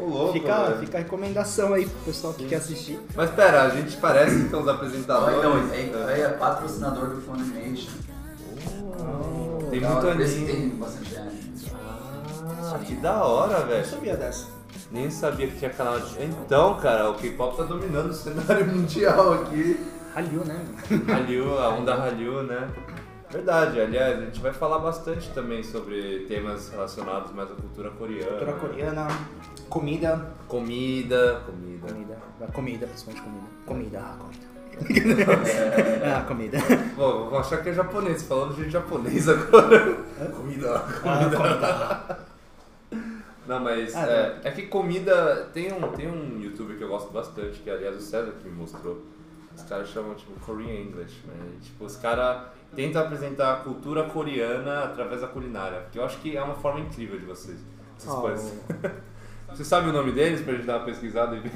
ô 0.00 0.04
louco. 0.06 0.32
Fica, 0.34 0.64
velho. 0.64 0.78
fica 0.80 0.98
a 0.98 1.00
recomendação 1.00 1.72
aí 1.72 1.86
pro 1.86 1.98
pessoal 2.00 2.34
que 2.34 2.46
quer 2.46 2.56
assistir. 2.56 3.00
Mas 3.16 3.30
pera, 3.30 3.62
a 3.62 3.68
gente 3.70 3.96
parece 3.96 4.34
então 4.36 4.58
os 4.60 4.64
Então, 4.66 4.74
apresentadores. 4.74 5.38
então, 5.38 5.64
esse 5.64 5.74
aí 5.74 5.92
aí 6.14 6.20
é 6.22 6.28
patrocinador 6.28 7.06
do 7.08 7.20
Funimation. 7.22 7.90
Tem 9.70 9.80
Da 9.80 9.88
hora, 9.96 10.14
muito 10.14 10.16
que 10.18 10.34
anime. 10.36 10.52
tem 10.52 10.68
bastante 10.70 11.16
anime. 11.16 11.21
Ah, 12.62 12.78
que 12.78 12.94
da 12.94 13.24
hora, 13.24 13.58
Eu 13.58 13.66
velho. 13.66 13.84
sabia 13.84 14.16
dessa. 14.16 14.46
Nem 14.90 15.10
sabia 15.10 15.46
que 15.48 15.58
tinha 15.58 15.70
canal 15.70 15.98
de. 15.98 16.22
Então, 16.22 16.74
cara, 16.78 17.10
o 17.10 17.14
K-pop 17.14 17.56
tá 17.56 17.64
dominando 17.64 18.10
o 18.10 18.12
cenário 18.14 18.66
mundial 18.72 19.34
aqui. 19.34 19.78
Hallyu, 20.14 20.44
né? 20.44 20.64
Hallyu, 21.08 21.58
a 21.58 21.70
onda 21.70 21.94
Hallyu, 21.94 22.42
né? 22.42 22.68
Verdade, 23.30 23.80
aliás, 23.80 24.18
a 24.18 24.24
gente 24.26 24.40
vai 24.40 24.52
falar 24.52 24.78
bastante 24.78 25.30
também 25.30 25.62
sobre 25.62 26.26
temas 26.28 26.68
relacionados 26.68 27.32
mais 27.32 27.50
à 27.50 27.54
cultura 27.54 27.90
coreana. 27.90 28.26
Cultura 28.32 28.52
coreana, 28.52 29.08
comida. 29.70 30.26
Comida, 30.46 31.40
comida. 31.46 31.86
Comida. 31.88 32.18
Comida, 32.52 32.86
principalmente 32.86 33.22
comida. 33.22 33.46
Comida, 33.64 33.98
ah, 34.02 34.16
comida. 34.18 34.52
ah, 36.18 36.20
comida. 36.28 36.58
Bom, 36.94 37.30
vou 37.30 37.38
achar 37.38 37.62
que 37.62 37.70
é 37.70 37.72
japonês, 37.72 38.22
falando 38.24 38.54
de 38.54 38.68
japonês 38.68 39.26
agora. 39.28 39.94
Comida. 40.36 40.84
Ah, 41.04 41.30
comida. 41.34 42.18
Não, 43.46 43.60
mas 43.60 43.94
Ah, 43.94 44.06
é, 44.06 44.40
é 44.44 44.50
que 44.50 44.62
comida. 44.66 45.48
Tem 45.52 45.72
um, 45.72 45.80
tem 45.92 46.08
um 46.08 46.40
youtuber 46.40 46.76
que 46.76 46.84
eu 46.84 46.88
gosto 46.88 47.12
bastante, 47.12 47.58
que 47.60 47.70
aliás 47.70 47.96
o 47.96 48.00
César 48.00 48.32
que 48.40 48.48
me 48.48 48.54
mostrou. 48.54 49.02
Os 49.54 49.62
caras 49.64 49.88
chamam 49.88 50.14
tipo 50.14 50.32
Korean 50.40 50.80
English, 50.80 51.26
né? 51.26 51.34
E, 51.56 51.60
tipo, 51.60 51.84
os 51.84 51.96
caras 51.96 52.46
tentam 52.74 53.02
apresentar 53.02 53.52
a 53.52 53.56
cultura 53.56 54.04
coreana 54.04 54.84
através 54.84 55.20
da 55.20 55.26
culinária. 55.28 55.86
Que 55.92 55.98
eu 55.98 56.04
acho 56.04 56.18
que 56.20 56.36
é 56.36 56.42
uma 56.42 56.54
forma 56.54 56.80
incrível 56.80 57.18
de 57.18 57.26
vocês. 57.26 57.58
Ah, 58.08 58.20
coisas. 58.20 58.52
Você 59.50 59.64
sabe 59.64 59.90
o 59.90 59.92
nome 59.92 60.12
deles 60.12 60.40
pra 60.40 60.54
gente 60.54 60.64
dar 60.64 60.78
uma 60.78 60.86
pesquisada 60.86 61.36
e 61.36 61.40
ver? 61.40 61.52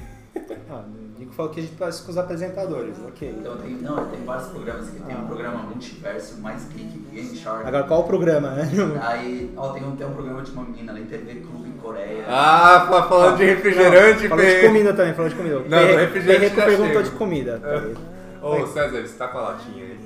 Ah, 0.71 0.85
o 0.87 1.19
Nico 1.19 1.33
falou 1.33 1.51
que 1.51 1.61
a 1.61 1.63
gente 1.63 1.75
parece 1.77 2.03
com 2.03 2.11
os 2.11 2.19
apresentadores, 2.19 2.95
ok. 3.07 3.35
Então 3.41 3.57
tem, 3.57 3.71
não, 3.77 4.07
tem 4.07 4.25
vários 4.25 4.49
programas 4.49 4.89
aqui. 4.89 5.01
Tem 5.01 5.15
Ah. 5.17 5.19
um 5.19 5.27
programa 5.27 5.59
Multiverso, 5.65 6.41
Mais 6.41 6.65
Clique, 6.67 6.99
Game 7.13 7.37
Shark. 7.37 7.67
Agora 7.67 7.85
qual 7.85 8.01
o 8.01 8.05
programa, 8.05 8.51
né? 8.51 8.69
Aí, 9.03 9.53
ó, 9.57 9.71
tem 9.73 9.83
um, 9.85 9.97
tem 9.97 10.07
um 10.07 10.13
programa 10.13 10.43
de 10.43 10.51
uma 10.53 10.63
menina 10.65 10.93
ali, 10.93 11.05
TV 11.07 11.41
Clube 11.41 11.71
Coreia. 11.83 12.25
Ah, 12.29 12.87
fa- 12.89 13.03
falando 13.05 13.37
de 13.39 13.45
refrigerante, 13.45 14.29
Falou 14.29 14.45
de 14.45 14.61
comida 14.61 14.93
também, 14.95 15.15
falou 15.15 15.29
de 15.31 15.35
comida. 15.37 15.55
Não, 15.57 15.63
do 15.65 15.97
refrigerante 15.97 16.39
Ferreco 16.51 16.57
já 16.57 16.65
perguntou 16.67 17.03
de 17.03 17.11
comida. 17.11 17.61
É. 17.65 18.45
Ô, 18.47 18.63
Ô 18.63 18.67
César, 18.69 19.03
você 19.03 19.15
tá 19.19 19.29
com 19.29 19.39
a 19.39 19.41
latinha 19.43 19.85
aí? 19.85 19.99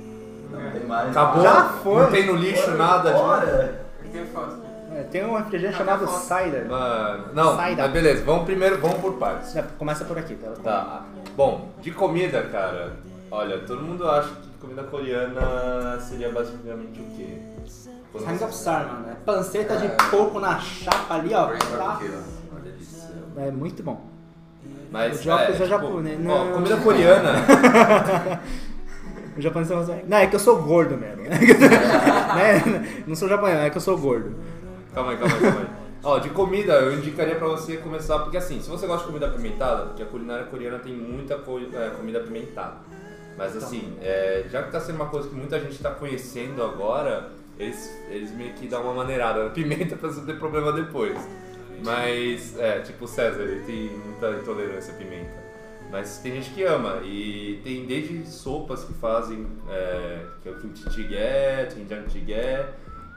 Não 0.51 0.71
tem 0.71 0.85
mais. 0.87 1.09
Acabou? 1.09 1.43
Já 1.43 1.63
foi. 1.83 2.01
Não 2.03 2.11
tem 2.11 2.25
no 2.27 2.35
lixo 2.35 2.71
nada? 2.71 3.11
tipo? 3.11 3.23
Bora! 3.23 3.81
Tem 4.11 4.25
foto. 4.25 4.60
É, 5.01 5.03
tem 5.03 5.25
um 5.25 5.35
refrigerante 5.37 5.77
chamado 5.77 6.07
Cider. 6.07 6.67
Mano, 6.69 7.25
não, 7.33 7.55
Sai 7.55 7.75
da- 7.75 7.83
mas 7.83 7.91
beleza, 7.91 8.23
vamos 8.23 8.45
primeiro, 8.45 8.77
vamos 8.79 8.97
por 8.99 9.13
partes. 9.13 9.53
Já 9.53 9.63
Começa 9.63 10.05
por 10.05 10.17
aqui, 10.17 10.35
tá? 10.35 10.51
Tá. 10.63 11.05
Bom, 11.35 11.69
de 11.81 11.91
comida, 11.91 12.43
cara, 12.43 12.93
olha, 13.29 13.59
todo 13.59 13.81
mundo 13.81 14.07
acha 14.09 14.29
que 14.29 14.47
comida 14.59 14.83
coreana 14.83 15.99
seria 15.99 16.29
basicamente 16.29 16.99
o 16.99 17.05
quê? 17.15 17.37
Quando 18.11 18.25
Hang 18.27 18.37
você- 18.37 18.43
of 18.45 18.53
Sar, 18.55 18.87
mano. 18.87 19.05
É 19.09 19.15
panceta 19.25 19.77
de 19.77 19.85
É. 19.85 19.89
porco 20.09 20.39
na 20.39 20.59
chapa 20.59 21.15
ali, 21.15 21.33
ó. 21.33 21.47
Tá. 21.47 21.99
É 23.37 23.49
muito 23.51 23.81
bom. 23.81 24.01
Mas, 24.91 25.21
O 25.21 25.23
japonês 25.23 25.49
é 25.49 25.53
tipo, 25.53 25.65
japonês, 25.69 26.19
ó, 26.19 26.23
não. 26.23 26.51
comida 26.53 26.77
coreana. 26.77 27.31
O 29.37 29.41
japonês 29.41 29.71
é 29.71 29.75
mais- 29.75 30.09
Não, 30.09 30.17
é 30.17 30.27
que 30.27 30.35
eu 30.35 30.39
sou 30.39 30.61
gordo 30.61 30.97
mesmo. 30.97 31.21
né? 31.23 33.03
Não 33.07 33.15
sou 33.15 33.29
japonês, 33.29 33.57
é 33.59 33.69
que 33.69 33.77
eu 33.77 33.81
sou 33.81 33.97
gordo. 33.97 34.35
Calma 34.93 35.11
aí, 35.11 35.17
calma 35.17 35.35
aí, 35.35 35.41
calma 35.41 35.59
aí. 35.61 35.67
Ó, 36.03 36.17
de 36.17 36.29
comida, 36.31 36.73
eu 36.73 36.93
indicaria 36.93 37.35
pra 37.35 37.47
você 37.47 37.77
começar, 37.77 38.17
porque 38.19 38.35
assim, 38.37 38.59
se 38.59 38.67
você 38.69 38.87
gosta 38.87 39.01
de 39.03 39.07
comida 39.07 39.27
apimentada, 39.27 39.83
porque 39.85 40.01
a 40.01 40.05
culinária 40.07 40.45
coreana 40.45 40.79
tem 40.79 40.93
muita 40.95 41.35
co- 41.37 41.59
é, 41.59 41.89
comida 41.91 42.19
apimentada. 42.19 42.77
Mas 43.37 43.55
assim, 43.55 43.95
é, 44.01 44.45
já 44.49 44.63
que 44.63 44.71
tá 44.71 44.79
sendo 44.79 44.95
uma 44.95 45.05
coisa 45.05 45.29
que 45.29 45.35
muita 45.35 45.59
gente 45.59 45.77
tá 45.81 45.91
conhecendo 45.91 46.63
agora, 46.63 47.29
eles, 47.59 47.95
eles 48.09 48.31
meio 48.35 48.51
que 48.53 48.67
dão 48.67 48.81
uma 48.81 48.95
maneirada 48.95 49.43
na 49.43 49.49
pimenta 49.51 49.95
pra 49.97 50.09
você 50.09 50.21
ter 50.21 50.39
problema 50.39 50.71
depois. 50.73 51.15
Mas, 51.83 52.57
é, 52.59 52.79
tipo 52.79 53.05
o 53.05 53.07
César, 53.07 53.41
ele 53.43 53.61
tem 53.65 53.89
muita 53.97 54.31
intolerância 54.31 54.93
à 54.93 54.97
pimenta. 54.97 55.39
Mas 55.91 56.17
tem 56.19 56.33
gente 56.33 56.49
que 56.51 56.63
ama, 56.63 57.01
e 57.03 57.59
tem 57.63 57.85
desde 57.85 58.25
sopas 58.27 58.83
que 58.85 58.93
fazem, 58.93 59.45
é, 59.69 60.19
que 60.41 60.49
é 60.49 60.51
o 60.51 60.55
kimchi 60.55 60.89
jjigae, 60.89 61.67
tem 61.73 61.85
jjigae, 62.07 62.65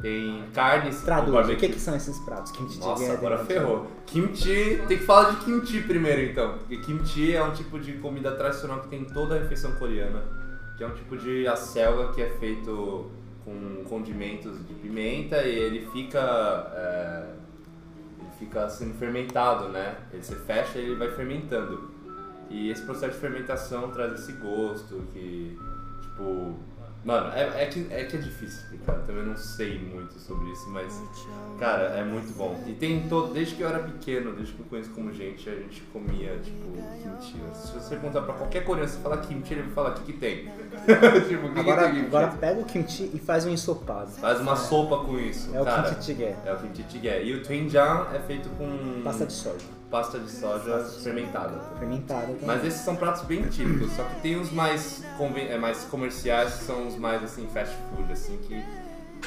tem 0.05 0.45
carnes 0.53 1.01
Traduz, 1.01 1.49
o 1.49 1.57
que, 1.57 1.67
que 1.67 1.81
são 1.81 1.97
esses 1.97 2.19
pratos? 2.19 2.53
Kimchi 2.53 2.79
Nossa, 2.79 3.11
agora 3.11 3.39
ferrou. 3.39 3.87
Kimchi, 4.05 4.83
tem 4.87 4.99
que 4.99 5.05
falar 5.05 5.31
de 5.31 5.37
kimchi 5.47 5.81
primeiro 5.81 6.21
então. 6.21 6.59
Porque 6.59 6.77
kimchi 6.77 7.35
é 7.35 7.43
um 7.43 7.55
tipo 7.55 7.79
de 7.79 7.95
comida 7.95 8.31
tradicional 8.33 8.81
que 8.81 8.89
tem 8.89 9.01
em 9.01 9.07
toda 9.07 9.35
a 9.35 9.39
refeição 9.39 9.73
coreana. 9.77 10.23
Que 10.77 10.85
é 10.85 10.87
um 10.87 10.91
tipo 10.91 11.17
de 11.17 11.47
acelga 11.49 12.13
que 12.13 12.21
é 12.21 12.29
feito 12.39 13.11
com 13.47 13.83
condimentos 13.89 14.59
de 14.69 14.75
pimenta 14.75 15.43
e 15.43 15.59
ele 15.59 15.89
fica. 15.91 16.21
é, 16.21 17.25
ele 18.19 18.29
fica 18.39 18.69
sendo 18.69 18.93
fermentado, 18.99 19.71
né? 19.71 19.97
Ele 20.13 20.23
se 20.23 20.35
fecha 20.35 20.79
e 20.79 20.83
ele 20.83 20.97
vai 20.97 21.13
fermentando. 21.13 21.95
E 22.51 22.69
esse 22.69 22.83
processo 22.83 23.15
de 23.15 23.21
fermentação 23.21 23.91
traz 23.91 24.13
esse 24.13 24.33
gosto 24.33 25.03
que, 25.15 25.59
tipo. 26.03 26.59
Mano, 27.05 27.31
é, 27.35 27.65
é, 27.65 27.67
que, 27.67 27.87
é 27.91 28.05
que 28.05 28.17
é 28.17 28.21
difícil 28.21 28.61
explicar, 28.61 28.95
eu 28.95 29.03
também 29.03 29.25
não 29.25 29.37
sei 29.37 29.79
muito 29.79 30.19
sobre 30.19 30.51
isso, 30.51 30.71
mas, 30.71 31.03
cara, 31.59 31.83
é 31.99 32.03
muito 32.03 32.35
bom. 32.35 32.59
E 32.67 32.73
tem 32.73 33.07
todo, 33.09 33.35
desde 33.35 33.57
que 33.57 33.63
eu 33.63 33.69
era 33.69 33.81
pequeno, 33.81 34.33
desde 34.33 34.55
que 34.55 34.61
eu 34.61 34.67
conheço 34.67 34.91
como 34.91 35.13
gente, 35.13 35.49
a 35.51 35.55
gente 35.55 35.83
comia, 35.93 36.39
tipo, 36.43 36.65
kimchi. 37.03 37.37
Se 37.53 37.73
você 37.75 37.97
perguntar 37.97 38.23
pra 38.23 38.33
qualquer 38.33 38.65
coreano, 38.65 38.89
você 38.89 38.99
falar 39.01 39.19
kimchi, 39.19 39.53
ele 39.53 39.63
vai 39.65 39.73
falar 39.73 39.91
o 39.91 39.95
que, 39.95 40.13
que 40.13 40.19
tem. 40.19 40.45
tipo, 41.29 41.47
o 41.47 41.53
que, 41.53 41.61
Agora, 41.61 41.89
que 41.91 41.97
tem 41.97 42.07
agora 42.07 42.29
pega 42.29 42.61
o 42.61 42.65
kimchi 42.65 43.11
e 43.13 43.19
faz 43.19 43.45
um 43.45 43.51
ensopado. 43.51 44.11
Faz 44.13 44.41
uma 44.41 44.57
sopa 44.57 45.05
com 45.05 45.19
isso, 45.19 45.55
É 45.55 45.61
o 45.61 45.65
cara. 45.65 45.91
kimchi 45.91 46.13
jjigae. 46.13 46.37
É 46.47 46.53
o 46.55 46.57
kimchi 46.57 46.83
jjigae. 46.89 47.23
E 47.27 47.35
o 47.35 47.43
doenjang 47.43 48.17
é 48.17 48.19
feito 48.21 48.49
com 48.57 49.03
Pasta 49.05 49.27
de 49.27 49.33
soja. 49.35 49.67
Pasta 49.91 50.19
de 50.19 50.31
soja 50.31 50.79
fermentada. 51.03 51.61
Fermentada. 51.79 52.27
também. 52.27 52.47
Mas 52.47 52.65
esses 52.65 52.81
são 52.81 52.97
pratos 52.97 53.23
bem 53.23 53.43
típicos, 53.45 53.93
só 53.93 54.05
que 54.05 54.21
tem 54.21 54.41
os 54.41 54.51
mais, 54.51 55.03
é, 55.37 55.59
mais 55.59 55.85
comerciais, 55.85 56.55
que 56.55 56.65
são 56.65 56.89
os 56.89 56.97
mais 56.97 57.23
assim, 57.23 57.47
fast 57.53 57.75
food, 57.95 58.13
assim, 58.13 58.39
que 58.39 58.63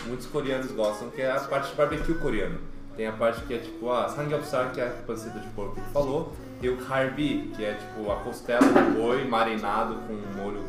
muitos 0.06 0.28
coreanos 0.28 0.72
gostam, 0.72 1.10
que 1.10 1.22
é 1.22 1.32
a 1.32 1.40
parte 1.40 1.70
de 1.70 1.76
barbecue 1.76 2.16
coreano. 2.16 2.60
Tem 2.96 3.06
a 3.06 3.12
parte 3.12 3.42
que 3.46 3.54
é 3.54 3.60
tipo 3.60 3.92
a 3.92 4.10
samgyeopsal, 4.10 4.72
que 4.72 4.82
é 4.82 4.88
a 4.88 4.90
panceta 4.90 5.40
de 5.40 5.48
porco 5.50 5.76
que 5.76 5.90
falou. 5.92 6.34
Tem 6.60 6.72
o 6.72 6.78
kalbi, 6.78 7.52
que 7.56 7.64
é 7.64 7.76
tipo 7.76 8.12
a 8.12 8.16
costela 8.18 8.62
de 8.62 9.00
boi 9.00 9.24
marinado 9.26 9.96
com 10.08 10.14
um 10.14 10.44
molho 10.44 10.64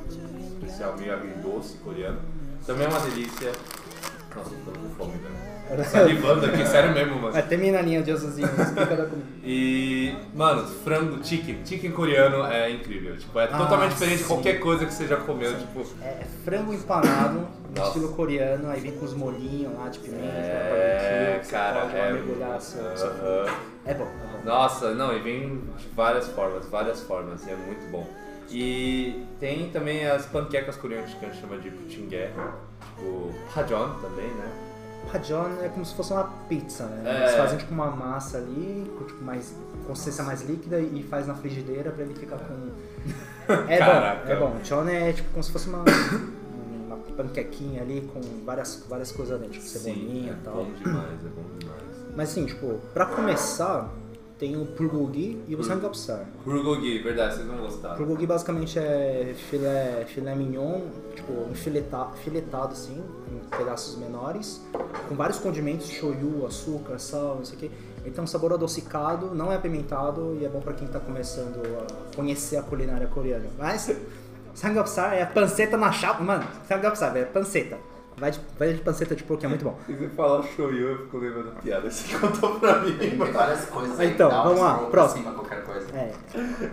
especial 0.60 0.94
meio 0.98 1.14
agridoce 1.14 1.78
coreano. 1.78 2.20
Também 2.66 2.86
é 2.86 2.90
uma 2.90 3.00
delícia. 3.00 3.50
Nossa, 4.38 4.50
tô 4.64 4.70
com 4.72 4.88
fome, 4.96 5.12
velho. 5.18 5.84
Salivando 5.84 6.46
aqui, 6.46 6.66
sério 6.66 6.94
mesmo, 6.94 7.16
mano. 7.16 7.32
Vai, 7.32 7.42
termina 7.42 7.78
a 7.78 7.82
linha 7.82 8.02
de 8.02 8.10
Osuzinho, 8.10 8.48
explica 8.48 8.96
da 8.96 9.04
comida. 9.04 9.26
E, 9.44 10.16
mano, 10.34 10.66
frango, 10.66 11.22
chicken. 11.22 11.58
Chicken 11.62 11.90
coreano 11.92 12.42
é 12.46 12.70
incrível. 12.70 13.14
Tipo, 13.18 13.38
é 13.38 13.44
Ah, 13.44 13.58
totalmente 13.58 13.90
diferente 13.92 14.16
de 14.16 14.22
sim. 14.22 14.28
qualquer 14.28 14.60
coisa 14.60 14.86
que 14.86 14.94
você 14.94 15.06
já 15.06 15.16
comeu. 15.16 15.54
Tipo, 15.58 15.82
É 16.02 16.24
frango 16.42 16.72
empanado, 16.72 17.46
no 17.76 17.82
estilo 17.82 18.14
coreano, 18.14 18.70
aí 18.70 18.80
vem 18.80 18.92
com 18.92 19.04
os 19.04 19.12
molhinhos 19.12 19.74
lá 19.78 19.88
de 19.90 19.98
pimenta, 19.98 20.24
é, 20.24 21.28
barbecue, 21.28 21.44
você 21.44 21.52
cara, 21.52 21.80
pode 21.82 21.96
é. 21.96 22.12
mergulhar 22.12 22.60
seu. 22.62 22.82
É 22.86 23.94
bom, 23.94 24.04
é 24.04 24.38
bom. 24.38 24.40
Nossa, 24.46 24.94
não, 24.94 25.14
e 25.14 25.18
vem 25.20 25.60
de 25.76 25.86
várias 25.94 26.28
formas, 26.28 26.66
várias 26.70 27.02
formas, 27.02 27.46
e 27.46 27.50
é 27.50 27.56
muito 27.56 27.90
bom. 27.90 28.06
E 28.50 29.22
tem 29.38 29.68
também 29.68 30.06
as 30.06 30.24
panquecas 30.24 30.76
coreanas 30.76 31.12
que 31.12 31.26
a 31.26 31.28
gente 31.28 31.40
chama 31.42 31.58
de 31.58 31.70
putingue, 31.70 32.16
tipo, 32.80 33.32
pajon 33.54 33.94
também, 34.00 34.28
né? 34.28 34.52
Pajon 35.10 35.62
é 35.62 35.68
como 35.68 35.84
se 35.84 35.94
fosse 35.94 36.12
uma 36.12 36.24
pizza, 36.48 36.84
né? 36.86 37.02
É. 37.10 37.22
Eles 37.22 37.36
fazem 37.36 37.58
tipo 37.58 37.72
uma 37.72 37.90
massa 37.90 38.38
ali, 38.38 38.90
com 38.98 39.04
tipo, 39.04 39.24
mais 39.24 39.54
consistência 39.86 40.22
mais 40.24 40.42
líquida 40.42 40.78
e 40.80 41.02
faz 41.02 41.26
na 41.26 41.34
frigideira 41.34 41.90
pra 41.90 42.04
ele 42.04 42.14
ficar 42.14 42.36
com. 42.38 42.70
É 43.68 43.78
Caraca. 43.78 44.26
bom, 44.26 44.30
é 44.32 44.36
bom. 44.36 44.56
John 44.62 44.86
é 44.88 45.12
tipo 45.12 45.30
como 45.30 45.42
se 45.42 45.50
fosse 45.50 45.68
uma, 45.68 45.82
uma 46.86 46.96
panquequinha 47.16 47.80
ali 47.80 48.08
com 48.12 48.20
várias, 48.44 48.84
várias 48.88 49.10
coisas 49.10 49.40
dentro, 49.40 49.54
tipo 49.54 49.64
cebolinha 49.66 50.32
é 50.32 50.34
e 50.34 50.44
tal. 50.44 50.54
bom 50.56 50.70
demais, 50.72 51.24
é 51.24 51.28
bom 51.28 51.58
demais. 51.58 51.82
Mas 52.14 52.30
assim, 52.30 52.44
tipo, 52.44 52.78
pra 52.92 53.06
começar, 53.06 53.88
tem 54.38 54.56
o 54.56 54.64
bulgogi 54.64 55.42
e 55.48 55.56
o 55.56 55.62
samgyeopsal. 55.62 56.24
Bulgogi, 56.44 56.98
verdade, 56.98 57.34
vocês 57.34 57.46
vão 57.46 57.58
gostar. 57.58 57.96
Bulgogi 57.96 58.26
basicamente 58.26 58.78
é 58.78 59.34
filé, 59.50 60.04
filé 60.06 60.34
mignon, 60.34 60.82
tipo, 61.14 61.32
enfiletado, 61.50 62.16
filetado 62.18 62.72
assim, 62.72 63.02
em 63.32 63.56
pedaços 63.56 63.98
menores, 63.98 64.62
com 65.08 65.16
vários 65.16 65.38
condimentos, 65.38 65.88
shoyu, 65.88 66.46
açúcar, 66.46 66.98
sal, 66.98 67.36
não 67.36 67.44
sei 67.44 67.56
o 67.56 67.58
quê. 67.58 67.70
Então, 68.06 68.26
sabor 68.26 68.52
adocicado, 68.52 69.34
não 69.34 69.52
é 69.52 69.56
apimentado 69.56 70.38
e 70.40 70.44
é 70.44 70.48
bom 70.48 70.60
pra 70.60 70.72
quem 70.72 70.86
tá 70.86 71.00
começando 71.00 71.60
a 71.60 72.16
conhecer 72.16 72.56
a 72.56 72.62
culinária 72.62 73.08
coreana. 73.08 73.46
Mas, 73.58 73.90
samgyeopsal 74.54 75.10
é 75.10 75.26
panceta 75.26 75.76
na 75.76 75.90
chapa. 75.90 76.22
Mano, 76.22 76.46
samgyeopsal 76.68 77.16
é 77.16 77.24
panceta. 77.24 77.76
Vai 78.18 78.30
de, 78.30 78.40
vai 78.58 78.72
de 78.72 78.80
panceta 78.80 79.14
de 79.14 79.22
porco, 79.22 79.44
é 79.44 79.48
muito 79.48 79.64
bom. 79.64 79.78
Se 79.86 79.92
você 79.94 80.08
falar 80.08 80.42
shoyu, 80.42 80.88
eu 80.88 80.98
fico 81.04 81.18
lembrando 81.18 81.54
da 81.54 81.60
piada 81.60 81.88
que 81.88 81.94
você 81.94 82.18
contou 82.18 82.58
pra 82.58 82.80
mim, 82.80 82.96
Tem 82.96 83.16
várias 83.16 83.64
coisas 83.66 83.98
aí. 84.00 84.10
Então, 84.10 84.30
vamos 84.30 84.60
lá, 84.60 84.78
próximo. 84.90 85.22
cima, 85.22 85.34
qualquer 85.34 85.64
coisa. 85.64 85.86
É. 85.96 86.12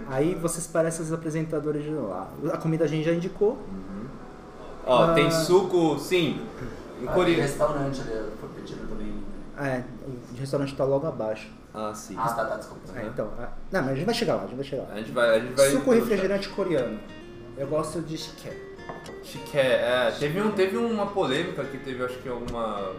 Aí 0.08 0.36
vocês 0.36 0.66
parecem 0.68 1.04
os 1.06 1.14
apresentadores 1.14 1.84
de 1.84 1.92
lá. 1.92 2.30
A 2.54 2.58
comida 2.58 2.86
a 2.86 2.88
gente 2.88 3.04
já 3.06 3.12
indicou. 3.14 3.58
Ó, 4.86 5.04
Ah. 5.06 5.14
tem 5.14 5.30
suco, 5.32 5.98
sim. 6.00 6.42
No 7.02 7.10
Ah, 7.10 7.24
restaurante 7.24 8.02
ali, 8.02 8.32
foi 8.40 8.50
pedido 8.56 8.88
também. 8.88 9.14
É, 9.58 9.84
o 10.08 10.40
restaurante 10.40 10.76
tá 10.76 10.84
logo 10.84 11.06
abaixo. 11.08 11.50
Ah, 11.74 11.94
sim. 11.94 12.16
Ah, 12.18 12.30
tá, 12.30 12.46
tá, 12.46 12.56
desculpa. 12.58 12.82
É, 12.98 13.06
então. 13.06 13.30
é- 13.40 13.48
Não, 13.72 13.82
mas 13.82 13.92
a 13.92 13.96
gente 13.96 14.06
vai 14.06 14.16
chegar 14.16 14.36
lá, 14.36 14.44
a 14.44 14.46
gente 14.48 14.56
vai 14.56 14.66
chegar 14.66 14.84
lá. 14.84 14.90
A 14.94 14.98
gente 14.98 15.12
vai. 15.12 15.30
A 15.36 15.40
gente 15.40 15.54
vai 15.56 15.70
Suco 15.72 15.92
refrigerante 15.92 16.50
coreano. 16.50 17.00
Eu 17.58 17.68
gosto 17.68 18.02
de 18.02 18.18
shiké. 18.18 18.65
Chique, 19.26 19.58
é, 19.58 20.14
teve, 20.20 20.40
um, 20.42 20.52
teve 20.52 20.78
uma 20.78 21.08
polêmica 21.08 21.64
que 21.66 21.78
teve, 21.80 22.04
acho 22.04 22.18
que 22.20 22.30
alguma. 22.30 22.92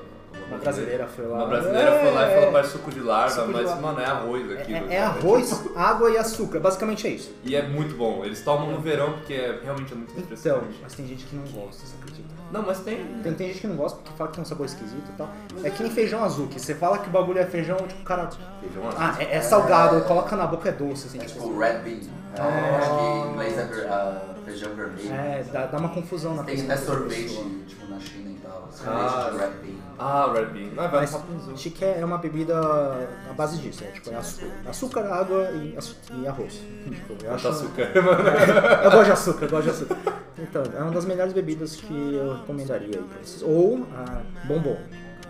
Uma 0.48 0.58
brasileira 0.58 1.06
foi 1.06 1.24
lá. 1.26 1.38
Uma 1.38 1.46
brasileira 1.46 1.98
foi 1.98 2.10
lá 2.10 2.26
e 2.26 2.34
falou 2.34 2.48
É, 2.48 2.52
para 2.52 2.64
suco 2.64 2.90
de 2.90 3.00
larva, 3.00 3.30
Suco 3.34 3.46
de 3.46 3.52
mas, 3.54 3.64
larva. 3.66 3.80
mano, 3.80 4.00
é 4.00 4.04
arroz 4.04 4.50
aqui. 4.52 4.74
É, 4.74 4.86
é 4.96 5.02
arroz, 5.02 5.64
água 5.74 6.10
e 6.10 6.18
açúcar. 6.18 6.60
Basicamente 6.60 7.06
é 7.06 7.10
isso. 7.10 7.32
E 7.42 7.56
é 7.56 7.62
muito 7.66 7.96
bom. 7.96 8.22
Eles 8.22 8.42
tomam 8.42 8.70
no 8.70 8.80
verão 8.80 9.12
porque 9.14 9.32
é, 9.32 9.60
realmente 9.64 9.92
é 9.92 9.96
muito 9.96 10.12
Então, 10.18 10.62
mas 10.82 10.94
tem 10.94 11.06
gente 11.06 11.24
que 11.24 11.34
não 11.36 11.44
gosta, 11.44 11.86
você 11.86 11.94
acredita? 12.02 12.28
Não, 12.52 12.62
mas 12.62 12.80
tem. 12.80 13.02
Tem, 13.22 13.32
tem 13.34 13.48
gente 13.48 13.60
que 13.60 13.66
não 13.66 13.76
gosta 13.76 13.98
porque 13.98 14.16
fala 14.16 14.28
que 14.30 14.36
tem 14.36 14.42
um 14.42 14.46
sabor 14.46 14.66
esquisito 14.66 15.08
e 15.08 15.16
tal. 15.16 15.28
É 15.64 15.70
que 15.70 15.82
nem 15.82 15.90
feijão 15.90 16.22
azul, 16.22 16.48
que 16.48 16.60
você 16.60 16.74
fala 16.74 16.98
que 16.98 17.08
o 17.08 17.10
bagulho 17.10 17.38
é 17.38 17.46
feijão, 17.46 17.76
tipo, 17.78 18.02
cara. 18.04 18.28
Feijão 18.60 18.86
azul. 18.88 19.00
Ah, 19.00 19.16
é, 19.18 19.36
é 19.36 19.40
salgado, 19.40 20.02
coloca 20.02 20.36
na 20.36 20.46
boca 20.46 20.68
é 20.68 20.72
doce, 20.72 21.06
assim, 21.06 21.18
É 21.18 21.24
tipo. 21.24 21.40
tipo 21.40 21.58
red 21.58 21.78
bean. 21.78 22.00
É, 22.38 22.76
acho 22.76 22.90
que 22.96 23.02
em 23.04 23.30
inglês 23.32 23.58
é 23.58 23.64
ver- 23.64 23.86
ah, 23.88 24.34
feijão 24.44 24.74
vermelho. 24.74 25.12
É, 25.12 25.44
dá, 25.52 25.66
dá 25.66 25.78
uma 25.78 25.88
confusão 25.88 26.34
na 26.34 26.42
Tem 26.44 26.60
até 26.62 26.76
sorvete, 26.76 27.64
tipo, 27.66 27.86
na 27.90 27.98
China 28.00 28.30
e 28.30 28.34
tal. 28.42 28.68
Sorvete 28.70 28.96
Ah, 29.14 29.30
de 29.32 29.38
red 29.38 29.50
bean. 29.62 29.76
Ah, 29.98 30.30
Red 30.30 30.44
Bean. 30.46 30.68
Ah, 30.76 30.86
vai 30.88 31.00
Mas 31.00 31.58
chique 31.58 31.82
é 31.82 32.04
uma 32.04 32.18
bebida 32.18 32.54
à 32.60 33.32
base 33.32 33.56
disso, 33.56 33.82
é 33.82 33.86
tipo 33.92 34.10
é 34.10 34.16
açúcar, 34.16 34.50
açúcar 34.68 35.00
água 35.10 35.50
e, 35.52 35.74
e 36.20 36.26
arroz. 36.28 36.52
Tipo, 36.84 37.24
eu, 37.24 37.34
acho, 37.34 37.48
açúcar. 37.48 37.90
eu 37.96 38.90
gosto 38.90 39.04
de 39.06 39.12
açúcar, 39.12 39.44
eu 39.46 39.50
gosto 39.50 39.64
de 39.64 39.70
açúcar. 39.70 39.96
Então, 40.38 40.62
é 40.78 40.82
uma 40.82 40.90
das 40.90 41.06
melhores 41.06 41.32
bebidas 41.32 41.76
que 41.76 42.14
eu 42.14 42.34
recomendaria 42.36 42.98
aí 42.98 43.04
pra 43.04 43.18
vocês. 43.22 43.42
Ou 43.42 43.86
a 43.96 44.20
bombom. 44.46 44.76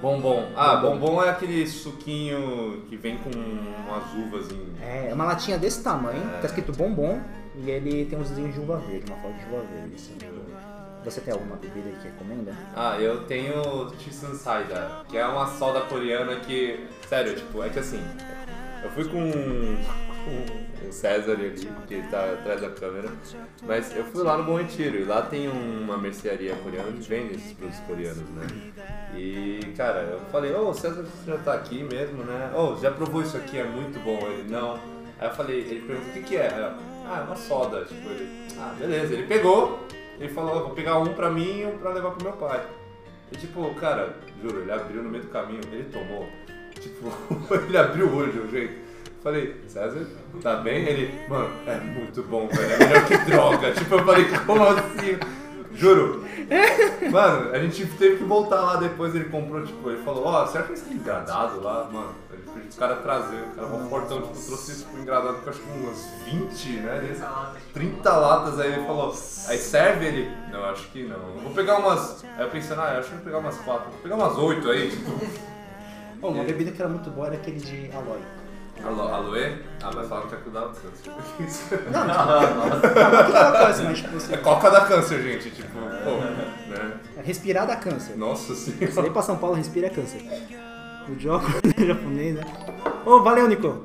Bombom. 0.00 0.44
Ah, 0.54 0.76
bombom 0.76 1.22
é 1.22 1.30
aquele 1.30 1.66
suquinho 1.66 2.82
que 2.88 2.96
vem 2.96 3.16
com 3.18 3.30
umas 3.30 4.12
uvas 4.14 4.50
em. 4.52 4.66
É 4.82 5.10
uma 5.12 5.24
latinha 5.24 5.58
desse 5.58 5.82
tamanho, 5.82 6.22
É. 6.34 6.38
tá 6.40 6.46
escrito 6.46 6.72
bombom 6.72 7.20
e 7.56 7.70
ele 7.70 8.04
tem 8.04 8.18
uns 8.18 8.28
desenhos 8.28 8.54
de 8.54 8.60
uva 8.60 8.76
verde, 8.78 9.10
uma 9.10 9.16
foto 9.20 9.34
de 9.34 9.44
uva 9.46 9.62
verde. 9.72 9.94
assim. 9.94 10.16
Você 11.04 11.20
tem 11.20 11.32
alguma 11.32 11.54
bebida 11.56 11.88
aí 11.88 11.96
que 12.02 12.08
recomenda? 12.08 12.52
Ah, 12.74 12.96
eu 12.98 13.22
tenho 13.26 13.88
Chisun 14.00 14.34
Saida, 14.34 15.02
que 15.08 15.16
é 15.16 15.24
uma 15.26 15.46
soda 15.46 15.80
coreana 15.82 16.36
que. 16.36 16.84
Sério, 17.08 17.34
tipo, 17.36 17.62
é 17.62 17.68
que 17.68 17.78
assim. 17.78 18.02
Eu 18.82 18.90
fui 18.90 19.04
com, 19.04 19.30
com 20.26 20.88
o 20.88 20.92
César 20.92 21.32
ali, 21.32 21.54
que 21.86 21.94
ele 21.94 22.08
tá 22.08 22.32
atrás 22.32 22.60
da 22.60 22.70
câmera, 22.70 23.08
mas 23.62 23.94
eu 23.96 24.04
fui 24.04 24.24
lá 24.24 24.36
no 24.36 24.44
Bom 24.44 24.56
Retiro 24.56 24.98
e 24.98 25.04
lá 25.04 25.22
tem 25.22 25.48
uma 25.48 25.96
mercearia 25.96 26.54
coreana 26.56 26.90
que 26.90 27.08
vende 27.08 27.34
esses 27.34 27.52
produtos 27.52 27.80
coreanos, 27.80 28.28
né? 28.30 28.46
E, 29.16 29.60
cara, 29.76 30.00
eu 30.00 30.20
falei, 30.32 30.52
ô 30.52 30.74
César, 30.74 31.02
você 31.02 31.30
já 31.30 31.38
tá 31.38 31.54
aqui 31.54 31.84
mesmo, 31.84 32.24
né? 32.24 32.52
Ô, 32.54 32.76
já 32.76 32.90
provou 32.90 33.22
isso 33.22 33.36
aqui, 33.36 33.58
é 33.58 33.64
muito 33.64 33.98
bom. 34.00 34.18
Ele, 34.28 34.50
não. 34.50 34.74
Aí 35.18 35.28
eu 35.28 35.34
falei, 35.34 35.60
ele 35.60 35.80
perguntou, 35.80 36.10
o 36.10 36.12
que 36.12 36.22
que 36.22 36.36
é? 36.36 36.48
Eu, 36.48 36.86
ah, 37.08 37.20
é 37.20 37.22
uma 37.22 37.36
soda. 37.36 37.84
Tipo, 37.84 38.10
ele, 38.10 38.48
ah, 38.58 38.74
beleza. 38.78 39.14
Ele 39.14 39.26
pegou, 39.26 39.80
ele 40.18 40.28
falou, 40.28 40.64
vou 40.64 40.70
pegar 40.70 40.98
um 40.98 41.14
pra 41.14 41.30
mim 41.30 41.60
e 41.60 41.66
um 41.66 41.78
pra 41.78 41.92
levar 41.92 42.10
pro 42.10 42.24
meu 42.24 42.34
pai. 42.34 42.66
E 43.32 43.36
tipo, 43.36 43.74
cara, 43.74 44.16
juro, 44.42 44.60
ele 44.60 44.72
abriu 44.72 45.02
no 45.02 45.08
meio 45.08 45.24
do 45.24 45.30
caminho, 45.30 45.60
ele 45.72 45.84
tomou. 45.84 46.28
Tipo, 46.74 47.54
ele 47.54 47.78
abriu 47.78 48.06
o 48.06 48.16
olho 48.16 48.32
de 48.32 48.40
um 48.40 48.50
jeito. 48.50 48.85
Falei, 49.26 49.60
César, 49.66 50.06
tá 50.40 50.54
bem? 50.54 50.84
Ele, 50.84 51.28
mano, 51.28 51.50
é 51.66 51.74
muito 51.80 52.22
bom, 52.22 52.46
velho. 52.46 52.74
É 52.74 52.78
melhor 52.78 53.06
que 53.06 53.18
droga. 53.28 53.72
tipo, 53.74 53.96
eu 53.96 54.04
falei, 54.04 54.24
como 54.46 54.62
assim? 54.62 55.18
Juro. 55.72 56.24
Mano, 57.10 57.50
a 57.50 57.58
gente 57.58 57.86
teve 57.86 58.18
que 58.18 58.22
voltar 58.22 58.60
lá 58.60 58.76
depois, 58.76 59.16
ele 59.16 59.24
comprou, 59.24 59.66
tipo, 59.66 59.90
ele 59.90 60.00
falou, 60.04 60.26
ó, 60.26 60.46
será 60.46 60.62
que 60.62 60.74
esse 60.74 60.94
engradado 60.94 61.60
lá, 61.60 61.88
mano? 61.92 62.14
Os 62.68 62.76
caras 62.76 63.02
trazer, 63.02 63.42
o 63.42 63.56
cara 63.56 63.66
mó 63.66 63.88
fortão, 63.88 64.22
tipo, 64.22 64.46
trouxe 64.46 64.70
isso 64.70 64.86
pro 64.86 65.02
engradado 65.02 65.38
com 65.38 65.50
acho 65.50 65.58
que 65.58 65.70
umas 65.76 66.08
20, 66.24 66.68
né? 66.82 67.00
Desse. 67.00 67.72
30 67.74 68.16
latas, 68.16 68.60
aí 68.60 68.74
ele 68.74 68.86
falou, 68.86 69.08
aí 69.48 69.58
serve 69.58 70.06
ele? 70.06 70.30
Não, 70.52 70.64
acho 70.66 70.88
que 70.90 71.02
não. 71.02 71.18
Vou 71.42 71.50
pegar 71.50 71.78
umas. 71.80 72.24
Aí 72.36 72.44
eu 72.44 72.50
pensei, 72.50 72.76
ah, 72.78 72.92
eu 72.92 73.00
acho 73.00 73.08
que 73.08 73.16
vou 73.16 73.24
pegar 73.24 73.38
umas 73.38 73.58
4, 73.58 73.90
vou 73.90 74.00
pegar 74.02 74.14
umas 74.14 74.38
8 74.38 74.70
aí, 74.70 74.88
tipo. 74.88 75.10
Bom, 76.20 76.30
uma 76.30 76.44
bebida 76.44 76.70
que 76.70 76.80
era 76.80 76.88
muito 76.88 77.10
boa 77.10 77.26
era 77.26 77.34
aquele 77.34 77.58
de 77.58 77.90
aloe. 77.92 78.35
Alo, 78.84 79.02
aloe? 79.14 79.62
Ah, 79.82 79.90
mas 79.94 80.08
falaram 80.08 80.28
que 80.28 80.34
é 80.34 80.38
cuidado 80.38 80.72
do 80.72 80.80
câncer. 80.80 81.80
Não, 81.90 82.06
não, 82.06 82.14
não, 82.70 83.84
mas 83.84 83.98
tipo 83.98 84.16
assim, 84.16 84.34
É 84.34 84.36
coca 84.36 84.70
da 84.70 84.82
câncer, 84.82 85.22
gente, 85.22 85.50
tipo, 85.50 85.68
pô, 85.72 86.10
né? 86.70 87.00
respirar 87.24 87.66
dá 87.66 87.76
câncer. 87.76 88.16
Nossa 88.16 88.54
Se 88.54 88.72
senhora. 88.72 89.02
nem 89.02 89.12
pra 89.12 89.22
São 89.22 89.36
Paulo, 89.36 89.56
respira 89.56 89.86
é 89.88 89.90
câncer. 89.90 90.20
O 91.08 91.18
Joko 91.18 91.46
é 91.80 91.84
japonês, 91.84 92.34
né? 92.34 92.42
Ô, 93.04 93.22
valeu, 93.22 93.48
Nico. 93.48 93.84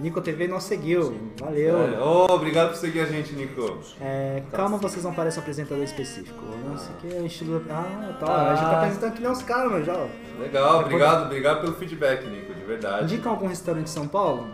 Nico 0.00 0.20
TV 0.20 0.48
não 0.48 0.60
seguiu. 0.60 1.16
Valeu. 1.40 1.76
Ô, 2.02 2.24
obrigado 2.32 2.70
por 2.70 2.76
seguir 2.76 3.00
a 3.00 3.06
gente, 3.06 3.32
Nico. 3.32 3.78
É, 4.00 4.42
calma, 4.52 4.76
vocês 4.76 5.04
não 5.04 5.14
parecem 5.14 5.38
um 5.38 5.42
apresentador 5.42 5.84
específico. 5.84 6.44
Não 6.68 6.76
sei 6.76 6.94
o 6.94 6.96
que, 6.98 7.16
é 7.16 7.26
estilo. 7.26 7.62
Ah, 7.70 8.16
tá. 8.18 8.50
A 8.50 8.54
gente 8.56 8.64
tá 8.64 8.78
apresentando 8.78 9.12
que 9.12 9.22
nem 9.22 9.30
uns 9.30 9.42
caras, 9.42 9.70
mas 9.70 9.86
já. 9.86 10.06
Legal, 10.38 10.80
obrigado, 10.80 11.26
obrigado 11.26 11.60
pelo 11.60 11.74
feedback, 11.74 12.26
Nico, 12.26 12.52
de 12.54 12.64
verdade. 12.64 13.04
Indica 13.04 13.28
algum 13.28 13.46
restaurante 13.46 13.84
de 13.84 13.90
São 13.90 14.08
Paulo? 14.08 14.46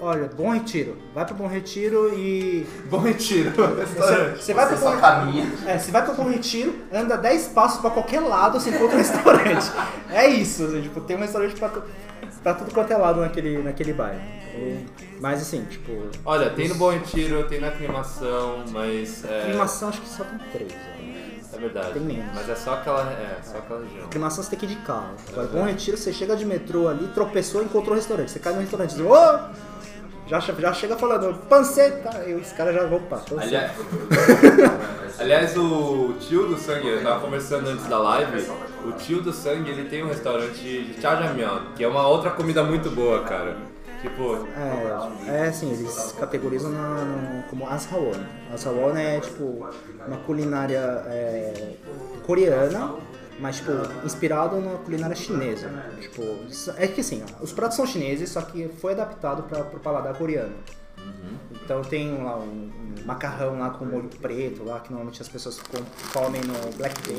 Olha, 0.00 0.28
Bom 0.28 0.50
Retiro. 0.50 0.96
Vai 1.14 1.24
pro 1.24 1.34
Bom 1.34 1.46
Retiro 1.46 2.12
e. 2.14 2.66
Bom 2.90 2.98
retiro. 2.98 3.50
Você, 3.50 4.34
você 4.36 4.54
vai 4.54 4.66
pro 4.66 4.76
Bom 4.76 4.96
caminha. 4.98 5.46
É, 5.66 5.78
você 5.78 5.90
vai 5.90 6.04
pro 6.04 6.14
Bom 6.14 6.28
Retiro, 6.28 6.74
anda 6.92 7.16
10 7.16 7.48
passos 7.48 7.80
pra 7.80 7.90
qualquer 7.90 8.20
lado, 8.20 8.60
você 8.60 8.70
encontra 8.70 8.96
um 8.96 8.98
restaurante. 8.98 9.70
É 10.08 10.28
isso, 10.28 10.64
assim, 10.64 10.82
tipo, 10.82 11.00
tem 11.00 11.16
um 11.16 11.20
restaurante 11.20 11.56
pra, 11.56 11.68
pra 12.46 12.54
tudo 12.54 12.72
quanto 12.72 12.92
é 12.92 12.96
lado 12.96 13.20
naquele, 13.20 13.60
naquele 13.60 13.92
bairro. 13.92 14.20
E- 14.54 14.86
Mas 15.20 15.42
assim, 15.42 15.64
tipo, 15.64 16.08
Olha, 16.24 16.48
tem 16.50 16.68
no 16.68 16.76
Bom 16.76 16.90
Retiro, 16.92 17.42
tem 17.48 17.60
na 17.60 17.68
aclimação, 17.68 18.64
mas. 18.70 19.24
É, 19.24 19.42
aclimação 19.42 19.88
acho 19.88 20.00
que 20.00 20.08
só 20.08 20.22
tem 20.22 20.38
três. 20.52 20.72
é 21.52 21.58
verdade. 21.58 21.92
tem 21.94 22.02
menos. 22.02 22.32
Mas 22.32 22.48
é 22.48 22.54
só 22.54 22.74
aquela. 22.74 23.02
É, 23.10 23.40
só 23.42 23.58
aquela 23.58 23.80
região. 23.82 24.04
Aclimação 24.04 24.44
você 24.44 24.50
tem 24.50 24.58
que 24.60 24.66
ir 24.66 24.68
de 24.68 24.76
carro. 24.76 25.16
Agora, 25.32 25.48
Bom 25.48 25.64
Retiro, 25.64 25.96
você 25.96 26.12
chega 26.12 26.36
de 26.36 26.44
metrô 26.44 26.86
ali, 26.86 27.08
tropeçou 27.08 27.62
e 27.62 27.64
encontrou 27.64 27.94
o 27.94 27.96
restaurante. 27.96 28.30
Você 28.30 28.38
cai 28.38 28.52
no 28.52 28.60
restaurante 28.60 28.92
e 28.92 28.96
diz, 28.98 29.04
ô! 29.04 29.38
Já, 30.26 30.40
já 30.40 30.72
chega 30.72 30.96
falando, 30.96 31.34
panceta! 31.48 32.24
E 32.26 32.34
os 32.34 32.52
caras 32.52 32.74
já 32.74 32.84
vão, 32.86 33.00
panceta. 33.02 33.40
Aliás, 33.40 33.72
aliás, 35.18 35.56
o 35.56 36.14
tio 36.20 36.48
do 36.48 36.56
sangue, 36.58 36.88
eu 36.88 37.02
tava 37.02 37.20
conversando 37.20 37.68
antes 37.68 37.86
da 37.86 37.98
live, 37.98 38.50
o 38.84 38.92
tio 38.92 39.22
do 39.22 39.32
sangue 39.32 39.70
ele 39.70 39.88
tem 39.88 40.02
um 40.04 40.08
restaurante 40.08 40.58
de 40.60 41.00
chajamyeon, 41.00 41.60
que 41.76 41.84
é 41.84 41.88
uma 41.88 42.06
outra 42.08 42.30
comida 42.30 42.62
muito 42.64 42.90
boa, 42.90 43.22
cara. 43.22 43.56
Tipo, 44.02 44.46
É, 45.26 45.44
é 45.44 45.48
assim, 45.48 45.72
eles 45.72 46.14
categorizam 46.18 46.70
na- 46.70 47.04
no- 47.04 47.42
como 47.44 47.66
Ashawon. 47.68 48.12
Ashawon 48.52 48.96
é 48.96 49.20
tipo 49.20 49.66
uma 50.06 50.16
culinária 50.18 50.78
é, 51.06 51.72
coreana, 52.26 52.94
mas 53.40 53.56
tipo 53.56 53.72
inspirado 54.04 54.60
na 54.60 54.72
culinária 54.78 55.14
chinesa. 55.16 55.68
Tipo, 56.00 56.22
é 56.76 56.86
que 56.88 57.00
assim, 57.00 57.22
ó, 57.40 57.42
os 57.44 57.52
pratos 57.52 57.76
são 57.76 57.86
chineses, 57.86 58.30
só 58.30 58.40
que 58.42 58.68
foi 58.68 58.92
adaptado 58.92 59.42
para 59.44 59.60
o 59.62 59.80
paladar 59.80 60.14
coreano. 60.16 60.54
Então 61.64 61.82
tem 61.82 62.22
lá 62.22 62.36
um, 62.38 62.70
um 63.00 63.04
macarrão 63.04 63.58
lá 63.58 63.70
com 63.70 63.84
molho 63.84 64.08
preto, 64.20 64.62
lá 64.64 64.78
que 64.80 64.90
normalmente 64.90 65.20
as 65.22 65.28
pessoas 65.28 65.58
com- 65.60 65.82
comem 66.12 66.40
no 66.42 66.76
Black 66.76 67.00
Day. 67.02 67.18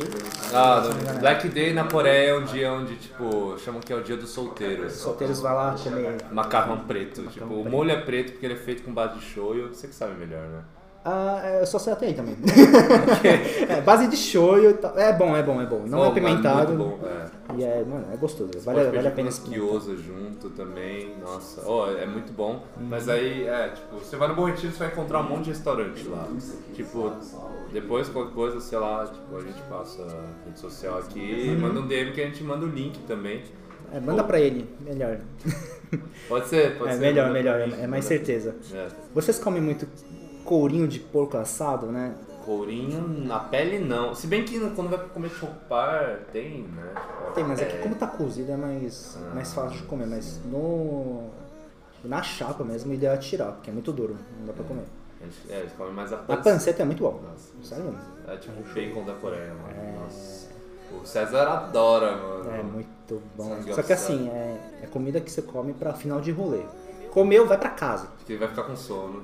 ah, 0.53 0.81
no 0.81 1.19
Black 1.19 1.47
Day 1.49 1.73
na 1.73 1.83
Coreia 1.85 2.31
é 2.31 2.35
um 2.37 2.43
dia 2.45 2.71
onde, 2.71 2.95
tipo, 2.95 3.57
chamam 3.59 3.81
que 3.81 3.91
é 3.91 3.95
o 3.95 4.03
dia 4.03 4.15
dos 4.17 4.29
solteiros. 4.29 4.93
Os 4.95 4.99
solteiros 5.01 5.39
vão 5.41 5.53
lá 5.53 5.75
comer 5.81 6.17
Macarrão 6.31 6.79
preto. 6.85 7.23
Tipo, 7.27 7.45
o 7.53 7.69
molho 7.69 7.91
é 7.91 8.01
preto 8.01 8.31
porque 8.33 8.45
ele 8.45 8.53
é 8.53 8.57
feito 8.57 8.83
com 8.83 8.93
base 8.93 9.19
de 9.19 9.25
shoyu. 9.25 9.69
Você 9.73 9.87
que 9.87 9.95
sabe 9.95 10.13
melhor, 10.15 10.47
né? 10.47 10.61
Ah, 11.09 11.39
é, 11.41 11.61
eu 11.61 11.65
só 11.65 11.79
sei 11.79 11.93
até 11.93 12.07
aí 12.07 12.13
também. 12.13 12.35
é, 13.69 13.79
base 13.79 14.07
de 14.09 14.17
shoyu. 14.17 14.77
É 14.97 15.13
bom, 15.13 15.37
é 15.37 15.41
bom, 15.41 15.61
é 15.61 15.65
bom. 15.65 15.83
Não 15.87 15.99
é 15.99 16.01
Bom, 16.03 16.11
apimentado. 16.11 16.73
Muito 16.73 16.99
bom, 16.99 17.07
é. 17.07 17.55
E 17.57 17.63
é, 17.63 17.81
mano, 17.85 18.05
é 18.13 18.17
gostoso. 18.17 18.51
Você 18.53 18.59
Vale, 18.59 18.83
vale 18.91 19.07
a 19.07 19.11
pena 19.11 19.29
gyoza 19.31 19.95
junto 19.95 20.49
também, 20.49 21.15
nossa, 21.21 21.61
ó, 21.65 21.89
é 21.91 22.05
muito 22.05 22.33
bom. 22.33 22.61
Uhum. 22.77 22.87
Mas 22.89 23.07
aí, 23.07 23.47
é, 23.47 23.69
tipo, 23.69 23.95
você 23.99 24.17
vai 24.17 24.27
no 24.27 24.35
Bom 24.35 24.47
Retiro, 24.47 24.73
você 24.73 24.79
vai 24.79 24.87
encontrar 24.89 25.21
um 25.21 25.29
monte 25.29 25.45
de 25.45 25.51
restaurante 25.51 26.05
lá. 26.09 26.27
Tipo, 26.73 27.13
depois 27.71 28.09
qualquer 28.09 28.33
coisa, 28.33 28.59
sei 28.59 28.77
lá, 28.77 29.05
tipo, 29.07 29.37
a 29.37 29.41
gente 29.41 29.61
passa 29.69 30.01
a 30.03 30.45
rede 30.45 30.59
social 30.59 30.97
aqui, 30.97 31.55
manda 31.57 31.79
um 31.79 31.87
DM 31.87 32.11
que 32.11 32.19
a 32.19 32.25
gente 32.25 32.43
manda 32.43 32.65
o 32.65 32.69
link 32.69 32.99
também. 33.07 33.43
É, 33.93 34.01
manda 34.01 34.25
pra 34.25 34.41
ele, 34.41 34.69
melhor. 34.81 35.19
Pode 36.27 36.47
ser, 36.49 36.77
pode 36.77 36.91
É 36.91 36.93
ser. 36.95 36.99
melhor, 36.99 37.31
melhor, 37.31 37.59
pra 37.59 37.67
mim, 37.67 37.75
é, 37.79 37.85
é 37.85 37.87
mais 37.87 38.03
certeza. 38.03 38.53
É. 38.73 38.87
Vocês 39.15 39.39
comem 39.39 39.61
muito 39.61 39.87
courinho 40.47 40.87
de 40.87 40.99
porco 40.99 41.37
assado, 41.37 41.87
né? 41.87 42.15
Courinho 42.45 43.05
na 43.25 43.37
pele 43.39 43.77
não. 43.77 44.15
Se 44.15 44.25
bem 44.25 44.45
que 44.45 44.57
quando 44.71 44.89
vai 44.89 44.99
comer 45.09 45.29
chopar, 45.29 46.21
tem, 46.31 46.61
né? 46.63 46.93
Tem, 47.35 47.43
mas 47.43 47.59
é 47.59 47.63
é. 47.63 47.65
que 47.67 47.77
como 47.79 47.95
tá 47.95 48.07
cozido 48.07 48.51
é 48.53 48.55
mais, 48.57 49.17
Ah. 49.21 49.35
mais 49.35 49.53
fácil 49.53 49.77
de 49.77 49.83
comer, 49.83 50.07
mas 50.07 50.39
no. 50.45 51.29
Na 52.05 52.23
chapa 52.23 52.63
mesmo, 52.63 52.91
o 52.91 52.93
ideal 52.93 53.15
é 53.15 53.17
tirar, 53.17 53.51
porque 53.51 53.69
é 53.69 53.73
muito 53.73 53.91
duro, 53.91 54.15
não 54.39 54.45
dá 54.47 54.53
pra 54.53 54.63
comer. 54.63 54.85
A 55.19 55.25
gente- 55.25 55.51
É, 55.51 55.59
eles 55.59 55.73
comem 55.73 55.91
mais 55.93 56.13
a 56.13 56.15
A 56.15 56.19
panceta. 56.19 56.43
panceta 56.49 56.81
é 56.83 56.85
muito 56.85 57.03
bom. 57.03 57.19
Nossa. 57.29 57.51
Sério 57.63 57.85
mesmo. 57.85 57.99
É 58.27 58.37
tipo 58.37 58.59
o 58.61 58.73
bacon 58.73 59.03
da 59.03 59.13
Coreia, 59.15 59.53
mano. 59.53 59.75
É. 59.75 59.99
Nossa. 59.99 60.47
O 61.01 61.05
César 61.05 61.47
adora, 61.47 62.15
mano. 62.15 62.49
É 62.51 62.63
muito 62.63 63.21
bom. 63.35 63.57
Só 63.73 63.83
que 63.83 63.91
assim, 63.91 64.29
é, 64.29 64.57
é 64.83 64.87
comida 64.87 65.19
que 65.19 65.29
você 65.29 65.41
come 65.41 65.73
pra 65.73 65.93
final 65.93 66.21
de 66.21 66.31
rolê. 66.31 66.61
Comeu, 67.11 67.45
vai 67.45 67.57
pra 67.57 67.69
casa. 67.71 68.07
Porque 68.17 68.33
ele 68.33 68.39
vai 68.39 68.47
ficar 68.47 68.63
com 68.63 68.75
sono. 68.75 69.21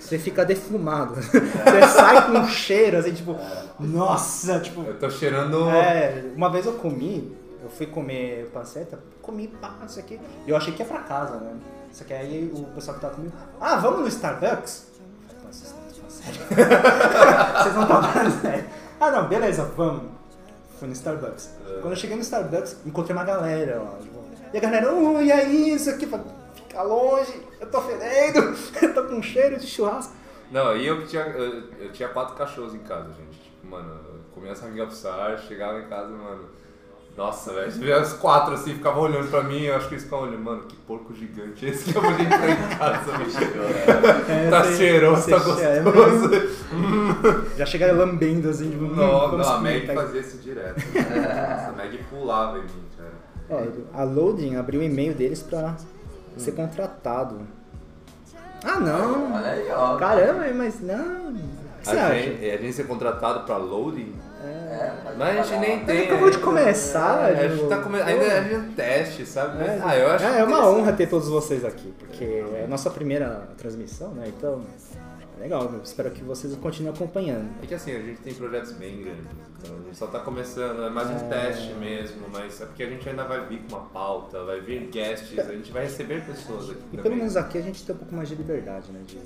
Você 0.00 0.18
fica 0.18 0.44
defumado. 0.44 1.14
Você 1.20 1.82
sai 1.94 2.26
com 2.26 2.38
um 2.38 2.48
cheiro, 2.48 2.96
assim, 2.98 3.12
tipo, 3.12 3.36
nossa, 3.78 4.58
tipo. 4.58 4.82
Eu 4.82 4.98
tô 4.98 5.08
cheirando. 5.10 5.68
É, 5.70 6.24
uma 6.34 6.50
vez 6.50 6.66
eu 6.66 6.72
comi, 6.72 7.36
eu 7.62 7.70
fui 7.70 7.86
comer 7.86 8.50
panceta, 8.52 8.98
comi 9.22 9.46
pá, 9.46 9.74
isso 9.86 10.00
aqui. 10.00 10.18
Eu 10.46 10.56
achei 10.56 10.72
que 10.72 10.82
ia 10.82 10.88
pra 10.88 11.00
casa, 11.00 11.36
né? 11.36 11.52
Só 11.92 12.04
que 12.04 12.12
aí 12.12 12.50
o 12.54 12.64
pessoal 12.74 12.96
que 12.96 13.02
tava 13.02 13.14
comigo, 13.14 13.34
ah, 13.60 13.76
vamos 13.76 14.00
no 14.00 14.08
Starbucks? 14.08 14.86
Eu 14.98 15.28
falei, 15.28 15.40
"Pô, 15.42 15.52
Vocês 15.52 15.74
sério? 16.10 16.40
Não 17.74 17.82
estão 17.82 18.02
falando 18.02 18.40
sério. 18.42 18.64
Ah, 19.00 19.10
não, 19.10 19.28
beleza, 19.28 19.64
vamos. 19.76 20.02
Fui 20.78 20.88
no 20.88 20.94
Starbucks. 20.94 21.50
Quando 21.80 21.92
eu 21.92 21.96
cheguei 21.96 22.16
no 22.16 22.22
Starbucks, 22.22 22.76
encontrei 22.84 23.16
uma 23.16 23.24
galera 23.24 23.80
lá. 23.80 23.98
tipo, 24.00 24.20
e 24.52 24.58
a 24.58 24.60
galera, 24.60 24.92
oh, 24.92 25.20
e 25.20 25.30
aí, 25.30 25.74
isso 25.74 25.90
aqui? 25.90 26.06
Fica 26.70 26.82
longe, 26.84 27.32
eu 27.60 27.66
tô 27.68 27.80
fedendo, 27.80 28.54
eu 28.80 28.94
tô 28.94 29.02
com 29.04 29.20
cheiro 29.20 29.58
de 29.58 29.66
churrasco. 29.66 30.14
Não, 30.52 30.76
e 30.76 30.86
eu 30.86 31.00
que 31.00 31.08
tinha. 31.08 31.22
Eu, 31.22 31.64
eu 31.80 31.90
tinha 31.92 32.08
quatro 32.08 32.36
cachorros 32.36 32.74
em 32.76 32.78
casa, 32.78 33.08
gente. 33.08 33.40
Tipo, 33.42 33.66
mano, 33.68 33.88
eu 34.08 34.20
comia 34.32 34.52
essa 34.52 34.66
amiga 34.66 34.86
psar, 34.86 35.36
chegava 35.38 35.80
em 35.80 35.88
casa, 35.88 36.10
mano. 36.10 36.44
Nossa, 37.16 37.52
velho, 37.52 37.70
você 37.72 37.78
vê 37.80 37.92
os 37.92 38.12
quatro 38.14 38.54
assim, 38.54 38.72
ficavam 38.74 39.02
olhando 39.02 39.28
pra 39.28 39.42
mim, 39.42 39.62
eu 39.64 39.74
acho 39.74 39.88
que 39.88 39.94
eles 39.94 40.04
ficavam 40.04 40.28
olhando, 40.28 40.44
mano, 40.44 40.62
que 40.62 40.76
porco 40.76 41.12
gigante 41.12 41.66
esse 41.66 41.90
que 41.92 41.98
eu 41.98 42.02
vou 42.02 42.12
entrar 42.12 42.48
em 42.50 42.78
casa, 42.78 43.18
bicho. 43.18 43.38
É, 44.28 44.48
Tá 44.48 44.62
você- 44.62 44.76
cheiroso, 44.76 45.28
tá 45.28 45.38
você- 45.38 45.62
é, 45.64 45.80
gostoso. 45.82 47.48
Já 47.56 47.66
chega 47.66 47.92
lambendo 47.92 48.48
assim, 48.48 48.70
tipo, 48.70 48.84
hum, 48.84 48.94
Não, 48.94 49.20
como 49.30 49.38
não, 49.38 49.52
a 49.54 49.60
Meg 49.60 49.86
pega. 49.88 50.00
fazia 50.02 50.20
isso 50.20 50.38
direto. 50.38 50.76
Nossa, 50.94 51.68
a 51.70 51.72
Meg 51.76 51.98
pulava 52.08 52.58
em 52.58 52.62
mim, 52.62 52.84
cara. 52.96 53.12
Ó, 53.50 53.98
a 54.00 54.04
Loading 54.04 54.54
abriu 54.54 54.80
o 54.80 54.84
e-mail 54.84 55.12
deles 55.12 55.42
pra 55.42 55.76
ser 56.36 56.52
contratado. 56.52 57.40
Ah, 58.64 58.78
não! 58.78 59.34
Olha 59.34 59.50
aí, 59.52 59.70
ó. 59.70 59.96
Caramba, 59.96 60.44
mas 60.54 60.80
não. 60.80 61.30
O 61.30 61.34
que 61.80 61.88
você 61.88 61.96
A 61.96 62.06
acha? 62.08 62.14
gente, 62.14 62.44
a 62.50 62.56
gente 62.58 62.72
ser 62.74 62.86
contratado 62.86 63.44
pra 63.46 63.56
loading? 63.56 64.14
É, 64.42 64.92
Mas 65.18 65.38
a 65.38 65.42
gente 65.42 65.60
nem 65.60 65.84
tem. 65.84 66.06
acabou 66.06 66.30
de 66.30 66.38
né? 66.38 66.42
começar, 66.42 67.30
É, 67.30 67.44
a 67.44 67.48
gente 67.48 67.68
tá 67.68 67.78
come... 67.78 68.00
ainda 68.00 68.24
é 68.24 68.56
um 68.56 68.72
teste, 68.72 69.26
sabe? 69.26 69.62
É, 69.62 69.80
ah, 69.82 69.96
eu 69.96 70.10
acho 70.12 70.24
é, 70.24 70.38
é 70.40 70.44
uma 70.44 70.66
honra 70.66 70.92
ter 70.92 71.08
todos 71.08 71.28
vocês 71.28 71.62
aqui, 71.64 71.92
porque 71.98 72.24
é 72.24 72.64
a 72.64 72.68
nossa 72.68 72.88
primeira 72.90 73.48
transmissão, 73.58 74.12
né? 74.12 74.24
Então, 74.28 74.62
é 74.89 74.89
legal. 75.40 75.62
Eu 75.72 75.80
espero 75.82 76.10
que 76.10 76.22
vocês 76.22 76.54
continuem 76.56 76.94
acompanhando. 76.94 77.48
É 77.62 77.66
que 77.66 77.74
assim, 77.74 77.92
a 77.96 78.00
gente 78.00 78.20
tem 78.20 78.34
projetos 78.34 78.72
bem 78.72 79.02
grandes, 79.02 79.24
então 79.58 79.74
a 79.76 79.82
gente 79.84 79.96
só 79.96 80.06
tá 80.06 80.20
começando, 80.20 80.82
é 80.84 80.90
mais 80.90 81.08
um 81.10 81.16
É. 81.26 81.28
teste 81.28 81.72
mesmo, 81.74 82.26
mas 82.32 82.60
é 82.60 82.66
porque 82.66 82.82
a 82.82 82.88
gente 82.88 83.08
ainda 83.08 83.24
vai 83.24 83.44
vir 83.46 83.62
com 83.68 83.76
uma 83.76 83.86
pauta, 83.86 84.44
vai 84.44 84.60
vir 84.60 84.88
guests, 84.90 85.38
a 85.38 85.52
gente 85.52 85.72
vai 85.72 85.84
receber 85.84 86.24
pessoas 86.24 86.70
aqui 86.70 86.78
E 86.80 86.96
também. 86.96 87.02
pelo 87.02 87.16
menos 87.16 87.36
aqui 87.36 87.58
a 87.58 87.62
gente 87.62 87.84
tem 87.84 87.94
um 87.94 87.98
pouco 87.98 88.14
mais 88.14 88.28
de 88.28 88.34
liberdade, 88.36 88.90
né? 88.92 89.00
De, 89.06 89.18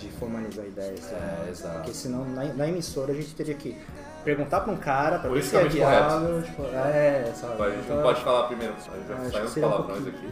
de 0.00 0.08
formalizar 0.12 0.64
ideias. 0.66 1.00
né? 1.10 1.44
É, 1.46 1.50
exato. 1.50 1.74
Porque 1.76 1.92
senão 1.94 2.24
na, 2.26 2.44
na 2.44 2.68
emissora 2.68 3.12
a 3.12 3.14
gente 3.16 3.34
teria 3.34 3.54
que 3.54 3.76
perguntar 4.24 4.60
pra 4.60 4.72
um 4.72 4.76
cara 4.76 5.18
pra 5.20 5.30
ver 5.30 5.42
se 5.42 5.56
é 5.56 5.64
viável. 5.66 6.42
Tipo, 6.42 6.64
é, 6.64 7.32
sabe? 7.34 7.62
A 7.62 7.70
gente 7.70 7.76
não 7.76 7.82
Então, 7.84 8.02
pode 8.02 8.20
falar 8.22 8.46
primeiro, 8.48 8.74
a 8.74 9.28
gente 9.28 9.58
um 9.58 9.62
palavrões 9.62 10.06
aqui. 10.06 10.28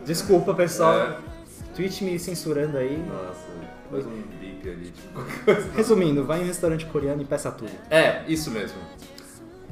Desculpa, 0.04 0.54
pessoal. 0.54 0.94
É. 0.98 1.18
Twitch 1.74 2.00
me 2.02 2.18
censurando 2.18 2.78
aí. 2.78 2.96
Nossa, 2.96 3.45
faz 4.02 4.06
um 4.06 4.22
bip 4.40 4.68
ali, 4.68 4.90
tipo, 4.90 5.20
coisa. 5.44 5.70
Resumindo, 5.74 6.24
vai 6.24 6.40
em 6.40 6.44
um 6.44 6.46
restaurante 6.46 6.86
coreano 6.86 7.22
e 7.22 7.24
peça 7.24 7.50
tudo. 7.50 7.70
É, 7.90 8.22
isso 8.28 8.50
mesmo. 8.50 8.78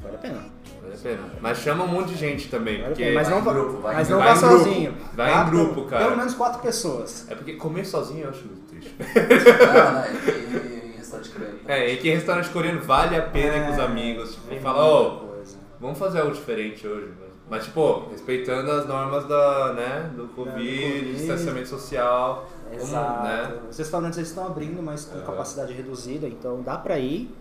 Vale 0.01 0.15
a 0.15 0.19
pena. 0.19 0.45
Vale 0.81 0.93
a 0.93 0.97
pena. 0.97 1.19
Mas 1.41 1.57
chama 1.59 1.83
um 1.83 1.87
monte 1.87 2.09
de 2.09 2.15
gente 2.15 2.47
também, 2.49 2.77
Vale 2.81 2.89
porque... 2.95 3.11
Mas 3.11 3.27
vai 3.27 3.33
não, 3.35 3.41
em 3.41 3.45
va- 3.45 3.53
grupo, 3.53 3.81
vai 3.81 3.95
mas 3.95 4.09
não 4.09 4.17
vá 4.19 4.23
Vai 4.25 4.35
em 4.35 4.39
grupo. 4.39 4.57
sozinho. 4.63 4.93
Vai 5.13 5.41
em 5.41 5.49
grupo, 5.49 5.81
com 5.81 5.87
cara. 5.87 6.03
Pelo 6.05 6.17
menos 6.17 6.33
quatro 6.35 6.61
pessoas. 6.61 7.25
É 7.29 7.35
porque 7.35 7.53
comer 7.53 7.85
sozinho 7.85 8.25
eu 8.25 8.29
acho 8.29 8.45
muito 8.45 8.61
triste. 8.69 8.95
Não, 8.99 9.91
não, 9.93 10.05
e, 10.05 10.93
e 10.93 10.97
restaurante 10.97 11.29
coreano. 11.29 11.59
É, 11.67 11.91
e 11.93 11.97
que 11.97 12.09
restaurante 12.11 12.49
coreano 12.49 12.81
vale 12.81 13.15
a 13.15 13.21
pena 13.23 13.57
ir 13.57 13.65
com 13.65 13.71
os 13.73 13.79
É. 13.79 13.83
amigos. 13.83 14.35
Tipo, 14.49 14.61
fala, 14.61 14.85
ô, 14.85 15.11
coisa. 15.27 15.57
vamos 15.79 15.97
fazer 15.97 16.19
algo 16.19 16.33
diferente 16.33 16.87
hoje. 16.87 17.07
mano. 17.07 17.25
Mas, 17.49 17.65
tipo, 17.65 18.07
respeitando 18.09 18.71
as 18.71 18.87
normas 18.87 19.23
da, 19.27 19.73
né, 19.73 20.09
do 20.15 20.27
Covid, 20.29 20.55
Covid. 20.55 21.13
distanciamento 21.13 21.67
social. 21.69 22.49
Exato. 22.73 23.23
né? 23.23 23.59
Os 23.69 23.77
restaurantes 23.77 24.17
eles 24.17 24.29
estão 24.29 24.45
abrindo, 24.47 24.81
mas 24.81 25.05
com 25.05 25.17
Aham. 25.17 25.25
capacidade 25.25 25.73
reduzida, 25.73 26.27
então 26.27 26.61
dá 26.61 26.77
pra 26.77 26.97
ir. 26.99 27.33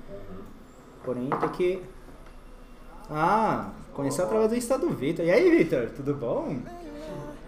Porém 1.05 1.29
tem 1.31 1.49
que. 1.51 1.83
Ah, 3.11 3.71
conheceu 3.93 4.25
através 4.25 4.51
do 4.51 4.57
Insta 4.57 4.79
do 4.79 4.89
Vitor. 4.91 5.25
E 5.25 5.31
aí, 5.31 5.51
Vitor, 5.59 5.91
tudo 5.91 6.15
bom? 6.15 6.57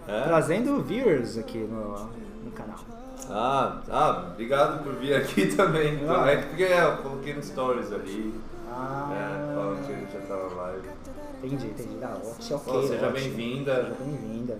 É? 0.07 0.21
Trazendo 0.21 0.81
viewers 0.83 1.37
aqui 1.37 1.57
no, 1.57 2.09
no 2.45 2.51
canal. 2.51 2.79
Ah, 3.29 3.81
ah, 3.89 4.27
obrigado 4.31 4.83
por 4.83 4.93
vir 4.93 5.15
aqui 5.15 5.47
também. 5.55 5.99
Ah. 6.07 6.29
É 6.29 6.37
porque 6.37 6.63
eu 6.63 6.97
coloquei 6.97 7.33
no 7.33 7.43
stories 7.43 7.91
ali. 7.91 8.33
Ah, 8.69 9.09
É, 9.11 9.55
falando 9.55 9.85
que 9.85 9.91
a 9.91 9.95
gente 9.95 10.13
já 10.13 10.19
tava 10.21 10.53
live. 10.55 10.87
entendi, 11.43 11.67
entendi. 11.67 11.97
Ah, 12.03 12.15
ótimo, 12.23 12.57
ok. 12.57 12.73
Pô, 12.73 12.81
seja 12.87 13.09
bem-vinda. 13.09 13.75
Seja 13.75 13.95
bem-vinda. 13.99 14.57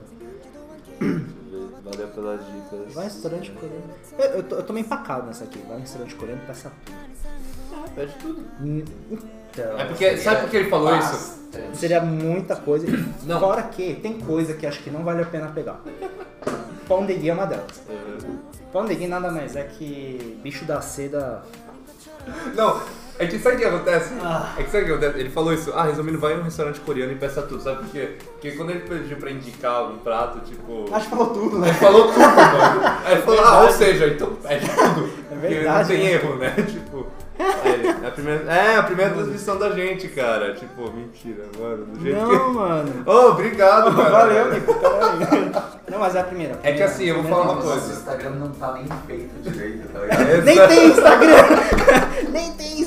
Valeu 1.92 2.08
pelas 2.10 2.40
dicas. 2.46 2.94
Vai 2.94 3.06
em 3.06 3.08
restaurante 3.08 3.52
coreano. 3.52 3.84
Eu, 4.18 4.26
eu, 4.26 4.44
tô, 4.44 4.56
eu 4.56 4.64
tô 4.64 4.74
meio 4.74 4.86
empacado 4.86 5.28
nessa 5.28 5.44
aqui. 5.46 5.60
Vai 5.68 5.78
em 5.78 5.82
restaurante 5.82 6.16
coreano 6.16 6.42
e 6.44 6.46
peça 6.48 6.72
tudo. 6.86 7.96
Pede 7.96 8.14
tudo. 8.20 8.46
Então, 8.62 9.80
É 9.80 9.86
porque, 9.86 10.18
sabe 10.18 10.42
por 10.42 10.50
que 10.50 10.58
ele 10.58 10.70
falou 10.70 10.96
isso? 10.98 11.38
Seria 11.74 12.02
muita 12.02 12.56
coisa. 12.56 12.86
Não. 13.24 13.40
Fora 13.40 13.64
que 13.64 13.96
tem 13.96 14.20
coisa 14.20 14.54
que 14.54 14.66
acho 14.68 14.84
que 14.84 14.90
não 14.90 15.04
vale 15.04 15.22
a 15.22 15.26
pena 15.26 15.48
pegar. 15.48 15.82
Pão 16.88 17.06
de 17.06 17.14
guia 17.16 17.32
é 17.32 17.34
uma 17.34 17.46
delas. 17.46 17.82
Pão 18.72 18.86
de 18.86 18.96
guia 18.96 19.08
nada 19.08 19.32
mais 19.32 19.56
é 19.56 19.64
que 19.64 20.40
bicho 20.44 20.66
da 20.66 20.82
seda. 20.82 21.42
Não, 22.56 22.82
é 23.20 23.26
que 23.26 23.40
sabe 23.40 23.56
o 23.56 23.60
que 23.60 23.66
acontece? 23.66 24.14
Ah. 24.22 24.54
É 24.58 24.64
que 24.64 24.70
sabe 24.70 24.84
o 24.84 24.88
que 24.88 24.92
acontece? 24.94 25.20
Ele 25.20 25.30
falou 25.30 25.54
isso, 25.54 25.72
ah, 25.76 25.84
resumindo, 25.84 26.20
vai 26.20 26.34
em 26.34 26.40
um 26.40 26.44
restaurante 26.44 26.80
coreano 26.82 27.12
e 27.12 27.16
peça 27.16 27.42
tudo, 27.42 27.62
sabe 27.62 27.78
por 27.78 27.90
quê? 27.90 28.18
Porque 28.34 28.52
quando 28.52 28.70
ele 28.70 28.82
pediu 28.82 29.18
pra 29.18 29.32
indicar 29.32 29.74
algum 29.74 29.98
prato, 29.98 30.40
tipo. 30.42 30.86
Acho 30.92 31.06
que 31.06 31.10
falou 31.10 31.34
tudo, 31.34 31.60
né? 31.60 31.70
Ele 31.70 31.78
falou 31.78 32.08
tudo, 32.08 32.20
mano. 32.20 32.82
Aí 33.06 33.14
ele 33.14 33.22
falou, 33.24 33.44
ah, 33.44 33.64
ou 33.64 33.72
seja, 33.72 34.08
então 34.08 34.36
pede 34.36 34.68
tudo. 34.70 35.10
É 35.32 35.36
Porque 35.36 35.56
verdade, 35.56 35.80
não 35.80 35.88
tem 35.88 36.06
né? 36.06 36.14
erro, 36.14 36.36
né? 36.36 36.56
Tipo. 36.68 37.08
aí, 37.38 37.88
é, 38.04 38.08
a 38.08 38.12
primeira, 38.12 38.52
é 38.52 38.76
a 38.78 38.84
primeira 38.84 39.14
transmissão 39.14 39.60
da 39.60 39.70
gente, 39.70 40.08
cara. 40.08 40.56
Tipo, 40.56 40.92
mentira, 40.92 41.44
mano. 41.60 41.86
Do 41.86 42.00
jeito 42.00 42.20
Não, 42.20 42.54
mano. 42.54 42.92
que. 43.04 43.10
Oh, 43.10 43.32
obrigado, 43.32 43.92
mano. 43.92 44.10
Valeu, 44.10 44.54
Nico. 44.54 44.74
Não, 45.90 46.00
mas 46.00 46.16
é 46.16 46.20
a 46.22 46.24
primeira. 46.24 46.60
É 46.64 46.74
que 46.74 46.82
assim, 46.82 47.06
eu 47.06 47.22
vou 47.22 47.32
falar 47.32 47.52
uma 47.52 47.62
coisa. 47.62 47.94
Instagram 47.94 48.30
não 48.32 48.50
tá 48.52 48.74
nem 48.74 48.88
feito 49.06 49.42
direito, 49.42 49.88
tá 49.94 50.00
ligado? 50.00 50.44
Nem 50.44 50.68
tem 50.68 50.88
Instagram! 50.88 51.28
Nem 52.32 52.52
tem 52.54 52.82
Instagram! 52.82 52.87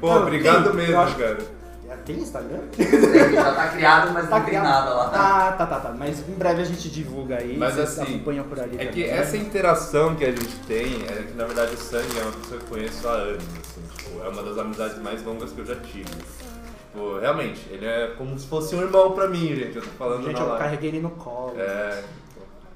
Pô, 0.00 0.08
Não, 0.14 0.22
obrigado 0.22 0.64
tem, 0.68 0.72
mesmo, 0.74 0.98
acho- 1.00 1.16
cara. 1.16 1.60
Tem 2.06 2.16
Instagram? 2.16 2.60
Já 3.34 3.52
tá 3.52 3.68
criado, 3.68 4.12
mas 4.12 4.28
Tá 4.28 4.36
não 4.38 4.44
tem 4.44 4.54
criado. 4.54 4.64
nada 4.64 4.90
lá. 4.94 5.10
Ah, 5.12 5.52
tá, 5.52 5.66
tá, 5.66 5.80
tá. 5.80 5.90
Mas 5.96 6.20
em 6.26 6.32
breve 6.32 6.62
a 6.62 6.64
gente 6.64 6.88
divulga 6.88 7.36
aí. 7.36 7.56
Mas 7.58 7.74
vocês 7.74 7.98
assim, 7.98 8.14
acompanham 8.14 8.44
por 8.44 8.58
ali 8.58 8.74
É 8.76 8.78
também. 8.78 8.92
que 8.92 9.04
essa 9.04 9.36
interação 9.36 10.14
que 10.14 10.24
a 10.24 10.30
gente 10.30 10.56
tem, 10.66 11.02
é 11.04 11.24
que 11.28 11.34
na 11.36 11.44
verdade 11.44 11.74
o 11.74 11.76
Sangue 11.78 12.18
é 12.18 12.22
uma 12.22 12.32
pessoa 12.32 12.58
que 12.58 12.64
eu 12.64 12.68
conheço 12.70 13.06
há 13.08 13.12
anos, 13.12 13.44
assim, 13.44 13.82
tipo, 13.96 14.24
é 14.24 14.28
uma 14.28 14.42
das 14.42 14.56
amizades 14.58 14.98
mais 15.02 15.22
longas 15.24 15.52
que 15.52 15.58
eu 15.60 15.66
já 15.66 15.76
tive. 15.76 16.04
Tipo, 16.06 17.18
realmente, 17.20 17.60
ele 17.70 17.84
é 17.84 18.14
como 18.16 18.36
se 18.38 18.46
fosse 18.46 18.74
um 18.74 18.80
irmão 18.80 19.12
pra 19.12 19.28
mim, 19.28 19.54
gente, 19.54 19.76
eu 19.76 19.82
tô 19.82 19.90
falando 19.98 20.24
Gente, 20.24 20.34
na 20.34 20.40
eu 20.40 20.46
live. 20.48 20.64
carreguei 20.64 20.88
ele 20.90 21.00
no 21.00 21.10
colo. 21.10 21.54
É, 21.58 22.02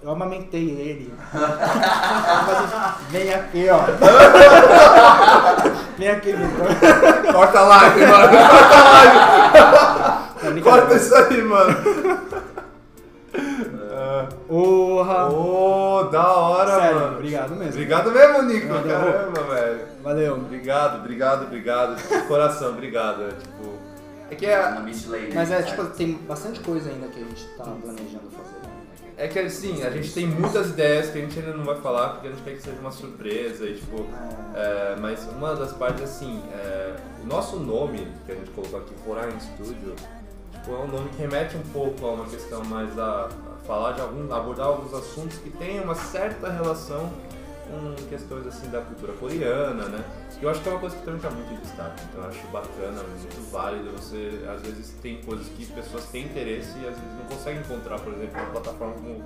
Eu 0.05 0.11
amamentei 0.11 0.69
ele. 0.69 1.15
Vem 3.09 3.33
aqui, 3.33 3.67
ó. 3.71 3.81
Vem 5.97 6.11
aqui, 6.11 6.33
Vitor. 6.33 7.33
corta 7.33 7.59
a 7.59 7.63
live, 7.63 8.07
mano, 8.07 8.29
corta 8.29 8.75
a 8.75 8.83
live, 10.43 10.61
corta 10.61 10.95
isso 10.95 11.15
aí, 11.15 11.43
mano. 11.43 11.75
Porra! 14.47 15.31
Ô, 15.31 16.03
da 16.13 16.37
hora, 16.37 16.81
Sério, 16.81 17.01
mano. 17.01 17.17
obrigado 17.17 17.51
mesmo. 17.57 17.73
Obrigado 17.73 18.11
mesmo, 18.11 18.43
Nico, 18.43 18.69
Valeu. 18.69 18.99
caramba, 19.01 19.43
velho. 19.55 19.81
Valeu. 20.03 20.35
Obrigado, 20.35 20.99
obrigado, 20.99 21.43
obrigado, 21.45 21.97
de 21.97 22.23
coração, 22.27 22.69
obrigado, 22.69 23.23
é, 23.23 23.29
tipo... 23.29 23.73
É 24.31 24.35
que 24.35 24.47
é. 24.47 24.71
Mas 25.35 25.51
é, 25.51 25.63
sabe? 25.63 25.71
tipo, 25.71 25.85
tem 25.97 26.13
bastante 26.29 26.61
coisa 26.61 26.91
ainda 26.91 27.09
que 27.09 27.21
a 27.21 27.25
gente 27.25 27.47
tá 27.57 27.65
planejando 27.65 28.24
né? 28.24 28.24
É 29.17 29.29
que 29.29 29.39
assim, 29.39 29.83
a 29.85 29.91
gente 29.91 30.13
tem 30.13 30.27
muitas 30.27 30.71
ideias 30.71 31.11
que 31.11 31.19
a 31.19 31.21
gente 31.21 31.39
ainda 31.39 31.53
não 31.53 31.65
vai 31.65 31.77
falar 31.81 32.11
porque 32.11 32.29
a 32.29 32.31
gente 32.31 32.43
quer 32.43 32.55
que 32.55 32.63
seja 32.63 32.79
uma 32.81 32.91
surpresa 32.91 33.65
e 33.65 33.77
tipo. 33.77 34.07
é, 34.55 34.97
mas 35.01 35.27
uma 35.29 35.55
das 35.55 35.73
partes 35.73 36.03
assim, 36.03 36.43
é, 36.53 36.97
o 37.23 37.27
nosso 37.27 37.57
nome 37.59 38.09
que 38.27 38.33
a 38.33 38.35
gente 38.35 38.51
colocou 38.51 38.81
aqui, 38.81 38.93
Foreign 39.05 39.41
Studio, 39.41 39.95
tipo, 40.53 40.73
é 40.73 40.79
um 40.79 40.89
nome 40.89 41.09
que 41.11 41.19
remete 41.19 41.57
um 41.57 41.63
pouco 41.73 42.05
a 42.07 42.13
uma 42.13 42.27
questão 42.27 42.65
mais 42.65 42.99
a, 42.99 43.27
a 43.27 43.67
falar 43.67 43.93
de 43.93 44.01
algum, 44.01 44.33
abordar 44.33 44.67
alguns 44.67 44.93
assuntos 44.93 45.39
que 45.39 45.51
têm 45.51 45.81
uma 45.81 45.95
certa 45.95 46.51
relação 46.51 47.13
com 47.97 48.09
questões 48.09 48.47
assim 48.47 48.69
da 48.71 48.81
cultura 48.81 49.13
coreana, 49.15 49.89
né? 49.89 50.05
Eu 50.41 50.51
acho 50.51 50.61
que 50.63 50.69
é 50.69 50.73
uma 50.73 50.81
coisa 50.81 50.97
que 50.97 51.03
também 51.03 51.17
está 51.17 51.31
muito 51.31 51.53
em 51.53 51.57
destaque. 51.57 52.03
Então 52.11 52.23
eu 52.23 52.29
acho 52.29 52.47
bacana, 52.49 53.03
muito 53.03 53.51
válido. 53.51 53.91
Você 53.93 54.45
às 54.55 54.63
vezes 54.63 54.91
tem 55.03 55.21
coisas 55.23 55.47
que 55.49 55.67
pessoas 55.67 56.05
têm 56.07 56.25
interesse 56.25 56.71
e 56.79 56.87
às 56.89 56.95
vezes 56.99 57.13
não 57.19 57.25
conseguem 57.27 57.61
encontrar, 57.61 57.99
por 58.01 58.13
exemplo, 58.13 58.41
uma 58.41 58.51
plataforma 58.51 58.95
como 58.95 59.25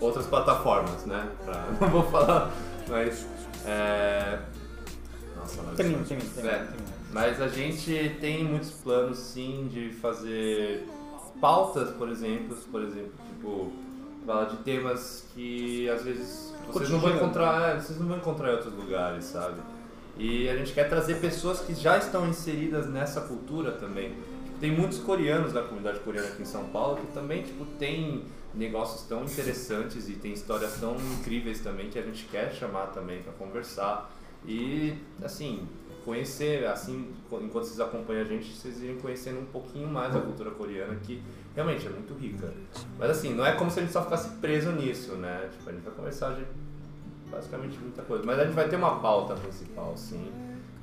outras 0.00 0.26
plataformas, 0.26 1.04
né? 1.06 1.28
Pra- 1.44 1.66
não 1.80 1.88
vou 1.88 2.02
falar, 2.10 2.50
mas 2.88 3.26
é... 3.66 4.38
Nossa, 5.36 5.62
mas 5.62 5.76
Termina, 5.76 6.04
termina, 6.04 6.30
termina. 6.34 6.50
É, 6.52 6.68
mas 7.12 7.40
a 7.40 7.48
gente 7.48 8.16
tem 8.20 8.44
muitos 8.44 8.70
planos 8.70 9.18
sim 9.18 9.68
de 9.72 9.90
fazer 9.94 10.86
pautas, 11.40 11.90
por 11.96 12.08
exemplo, 12.08 12.56
por 12.70 12.82
exemplo, 12.82 13.12
tipo, 13.26 13.72
falar 14.26 14.44
de 14.44 14.56
temas 14.58 15.24
que 15.34 15.88
às 15.88 16.04
vezes 16.04 16.49
vocês 16.72 16.90
não 16.90 17.00
vão 17.00 17.14
encontrar, 17.14 17.76
é, 17.76 17.80
vocês 17.80 17.98
não 17.98 18.06
vão 18.06 18.16
encontrar 18.16 18.48
em 18.48 18.52
outros 18.52 18.74
lugares, 18.74 19.24
sabe? 19.24 19.60
E 20.16 20.48
a 20.48 20.56
gente 20.56 20.72
quer 20.72 20.88
trazer 20.88 21.20
pessoas 21.20 21.60
que 21.60 21.74
já 21.74 21.96
estão 21.96 22.28
inseridas 22.28 22.88
nessa 22.88 23.22
cultura 23.22 23.72
também. 23.72 24.14
Tem 24.60 24.70
muitos 24.70 24.98
coreanos 24.98 25.52
da 25.52 25.62
comunidade 25.62 26.00
coreana 26.00 26.28
aqui 26.28 26.42
em 26.42 26.46
São 26.46 26.64
Paulo 26.64 26.96
que 26.96 27.06
também 27.12 27.42
tipo 27.42 27.64
tem 27.78 28.24
negócios 28.54 29.02
tão 29.08 29.24
interessantes 29.24 30.08
e 30.08 30.14
tem 30.14 30.32
histórias 30.32 30.74
tão 30.78 30.96
incríveis 31.18 31.60
também 31.60 31.88
que 31.88 31.98
a 31.98 32.02
gente 32.02 32.24
quer 32.24 32.52
chamar 32.52 32.88
também 32.88 33.22
para 33.22 33.32
conversar. 33.32 34.12
E 34.44 34.94
assim, 35.22 35.66
conhecer, 36.10 36.66
assim, 36.66 37.12
enquanto 37.30 37.52
vocês 37.52 37.78
acompanham 37.78 38.22
a 38.22 38.24
gente, 38.24 38.52
vocês 38.52 38.82
irem 38.82 38.98
conhecendo 38.98 39.38
um 39.38 39.44
pouquinho 39.46 39.86
mais 39.86 40.14
a 40.16 40.20
cultura 40.20 40.50
coreana, 40.50 40.96
que 40.96 41.22
realmente 41.54 41.86
é 41.86 41.90
muito 41.90 42.12
rica. 42.14 42.52
Mas 42.98 43.10
assim, 43.10 43.32
não 43.32 43.46
é 43.46 43.52
como 43.52 43.70
se 43.70 43.78
a 43.78 43.82
gente 43.82 43.92
só 43.92 44.02
ficasse 44.02 44.28
preso 44.38 44.72
nisso, 44.72 45.12
né? 45.12 45.48
Tipo, 45.52 45.70
a 45.70 45.72
gente 45.72 45.84
vai 45.84 45.94
conversar 45.94 46.34
de 46.34 46.44
basicamente 47.30 47.78
muita 47.78 48.02
coisa. 48.02 48.24
Mas 48.26 48.40
a 48.40 48.44
gente 48.44 48.54
vai 48.54 48.68
ter 48.68 48.74
uma 48.74 48.98
pauta 48.98 49.34
principal, 49.36 49.96
sim. 49.96 50.32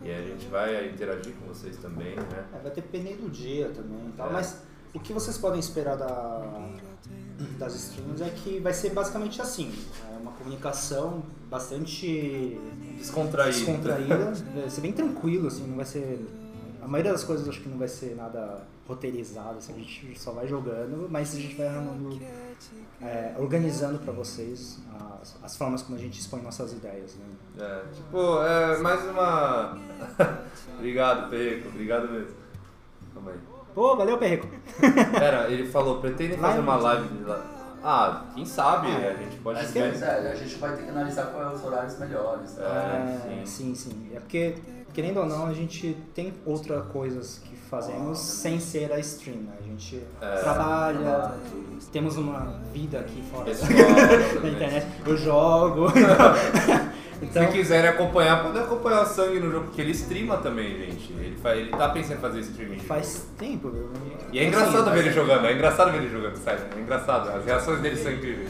E 0.01 0.09
a 0.09 0.21
gente 0.21 0.45
vai 0.47 0.87
interagir 0.87 1.33
com 1.35 1.47
vocês 1.53 1.75
também, 1.75 2.15
né? 2.15 2.45
É, 2.55 2.59
vai 2.59 2.71
ter 2.71 2.83
pneu 2.83 3.17
do 3.17 3.29
dia 3.29 3.69
também 3.75 4.07
e 4.07 4.13
tal, 4.15 4.29
É. 4.29 4.31
mas 4.33 4.61
o 4.93 4.99
que 5.01 5.11
vocês 5.11 5.37
podem 5.37 5.59
esperar 5.59 5.97
da, 5.97 6.69
das 7.59 7.75
streams 7.75 8.21
é 8.21 8.29
que 8.29 8.59
vai 8.61 8.73
ser 8.73 8.91
basicamente 8.91 9.41
assim. 9.41 9.73
É 10.09 10.16
comunicação 10.47 11.23
bastante 11.49 12.57
Descontraído. 12.97 13.57
descontraída, 13.57 14.33
vai 14.55 14.69
ser 14.69 14.81
bem 14.81 14.93
tranquilo, 14.93 15.47
assim, 15.47 15.67
não 15.67 15.75
vai 15.75 15.85
ser. 15.85 16.25
A 16.81 16.87
maioria 16.87 17.11
das 17.11 17.23
coisas 17.23 17.47
acho 17.47 17.61
que 17.61 17.69
não 17.69 17.77
vai 17.77 17.87
ser 17.87 18.15
nada 18.15 18.63
roteirizado, 18.87 19.57
assim, 19.57 19.73
a 19.73 19.77
gente 19.77 20.17
só 20.17 20.31
vai 20.31 20.47
jogando, 20.47 21.07
mas 21.09 21.35
a 21.35 21.39
gente 21.39 21.55
vai 21.55 21.67
arrumando, 21.67 22.19
é, 23.01 23.35
organizando 23.37 23.99
pra 23.99 24.13
vocês 24.13 24.79
as, 25.21 25.35
as 25.43 25.57
formas 25.57 25.81
como 25.81 25.97
a 25.97 26.01
gente 26.01 26.19
expõe 26.19 26.41
nossas 26.41 26.71
ideias, 26.71 27.15
né? 27.15 27.25
É, 27.59 27.93
tipo, 27.93 28.41
é 28.43 28.77
mais 28.77 29.03
uma. 29.09 29.77
obrigado, 30.77 31.29
Perreco, 31.29 31.67
obrigado 31.67 32.09
mesmo. 32.09 32.35
Calma 33.13 33.31
aí. 33.31 33.37
Pô, 33.75 33.95
valeu, 33.95 34.17
Perreco! 34.17 34.47
Pera, 35.11 35.51
ele 35.51 35.69
falou, 35.69 35.99
pretende 35.99 36.37
fazer 36.37 36.59
uma 36.59 36.77
live 36.77 37.07
de 37.09 37.23
lá. 37.25 37.56
Ah, 37.89 38.25
quem 38.35 38.45
sabe? 38.45 38.87
Ah, 38.87 39.11
a 39.11 39.23
gente 39.23 39.37
pode 39.37 39.59
Mas, 39.61 39.71
ver. 39.71 39.95
sério, 39.95 40.29
a 40.29 40.35
gente 40.35 40.55
vai 40.55 40.75
ter 40.75 40.83
que 40.83 40.89
analisar 40.89 41.27
quais 41.27 41.57
os 41.57 41.65
horários 41.65 41.97
melhores. 41.97 42.51
Tá? 42.51 42.63
É, 43.29 43.41
É, 43.41 43.45
sim, 43.45 43.73
sim. 43.73 44.09
É 44.13 44.19
porque, 44.19 44.55
querendo 44.93 45.21
ou 45.21 45.25
não, 45.25 45.45
a 45.45 45.53
gente 45.53 45.95
tem 46.13 46.33
outras 46.45 46.85
coisas 46.91 47.39
que 47.39 47.55
fazemos 47.69 48.19
sem 48.19 48.59
ser 48.59 48.91
a 48.91 48.99
stream, 48.99 49.37
né? 49.37 49.53
A 49.59 49.63
gente 49.63 50.01
É. 50.21 50.35
trabalha, 50.37 51.31
temos 51.91 52.17
uma 52.17 52.59
vida 52.73 52.99
aqui 52.99 53.21
fora 53.31 53.45
Pessoal 53.45 53.69
da 54.41 54.49
internet, 54.49 54.87
eu 55.05 55.17
jogo. 55.17 55.87
então, 57.21 57.45
Se 57.45 57.51
quiserem 57.51 57.89
acompanhar, 57.89 58.43
podem 58.43 58.61
acompanhar 58.61 59.01
o 59.03 59.05
Sangue 59.05 59.39
no 59.39 59.51
jogo, 59.51 59.65
porque 59.65 59.81
ele 59.81 59.91
streama 59.91 60.37
também, 60.37 60.77
gente. 60.77 61.13
Ele, 61.13 61.35
fa- 61.37 61.55
ele 61.55 61.69
tá 61.71 61.89
pensando 61.89 62.17
em 62.17 62.21
fazer 62.21 62.39
streaming. 62.41 62.79
faz 62.79 63.27
tempo. 63.37 63.67
eu- 63.69 63.91
E 64.31 64.39
é 64.39 64.45
engraçado 64.47 64.91
ver 64.91 64.99
ele 64.99 65.11
jogando, 65.11 65.45
é 65.45 65.53
engraçado 65.53 65.91
ver 65.91 65.97
ele 65.97 66.09
jogando, 66.09 66.35
sério. 66.37 66.63
É 66.75 66.79
engraçado, 66.79 67.29
as 67.29 67.45
reações 67.45 67.79
dele 67.79 67.95
são 67.95 68.11
incríveis. 68.11 68.49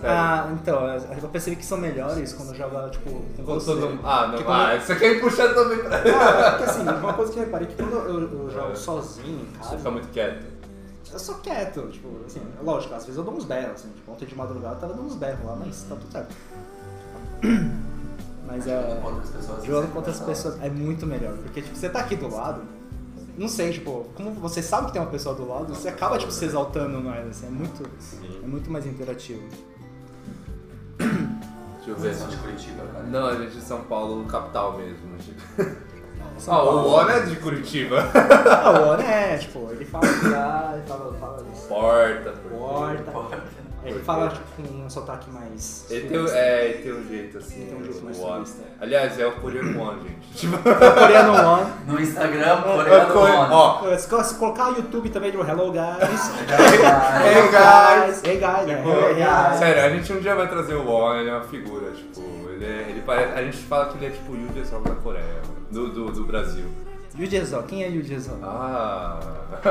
Sério. 0.00 0.16
Ah, 0.16 0.50
então, 0.52 0.86
eu 1.22 1.28
percebi 1.28 1.56
que 1.56 1.64
são 1.66 1.76
melhores 1.78 2.32
quando 2.32 2.50
eu 2.50 2.54
jogo, 2.54 2.88
tipo, 2.90 3.10
com 3.36 3.44
você. 3.44 3.66
todo 3.66 3.98
Ah, 4.02 4.26
não, 4.28 4.34
Porque 4.38 4.50
ah, 4.50 4.80
você 4.80 4.96
quer 4.96 5.14
me 5.14 5.20
puxar 5.20 5.52
também 5.54 5.78
pra. 5.78 5.96
Ah, 5.98 6.50
porque 6.52 6.64
assim, 6.70 6.82
uma 6.82 7.12
coisa 7.12 7.32
que 7.32 7.38
eu 7.38 7.44
reparei 7.44 7.66
é 7.68 7.70
que 7.70 7.76
quando 7.76 7.92
eu, 7.96 8.20
eu 8.20 8.50
jogo 8.50 8.72
É. 8.72 8.74
sozinho 8.74 9.40
em 9.40 9.62
Você 9.62 9.76
fica 9.76 9.90
muito 9.90 10.08
quieto. 10.08 10.46
eu 11.12 11.18
sou 11.18 11.34
quieto, 11.36 11.88
tipo, 11.90 12.08
assim, 12.26 12.40
lógico, 12.62 12.94
às 12.94 13.04
vezes 13.04 13.18
eu 13.18 13.24
dou 13.24 13.34
uns 13.34 13.44
berros, 13.44 13.72
assim, 13.72 13.88
tipo, 13.94 14.10
ontem 14.12 14.24
de 14.26 14.34
madrugada 14.34 14.74
eu 14.76 14.80
tava 14.80 14.94
dando 14.94 15.06
uns 15.06 15.16
berros 15.16 15.44
lá, 15.44 15.56
mas 15.56 15.82
tá 15.82 15.96
tudo 15.96 16.10
certo. 16.12 16.34
Mas 18.46 18.66
é. 18.66 18.80
Jogando 18.80 19.02
contra 19.02 19.22
as 19.22 19.30
pessoas. 19.30 19.64
Jogando 19.64 19.92
contra 19.92 20.10
as 20.10 20.20
Engraçado. 20.20 20.52
pessoas 20.52 20.62
é 20.64 20.70
muito 20.70 21.06
melhor, 21.06 21.34
porque 21.38 21.62
tipo, 21.62 21.76
você 21.76 21.88
tá 21.88 22.00
aqui 22.00 22.16
do 22.16 22.28
lado, 22.34 22.62
não 23.38 23.48
sei, 23.48 23.72
tipo, 23.72 24.06
como 24.14 24.32
você 24.32 24.62
sabe 24.62 24.86
que 24.88 24.92
tem 24.92 25.00
uma 25.02 25.10
pessoa 25.10 25.34
do 25.34 25.46
lado, 25.48 25.74
você 25.74 25.88
acaba 25.88 26.18
tipo 26.18 26.32
se 26.32 26.44
exaltando 26.44 27.00
mais, 27.00 27.28
assim, 27.28 27.46
é 27.46 27.50
muito, 27.50 27.82
é 28.42 28.46
muito 28.46 28.70
mais 28.70 28.86
interativo. 28.86 29.42
Deixa 31.90 31.92
eu 31.92 31.96
ver. 31.96 32.14
Vocês 32.14 32.16
são 32.16 32.28
de 32.28 32.36
Curitiba, 32.36 32.84
cara. 32.92 33.04
Não, 33.04 33.26
a 33.26 33.32
gente 33.36 33.56
é 33.56 33.60
de 33.60 33.60
São 33.60 33.80
Paulo, 33.82 34.24
capital 34.26 34.78
mesmo. 34.78 35.16
São 36.38 36.54
Ah, 36.54 36.62
o. 36.64 36.88
Ono 36.88 37.10
é 37.10 37.20
de 37.20 37.36
Curitiba. 37.36 37.98
Ah, 38.14 38.70
o 38.70 38.92
Ono 38.92 39.02
é, 39.02 39.36
tipo, 39.38 39.68
ele 39.70 39.84
fala 39.84 40.04
ah, 40.06 40.72
ele 40.74 40.86
fala, 40.86 41.12
fala 41.14 41.46
isso. 41.52 41.68
Porta. 41.68 42.32
Porta. 43.12 43.42
Ele 43.82 43.98
fala 44.00 44.28
tipo, 44.28 44.44
com 44.56 44.62
um 44.84 44.90
sotaque 44.90 45.30
mais. 45.30 45.86
Ele 45.90 46.08
tem, 46.08 46.26
é, 46.36 46.64
ele 46.66 46.82
tem 46.82 46.92
um 46.92 47.08
jeito 47.08 47.38
assim. 47.38 47.60
Ele 47.62 47.70
tem 47.70 47.78
um 47.78 47.84
jeito 47.84 48.04
mais 48.04 48.16
sulista. 48.16 48.62
Aliás, 48.78 49.18
é 49.18 49.26
o 49.26 49.32
coreano 49.32 49.80
One, 49.80 50.02
gente. 50.02 50.20
Tipo, 50.36 50.58
Coreano 50.58 51.32
One. 51.32 51.72
No 51.86 52.00
Instagram, 52.00 52.58
é 52.58 52.62
coreano 52.62 53.12
core- 53.12 53.32
One. 53.32 53.52
ó, 53.52 53.96
Se 53.96 54.34
colocar 54.36 54.70
o 54.72 54.76
YouTube 54.76 55.08
também 55.10 55.30
de 55.30 55.38
Hello 55.40 55.72
Guys. 55.72 56.30
Hey, 57.24 57.48
guys. 57.50 58.22
Hey 58.24 58.36
guys? 58.38 58.82
Pô, 58.82 58.90
Hey 59.08 59.14
guys. 59.14 59.58
Sério, 59.58 59.82
a 59.82 59.88
gente 59.88 60.12
um 60.12 60.20
dia 60.20 60.34
vai 60.34 60.48
trazer 60.48 60.74
o 60.74 60.84
Won, 60.86 61.14
ele 61.16 61.30
é 61.30 61.32
uma 61.34 61.44
figura, 61.44 61.90
tipo, 61.92 62.20
ele, 62.50 62.64
é, 62.66 62.86
ele 62.90 63.02
parece. 63.06 63.32
A 63.38 63.42
gente 63.42 63.56
fala 63.58 63.86
que 63.86 63.96
ele 63.96 64.06
é 64.06 64.10
tipo 64.10 64.32
o 64.32 64.36
Yu 64.36 64.48
Jae-sung 64.54 64.82
da 64.86 64.94
Coreia, 64.96 65.40
do, 65.70 65.88
do, 65.88 66.12
do 66.12 66.24
Brasil. 66.24 66.66
Yu 67.18 67.26
Jae-sung, 67.30 67.62
quem 67.66 67.82
é 67.82 67.88
Yu 67.88 68.02
Jae-sung? 68.04 68.40
Ah. 68.42 69.18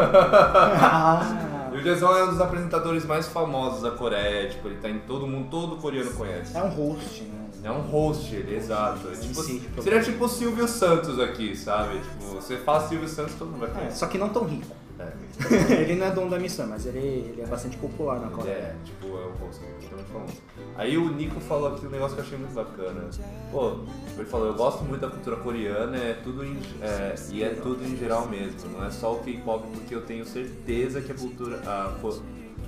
Ah. 0.81 1.58
Yu 1.73 1.83
Jae-sung 1.83 2.13
é 2.17 2.23
um 2.23 2.29
dos 2.29 2.41
apresentadores 2.41 3.05
mais 3.05 3.27
famosos 3.27 3.81
da 3.81 3.91
Coreia, 3.91 4.49
tipo, 4.49 4.67
ele 4.67 4.77
tá 4.77 4.89
em 4.89 4.99
todo 4.99 5.27
mundo, 5.27 5.49
todo 5.49 5.75
coreano 5.77 6.11
conhece. 6.13 6.55
É 6.57 6.63
um 6.63 6.69
host, 6.69 7.23
né? 7.23 7.39
É 7.63 7.71
um 7.71 7.81
host, 7.81 8.33
ele, 8.33 8.55
exato. 8.55 9.07
É 9.09 9.15
tipo, 9.15 9.81
seria 9.81 10.01
tipo 10.01 10.23
o 10.25 10.29
Silvio 10.29 10.67
Santos 10.67 11.19
aqui, 11.19 11.55
sabe? 11.55 11.99
Tipo, 11.99 12.35
você 12.35 12.57
fala 12.57 12.87
Silvio 12.87 13.07
Santos, 13.07 13.35
todo 13.35 13.49
mundo 13.51 13.59
vai 13.61 13.69
É, 13.69 13.73
conhecer. 13.73 13.97
só 13.97 14.07
que 14.07 14.17
não 14.17 14.29
tão 14.29 14.45
rico. 14.45 14.67
É. 14.99 15.13
ele 15.81 15.95
não 15.95 16.07
é 16.07 16.11
dono 16.11 16.29
da 16.29 16.35
emissão, 16.35 16.67
mas 16.67 16.85
ele, 16.85 16.99
ele 16.99 17.41
é 17.41 17.45
bastante 17.45 17.77
popular 17.77 18.19
na 18.19 18.27
Coreia. 18.27 18.53
é, 18.53 18.75
tipo, 18.83 19.07
é 19.07 19.25
um 19.25 19.31
rosto 19.31 19.63
extremamente 19.79 20.11
famoso. 20.11 20.33
Aí 20.75 20.97
o 20.97 21.09
Nico 21.09 21.39
falou 21.39 21.73
aqui 21.73 21.87
um 21.87 21.89
negócio 21.89 22.15
que 22.15 22.21
eu 22.21 22.25
achei 22.25 22.37
muito 22.37 22.53
bacana. 22.53 23.09
Pô, 23.51 23.77
ele 24.17 24.25
falou, 24.25 24.47
eu 24.47 24.53
gosto 24.55 24.83
muito 24.83 25.01
da 25.01 25.09
cultura 25.09 25.37
coreana, 25.37 25.97
é 25.97 26.13
tudo 26.15 26.45
em, 26.45 26.59
é, 26.81 27.15
e 27.31 27.43
é 27.43 27.49
tudo 27.49 27.83
em 27.85 27.95
geral 27.95 28.27
mesmo, 28.27 28.69
não 28.71 28.85
é 28.85 28.91
só 28.91 29.13
o 29.13 29.19
K-pop, 29.19 29.65
porque 29.73 29.95
eu 29.95 30.01
tenho 30.01 30.25
certeza 30.25 31.01
que 31.01 31.11
a 31.11 31.15
cultura. 31.15 31.61
A, 31.65 31.95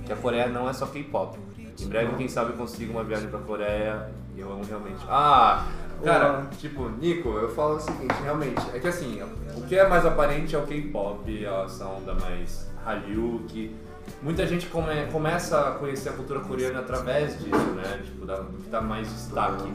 que 0.04 0.12
a 0.12 0.16
Coreia 0.16 0.48
não 0.48 0.68
é 0.68 0.72
só 0.72 0.86
K-pop. 0.86 1.38
Em 1.80 1.86
breve, 1.86 2.16
quem 2.16 2.28
sabe, 2.28 2.52
eu 2.52 2.56
consigo 2.56 2.92
uma 2.92 3.04
viagem 3.04 3.28
pra 3.28 3.40
Coreia 3.40 4.10
e 4.34 4.40
eu 4.40 4.50
amo 4.50 4.64
realmente. 4.64 5.04
Ah! 5.08 5.66
Cara, 6.04 6.46
tipo, 6.58 6.88
Nico, 6.88 7.28
eu 7.30 7.48
falo 7.54 7.76
o 7.76 7.80
seguinte, 7.80 8.14
realmente, 8.22 8.60
é 8.74 8.78
que 8.78 8.88
assim, 8.88 9.22
o 9.56 9.62
que 9.62 9.76
é 9.78 9.86
mais 9.88 10.04
aparente 10.04 10.54
é 10.54 10.58
o 10.58 10.62
K-pop, 10.66 11.44
essa 11.64 11.86
onda 11.86 12.14
mais 12.14 12.68
Hallyu, 12.84 13.44
que 13.48 13.74
muita 14.20 14.44
gente 14.46 14.66
come- 14.66 15.06
começa 15.12 15.60
a 15.60 15.70
conhecer 15.72 16.08
a 16.08 16.12
cultura 16.12 16.40
coreana 16.40 16.80
através 16.80 17.38
disso, 17.38 17.70
né? 17.76 18.00
Tipo, 18.04 18.26
da, 18.26 18.36
do 18.36 18.58
que 18.58 18.68
dá 18.68 18.80
mais 18.80 19.06
destaque. 19.08 19.72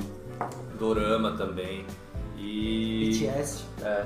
Dorama 0.78 1.32
também. 1.32 1.86
E. 2.48 3.10
BTS. 3.12 3.64
É, 3.84 4.06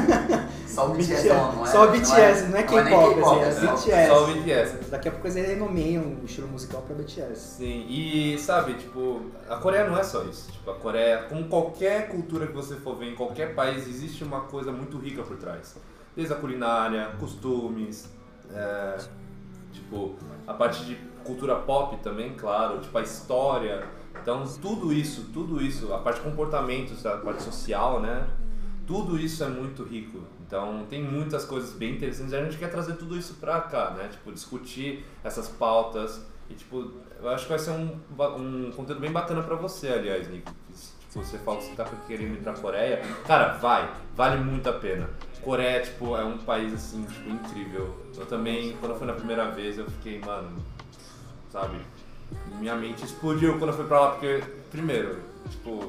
Só 0.66 0.86
o 0.90 0.94
BTS 0.94 1.28
não, 1.28 1.52
não 1.56 1.64
é? 1.64 1.68
Só 1.68 1.84
o 1.84 1.90
BTS, 1.92 2.48
não 2.48 2.58
é 2.58 2.62
K-pop, 2.64 3.20
assim, 3.20 3.40
é 3.40 3.52
só- 3.52 3.74
BTS. 3.76 4.08
só 4.08 4.24
o 4.24 4.26
BTS. 4.34 4.90
Daqui 4.90 5.08
a 5.08 5.12
pouco 5.12 5.26
eles 5.28 5.48
renomeiam 5.48 6.02
o 6.20 6.24
estilo 6.24 6.48
musical 6.48 6.82
pra 6.82 6.96
BTS. 6.96 7.56
Sim, 7.58 7.86
e 7.88 8.36
sabe, 8.38 8.74
tipo, 8.74 9.22
a 9.48 9.56
Coreia 9.56 9.88
não 9.88 9.96
é 9.96 10.02
só 10.02 10.22
isso. 10.24 10.50
Tipo, 10.50 10.70
a 10.72 10.74
Coreia, 10.74 11.22
como 11.28 11.44
qualquer 11.48 12.08
cultura 12.08 12.46
que 12.48 12.52
você 12.52 12.74
for 12.76 12.96
ver 12.96 13.12
em 13.12 13.14
qualquer 13.14 13.54
país, 13.54 13.86
existe 13.86 14.24
uma 14.24 14.40
coisa 14.42 14.72
muito 14.72 14.98
rica 14.98 15.22
por 15.22 15.36
trás. 15.36 15.76
Desde 16.16 16.32
a 16.34 16.36
culinária, 16.36 17.10
costumes, 17.20 18.08
é, 18.52 18.96
tipo, 19.72 20.16
a 20.46 20.54
parte 20.54 20.84
de 20.84 20.96
cultura 21.24 21.54
pop 21.56 21.96
também, 22.02 22.34
claro, 22.34 22.80
tipo, 22.80 22.96
a 22.98 23.02
história. 23.02 23.84
Então, 24.20 24.44
tudo 24.60 24.92
isso, 24.92 25.30
tudo 25.32 25.62
isso, 25.62 25.92
a 25.92 25.98
parte 25.98 26.16
de 26.16 26.28
comportamentos, 26.28 27.04
a 27.04 27.18
parte 27.18 27.42
social, 27.42 28.00
né? 28.00 28.26
Tudo 28.86 29.18
isso 29.18 29.42
é 29.42 29.48
muito 29.48 29.82
rico. 29.82 30.20
Então, 30.46 30.86
tem 30.88 31.02
muitas 31.02 31.44
coisas 31.44 31.72
bem 31.72 31.94
interessantes 31.94 32.32
a 32.32 32.44
gente 32.44 32.58
quer 32.58 32.70
trazer 32.70 32.94
tudo 32.94 33.16
isso 33.16 33.34
pra 33.34 33.60
cá, 33.62 33.90
né? 33.90 34.08
Tipo, 34.08 34.32
discutir 34.32 35.04
essas 35.22 35.48
pautas. 35.48 36.24
E, 36.48 36.54
tipo, 36.54 36.90
eu 37.20 37.28
acho 37.30 37.44
que 37.44 37.50
vai 37.50 37.58
ser 37.58 37.70
um, 37.70 37.98
um 38.38 38.70
conteúdo 38.72 39.00
bem 39.00 39.10
bacana 39.10 39.42
pra 39.42 39.56
você, 39.56 39.88
aliás, 39.88 40.28
Nico. 40.28 40.52
Tipo, 40.70 41.24
você 41.24 41.38
fala 41.38 41.58
que 41.58 41.64
você 41.64 41.74
tá 41.74 41.84
querendo 42.06 42.34
ir 42.34 42.42
pra 42.42 42.52
Coreia. 42.52 43.02
Cara, 43.26 43.54
vai. 43.54 43.90
Vale 44.14 44.42
muito 44.42 44.68
a 44.68 44.72
pena. 44.74 45.08
Coreia, 45.42 45.82
tipo, 45.82 46.16
é 46.16 46.24
um 46.24 46.38
país, 46.38 46.72
assim, 46.72 47.04
tipo, 47.04 47.30
incrível. 47.30 47.94
Eu 48.16 48.26
também, 48.26 48.76
quando 48.78 48.92
eu 48.92 48.98
fui 48.98 49.06
na 49.06 49.12
primeira 49.14 49.50
vez, 49.50 49.78
eu 49.78 49.88
fiquei, 49.90 50.18
mano, 50.20 50.62
sabe? 51.50 51.78
Minha 52.58 52.76
mente 52.76 53.04
explodiu 53.04 53.58
quando 53.58 53.70
eu 53.70 53.76
fui 53.76 53.86
pra 53.86 54.00
lá, 54.00 54.10
porque, 54.10 54.42
primeiro, 54.70 55.18
tipo, 55.50 55.84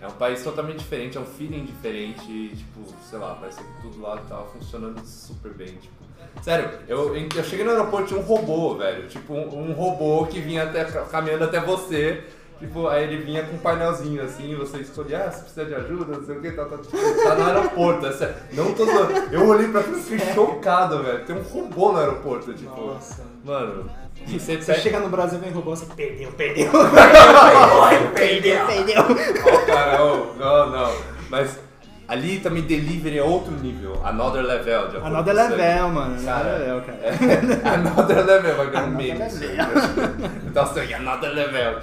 é 0.00 0.06
um 0.06 0.12
país 0.12 0.42
totalmente 0.42 0.78
diferente, 0.78 1.16
é 1.16 1.20
um 1.20 1.24
feeling 1.24 1.64
diferente, 1.64 2.24
e, 2.30 2.54
tipo, 2.56 2.80
sei 3.08 3.18
lá, 3.18 3.34
parece 3.34 3.58
que 3.58 3.82
tudo 3.82 4.00
lá 4.00 4.18
tava 4.28 4.46
funcionando 4.46 5.00
super 5.04 5.52
bem, 5.52 5.76
tipo. 5.76 6.02
Sério, 6.42 6.70
eu, 6.88 7.14
eu 7.14 7.44
cheguei 7.44 7.64
no 7.64 7.70
aeroporto 7.72 8.08
tinha 8.08 8.20
um 8.20 8.22
robô, 8.24 8.74
velho, 8.74 9.06
tipo, 9.08 9.32
um, 9.34 9.70
um 9.70 9.72
robô 9.72 10.26
que 10.26 10.40
vinha 10.40 10.64
até, 10.64 10.84
caminhando 10.84 11.44
até 11.44 11.60
você, 11.60 12.24
tipo, 12.62 12.86
aí 12.86 13.02
ele 13.04 13.24
vinha 13.24 13.42
com 13.42 13.56
um 13.56 13.58
painelzinho 13.58 14.22
assim, 14.22 14.52
e 14.52 14.54
você 14.54 14.78
escolhia, 14.78 15.24
ah, 15.26 15.30
você 15.30 15.40
precisa 15.40 15.64
de 15.66 15.74
ajuda, 15.74 16.16
não 16.16 16.24
sei 16.24 16.36
o 16.36 16.40
que, 16.40 16.52
tá, 16.52 16.64
tá, 16.64 16.78
tipo, 16.78 16.96
tá 16.96 17.34
no 17.34 17.44
aeroporto, 17.44 18.06
é 18.06 18.12
sério. 18.12 18.34
Não 18.52 18.72
tô 18.72 18.84
zoando. 18.86 19.12
Eu 19.32 19.48
olhei 19.48 19.68
pra 19.68 19.80
aquilo 19.80 19.98
e 19.98 20.02
fiquei 20.02 20.32
chocado, 20.32 21.02
velho, 21.02 21.24
tem 21.24 21.36
um 21.36 21.42
robô 21.42 21.92
no 21.92 21.98
aeroporto, 21.98 22.54
tipo, 22.54 22.80
Nossa. 22.80 23.22
mano, 23.44 23.90
e 24.28 24.38
você 24.38 24.56
Você 24.56 24.74
chega 24.74 25.00
no 25.00 25.08
Brasil 25.08 25.38
e 25.38 25.40
vem 25.42 25.52
robô, 25.52 25.74
você 25.74 25.86
perdeu, 25.96 26.30
perdeu. 26.32 26.70
Perdeu. 28.14 28.66
Perdeu. 28.66 29.02
Ó, 29.44 29.66
cara, 29.66 30.04
ô, 30.04 30.34
não, 30.38 30.70
não. 30.70 30.92
Mas 31.28 31.58
ali 32.06 32.38
também 32.40 32.62
delivery 32.62 33.18
é 33.18 33.22
outro 33.22 33.52
nível. 33.52 34.00
Another 34.04 34.42
level. 34.42 34.88
De 34.88 34.96
Another 34.98 35.34
level, 35.34 35.88
mano. 35.88 36.22
Cara, 36.24 36.40
Another 36.40 36.58
level, 36.60 36.82
cara. 36.82 36.98
É, 37.02 37.68
another 37.74 38.24
level, 38.26 38.56
vai 38.56 38.70
ganhar 38.70 38.84
um 38.84 38.90
meme. 38.90 39.26
isso 39.26 39.42
aí. 39.42 39.56
level. 39.56 40.30
Então 40.46 40.62
assim, 40.62 40.94
another 40.94 41.30
level. 41.32 41.80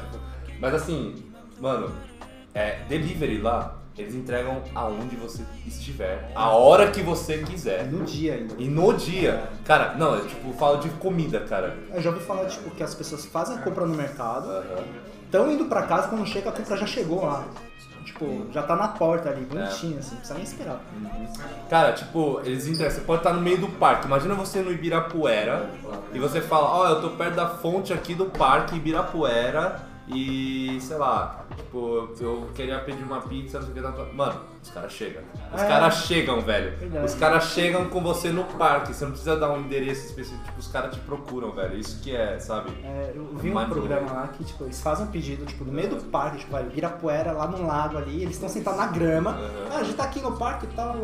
Mas 0.59 0.73
assim, 0.73 1.15
mano, 1.59 1.91
é, 2.53 2.79
delivery 2.87 3.39
lá 3.39 3.79
eles 4.01 4.15
entregam 4.15 4.61
aonde 4.73 5.15
você 5.17 5.43
estiver, 5.67 6.31
a 6.33 6.51
hora 6.51 6.89
que 6.89 7.01
você 7.01 7.39
quiser. 7.39 7.85
No 7.85 8.05
dia 8.05 8.35
ainda. 8.35 8.55
E 8.57 8.67
no 8.69 8.93
dia. 8.93 9.43
Cara, 9.65 9.95
não, 9.95 10.15
eu 10.15 10.25
tipo, 10.25 10.53
falo 10.53 10.77
de 10.77 10.89
comida, 10.91 11.41
cara. 11.41 11.77
Eu 11.93 12.01
já 12.01 12.09
ouvi 12.09 12.23
falar, 12.23 12.45
tipo, 12.45 12.69
que 12.71 12.81
as 12.81 12.95
pessoas 12.95 13.25
fazem 13.25 13.57
a 13.57 13.61
compra 13.61 13.85
no 13.85 13.95
mercado, 13.95 14.63
estão 15.25 15.51
indo 15.51 15.65
pra 15.65 15.83
casa, 15.83 16.07
quando 16.07 16.25
chega 16.25 16.49
a 16.49 16.53
compra 16.53 16.77
já 16.77 16.87
chegou 16.87 17.25
lá. 17.25 17.45
Tipo, 18.05 18.47
já 18.51 18.63
tá 18.63 18.75
na 18.75 18.87
porta 18.87 19.29
ali, 19.29 19.45
bonitinho, 19.45 19.99
assim, 19.99 20.11
não 20.11 20.17
precisa 20.17 20.33
nem 20.33 20.43
esperar. 20.43 20.81
Cara, 21.69 21.91
tipo, 21.91 22.39
eles 22.43 22.65
entregam. 22.67 22.91
Você 22.91 23.01
pode 23.01 23.19
estar 23.19 23.33
no 23.33 23.41
meio 23.41 23.57
do 23.57 23.67
parque. 23.67 24.07
Imagina 24.07 24.33
você 24.33 24.61
no 24.61 24.71
Ibirapuera 24.71 25.69
e 26.13 26.19
você 26.19 26.39
fala, 26.39 26.69
ó, 26.69 26.87
eu 26.87 27.01
tô 27.01 27.09
perto 27.11 27.35
da 27.35 27.49
fonte 27.49 27.91
aqui 27.91 28.15
do 28.15 28.25
parque 28.27 28.77
Ibirapuera 28.77 29.88
e, 30.09 30.77
sei 30.81 30.97
lá, 30.97 31.45
tipo, 31.55 32.09
eu 32.19 32.49
queria 32.55 32.79
pedir 32.79 33.03
uma 33.03 33.21
pizza, 33.21 33.59
não 33.59 33.67
sei 33.67 33.81
o 33.81 33.85
que. 33.85 33.91
tá- 33.97 34.05
Mano, 34.13 34.41
os 34.61 34.69
caras 34.71 34.91
chegam. 34.91 35.21
Os 35.53 35.61
É. 35.61 35.67
caras 35.67 35.95
chegam, 36.05 36.41
velho. 36.41 36.75
Verdade. 36.77 37.05
Os 37.05 37.13
caras 37.15 37.43
chegam 37.45 37.85
com 37.89 38.01
você 38.01 38.29
no 38.29 38.43
parque. 38.43 38.93
Você 38.93 39.03
não 39.05 39.11
precisa 39.11 39.35
dar 39.37 39.51
um 39.51 39.59
endereço 39.61 40.07
específico. 40.07 40.43
Tipo, 40.45 40.59
os 40.59 40.67
caras 40.67 40.93
te 40.95 40.99
procuram, 41.01 41.51
velho. 41.51 41.77
Isso 41.77 42.01
que 42.01 42.15
é, 42.15 42.39
sabe? 42.39 42.71
É, 42.83 43.11
eu 43.15 43.25
vi 43.37 43.51
um 43.51 43.53
Mano. 43.53 43.69
programa 43.73 44.11
lá 44.11 44.27
que, 44.29 44.43
tipo, 44.43 44.63
eles 44.63 44.81
fazem 44.81 45.05
um 45.05 45.11
pedido, 45.11 45.45
tipo, 45.45 45.63
no 45.63 45.71
meio 45.71 45.89
do 45.89 45.97
parque, 46.05 46.39
tipo, 46.39 46.57
Ibirapuera, 46.57 47.31
lá 47.31 47.47
no 47.47 47.65
lago 47.65 47.97
ali, 47.97 48.21
eles 48.23 48.33
estão 48.35 48.49
sentados 48.49 48.79
na 48.79 48.87
grama. 48.87 49.31
Uhum. 49.31 49.67
Ah, 49.71 49.77
a 49.77 49.83
gente 49.83 49.95
tá 49.95 50.03
aqui 50.05 50.19
no 50.21 50.35
parque 50.37 50.65
e 50.65 50.69
tal. 50.75 50.95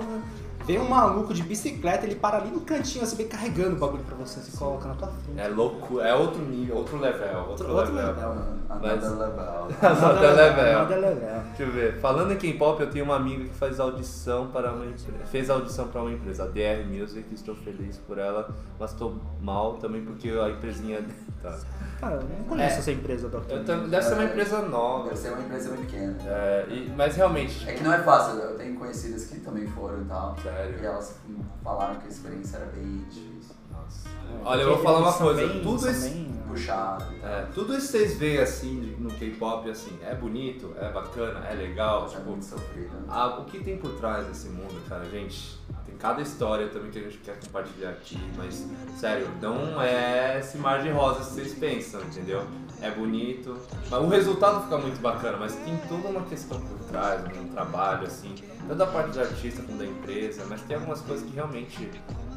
Vem 0.65 0.79
um 0.79 0.89
maluco 0.89 1.33
de 1.33 1.43
bicicleta, 1.43 2.05
ele 2.05 2.15
para 2.15 2.37
ali 2.37 2.49
no 2.49 2.61
cantinho, 2.61 3.03
assim, 3.03 3.15
bem 3.17 3.27
carregando 3.27 3.75
o 3.75 3.79
bagulho 3.79 4.03
pra 4.03 4.15
você, 4.15 4.39
se 4.39 4.57
coloca 4.57 4.87
na 4.87 4.95
tua 4.95 5.07
frente. 5.09 5.39
É 5.39 5.47
louco, 5.47 5.99
é 6.01 6.13
outro 6.15 6.41
nível, 6.41 6.77
outro 6.77 6.97
level. 6.97 7.45
Outro, 7.49 7.71
Outro 7.71 7.93
level. 7.93 8.13
level. 8.15 8.31
Another 8.69 8.95
Mas- 8.99 9.03
level. 9.19 9.67
Nada 9.81 10.31
level. 10.31 10.73
Nada 10.73 10.95
level. 10.95 11.41
Deixa 11.49 11.63
eu 11.63 11.71
ver. 11.71 11.99
Falando 11.99 12.31
em 12.33 12.37
K-pop, 12.37 12.81
eu 12.81 12.89
tenho 12.89 13.05
uma 13.05 13.15
amiga 13.15 13.43
que 13.43 13.53
faz 13.53 13.79
audição 13.79 14.47
para 14.47 14.71
uma 14.71 14.85
empresa. 14.85 15.25
Fez 15.31 15.49
audição 15.49 15.87
para 15.87 16.01
uma 16.01 16.11
empresa, 16.11 16.43
a 16.45 16.47
DR 16.47 16.83
Music, 16.85 17.31
estou 17.33 17.55
feliz 17.55 17.97
por 17.97 18.17
ela, 18.17 18.49
mas 18.79 18.91
estou 18.91 19.15
mal 19.41 19.73
também 19.73 20.03
porque 20.03 20.29
a 20.29 20.49
empresinha. 20.49 21.05
Tá. 21.43 21.57
Cara, 22.01 22.15
eu 22.15 22.21
não 22.23 22.43
conheço 22.45 22.75
É. 22.77 22.79
essa 22.79 22.91
empresa, 22.91 23.29
Dr. 23.29 23.51
Eu 23.51 23.63
tam- 23.63 23.87
deve 23.87 24.01
ser 24.03 24.13
uma 24.15 24.23
empresa 24.23 24.61
nova. 24.63 25.03
Deve 25.05 25.15
ser 25.17 25.29
uma 25.29 25.41
empresa 25.41 25.69
muito 25.69 25.85
pequena. 25.91 26.15
É, 26.25 26.65
e- 26.69 26.93
mas 26.97 27.15
realmente. 27.15 27.69
É 27.69 27.73
que 27.73 27.83
não 27.83 27.93
é 27.93 27.99
fácil, 27.99 28.39
eu 28.39 28.57
tenho 28.57 28.75
conhecidas 28.75 29.25
que 29.25 29.39
também 29.41 29.67
foram 29.67 30.01
e 30.01 30.05
tal. 30.05 30.35
Sério? 30.55 30.79
E 30.81 30.85
elas 30.85 31.19
falaram 31.63 31.95
que 31.95 32.05
a 32.05 32.09
experiência 32.09 32.57
era 32.57 32.65
bem 32.67 32.97
difícil. 33.09 33.55
Nossa. 33.71 34.09
Olha, 34.43 34.61
eu 34.61 34.75
vou 34.75 34.83
falar 34.83 34.99
uma 34.99 35.13
coisa. 35.13 35.47
bem- 35.47 35.61
Tudo 35.61 35.89
esse. 35.89 36.09
bem- 36.09 36.35
Puxado 36.47 37.13
e 37.13 37.19
tal. 37.19 37.29
É, 37.29 37.41
tudo 37.53 37.75
isso 37.75 37.87
que 37.91 37.97
vocês 37.97 38.17
veem 38.17 38.37
assim 38.37 38.95
no 38.99 39.09
K-pop, 39.11 39.69
assim, 39.69 39.97
é 40.01 40.15
bonito, 40.15 40.73
é 40.79 40.89
bacana, 40.89 41.45
é 41.47 41.53
legal. 41.53 42.05
É 42.05 42.09
Tipo, 42.09 42.29
muito 42.29 42.45
sofrido. 42.45 42.91
Ah, 43.09 43.39
o 43.39 43.45
que 43.45 43.61
tem 43.61 43.77
por 43.77 43.91
trás 43.97 44.25
desse 44.27 44.47
mundo, 44.47 44.73
cara, 44.87 45.03
gente? 45.09 45.59
Tem 45.85 45.97
cada 45.97 46.21
história 46.21 46.69
também 46.69 46.91
que 46.91 46.99
a 46.99 47.01
gente 47.01 47.17
quer 47.17 47.37
compartilhar 47.41 47.89
aqui, 47.89 48.17
mas 48.37 48.65
sério, 48.97 49.27
não 49.41 49.81
é 49.81 50.39
esse 50.39 50.57
mar 50.57 50.81
de 50.81 50.89
rosas 50.91 51.27
que 51.27 51.33
vocês 51.33 51.53
pensam, 51.55 52.01
entendeu? 52.03 52.43
É 52.81 52.89
bonito, 52.91 53.57
mas 53.89 54.01
o 54.01 54.07
resultado 54.07 54.63
fica 54.63 54.77
muito 54.77 55.01
bacana, 55.01 55.37
mas 55.37 55.55
tem 55.55 55.75
toda 55.89 56.07
uma 56.07 56.21
questão 56.23 56.59
por 56.61 56.77
trás, 56.87 57.21
um 57.37 57.47
trabalho 57.49 58.05
assim, 58.07 58.33
tanto 58.67 58.77
da 58.77 58.87
parte 58.87 59.11
do 59.11 59.19
artista 59.21 59.61
como 59.63 59.77
da 59.77 59.85
empresa, 59.85 60.43
mas 60.49 60.61
tem 60.61 60.75
algumas 60.75 61.01
coisas 61.01 61.27
que 61.27 61.35
realmente 61.35 61.89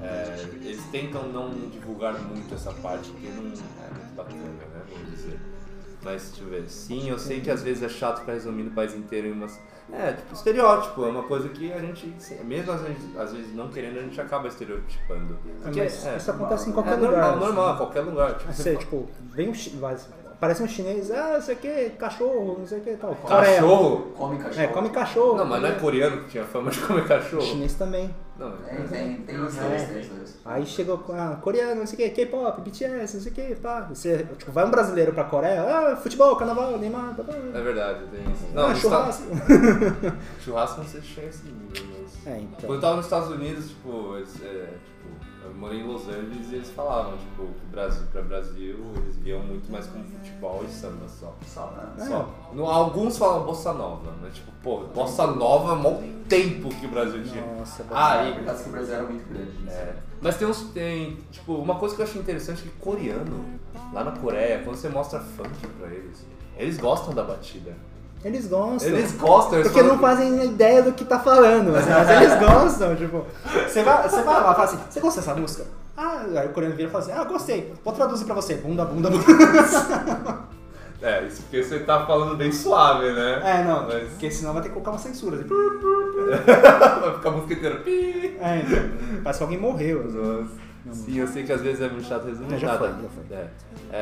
é, 0.03 0.45
eles 0.63 0.85
tentam 0.93 1.23
não 1.29 1.51
divulgar 1.71 2.15
muito 2.21 2.55
essa 2.55 2.73
parte, 2.73 3.11
porque 3.11 3.27
não 3.29 3.39
é 3.39 3.41
muito 3.49 4.15
bacana, 4.17 4.39
né? 4.43 4.83
Vamos 4.93 5.11
dizer. 5.11 5.39
Mas 6.03 6.29
deixa 6.31 6.45
eu 6.45 6.49
ver. 6.49 6.69
Sim, 6.69 7.11
eu 7.11 7.19
sei 7.19 7.41
que 7.41 7.51
às 7.51 7.63
vezes 7.63 7.83
é 7.83 7.89
chato 7.89 8.21
ficar 8.21 8.33
resumindo 8.35 8.71
o 8.71 8.73
país 8.73 8.95
inteiro 8.95 9.27
em 9.29 9.33
umas. 9.33 9.59
É, 9.93 10.13
tipo, 10.13 10.35
estereótipo, 10.35 11.03
é 11.05 11.09
uma 11.09 11.23
coisa 11.23 11.49
que 11.49 11.73
a 11.73 11.81
gente, 11.81 12.15
mesmo 12.45 12.71
às 12.73 12.83
vezes, 12.83 13.17
às 13.17 13.33
vezes 13.33 13.55
não 13.55 13.69
querendo, 13.69 13.99
a 13.99 14.03
gente 14.03 14.21
acaba 14.21 14.47
estereotipando. 14.47 15.39
Porque, 15.63 15.81
Mas 15.81 16.07
é, 16.07 16.17
isso 16.19 16.31
acontece 16.31 16.69
em 16.69 16.71
é 16.71 16.75
qualquer 16.75 16.99
normal, 16.99 17.35
lugar. 17.35 17.37
normal, 17.47 17.77
qualquer 17.79 18.01
lugar. 18.03 18.37
Tipo, 18.39 18.53
Você, 18.53 18.77
tipo, 18.77 19.09
vem 19.33 19.49
um 19.49 19.55
chi- 19.55 19.71
vai- 19.71 19.97
Parece 20.41 20.63
um 20.63 20.69
chinês, 20.69 21.11
ah, 21.11 21.33
não 21.35 21.41
sei 21.43 21.55
o 21.57 21.59
que, 21.59 21.91
cachorro, 21.99 22.57
não 22.61 22.67
sei 22.67 22.79
o 22.79 22.81
que 22.83 22.97
tal. 22.97 23.13
cachorro? 23.17 24.13
Come 24.17 24.39
cachorro. 24.39 24.63
É, 24.63 24.67
come 24.69 24.89
cachorro. 24.91 25.37
Não, 25.37 25.45
mas 25.45 25.61
não 25.63 25.69
é 25.69 25.73
coreano 25.73 26.23
que 26.23 26.31
tinha 26.31 26.45
fama 26.45 26.71
de 26.71 26.79
comer 26.79 27.09
cachorro. 27.09 27.43
Chinês 27.43 27.75
também. 27.75 28.15
Não, 28.39 28.53
Tem, 28.53 28.87
tem, 28.87 29.17
tem 29.23 29.41
os 29.41 29.53
dois, 29.57 29.83
tem 29.89 30.01
os 30.01 30.07
dois. 30.07 30.39
Aí 30.45 30.65
chegou 30.65 31.05
ah, 31.11 31.37
coreano, 31.43 31.81
não 31.81 31.87
sei 31.89 32.07
o 32.07 32.11
que, 32.11 32.25
K-pop, 32.25 32.61
BTS, 32.61 33.17
não 33.17 33.23
sei 33.23 33.33
o 33.33 33.35
que, 33.35 33.55
pá. 33.57 33.81
Você, 33.89 34.29
tipo, 34.39 34.53
vai 34.53 34.65
um 34.65 34.71
brasileiro 34.71 35.13
pra 35.13 35.25
Coreia, 35.25 35.61
ah, 35.63 35.97
futebol, 35.97 36.37
carnaval, 36.37 36.79
Neymar, 36.79 37.17
pá. 37.17 37.25
é 37.33 37.61
verdade, 37.61 38.05
tem 38.13 38.21
isso. 38.33 38.45
Não, 38.55 38.67
ah, 38.69 38.75
churrasco. 38.77 39.25
Estados- 39.35 40.15
churrasco 40.45 40.79
não 40.81 40.87
sei 40.87 41.01
se 41.01 41.07
chega 41.09 41.27
a 41.27 41.31
esse 41.31 41.45
nível, 41.47 41.85
mas. 42.01 42.27
É, 42.33 42.39
então. 42.39 42.61
Quando 42.61 42.75
eu 42.75 42.81
tava 42.81 42.97
nos 42.97 43.07
Estados 43.07 43.29
Unidos, 43.31 43.69
tipo, 43.71 44.17
eles, 44.17 44.41
é, 44.41 44.47
tipo, 44.47 44.98
morei 45.59 45.81
em 45.81 45.87
Los 45.87 46.09
Angeles 46.09 46.51
e 46.51 46.55
eles 46.57 46.71
falavam, 46.71 47.17
tipo, 47.19 47.43
que 47.47 47.67
Brasil 47.71 48.07
pra 48.13 48.23
Brasil 48.23 48.77
eles 48.97 49.17
viam 49.17 49.41
muito 49.41 49.71
mais 49.71 49.87
como 49.87 50.05
futebol 50.05 50.65
e 50.65 50.71
samba 50.71 51.09
só. 51.09 51.35
Só, 51.47 51.71
né? 51.73 51.89
É. 51.99 52.05
Só. 52.07 52.29
No, 52.53 52.67
alguns 52.67 53.19
falam 53.19 53.45
bossa 53.45 53.73
nova, 53.73 54.13
mas 54.23 54.35
tipo, 54.35 54.51
pô, 54.63 54.81
bossa 54.95 55.27
nova 55.27 55.73
é 55.73 55.77
mó 55.77 56.01
tempo 56.29 56.69
que 56.69 56.87
o 56.87 56.89
Brasil 56.91 57.23
tinha. 57.25 57.45
Nossa, 57.59 57.85
Ah, 57.91 58.25
É, 58.25 58.31
e, 58.31 58.35
por 58.35 58.45
causa 58.45 58.63
que 58.63 58.69
o 58.69 58.73
Brasil 58.73 58.95
era 58.95 59.05
muito 59.05 59.29
grande. 59.33 59.69
é, 59.69 59.97
mas 60.21 60.37
tem 60.37 60.47
uns. 60.49 60.63
Tem, 60.73 61.17
tipo, 61.31 61.55
uma 61.55 61.75
coisa 61.77 61.95
que 61.95 62.03
eu 62.03 62.07
achei 62.07 62.21
interessante 62.21 62.61
é 62.61 62.63
que 62.71 62.77
coreano, 62.79 63.45
lá 63.93 64.05
na 64.05 64.13
Coreia, 64.13 64.63
quando 64.65 64.77
você 64.77 64.89
mostra 64.89 65.21
funk 65.21 65.67
pra 65.79 65.89
eles, 65.89 66.25
eles 66.57 66.79
gostam 66.79 67.13
da 67.15 67.23
batida. 67.25 67.75
Eles 68.25 68.47
gostam. 68.49 68.89
Eles 68.91 69.13
gostam, 69.13 69.59
eles 69.61 69.71
Porque 69.71 69.87
não 69.87 69.99
fazem 69.99 70.45
ideia 70.45 70.83
do 70.83 70.93
que 70.93 71.05
tá 71.05 71.21
falando, 71.21 71.71
mas, 71.73 71.87
mas 71.87 72.11
eles 72.11 72.35
gostam, 72.41 72.97
tipo. 72.97 73.25
Você 73.67 73.83
vai, 73.83 74.09
você 74.09 74.23
vai 74.23 74.35
lá 74.43 74.53
e 74.53 74.55
fala 74.55 74.65
assim, 74.65 74.79
você 74.91 75.01
gosta 75.01 75.21
dessa 75.21 75.35
música? 75.35 75.65
Ah, 75.97 76.23
aí 76.37 76.47
o 76.47 76.51
coreano 76.51 76.75
vira 76.75 76.89
e 76.89 76.91
fala 76.91 77.05
assim, 77.05 77.13
ah, 77.13 77.25
gostei, 77.25 77.73
vou 77.85 77.93
traduzir 77.93 78.25
pra 78.25 78.35
você, 78.35 78.55
bunda, 78.57 78.85
bunda, 78.85 79.09
bunda. 79.11 80.49
É, 81.01 81.23
isso 81.27 81.43
porque 81.43 81.63
você 81.63 81.79
tá 81.81 82.05
falando 82.07 82.37
bem 82.37 82.51
suave, 82.51 83.13
né? 83.13 83.41
É, 83.45 83.63
não, 83.65 83.87
Mas- 83.87 84.09
porque 84.11 84.31
senão 84.33 84.53
vai 84.53 84.63
ter 84.63 84.69
que 84.69 84.75
colocar 84.75 84.91
uma 84.91 84.99
censura. 84.99 85.37
Assim. 85.37 85.47
Vai 87.01 87.15
ficar 87.15 87.29
a 87.29 87.33
música 87.33 87.55
inteira. 87.55 87.83
É, 87.87 88.59
então, 88.67 89.21
parece 89.23 89.39
que 89.39 89.45
alguém 89.45 89.59
morreu. 89.61 90.05
Nossa. 90.11 90.68
Sim, 90.93 91.19
eu 91.19 91.27
sei 91.27 91.45
que 91.45 91.53
às 91.53 91.61
vezes 91.61 91.81
é 91.83 91.89
muito 91.89 92.07
chato 92.07 92.25
resumir. 92.27 92.55
É, 92.55 92.59
já 92.59 92.67
nada. 92.69 92.79
foi, 92.79 93.03
já 93.03 93.09
foi. 93.09 93.37
É. 93.37 93.51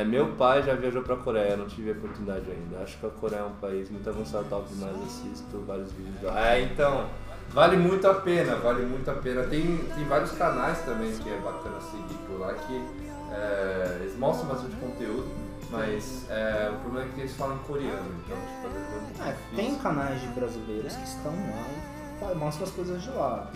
É, 0.01 0.05
meu 0.05 0.29
pai 0.35 0.63
já 0.63 0.75
viajou 0.75 1.03
pra 1.03 1.17
Coreia, 1.17 1.57
não 1.57 1.67
tive 1.67 1.91
a 1.91 1.93
oportunidade 1.93 2.45
ainda. 2.51 2.83
Acho 2.83 2.97
que 2.99 3.07
a 3.07 3.11
Coreia 3.11 3.41
é 3.41 3.45
um 3.45 3.55
país 3.55 3.91
muito 3.91 4.09
avançado, 4.09 4.45
top 4.49 4.69
demais, 4.73 4.97
assisto 5.05 5.59
vários 5.67 5.93
vídeos 5.93 6.23
lá. 6.23 6.49
É, 6.49 6.63
então, 6.63 7.07
vale 7.51 7.77
muito 7.77 8.07
a 8.07 8.15
pena, 8.15 8.57
vale 8.57 8.85
muito 8.87 9.09
a 9.11 9.15
pena. 9.15 9.43
Tem, 9.45 9.63
tem 9.77 10.05
vários 10.07 10.33
canais 10.33 10.79
também 10.85 11.13
que 11.17 11.29
é 11.29 11.39
bacana 11.39 11.81
seguir 11.81 12.19
por 12.27 12.41
lá 12.41 12.55
que 12.55 12.85
é, 13.33 13.99
eles 14.01 14.17
mostram 14.19 14.49
bastante 14.49 14.75
conteúdo, 14.77 15.29
mas 15.71 16.27
é, 16.31 16.71
o 16.73 16.81
problema 16.81 17.09
é 17.09 17.13
que 17.15 17.21
eles 17.21 17.35
falam 17.37 17.59
coreano, 17.59 18.09
então 18.25 18.37
tipo, 18.37 18.67
é 18.67 19.01
muito 19.01 19.23
É, 19.23 19.33
difícil. 19.33 19.57
tem 19.57 19.75
canais 19.79 20.21
de 20.21 20.27
brasileiros 20.29 20.95
que 20.97 21.05
estão 21.05 21.33
lá 21.33 22.33
e 22.33 22.35
mostram 22.37 22.67
as 22.67 22.73
coisas 22.73 23.03
de 23.03 23.11
lá. 23.11 23.51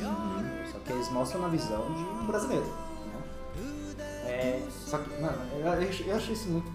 Só 0.71 0.79
que 0.81 0.93
eles 0.93 1.11
mostram 1.11 1.41
na 1.43 1.49
visão 1.49 1.83
de 1.95 2.03
um 2.03 2.27
brasileiro. 2.27 2.67
Né? 4.45 4.49
É, 4.51 4.63
só 4.71 4.99
que, 4.99 5.21
mano, 5.23 5.37
eu, 5.55 5.67
eu, 5.67 5.89
acho- 5.89 6.03
eu 6.05 6.17
isso 6.17 6.49
muito, 6.49 6.71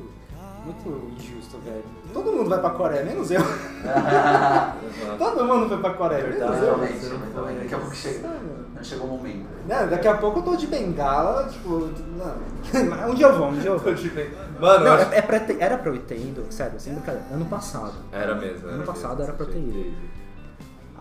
muito 0.65 1.11
injusto, 1.15 1.57
velho. 1.59 1.83
Todo 2.13 2.31
mundo 2.31 2.49
vai 2.49 2.59
pra 2.59 2.69
Coreia, 2.71 3.03
menos 3.03 3.29
eu. 3.31 3.41
Todo 5.17 5.45
mundo 5.45 5.69
vai 5.69 5.79
pra 5.79 5.93
Coreia, 5.93 6.23
menos 6.27 6.39
eu. 6.39 6.47
Realmente, 6.47 7.05
realmente. 7.33 7.59
Daqui 7.63 7.75
a 7.75 7.77
pouco 7.79 7.95
chega. 7.95 8.29
Não 8.75 8.83
chegou 8.83 9.07
o 9.07 9.09
momento. 9.17 9.45
Né, 9.67 9.87
daqui 9.87 10.07
a 10.07 10.17
pouco 10.17 10.39
eu 10.39 10.43
tô 10.43 10.55
de 10.55 10.67
bengala, 10.67 11.47
tipo, 11.49 11.69
não. 12.17 12.55
Um 13.09 13.15
dia 13.15 13.27
eu 13.27 13.37
vou, 13.37 13.47
um 13.49 13.57
dia 13.57 13.69
eu 13.71 13.79
vou. 13.79 13.93
Mano, 14.59 14.85
eu 14.85 14.97
Não, 14.97 14.97
é, 15.11 15.17
é 15.17 15.21
pra 15.21 15.39
ter- 15.39 15.57
era 15.61 15.77
pra 15.77 15.91
eu 15.91 16.01
ter 16.01 16.17
ido, 16.17 16.45
sério, 16.51 16.79
sem 16.79 16.93
brincadeira, 16.93 17.25
ano 17.33 17.45
passado. 17.45 17.93
Era 18.11 18.35
mesmo. 18.35 18.67
Ano 18.67 18.77
era 18.77 18.85
passado 18.85 19.17
mesmo, 19.17 19.23
era 19.23 19.33
pra 19.33 19.45
ter 19.45 19.57
ido. 19.59 19.93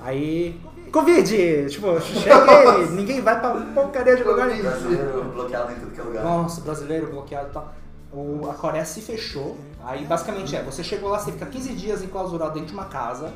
Aí. 0.00 0.60
Covid! 0.98 1.66
Tipo, 1.70 2.00
cheguei, 2.00 2.86
ninguém 2.92 3.20
vai 3.20 3.40
pra 3.40 3.50
porcaria 3.74 4.14
de 4.14 4.22
lugar 4.22 4.46
nenhum. 4.46 4.62
Brasileiro 4.62 5.24
bloqueado 5.24 5.72
em 5.72 5.74
tudo 5.74 5.90
que 5.92 6.00
é 6.00 6.04
lugar. 6.04 6.22
Nossa, 6.24 6.60
brasileiro 6.60 7.08
bloqueado 7.08 7.48
e 7.48 7.52
tal. 7.52 7.72
O, 8.12 8.48
a 8.48 8.54
Coreia 8.54 8.84
se 8.84 9.00
fechou. 9.00 9.56
Aí 9.82 10.04
basicamente 10.04 10.54
é, 10.54 10.62
você 10.62 10.84
chegou 10.84 11.10
lá, 11.10 11.18
você 11.18 11.32
fica 11.32 11.46
15 11.46 11.74
dias 11.74 12.00
enclausurado 12.04 12.52
dentro 12.54 12.68
de 12.68 12.74
uma 12.74 12.84
casa. 12.84 13.32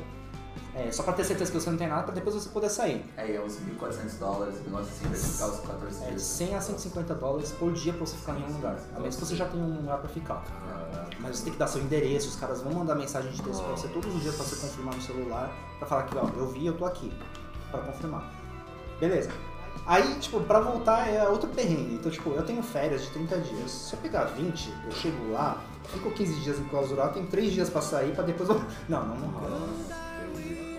é, 0.73 0.93
só 0.93 1.03
pra 1.03 1.13
ter 1.15 1.25
certeza 1.25 1.51
que 1.51 1.59
você 1.59 1.69
não 1.69 1.77
tem 1.77 1.89
nada, 1.89 2.05
pra 2.05 2.15
depois 2.15 2.37
você 2.37 2.49
poder 2.49 2.69
sair. 2.71 3.05
Aí 3.17 3.35
é 3.35 3.41
uns 3.41 3.55
1.400 3.57 4.19
dólares, 4.21 4.55
um 4.61 4.71
negócio 4.71 4.93
assim, 4.93 5.33
ficar 5.33 5.47
os 5.49 5.59
14 5.59 5.97
É, 5.97 6.05
de 6.05 6.11
dias. 6.11 6.23
100 6.23 6.55
a 6.55 6.61
150 6.61 7.15
dólares 7.17 7.51
por 7.59 7.73
dia 7.73 7.93
pra 7.93 8.07
você 8.07 8.17
ficar 8.17 8.35
em 8.39 8.45
um 8.45 8.53
lugar. 8.55 8.77
A 8.95 9.01
menos 9.01 9.17
que 9.17 9.25
você 9.27 9.35
já 9.35 9.47
tenha 9.47 9.65
um 9.65 9.79
lugar 9.79 9.99
pra 9.99 10.09
ficar. 10.09 10.45
Mas 11.19 11.39
você 11.39 11.43
tem 11.43 11.53
que 11.55 11.59
dar 11.59 11.67
seu 11.67 11.81
endereço, 11.83 12.29
os 12.29 12.37
caras 12.37 12.63
vão 12.63 12.73
mandar 12.73 12.95
mensagem 12.95 13.33
de 13.33 13.43
texto 13.43 13.65
pra 13.65 13.73
você 13.77 13.89
todos 13.89 14.15
os 14.15 14.23
dias 14.23 14.37
pra 14.37 14.45
você 14.45 14.55
confirmar 14.65 14.95
no 14.95 15.03
celular, 15.03 15.51
pra 15.81 15.89
falar 15.89 16.05
que, 16.05 16.17
ó, 16.17 16.29
eu 16.37 16.47
vi, 16.51 16.65
eu 16.67 16.77
tô 16.77 16.85
aqui, 16.85 17.13
pra 17.71 17.81
confirmar. 17.81 18.31
Beleza. 19.01 19.31
Aí, 19.87 20.17
tipo, 20.17 20.41
pra 20.41 20.61
voltar 20.61 21.09
é 21.09 21.27
outro 21.29 21.49
perrengue. 21.49 21.95
Então, 21.95 22.11
tipo, 22.11 22.31
eu 22.31 22.43
tenho 22.43 22.63
férias 22.63 23.03
de 23.03 23.11
30 23.11 23.39
dias. 23.39 23.71
Se 23.71 23.95
eu 23.95 23.99
pegar 24.01 24.25
20, 24.25 24.73
eu 24.85 24.93
chego 24.93 25.33
lá, 25.33 25.59
fico 25.85 26.11
15 26.11 26.35
dias 26.41 26.59
enclausurado, 26.59 27.15
tenho 27.15 27.27
3 27.27 27.53
dias 27.53 27.71
pra 27.71 27.81
sair, 27.81 28.15
pra 28.15 28.25
depois 28.25 28.49
eu... 28.49 28.61
Não, 28.89 29.07
não, 29.07 29.17
não 29.17 29.29
rola. 29.29 29.69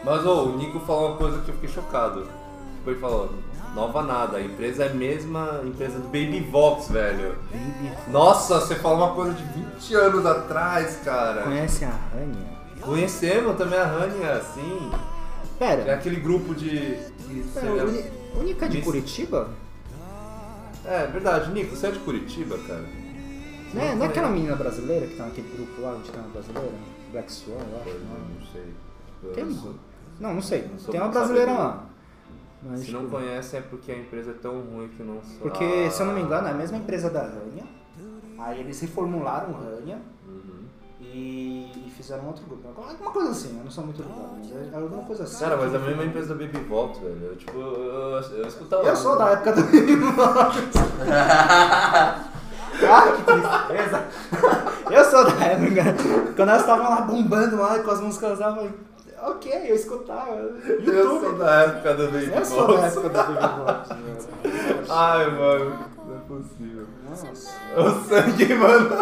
Mas 0.03 0.25
ô, 0.25 0.43
o 0.45 0.57
Nico 0.57 0.79
falou 0.81 1.09
uma 1.09 1.17
coisa 1.17 1.41
que 1.41 1.49
eu 1.49 1.55
fiquei 1.55 1.69
chocado. 1.69 2.27
Tipo, 2.77 2.91
ele 2.91 2.99
falou, 2.99 3.33
nova 3.73 4.01
nada, 4.03 4.37
a 4.37 4.41
empresa 4.41 4.85
é 4.85 4.89
a 4.89 4.93
mesma 4.93 5.61
empresa 5.63 5.99
do 5.99 6.05
Baby 6.05 6.47
Vox, 6.49 6.87
velho. 6.87 7.35
Baby. 7.51 7.91
Nossa, 8.07 8.61
você 8.61 8.75
falou 8.75 9.07
uma 9.07 9.15
coisa 9.15 9.33
de 9.33 9.43
20 9.43 9.95
anos 9.95 10.25
atrás, 10.25 10.97
cara. 11.03 11.43
Conhece 11.43 11.83
a 11.83 11.89
Rania? 11.89 12.59
Conhecemos 12.81 13.57
também 13.57 13.77
a 13.79 13.85
Rania, 13.85 14.41
sim. 14.53 14.91
É 15.59 15.75
Pera, 15.75 15.95
aquele 15.95 16.19
grupo 16.21 16.55
de. 16.55 16.95
de 16.95 17.41
pera 17.53 17.69
lembra- 17.71 17.87
Uni- 17.89 18.03
única 18.39 18.69
de 18.69 18.77
Miss- 18.77 18.85
Curitiba? 18.85 19.49
É 20.85 21.05
verdade, 21.07 21.51
Nico, 21.51 21.75
você 21.75 21.87
é 21.87 21.91
de 21.91 21.99
Curitiba, 21.99 22.57
cara? 22.59 22.79
Não 23.73 23.81
é, 23.81 23.85
não 23.85 23.91
é 23.91 23.91
conheço. 23.91 24.03
aquela 24.05 24.29
menina 24.29 24.55
brasileira 24.55 25.05
que 25.05 25.15
tá 25.15 25.25
naquele 25.25 25.49
grupo 25.55 25.81
lá, 25.81 25.91
onde 25.95 26.09
tem 26.09 26.19
uma 26.19 26.29
brasileira? 26.29 26.71
Black 27.11 27.31
Swan, 27.31 27.53
eu 27.55 27.81
acho. 27.81 27.99
Não, 27.99 28.39
não 28.39 28.45
sei. 28.51 28.73
Eu 29.23 29.33
Tem- 29.33 29.45
não 29.45 29.53
sou- 29.53 29.75
não, 30.19 30.33
não 30.35 30.41
sei. 30.41 30.61
Não 30.67 30.77
Tem 30.91 30.99
uma 31.01 31.09
brasileira 31.09 31.51
lá. 31.51 31.85
Mas, 32.63 32.81
Se 32.81 32.91
não 32.91 33.01
tipo, 33.01 33.11
conhecem 33.11 33.59
é 33.59 33.63
porque 33.63 33.91
a 33.91 33.97
empresa 33.97 34.31
é 34.31 34.33
tão 34.33 34.59
ruim 34.61 34.87
que 34.89 35.03
não 35.03 35.21
sou. 35.21 35.39
Porque, 35.41 35.89
se 35.91 36.01
eu 36.01 36.05
não 36.07 36.13
me 36.13 36.21
engano, 36.21 36.47
é 36.47 36.51
a 36.51 36.53
mesma 36.53 36.77
empresa 36.77 37.09
da 37.09 37.21
Rania. 37.21 37.63
Aí 38.37 38.59
eles 38.61 38.79
reformularam 38.81 39.51
Rania 39.53 39.99
Uhum. 40.27 40.63
e 41.01 41.88
fizeram 42.01 42.27
outro 42.27 42.43
grupo. 42.45 42.67
Alguma 42.67 43.11
coisa 43.11 43.31
assim, 43.31 43.57
eu 43.57 43.63
não 43.63 43.71
sou 43.71 43.83
muito 43.83 44.01
ligado, 44.01 44.29
mas 44.37 44.73
é 44.73 44.75
alguma 44.75 45.03
coisa 45.03 45.23
assim. 45.23 45.43
Cara, 45.43 45.57
mas 45.57 45.73
é 45.73 45.77
a 45.77 45.79
mesma 45.79 46.05
empresa 46.05 46.33
da 46.33 46.45
Baby 46.45 46.59
Vox, 46.59 46.97
velho. 46.99 47.17
Eu, 47.23 47.35
tipo, 47.35 47.57
eu, 47.57 47.83
eu, 47.83 48.21
eu 48.37 48.47
escutava. 48.47 48.83
Eu 48.83 48.95
sou 48.95 49.17
da 49.17 49.29
época 49.31 49.51
do 49.53 49.61
Ah, 52.81 53.11
que 53.11 53.23
tristeza! 53.23 54.05
Eu 54.89 55.03
sou 55.03 55.25
da 55.25 55.45
época. 55.45 55.83
Quando 56.35 56.49
elas 56.49 56.61
estavam 56.61 56.89
lá 56.89 57.01
bombando 57.01 57.57
lá 57.57 57.77
com 57.79 57.91
as 57.91 57.99
músicas 57.99 58.39
lá, 58.39 58.47
eu 58.49 58.55
falei, 58.55 58.71
ok, 59.21 59.71
eu 59.71 59.75
escutava. 59.75 60.31
Eu 60.31 60.79
YouTube. 60.79 61.19
sou 61.19 61.33
da 61.37 61.61
época 61.63 61.93
da 61.95 62.03
Baby 62.05 62.31
Eu 62.33 62.45
sou 62.45 62.77
da 62.77 62.85
época 62.87 63.09
da 63.09 63.23
Baby 63.23 63.63
Vox. 63.65 63.89
né? 63.89 64.17
Ai, 64.89 65.29
mano, 65.31 65.75
não 66.07 66.15
é 66.15 66.19
possível. 66.21 66.87
Nossa. 67.09 67.51
O 67.77 67.91
sangue, 68.07 68.53
mano. 68.53 68.89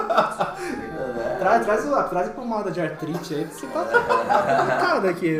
Traz, 1.39 1.65
traz, 1.65 1.85
o- 1.85 2.03
traz 2.09 2.29
pomada 2.31 2.71
de 2.71 2.81
artrite 2.81 3.35
aí, 3.35 3.45
porque 3.45 3.67
tá 3.67 3.83
complicado 3.85 5.07
aqui. 5.07 5.39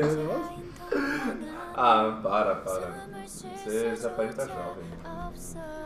Ah, 1.76 2.20
para, 2.22 2.56
para. 2.56 2.92
Você, 3.26 3.96
você 3.96 4.08
aparenta 4.08 4.46
jovem. 4.48 4.86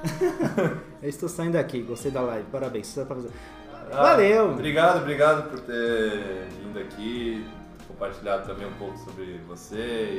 Eu 1.01 1.09
estou 1.09 1.29
saindo 1.29 1.53
daqui, 1.53 1.81
gostei 1.81 2.11
da 2.11 2.21
live, 2.21 2.45
parabéns. 2.51 2.93
Fazer. 2.93 3.29
Ah, 3.91 4.03
Valeu! 4.03 4.51
Obrigado, 4.51 4.97
obrigado 4.99 5.49
por 5.49 5.59
ter 5.61 6.47
vindo 6.61 6.79
aqui, 6.79 7.45
compartilhado 8.05 8.47
também 8.47 8.67
um 8.67 8.73
pouco 8.73 8.97
sobre 8.97 9.37
você 9.47 9.75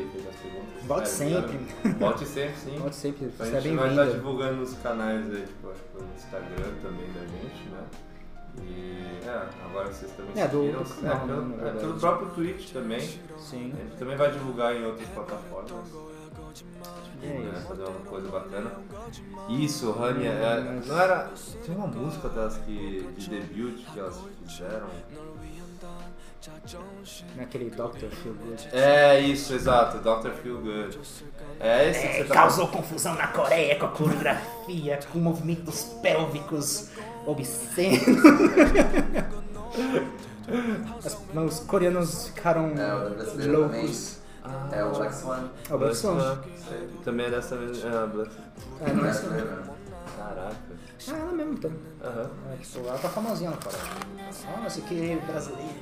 e 0.06 0.09
feito 0.12 0.28
as 0.28 0.36
perguntas. 0.36 0.84
Volte 0.84 1.02
É, 1.02 1.06
sempre. 1.06 1.56
obrigado. 1.56 1.98
Volte 1.98 2.26
sempre, 2.26 2.56
sim. 2.56 2.78
Pode 2.80 2.94
sempre, 2.94 3.26
A 3.26 3.28
você 3.44 3.56
é 3.56 3.60
gente 3.60 3.76
vai 3.76 3.88
estar 3.90 4.02
bem-vindo. 4.02 4.18
divulgando 4.18 4.56
nos 4.60 4.74
canais 4.74 5.26
aí, 5.34 5.42
tipo, 5.46 5.68
acho 5.70 5.80
que 5.80 6.02
no 6.02 6.14
Instagram 6.14 6.72
também 6.80 7.12
da 7.12 7.20
gente, 7.20 7.68
né? 7.70 7.84
E 8.62 9.26
é, 9.26 9.48
agora 9.64 9.92
vocês 9.92 10.12
também 10.12 10.40
É, 10.40 10.46
do- 10.46 10.60
seguiram, 10.60 10.82
do- 10.84 11.06
é, 11.06 11.09
não, 11.09 11.26
pelo, 11.26 11.42
na 11.48 11.54
é, 11.54 11.59
verdade. 11.59 11.78
pelo 11.80 11.94
próprio 12.00 12.28
Twitch 12.30 12.72
também. 12.72 13.00
Sim. 13.38 13.72
A 13.74 13.82
gente 13.84 13.96
também 13.98 14.16
vai 14.16 14.30
divulgar 14.30 14.76
em 14.76 14.84
outras 14.86 15.09
plataformas. 15.09 15.72
É 17.22 17.26
né, 17.26 17.64
fazer 17.68 17.84
uma 17.84 18.00
coisa 18.00 18.28
bacana. 18.28 18.72
Isso, 19.48 19.92
Rania, 19.92 20.30
é, 20.30 20.80
não 20.86 21.00
era. 21.00 21.30
Tinha 21.64 21.76
uma 21.76 21.86
música 21.86 22.28
delas 22.28 22.59
que, 22.59 23.09
de 23.16 23.30
debut 23.30 23.76
que 23.92 23.98
elas 23.98 24.20
fizeram. 24.44 24.88
Naquele 27.36 27.70
Dr. 27.70 28.09
Feel 28.10 28.35
Good. 28.35 28.69
É 28.73 29.20
isso, 29.20 29.55
exato, 29.55 29.98
Dr. 29.98 30.31
Feel 30.43 30.59
Good. 30.60 30.98
É 31.60 31.89
esse 31.90 32.06
que 32.09 32.14
você 32.19 32.24
tá 32.24 32.35
Causou 32.35 32.69
confusão 32.69 33.14
na 33.14 33.28
Coreia 33.28 33.77
com 33.78 33.86
a 33.86 33.89
coreografia, 33.90 34.98
com 35.12 35.19
movimentos 35.19 35.85
pélvicos 36.02 36.89
obscenos. 37.27 38.01
As- 41.05 41.19
os 41.47 41.60
coreanos 41.60 42.27
ficaram 42.28 42.69
É, 42.77 42.94
o 42.94 43.10
brasileiro 43.14 43.60
loucos. 43.60 44.19
É 44.73 44.85
o 44.85 44.90
Black 44.90 45.14
Swan. 45.14 45.51
É 45.70 45.74
o 45.74 45.78
Black 45.78 45.97
Swan. 45.97 46.39
Também 47.05 47.27
é 47.27 47.31
dessa 47.31 47.55
mesma. 47.56 47.89
É, 47.89 48.06
Black 48.09 48.31
É, 48.81 48.93
não 48.93 49.06
é 49.06 49.10
isso. 49.10 49.20
brasileiro. 49.23 49.62
Caraca. 50.16 50.56
Ah, 51.09 51.16
ela 51.19 51.32
mesmo 51.32 51.52
então. 51.55 51.73
Aham. 52.05 52.31
É, 52.52 52.56
tipo, 52.56 52.78
ela 52.86 52.98
tá 52.98 53.09
famosinha 53.09 53.51
na 53.51 53.56
Coreia. 53.56 53.82
Ah, 54.47 54.66
o 54.66 54.82
que, 54.82 55.16
brasileira, 55.27 55.73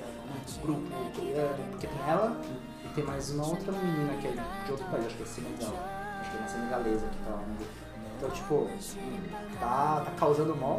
grupo 0.62 0.82
coreano, 1.14 1.64
porque 1.70 1.86
tem 1.86 2.08
ela 2.08 2.40
e 2.84 2.88
tem 2.94 3.04
mais 3.04 3.30
uma 3.30 3.46
outra 3.46 3.72
menina 3.72 4.14
que 4.20 4.28
é 4.28 4.32
de 4.64 4.70
outro 4.70 4.86
país, 4.86 5.06
acho 5.06 5.16
que 5.16 5.22
é 5.22 5.26
Senegal. 5.26 5.74
Acho 6.20 6.30
que 6.30 6.36
é 6.36 6.40
uma 6.40 6.48
senegalesa 6.48 7.06
que 7.06 7.18
tá 7.24 7.30
lá 7.30 7.42
no 7.46 7.54
grupo. 7.54 7.90
Então, 8.20 8.30
tipo, 8.32 8.68
tá, 9.58 10.02
tá 10.04 10.10
causando 10.18 10.54
mó. 10.54 10.76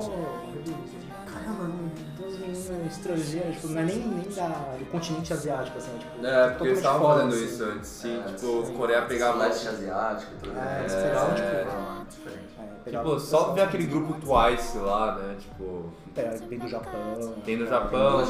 Caramba, 1.26 1.74
duas 2.16 2.38
meninas 2.38 2.92
estrangeiras, 2.92 3.56
tipo, 3.56 3.68
não 3.70 3.82
é 3.82 3.86
nem, 3.86 3.98
nem 3.98 4.30
da, 4.30 4.76
do 4.78 4.86
continente 4.92 5.34
asiático, 5.34 5.76
assim, 5.80 5.98
tipo. 5.98 6.24
É, 6.24 6.50
porque 6.50 6.68
eles 6.68 6.78
estavam 6.78 7.08
fazendo 7.08 7.34
assim. 7.34 7.46
isso 7.46 7.64
antes, 7.64 7.90
sim. 7.90 8.20
É, 8.20 8.24
tipo, 8.26 8.66
sim. 8.66 8.74
Coreia 8.76 9.02
pegava. 9.04 9.40
Leste 9.40 9.68
asiático 9.68 10.32
e 10.34 10.38
tudo. 10.38 10.52
É, 10.52 10.62
né? 10.62 10.80
eles 10.82 10.94
pegavam, 10.94 11.34
tipo, 11.34 11.48
é, 11.48 12.06
diferente. 12.08 12.61
É, 12.86 12.90
Tipo, 12.90 13.20
só 13.20 13.52
ver 13.54 13.62
aquele 13.62 13.86
grupo 13.86 14.14
Twice 14.20 14.78
lá, 14.78 15.16
né? 15.16 15.36
Tipo, 15.40 15.92
Vem 16.50 16.60
do 16.60 16.68
Japão. 16.68 16.92
tem 17.46 17.58
Tem 17.58 17.68
Japão. 17.68 18.24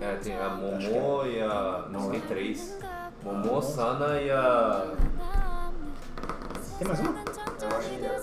É, 0.00 0.14
tem 0.16 0.36
a 0.38 0.48
Momo 0.50 1.26
e 1.26 1.40
a. 1.42 1.86
Não, 1.90 2.10
tem 2.10 2.20
três. 2.20 2.78
Momo, 3.22 3.62
Sana 3.62 4.20
e 4.20 4.30
a. 4.30 4.86
Tem 6.78 6.86
mais 6.88 7.00
uma? 7.00 7.10
Eu 7.10 7.78
acho 7.78 7.88
que 7.88 8.04
é. 8.04 8.20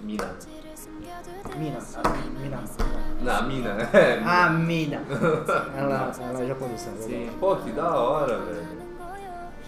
Mina. 0.00 0.30
Mina. 1.56 1.78
Mina. 2.40 2.60
Na 3.22 3.42
Mina, 3.42 3.70
é. 3.92 4.18
A 4.24 4.50
Mina. 4.50 5.02
Ela, 5.76 6.12
ela 6.20 6.42
é 6.42 6.46
japonesa. 6.46 6.90
é 6.90 7.02
Sim. 7.02 7.30
Pô, 7.40 7.56
que 7.56 7.72
da 7.72 7.94
hora, 7.94 8.38
velho. 8.38 8.84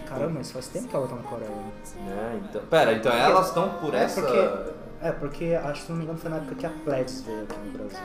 Caramba, 0.07 0.31
mas 0.35 0.51
faz 0.51 0.67
tempo 0.67 0.87
que 0.87 0.95
ela 0.95 1.07
tá 1.07 1.15
na 1.15 1.21
Coreia. 1.23 1.49
É, 2.07 2.39
então. 2.43 2.61
Pera, 2.69 2.93
então 2.93 3.11
elas 3.11 3.47
estão 3.47 3.69
por 3.81 3.93
É 3.93 4.03
essa. 4.03 4.21
porque, 4.21 4.37
é 5.01 5.11
porque, 5.11 5.57
acho 5.63 5.81
que 5.81 5.85
se 5.85 5.89
não 5.91 5.97
me 5.97 6.03
engano, 6.03 6.17
foi 6.19 6.29
na 6.29 6.37
época 6.37 6.55
que 6.55 6.65
a 6.65 6.69
Pledis 6.69 7.21
veio 7.21 7.43
aqui 7.43 7.59
no 7.59 7.71
Brasil. 7.77 7.99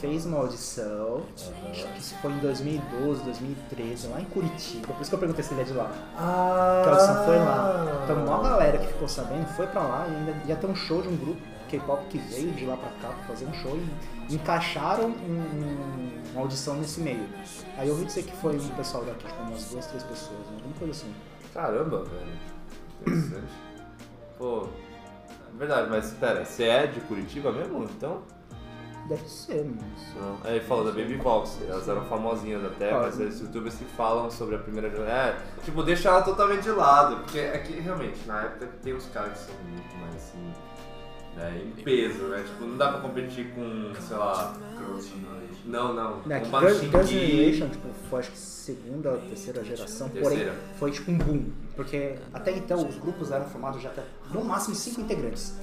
Fez 0.00 0.26
uma 0.26 0.38
audição, 0.38 1.22
acho 1.70 1.86
que 1.88 1.98
isso 1.98 2.14
foi 2.20 2.30
em 2.30 2.38
2012, 2.38 3.22
2013, 3.24 4.08
lá 4.08 4.20
em 4.20 4.26
Curitiba. 4.26 4.88
Por 4.92 5.00
isso 5.00 5.08
que 5.10 5.14
eu 5.14 5.18
perguntei 5.18 5.42
se 5.42 5.54
ele 5.54 5.62
é 5.62 5.64
de 5.64 5.72
lá. 5.72 5.90
Ah! 6.18 6.82
Que 6.84 6.88
a 6.90 6.92
audição 6.92 7.24
foi 7.24 7.38
lá. 7.38 8.00
Então, 8.04 8.24
uma 8.26 8.42
galera 8.42 8.76
que 8.78 8.86
ficou 8.88 9.08
sabendo 9.08 9.46
foi 9.56 9.66
pra 9.66 9.80
lá 9.80 10.06
e 10.06 10.14
ainda 10.14 10.32
ia 10.46 10.54
ter 10.56 10.66
um 10.66 10.74
show 10.74 11.00
de 11.00 11.08
um 11.08 11.16
grupo 11.16 11.40
K-pop 11.70 12.04
que 12.10 12.18
veio 12.18 12.52
de 12.52 12.66
lá 12.66 12.76
pra 12.76 12.90
cá 13.00 13.08
pra 13.08 13.24
fazer 13.24 13.46
um 13.46 13.54
show 13.54 13.76
e 14.28 14.34
encaixaram 14.34 15.06
um- 15.08 15.10
um- 15.10 16.22
uma 16.32 16.42
audição 16.42 16.74
nesse 16.76 17.00
meio. 17.00 17.26
Aí 17.78 17.88
eu 17.88 17.94
ouvi 17.94 18.04
dizer 18.04 18.22
que 18.24 18.36
foi 18.36 18.54
um 18.54 18.68
pessoal 18.68 19.02
daqui, 19.02 19.26
tipo, 19.26 19.42
umas 19.44 19.64
duas, 19.64 19.86
três 19.86 20.02
pessoas, 20.04 20.38
né? 20.50 20.56
alguma 20.56 20.74
coisa 20.78 20.92
assim. 20.92 21.14
Caramba, 21.54 22.04
velho. 22.04 22.26
Interessante. 23.00 23.52
Pô, 24.38 24.68
verdade, 25.56 25.88
mas 25.90 26.06
espera, 26.06 26.44
você 26.44 26.64
é 26.64 26.86
de 26.86 27.00
Curitiba 27.00 27.52
mesmo? 27.52 27.84
Então? 27.84 28.22
Deve 29.08 29.28
ser, 29.28 29.64
mas. 29.64 30.14
Não. 30.20 30.38
Aí 30.44 30.58
falou 30.60 30.84
da 30.84 30.90
Baby 30.90 31.14
Vox, 31.16 31.58
elas 31.68 31.88
eram 31.88 32.04
famosinhas 32.06 32.64
até, 32.64 32.90
Ah, 32.90 33.02
mas 33.02 33.18
os 33.20 33.40
youtubers 33.40 33.76
que 33.76 33.84
falam 33.84 34.28
sobre 34.30 34.56
a 34.56 34.58
primeira 34.58 34.88
É, 34.88 35.36
tipo, 35.64 35.82
deixa 35.84 36.08
ela 36.08 36.22
totalmente 36.22 36.62
de 36.62 36.70
lado, 36.70 37.16
porque 37.18 37.38
é 37.38 37.58
que 37.58 37.74
realmente, 37.80 38.18
na 38.26 38.42
época 38.42 38.68
tem 38.82 38.94
uns 38.94 39.06
caras 39.06 39.32
que 39.32 39.38
são 39.46 39.54
muito 39.68 39.96
mais 39.98 40.16
assim, 40.16 40.52
né, 41.36 41.62
em 41.64 41.82
peso, 41.82 42.24
né? 42.24 42.42
Tipo, 42.44 42.64
não 42.64 42.76
dá 42.76 42.88
pra 42.92 43.00
competir 43.00 43.52
com, 43.54 43.92
sei 44.00 44.16
lá. 44.16 44.54
Não, 45.64 45.92
não. 45.94 46.20
Né, 46.26 46.40
com 46.40 46.46
que 46.50 46.58
Girls, 46.58 46.86
Girls'. 46.86 47.08
Generation, 47.12 47.68
tipo, 47.68 47.88
foi 48.10 48.18
acho 48.20 48.30
que 48.32 48.38
segunda 48.38 49.10
ou 49.12 49.18
terceira 49.18 49.62
geração, 49.64 50.08
Terceira. 50.08 50.52
porém 50.52 50.58
foi 50.78 50.90
tipo 50.90 51.10
um 51.12 51.18
boom. 51.18 51.44
Porque 51.76 52.14
até 52.32 52.50
então 52.52 52.78
os 52.88 52.96
grupos 52.96 53.30
eram 53.30 53.44
formados 53.46 53.80
de 53.80 53.86
até 53.86 54.02
no 54.32 54.42
máximo 54.44 54.74
cinco 54.74 55.02
integrantes. 55.02 55.54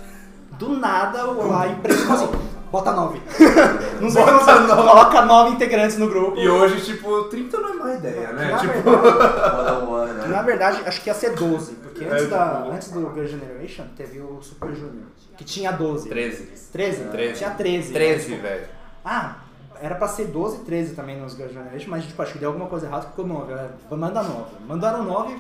Do 0.60 0.77
nada 0.77 1.27
o- 1.31 1.52
a 1.56 1.68
empresa 1.68 2.06
falou 2.06 2.23
assim, 2.35 2.49
bota 2.72 2.91
nove. 2.94 3.19
Não 3.99 4.10
sei 4.11 4.23
como 4.23 4.40
você 4.40 4.68
coloca 4.76 5.26
nove 5.26 5.56
integrantes 5.56 5.98
no 5.98 6.07
grupo. 6.07 6.38
E 6.38 6.48
hoje, 6.48 6.80
tipo, 6.85 7.23
30 7.23 7.60
não 7.60 7.69
é 7.69 7.73
má 7.73 7.94
ideia, 7.95 8.31
né? 8.34 8.52
Na 8.52 8.57
tipo, 8.60 8.73
verdade, 8.84 10.14
né? 10.19 10.27
na 10.27 10.41
verdade, 10.44 10.84
acho 10.85 11.02
que 11.02 11.10
ia 11.10 11.14
ser 11.15 11.34
12, 11.34 11.73
porque 11.76 12.03
É, 12.06 12.07
antes, 12.07 12.30
da, 12.30 12.57
tipo- 12.57 12.72
antes 12.72 12.91
do 12.91 12.99
Girls' 13.14 13.31
Generation 13.31 13.85
teve 13.98 14.19
o 14.22 14.40
Super 14.44 14.69
Junior, 14.76 15.06
que 15.35 15.44
tinha 15.44 15.72
12. 15.72 16.07
13. 16.10 16.44
13? 16.72 17.03
13. 17.06 17.34
Tinha 17.40 17.49
13. 17.49 17.91
13, 17.94 18.26
Tipo, 18.30 18.41
velho. 18.44 18.68
Ah, 19.03 19.38
era 19.81 19.95
pra 19.95 20.07
ser 20.07 20.26
12 20.27 20.57
e 20.57 20.60
13 20.60 20.94
também 20.94 21.19
nos 21.19 21.34
Girls' 21.34 21.53
Generation, 21.56 21.90
mas 21.90 22.06
tipo, 22.06 22.22
acho 22.22 22.34
que 22.34 22.38
deu 22.40 22.49
alguma 22.49 22.68
coisa 22.68 22.85
errada, 22.85 23.07
ficou 23.07 23.26
9. 23.26 23.53
né? 23.56 23.69
Manda 23.90 24.22
9. 24.22 24.44
Mandaram 24.68 25.03
9, 25.03 25.35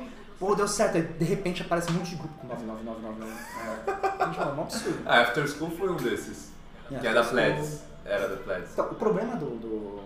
pô, 0.45 0.55
deu 0.55 0.67
certo. 0.67 0.95
Aí 0.97 1.03
de 1.03 1.23
repente 1.25 1.61
aparece 1.61 1.89
um 1.91 1.93
monte 1.95 2.09
de 2.11 2.15
grupo 2.17 2.33
com 2.39 2.47
9, 2.47 2.65
9, 2.65 2.83
9, 2.83 3.01
9, 3.01 3.19
9. 3.19 3.31
É, 3.31 4.25
gente, 4.25 4.39
um 4.39 4.61
absurdo. 4.61 4.99
Ah, 5.05 5.21
After 5.21 5.47
School 5.47 5.71
foi 5.71 5.89
um 5.89 5.95
desses. 5.95 6.51
É, 6.91 6.99
que 6.99 7.07
é 7.07 7.13
da 7.13 7.23
Pleds. 7.23 7.81
Era 8.05 8.27
da 8.27 8.35
Pleds. 8.37 8.71
Então, 8.73 8.85
o 8.91 8.95
problema 8.95 9.35
do, 9.37 9.51
do, 9.57 9.99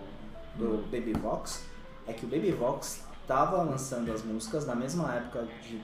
do 0.56 0.82
Baby 0.90 1.12
Vox 1.14 1.62
é 2.06 2.12
que 2.12 2.24
o 2.24 2.28
Baby 2.28 2.52
Vox 2.52 3.02
tava 3.26 3.62
lançando 3.62 4.12
as 4.12 4.22
músicas 4.22 4.64
na 4.64 4.74
mesma 4.74 5.12
época 5.14 5.44
de 5.62 5.80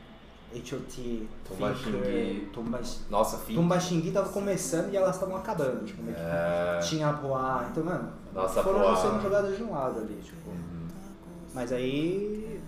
H.O.T., 0.56 1.26
Tumbaxingui. 1.48 2.48
Tumbax- 2.52 3.00
Nossa, 3.10 3.38
fim. 3.38 3.54
Tumbaxingui 3.56 4.12
tava 4.12 4.28
começando 4.28 4.92
e 4.92 4.96
elas 4.96 5.16
estavam 5.16 5.36
acabando. 5.36 5.84
Tipo, 5.84 6.02
É. 6.10 6.78
tinha 6.78 7.08
a 7.08 7.12
Poá, 7.12 7.66
então, 7.70 7.82
mano, 7.84 8.12
Nossa, 8.32 8.62
foram 8.62 8.80
Poá. 8.80 8.96
sendo 8.96 9.20
jogadas 9.20 9.56
de 9.56 9.62
um 9.64 9.72
lado 9.72 9.98
ali, 9.98 10.14
tipo. 10.22 10.48
Uhum. 10.48 10.86
Mas 11.52 11.72
aí. 11.72 12.60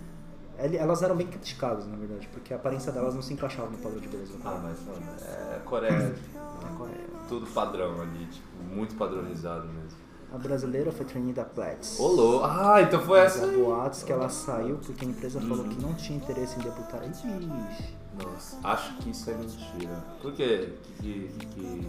Elas 0.57 1.03
eram 1.03 1.15
bem 1.15 1.27
criticadas, 1.27 1.85
na 1.87 1.95
verdade, 1.95 2.27
porque 2.33 2.53
a 2.53 2.57
aparência 2.57 2.91
delas 2.91 3.13
não 3.13 3.21
se 3.21 3.33
encaixava 3.33 3.69
no 3.69 3.77
padrão 3.77 3.99
de 3.99 4.07
beleza. 4.07 4.33
Ah, 4.43 4.59
mas 4.63 4.77
é 5.23 5.59
Coreia. 5.63 6.15
Na 6.61 6.69
Coreia. 6.77 7.05
Tudo 7.29 7.45
padrão 7.47 8.01
ali, 8.01 8.25
tipo, 8.25 8.47
muito 8.63 8.95
padronizado 8.95 9.67
mesmo. 9.67 9.97
A 10.33 10.37
brasileira 10.37 10.91
foi 10.91 11.05
Trinida 11.05 11.45
Platts. 11.45 11.99
Olô! 11.99 12.43
Ah, 12.43 12.81
então 12.81 12.99
foi 13.01 13.19
Mas 13.19 13.35
essa 13.37 13.45
há 13.45 13.49
boatos 13.49 14.03
que 14.03 14.11
ela 14.11 14.27
saiu 14.29 14.77
porque 14.85 15.05
a 15.05 15.07
empresa 15.07 15.39
falou 15.39 15.59
Uhum. 15.63 15.69
que 15.69 15.81
não 15.81 15.93
tinha 15.93 16.17
interesse 16.17 16.59
em 16.59 16.63
debutar. 16.63 17.01
Ixi. 17.09 17.95
Nossa, 18.21 18.57
acho 18.63 18.97
que 18.97 19.11
isso 19.11 19.29
é 19.29 19.35
mentira. 19.35 20.03
Por 20.21 20.33
quê? 20.33 20.73
Que, 20.99 21.29
que, 21.37 21.45
que 21.45 21.87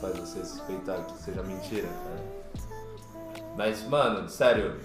faz 0.00 0.16
você 0.18 0.44
suspeitar 0.44 1.04
que 1.06 1.22
seja 1.22 1.42
mentira, 1.42 1.88
cara? 1.88 3.44
Mas, 3.56 3.82
mano, 3.88 4.28
sério, 4.28 4.76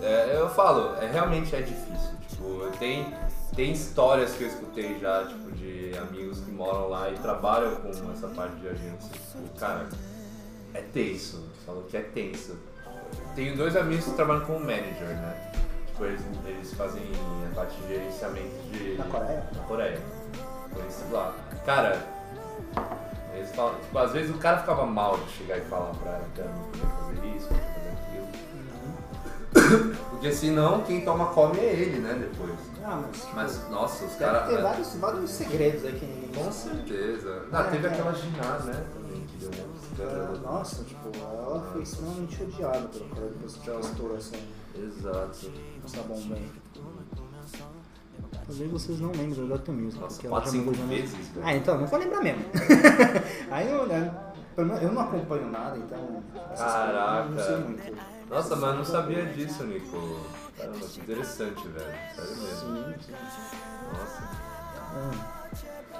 é, 0.00 0.36
eu 0.38 0.48
falo, 0.50 0.94
é, 0.96 1.10
realmente 1.10 1.54
é 1.54 1.60
difícil. 1.60 2.10
Tipo, 2.28 2.70
tem, 2.78 3.14
tem 3.54 3.72
histórias 3.72 4.32
que 4.32 4.44
eu 4.44 4.48
escutei 4.48 4.98
já, 4.98 5.24
tipo, 5.26 5.50
de 5.52 5.96
amigos 5.98 6.40
que 6.40 6.50
moram 6.50 6.88
lá 6.88 7.10
e 7.10 7.14
trabalham 7.14 7.76
com 7.76 7.88
essa 8.12 8.28
parte 8.28 8.56
de 8.56 8.68
agência. 8.68 9.10
Tipo, 9.12 9.58
cara, 9.58 9.88
é 10.74 10.80
tenso. 10.80 11.48
Falou 11.66 11.82
que 11.84 11.96
é 11.96 12.02
tenso. 12.02 12.56
Tenho 13.34 13.56
dois 13.56 13.76
amigos 13.76 14.04
que 14.04 14.12
trabalham 14.12 14.44
como 14.44 14.60
manager, 14.60 15.08
né? 15.08 15.52
Tipo, 15.86 16.04
eles, 16.04 16.22
eles 16.46 16.74
fazem 16.74 17.02
a 17.50 17.54
parte 17.54 17.76
de 17.82 17.88
gerenciamento 17.88 18.62
de. 18.70 18.96
Na 18.96 19.04
Coreia? 19.04 19.46
Na 19.54 19.62
Coreia. 19.64 20.00
Conheci 20.72 21.04
lá. 21.10 21.34
Cara, 21.66 22.06
eles 23.34 23.54
falam, 23.54 23.74
tipo, 23.80 23.98
às 23.98 24.12
vezes 24.12 24.34
o 24.34 24.38
cara 24.38 24.58
ficava 24.58 24.86
mal 24.86 25.16
de 25.18 25.30
chegar 25.32 25.58
e 25.58 25.62
falar 25.62 25.92
pra 25.94 26.12
ela 26.12 26.24
que 26.34 26.40
ela 26.40 26.52
não 26.52 26.64
podia 26.64 26.86
fazer 26.86 27.36
isso, 27.36 27.48
Porque 30.10 30.32
senão 30.32 30.82
quem 30.82 31.00
toma 31.04 31.26
come 31.26 31.58
é 31.58 31.72
ele, 31.72 31.98
né, 32.00 32.14
depois. 32.14 32.52
Ah, 32.84 33.00
mas. 33.06 33.20
tipo, 33.20 33.34
Mas, 33.36 33.70
nossa, 33.70 34.04
os 34.04 34.14
caras. 34.16 34.48
ter 34.48 34.62
vários, 34.62 34.94
vários 34.96 35.30
segredos 35.30 35.84
aí 35.84 35.92
que 35.98 36.06
ninguém 36.06 36.30
Com 36.44 36.52
certeza. 36.52 37.42
Ah, 37.52 37.60
É, 37.60 37.70
teve 37.70 37.86
é. 37.86 37.90
aquela 37.90 38.12
ginásio, 38.12 38.66
né, 38.72 38.84
também, 38.94 39.26
que 39.26 39.36
deu 39.38 39.50
Ah. 40.08 40.38
Nossa, 40.42 40.84
tipo, 40.84 41.10
ela 41.18 41.60
foi 41.72 41.82
extremamente 41.82 42.42
odiada 42.42 42.88
pelo 42.88 43.08
cara 43.10 43.26
depois 43.28 43.56
que 43.56 43.70
ela 43.70 43.80
estourou 43.80 44.16
essa, 44.16 44.36
Exato. 44.76 45.50
essa 45.84 46.02
bomba 46.02 46.34
aí. 46.36 46.50
Talvez 48.46 48.70
vocês 48.70 49.00
não 49.00 49.10
lembrem 49.12 49.48
da 49.48 49.56
Dr. 49.56 49.70
Music, 49.72 50.00
Nossa, 50.00 50.14
porque 50.14 50.26
ela 50.26 50.36
quatro, 50.36 50.50
já 50.50 50.58
cinco 50.58 50.64
mudou 50.70 50.74
de 50.74 50.80
nome. 50.90 51.00
vezes, 51.02 51.28
velho. 51.28 51.46
Ah, 51.46 51.54
então, 51.54 51.78
não 51.78 51.86
vou 51.86 51.98
lembrar 51.98 52.20
mesmo. 52.22 52.44
aí 53.50 53.70
eu, 53.70 53.86
né, 53.86 54.12
eu 54.56 54.92
não 54.92 55.02
acompanho 55.02 55.50
nada, 55.50 55.76
então. 55.78 56.22
Caraca. 56.56 57.28
coisas 57.28 57.48
eu 57.48 57.56
não 57.56 57.64
sei 57.64 57.68
muito. 57.68 58.19
Nossa, 58.30 58.54
mas 58.54 58.70
eu 58.70 58.76
não 58.76 58.84
sabia 58.84 59.26
disso, 59.26 59.64
Nico. 59.64 60.20
Caramba, 60.56 60.78
que 60.78 61.00
interessante, 61.00 61.66
velho. 61.66 61.98
Sério 62.14 62.36
mesmo. 62.36 62.76
Sim, 62.76 62.94
sim. 63.00 63.56
Nossa. 63.92 64.30
Ah, 64.92 65.50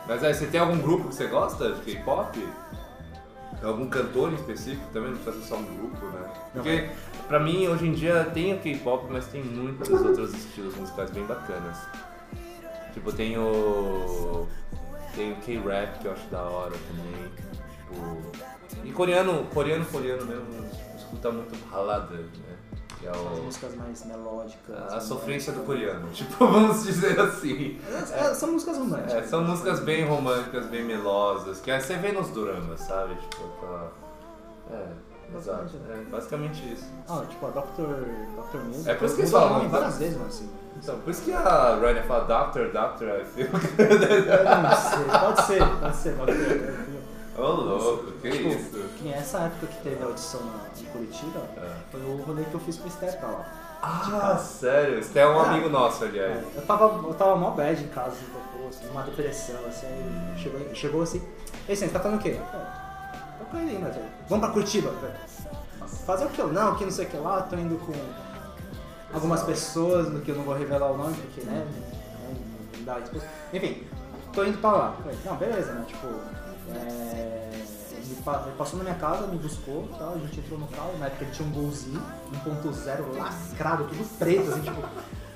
Mas 0.06 0.22
aí, 0.22 0.32
você 0.32 0.46
tem 0.46 0.60
algum 0.60 0.78
grupo 0.80 1.08
que 1.08 1.14
você 1.16 1.26
gosta 1.26 1.72
de 1.72 1.80
K-pop? 1.82 2.48
Algum 3.64 3.88
cantor 3.90 4.30
em 4.30 4.36
específico 4.36 4.86
também? 4.92 5.10
Não 5.10 5.18
precisa 5.18 5.42
ser 5.42 5.48
só 5.48 5.56
um 5.56 5.64
grupo, 5.76 6.06
né? 6.06 6.30
Porque, 6.52 6.88
pra 7.26 7.40
mim, 7.40 7.66
hoje 7.66 7.88
em 7.88 7.92
dia 7.92 8.24
tem 8.32 8.54
o 8.54 8.58
K-pop, 8.60 9.06
mas 9.10 9.26
tem 9.26 9.42
muitos 9.42 9.90
outros 9.90 10.32
estilos 10.32 10.76
musicais 10.76 11.10
bem 11.10 11.24
bacanas. 11.26 11.76
Tipo, 12.94 13.12
tem 13.12 13.36
o. 13.36 14.46
Tem 15.16 15.32
o 15.32 15.36
K-rap 15.36 15.98
que 15.98 16.06
eu 16.06 16.12
acho 16.12 16.26
da 16.28 16.42
hora 16.42 16.72
também. 16.88 17.30
Tipo. 17.80 18.30
E 18.84 18.92
coreano, 18.92 19.44
coreano, 19.52 19.84
coreano 19.86 20.24
mesmo, 20.24 20.70
escuta 21.10 21.30
muito 21.32 21.56
balada, 21.70 22.14
né? 22.14 22.56
Que 22.98 23.06
é 23.06 23.10
as 23.10 23.16
o. 23.16 23.42
músicas 23.42 23.74
mais 23.74 24.04
melódicas. 24.04 24.92
A 24.92 25.00
sofrência 25.00 25.52
do 25.52 25.60
coreano, 25.60 26.08
tipo, 26.12 26.46
vamos 26.46 26.84
dizer 26.84 27.18
assim. 27.18 27.80
É, 28.12 28.34
são 28.34 28.52
músicas 28.52 28.78
românticas. 28.78 29.12
É, 29.14 29.22
são 29.26 29.44
músicas 29.44 29.80
bem 29.80 30.04
românticas, 30.06 30.66
bem 30.66 30.84
melosas, 30.84 31.60
que 31.60 31.70
aí 31.70 31.80
você 31.80 31.96
vê 31.96 32.12
nos 32.12 32.28
dramas, 32.30 32.80
sabe? 32.80 33.14
Tipo, 33.14 33.44
aquela. 33.56 33.92
É, 34.70 35.36
exato. 35.36 35.76
É 35.88 36.04
basicamente 36.10 36.72
isso. 36.72 36.86
Ah, 37.08 37.24
tipo, 37.28 37.46
a 37.46 37.50
Dr. 37.50 38.52
Dr. 38.52 38.58
Music. 38.66 38.88
É 38.90 38.94
por 38.94 39.04
isso 39.06 39.14
que 39.14 39.20
eles 39.22 39.32
falam, 39.32 39.68
várias 39.68 39.98
vezes, 39.98 40.16
mano, 40.16 40.28
assim. 40.28 40.50
Então, 40.76 40.98
por 41.00 41.10
isso 41.10 41.22
que 41.22 41.32
a 41.32 41.74
Ryder 41.74 42.04
fala 42.04 42.24
Doctor, 42.24 42.70
Doctor, 42.70 43.08
I 43.08 43.24
feel. 43.24 43.48
Eu 43.48 44.62
não 44.62 44.76
sei, 44.76 45.04
pode 45.04 45.42
ser, 45.42 45.80
pode 45.80 45.96
ser, 45.96 46.16
pode 46.16 46.32
ser. 46.32 46.99
Ô 47.40 47.52
louco, 47.52 48.12
que 48.20 48.30
Tipo, 48.30 48.48
isso? 48.48 48.78
Que 48.98 49.04
nem 49.04 49.14
essa 49.14 49.38
época 49.40 49.66
que 49.66 49.82
teve 49.82 50.02
a 50.02 50.06
audição 50.06 50.40
em 50.78 50.84
Curitiba, 50.86 51.40
É. 51.56 51.72
foi 51.90 52.00
o 52.02 52.16
rolê 52.22 52.44
que 52.44 52.54
eu 52.54 52.60
fiz 52.60 52.76
com 52.78 52.88
o 52.88 52.90
Steph 52.90 53.16
pra 53.16 53.28
lá. 53.28 53.46
Ah, 53.82 54.36
sério? 54.36 54.98
Esse 54.98 55.18
é 55.18 55.26
um 55.26 55.40
Ah. 55.40 55.50
amigo 55.50 55.68
nosso, 55.70 56.04
aliás. 56.04 56.44
Eu 56.54 56.62
tava, 56.66 56.84
eu 57.08 57.14
tava 57.14 57.36
mó 57.36 57.50
bad 57.52 57.82
em 57.82 57.88
casa, 57.88 58.10
assim, 58.10 58.26
pô, 58.30 58.68
assim, 58.68 58.88
uma 58.90 59.02
depressão, 59.02 59.56
assim, 59.66 59.86
aí 59.86 60.38
chegou, 60.38 60.74
chegou 60.74 61.02
assim, 61.02 61.22
ei, 61.66 61.74
você 61.74 61.88
tá 61.88 61.98
fazendo 61.98 62.18
o 62.18 62.22
quê? 62.22 62.38
Eu 63.40 63.46
Tô 63.50 63.56
ele, 63.56 63.78
mas 63.78 63.94
vamos 64.28 64.44
pra 64.44 64.52
Curitiba. 64.52 64.92
Falei, 65.00 65.14
Fazer 66.06 66.24
o 66.26 66.28
que 66.28 66.40
eu 66.40 66.48
não, 66.52 66.74
que 66.76 66.84
não 66.84 66.90
sei 66.90 67.06
o 67.06 67.08
que 67.08 67.16
lá, 67.16 67.42
tô 67.42 67.56
indo 67.56 67.76
com 67.78 67.92
algumas 69.14 69.42
pessoas, 69.42 70.08
no 70.10 70.20
que 70.20 70.30
eu 70.30 70.36
não 70.36 70.44
vou 70.44 70.54
revelar 70.54 70.90
o 70.92 70.96
nome, 70.96 71.14
porque, 71.16 71.40
né, 71.42 71.66
não- 72.76 72.84
dá. 72.84 72.98
Enfim, 73.52 73.86
tô 74.32 74.44
indo 74.44 74.58
pra 74.58 74.70
lá. 74.72 74.94
Falei, 75.02 75.18
não, 75.24 75.36
beleza, 75.36 75.72
né, 75.72 75.84
tipo, 75.86 76.06
é, 76.76 77.50
ele 77.92 78.16
pa- 78.24 78.42
ele 78.46 78.56
passou 78.56 78.78
na 78.78 78.84
minha 78.84 78.96
casa, 78.96 79.26
me 79.26 79.38
buscou 79.38 79.88
e 79.92 79.98
tal, 79.98 80.14
a 80.14 80.18
gente 80.18 80.40
entrou 80.40 80.58
no 80.58 80.66
carro, 80.68 80.96
na 80.98 81.06
época 81.06 81.24
ele 81.24 81.32
tinha 81.32 81.48
um 81.48 81.52
golzinho, 81.52 82.02
1.0 82.44 83.16
lacrado, 83.18 83.84
tudo 83.84 84.18
preto, 84.18 84.50
assim, 84.50 84.60
tipo, 84.62 84.82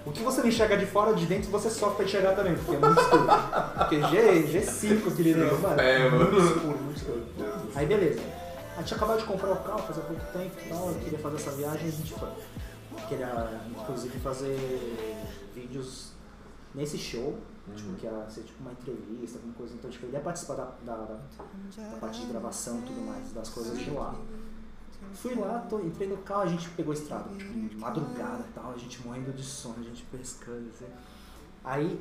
o 0.07 0.13
que 0.13 0.23
você 0.23 0.41
não 0.43 0.49
enxerga 0.49 0.77
de 0.77 0.85
fora, 0.87 1.15
de 1.15 1.25
dentro, 1.27 1.51
você 1.51 1.71
sofre 1.71 1.97
pra 1.97 2.05
enxergar 2.05 2.35
também, 2.35 2.55
porque 2.57 2.75
é 2.77 2.79
muito 2.79 3.01
escuro. 3.01 3.27
Porque 3.79 4.01
G, 4.03 4.43
G5 4.61 5.15
que 5.17 5.23
ele 5.23 5.35
deu, 5.35 5.59
mano, 5.61 5.81
É, 5.81 6.11
mano. 6.11 6.31
muito 6.31 6.47
escuro, 6.47 6.79
muito 6.79 6.97
escuro. 6.99 7.23
Aí 7.75 7.87
beleza. 7.87 8.21
A 8.77 8.81
gente 8.81 8.95
acabou 8.95 9.17
de 9.17 9.25
comprar 9.25 9.53
o 9.53 9.57
carro, 9.57 9.79
fazia 9.79 10.03
pouco 10.03 10.21
tempo 10.33 10.53
e 10.65 10.69
tal, 10.69 10.89
eu 10.89 10.95
queria 10.97 11.19
fazer 11.19 11.37
essa 11.37 11.51
viagem 11.53 11.87
e 11.87 11.89
a 11.89 11.93
gente 11.93 12.13
foi. 12.13 12.29
Queria, 13.09 13.61
inclusive, 13.71 14.19
fazer 14.19 14.57
vídeos 15.55 16.13
nesse 16.75 16.99
show, 16.99 17.39
tipo, 17.73 17.95
que 17.95 18.07
ia 18.07 18.29
ser 18.29 18.43
tipo 18.43 18.61
uma 18.61 18.73
entrevista, 18.73 19.39
alguma 19.39 19.55
coisa. 19.55 19.75
Então, 19.75 19.91
tipo, 19.91 20.07
ele 20.07 20.13
ia 20.13 20.21
participar 20.21 20.55
da, 20.55 20.65
da, 20.85 20.97
da, 20.97 21.15
da 21.15 21.97
parte 21.99 22.21
de 22.21 22.27
gravação 22.27 22.79
e 22.79 22.83
tudo 22.83 23.07
mais, 23.07 23.33
das 23.33 23.49
coisas 23.49 23.79
de 23.79 23.91
lá. 23.91 24.15
Fui 25.15 25.35
lá, 25.35 25.61
tô, 25.61 25.81
entrei 25.81 26.09
no 26.09 26.17
carro, 26.19 26.43
a 26.43 26.47
gente 26.47 26.69
pegou 26.71 26.93
a 26.93 26.95
estrada, 26.95 27.29
tipo, 27.37 27.53
de 27.53 27.77
madrugada 27.77 28.45
tal, 28.55 28.73
a 28.73 28.77
gente 28.77 29.07
morrendo 29.07 29.33
de 29.33 29.43
sono, 29.43 29.77
a 29.79 29.83
gente 29.83 30.03
pescando, 30.05 30.69
assim. 30.71 30.87
Aí 31.63 31.99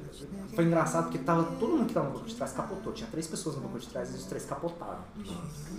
foi 0.53 0.65
engraçado 0.65 1.06
porque 1.06 1.19
tava, 1.19 1.44
todo 1.57 1.69
mundo 1.69 1.88
que 1.88 1.94
tava 1.94 2.07
no 2.07 2.14
banco 2.15 2.26
de 2.26 2.35
trás 2.35 2.52
capotou. 2.52 2.91
Tinha 2.91 3.10
três 3.10 3.27
pessoas 3.27 3.56
no 3.56 3.61
banco 3.61 3.80
de 3.80 3.88
trás 3.88 4.11
e 4.14 4.18
os 4.18 4.26
três 4.26 4.45
capotaram. 4.45 5.02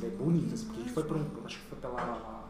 É 0.02 0.08
bonito, 0.08 0.54
assim, 0.54 0.64
porque 0.64 0.80
a 0.80 0.84
gente 0.84 0.94
foi 0.94 1.04
por 1.04 1.16
um. 1.18 1.26
Acho 1.44 1.58
que 1.60 1.66
foi 1.66 1.78
pela. 1.78 2.43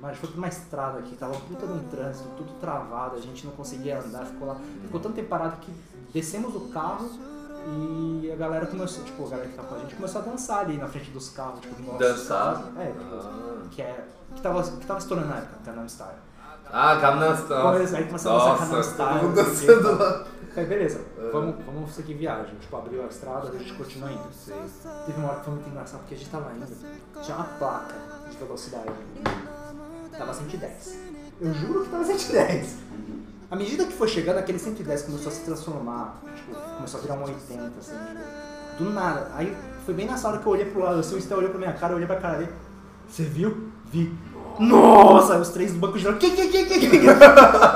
Mas 0.00 0.16
foi 0.16 0.30
por 0.30 0.38
uma 0.38 0.48
estrada 0.48 0.98
aqui, 0.98 1.14
tava 1.14 1.34
puta 1.34 1.66
num 1.66 1.86
trânsito, 1.88 2.28
tudo 2.36 2.54
travado, 2.58 3.16
a 3.16 3.20
gente 3.20 3.44
não 3.44 3.52
conseguia 3.52 4.00
andar, 4.00 4.24
ficou 4.24 4.48
lá. 4.48 4.56
Ficou 4.82 4.98
tanto 4.98 5.14
tempo 5.14 5.28
parado 5.28 5.56
que 5.58 5.70
descemos 6.12 6.52
do 6.54 6.60
carro 6.72 7.08
e 7.66 8.32
a 8.32 8.36
galera 8.36 8.66
começou, 8.66 9.04
tipo, 9.04 9.26
a 9.26 9.28
galera 9.28 9.48
que 9.48 9.54
tava 9.54 9.68
com 9.68 9.74
a 9.74 9.78
gente 9.80 9.94
começou 9.94 10.22
a 10.22 10.24
dançar 10.24 10.60
ali 10.60 10.78
na 10.78 10.88
frente 10.88 11.10
dos 11.10 11.28
carros, 11.30 11.60
tipo, 11.60 11.82
no 11.82 11.98
Dançar? 11.98 12.54
carro. 12.54 12.80
É, 12.80 12.86
tipo, 12.86 13.68
que, 13.70 13.82
é, 13.82 14.04
que, 14.34 14.40
tava, 14.40 14.62
que 14.62 14.86
tava 14.86 14.98
estourando 14.98 15.28
na 15.28 15.36
época, 15.36 15.58
Gangnam 15.66 15.88
Style. 15.88 16.18
Ah, 16.72 16.94
Gangnam 16.94 17.36
Style. 17.36 17.96
Aí 17.96 18.04
começou 18.06 18.32
a 18.32 18.54
dançar 18.54 18.68
Gangnam 18.68 18.82
Style, 18.82 19.26
o 19.26 19.34
quê, 19.34 19.42
dançando 19.42 19.98
lá. 19.98 20.24
Falei, 20.54 20.68
beleza, 20.68 21.04
vamos, 21.30 21.64
vamos 21.64 21.92
seguir 21.92 22.14
viagem. 22.14 22.56
Tipo, 22.56 22.76
abriu 22.76 23.02
a 23.04 23.06
estrada, 23.06 23.48
a 23.48 23.58
gente 23.58 23.74
continua 23.74 24.10
indo. 24.10 24.28
Teve 25.06 25.18
uma 25.18 25.28
hora 25.28 25.38
que 25.38 25.44
foi 25.44 25.54
muito 25.54 25.68
engraçado, 25.68 26.00
porque 26.00 26.14
a 26.14 26.18
gente 26.18 26.30
tava 26.30 26.52
indo, 26.52 26.66
tinha 27.22 27.36
uma 27.36 27.44
placa 27.44 27.94
de 28.30 28.36
velocidade. 28.36 28.88
Tava 30.20 30.34
110. 30.34 30.98
Eu 31.40 31.54
juro 31.54 31.84
que 31.84 31.88
tava 31.88 32.04
110. 32.04 32.76
À 33.50 33.56
medida 33.56 33.86
que 33.86 33.92
foi 33.94 34.06
chegando, 34.06 34.36
aquele 34.36 34.58
110 34.58 35.02
começou 35.02 35.32
a 35.32 35.34
se 35.34 35.40
transformar, 35.40 36.20
tipo, 36.36 36.54
começou 36.76 37.00
a 37.00 37.02
virar 37.02 37.14
um 37.14 37.22
80, 37.24 37.72
assim, 37.78 37.92
tipo, 37.92 38.84
do 38.84 38.90
nada. 38.90 39.30
Aí 39.34 39.56
foi 39.86 39.94
bem 39.94 40.06
nessa 40.06 40.28
hora 40.28 40.38
que 40.38 40.46
eu 40.46 40.52
olhei 40.52 40.66
pro 40.66 40.82
lado, 40.82 41.00
assim, 41.00 41.16
o 41.16 41.20
Stel 41.20 41.38
olhou 41.38 41.48
pra 41.48 41.58
minha 41.58 41.72
cara, 41.72 41.94
eu 41.94 41.96
olhei 41.96 42.06
pra 42.06 42.16
cara 42.16 42.36
dele. 42.36 42.52
Você 43.08 43.22
viu? 43.22 43.70
Vi. 43.86 44.14
Nossa! 44.58 45.38
Os 45.38 45.48
três 45.48 45.72
do 45.72 45.78
banco 45.78 45.98
giraram. 45.98 46.18
Que, 46.18 46.30
que, 46.32 46.48
que, 46.48 46.64
que, 46.66 46.78
que? 46.78 46.98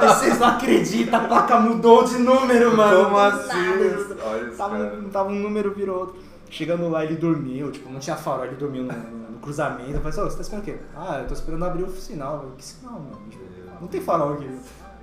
Vocês 0.07 0.39
não 0.39 0.49
acreditam, 0.49 1.19
a 1.19 1.27
placa 1.27 1.59
mudou 1.59 2.05
de 2.05 2.19
número, 2.19 2.77
mano. 2.77 3.05
Como 3.05 3.16
assim? 3.16 4.55
Tava, 4.55 5.03
tava 5.11 5.31
um 5.31 5.41
número, 5.41 5.75
virou 5.75 6.01
outro. 6.01 6.16
Chegando 6.55 6.89
lá, 6.89 7.05
ele 7.05 7.16
dormiu, 7.16 7.72
tipo, 7.72 7.90
não 7.90 7.98
tinha 7.98 8.14
farol, 8.16 8.44
ele 8.47 8.55
dormiu 8.55 8.85
no, 8.85 8.93
no- 8.93 9.31
no 9.32 9.39
cruzamento. 9.40 9.90
Eu 9.90 10.01
falei, 10.01 10.20
"Ô, 10.20 10.31
você 10.31 10.36
tá 10.36 10.43
esperando 10.43 10.62
o 10.62 10.64
quê? 10.66 10.78
Ah, 10.94 11.18
eu 11.20 11.26
tô 11.26 11.35
esperando 11.35 11.64
abrir 11.64 11.82
o 11.82 11.90
sinal. 11.90 12.44
Eu, 12.44 12.51
que 12.52 12.64
sinal, 12.64 12.93
mano? 13.01 13.18
Tipo, 13.28 13.44
não 13.81 13.89
tem 13.89 14.01
farol 14.01 14.35
aqui. 14.35 14.48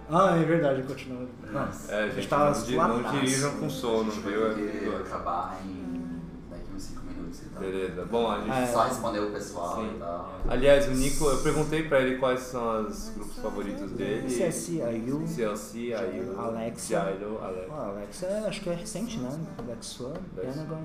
Ah, 0.09 0.37
é 0.37 0.43
verdade, 0.45 0.83
continua. 0.83 1.27
Não, 1.51 1.67
É, 1.89 2.03
a 2.03 2.09
gente, 2.09 2.27
tava 2.29 2.51
não, 2.51 2.63
di- 2.63 2.75
lá 2.77 2.87
não 2.87 2.97
atrás. 2.99 3.19
dirijam 3.19 3.51
com 3.57 3.69
sono, 3.69 4.11
A 4.11 4.15
gente 4.15 4.19
viu? 4.27 4.47
É 4.47 4.95
acabar 5.01 5.59
em 5.65 6.21
daqui 6.49 6.73
uns 6.73 6.83
5 6.83 7.01
minutos 7.05 7.39
e 7.41 7.45
tal. 7.49 7.61
Beleza. 7.63 8.05
Bom, 8.05 8.31
a 8.31 8.39
gente. 8.39 8.49
É. 8.51 8.65
Só 8.67 8.83
responder 8.83 9.19
o 9.19 9.31
pessoal 9.31 9.75
Sim. 9.75 9.91
e 9.95 9.99
tal. 9.99 10.33
Aliás, 10.49 10.87
o 10.87 10.91
Nico, 10.91 11.25
eu 11.25 11.37
perguntei 11.43 11.83
pra 11.83 11.99
ele 11.99 12.17
quais 12.17 12.39
são 12.41 12.87
os 12.87 13.09
grupos 13.09 13.37
favoritos 13.39 13.91
dele. 13.91 14.27
CSI, 14.27 14.77
IU, 15.05 15.27
CLC, 15.27 15.93
aí 15.93 16.29
Alexa. 16.37 16.93
Jairo, 16.93 17.39
Alex. 17.43 17.67
Ah, 17.71 17.87
Alex 17.89 18.23
é, 18.23 18.39
acho 18.47 18.61
que 18.61 18.69
é 18.69 18.73
recente, 18.73 19.17
né? 19.19 19.29
One, 19.29 19.47
Alex. 19.69 20.01
Pentagon, 20.35 20.81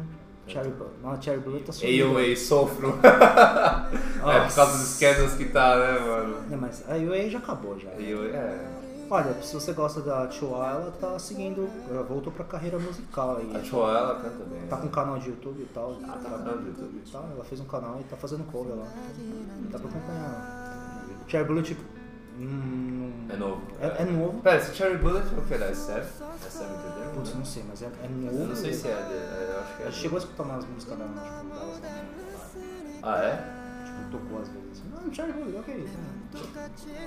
Cherry 0.47 0.71
Bullet. 0.71 0.95
Não, 1.03 1.23
Cherry 1.23 1.41
Bullet 1.41 1.65
tá 1.65 1.73
subindo. 1.73 2.17
AOA, 2.17 2.37
sofro. 2.37 2.99
é 3.03 4.41
por 4.47 4.55
causa 4.55 4.79
dos 4.79 4.89
scandals 4.97 5.35
que 5.35 5.47
tá, 5.47 5.77
né, 5.77 5.99
mano? 6.01 6.37
Não, 6.49 6.59
mas 6.59 6.85
a 6.89 6.95
UA 6.95 7.31
já 7.31 7.39
acabou 7.39 7.79
já. 7.79 7.91
AOA, 7.91 8.29
é. 8.29 8.77
Olha, 9.09 9.41
se 9.41 9.55
você 9.55 9.73
gosta 9.73 10.01
da 10.01 10.29
Chua, 10.29 10.69
ela 10.69 10.91
tá 11.01 11.17
seguindo, 11.17 11.69
ela 11.89 12.03
voltou 12.03 12.33
pra 12.33 12.45
carreira 12.45 12.77
musical 12.77 13.37
aí. 13.37 13.57
A 13.57 13.63
Choa, 13.63 13.97
ela 13.97 14.15
canta 14.17 14.45
bem. 14.45 14.67
Tá 14.69 14.77
com 14.79 14.87
um 14.87 14.91
canal 14.91 15.19
de 15.19 15.29
YouTube 15.29 15.63
e 15.63 15.67
tal. 15.73 15.97
Ah, 16.03 16.19
tá 16.21 16.29
cantando 16.31 16.61
no 16.63 16.69
YouTube. 16.69 17.03
Tá, 17.13 17.23
ela 17.33 17.45
fez 17.45 17.61
um 17.61 17.67
canal 17.67 18.01
e 18.01 18.05
tá 18.05 18.17
fazendo 18.17 18.45
cover 18.51 18.75
lá. 18.75 18.87
Dá 19.71 19.79
pra 19.79 19.89
acompanhar. 19.89 21.07
Cherry 21.29 21.47
Bullet 21.47 21.77
hum, 22.39 22.96
É 23.29 23.37
novo. 23.37 23.63
é, 23.81 24.03
é 24.03 24.05
novo. 24.05 24.41
Pera, 24.41 24.57
esse 24.59 24.75
Cherry 24.75 24.99
Bullet 24.99 25.27
é 25.27 25.39
o 25.39 25.43
que? 25.43 25.59
Da 25.59 25.67
SF? 25.75 26.07
SF 26.49 26.65
entendeu? 26.65 27.11
Putz, 27.15 27.35
não 27.35 27.45
sei, 27.45 27.65
mas 27.69 27.83
é, 27.83 27.87
é 27.87 28.09
novo. 28.09 28.39
Eu 28.39 28.47
não 28.49 28.57
sei 28.57 28.73
se 28.73 28.89
é 28.89 28.95
dele, 28.95 29.15
é, 29.15 29.53
eu 29.55 29.61
acho 29.61 29.77
que 29.77 29.83
é. 29.83 29.87
Ela 29.87 29.93
chegou 29.93 30.17
a 30.17 30.21
escutar 30.21 30.43
umas 30.45 30.65
músicas 30.67 30.99
dela, 30.99 31.11
tipo, 31.11 31.55
delas? 31.55 31.81
Ah, 33.03 33.19
é? 33.19 33.37
Tipo, 33.85 34.11
tocou 34.19 34.41
às 34.43 34.49
vezes. 34.49 34.83
Não, 34.91 35.13
Cherry 35.13 35.33
Bullet, 35.33 35.59
ok. 35.59 35.89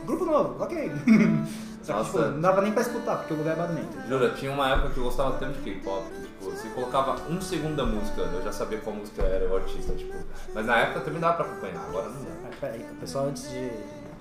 Grupo 0.05 0.25
novo, 0.25 0.63
ok. 0.63 0.91
Só 1.83 1.99
que, 1.99 2.05
tipo, 2.05 2.17
não 2.19 2.41
dava 2.41 2.61
nem 2.61 2.71
pra 2.73 2.81
escutar, 2.81 3.17
porque 3.17 3.33
o 3.33 3.37
lugar 3.37 3.53
é 3.53 3.55
barulhento. 3.55 4.07
Jura, 4.07 4.29
tinha 4.31 4.51
uma 4.51 4.69
época 4.69 4.89
que 4.89 4.97
eu 4.97 5.03
gostava 5.05 5.37
tanto 5.37 5.59
de 5.59 5.63
K-pop, 5.63 6.03
que, 6.11 6.21
tipo, 6.21 6.45
você 6.45 6.67
colocava 6.69 7.15
um 7.29 7.39
segundo 7.41 7.75
da 7.77 7.85
música, 7.85 8.21
eu 8.21 8.41
já 8.43 8.51
sabia 8.51 8.79
qual 8.79 8.95
música 8.95 9.21
era 9.23 9.49
o 9.49 9.55
artista, 9.55 9.93
tipo. 9.93 10.13
Mas 10.53 10.65
na 10.65 10.77
época 10.79 11.01
também 11.01 11.19
dava 11.21 11.37
pra 11.37 11.45
acompanhar, 11.45 11.85
agora 11.87 12.09
não 12.09 12.23
dá. 12.23 12.31
Mas 12.43 12.55
peraí, 12.55 12.85
pessoal, 12.99 13.27
antes 13.27 13.43
de 13.49 13.71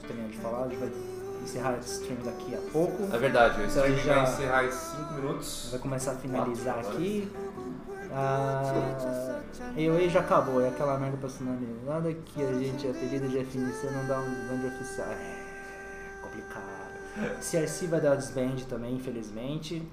terminar 0.07 0.29
de 0.31 0.37
falar, 0.39 0.65
a 0.65 0.69
gente 0.69 0.79
vai 0.79 0.91
encerrar 1.43 1.77
esse 1.79 2.01
stream 2.03 2.19
daqui 2.25 2.55
a 2.55 2.59
pouco. 2.73 3.03
É 3.15 3.19
verdade, 3.19 3.61
o 3.61 3.65
Então, 3.65 3.87
stream 3.87 3.97
já- 3.99 4.15
vai 4.15 4.23
encerrar 4.33 4.65
em 4.65 4.71
5 4.71 5.15
minutos. 5.15 5.69
Vai 5.71 5.81
começar 5.81 6.13
a 6.13 6.15
finalizar 6.17 6.75
Quatro, 6.75 6.91
aqui. 6.93 7.33
Ah, 8.13 9.41
eu 9.77 9.95
aí 9.97 10.09
já 10.09 10.21
acabou, 10.21 10.61
é 10.61 10.69
aquela 10.69 10.99
merda 10.99 11.17
personalizada 11.19 12.13
que 12.13 12.43
a 12.43 12.53
gente, 12.55 12.89
a 12.89 12.93
pedido 12.93 13.29
de 13.29 13.39
FNC 13.39 13.91
não 13.91 14.07
dá 14.07 14.19
um 14.21 14.31
desband 14.35 14.67
oficial. 14.69 15.09
É 15.09 15.45
complicado. 16.23 16.89
CRC 17.41 17.87
vai 17.87 18.01
dar 18.01 18.15
desband 18.15 18.57
também, 18.69 18.95
infelizmente. 18.95 19.87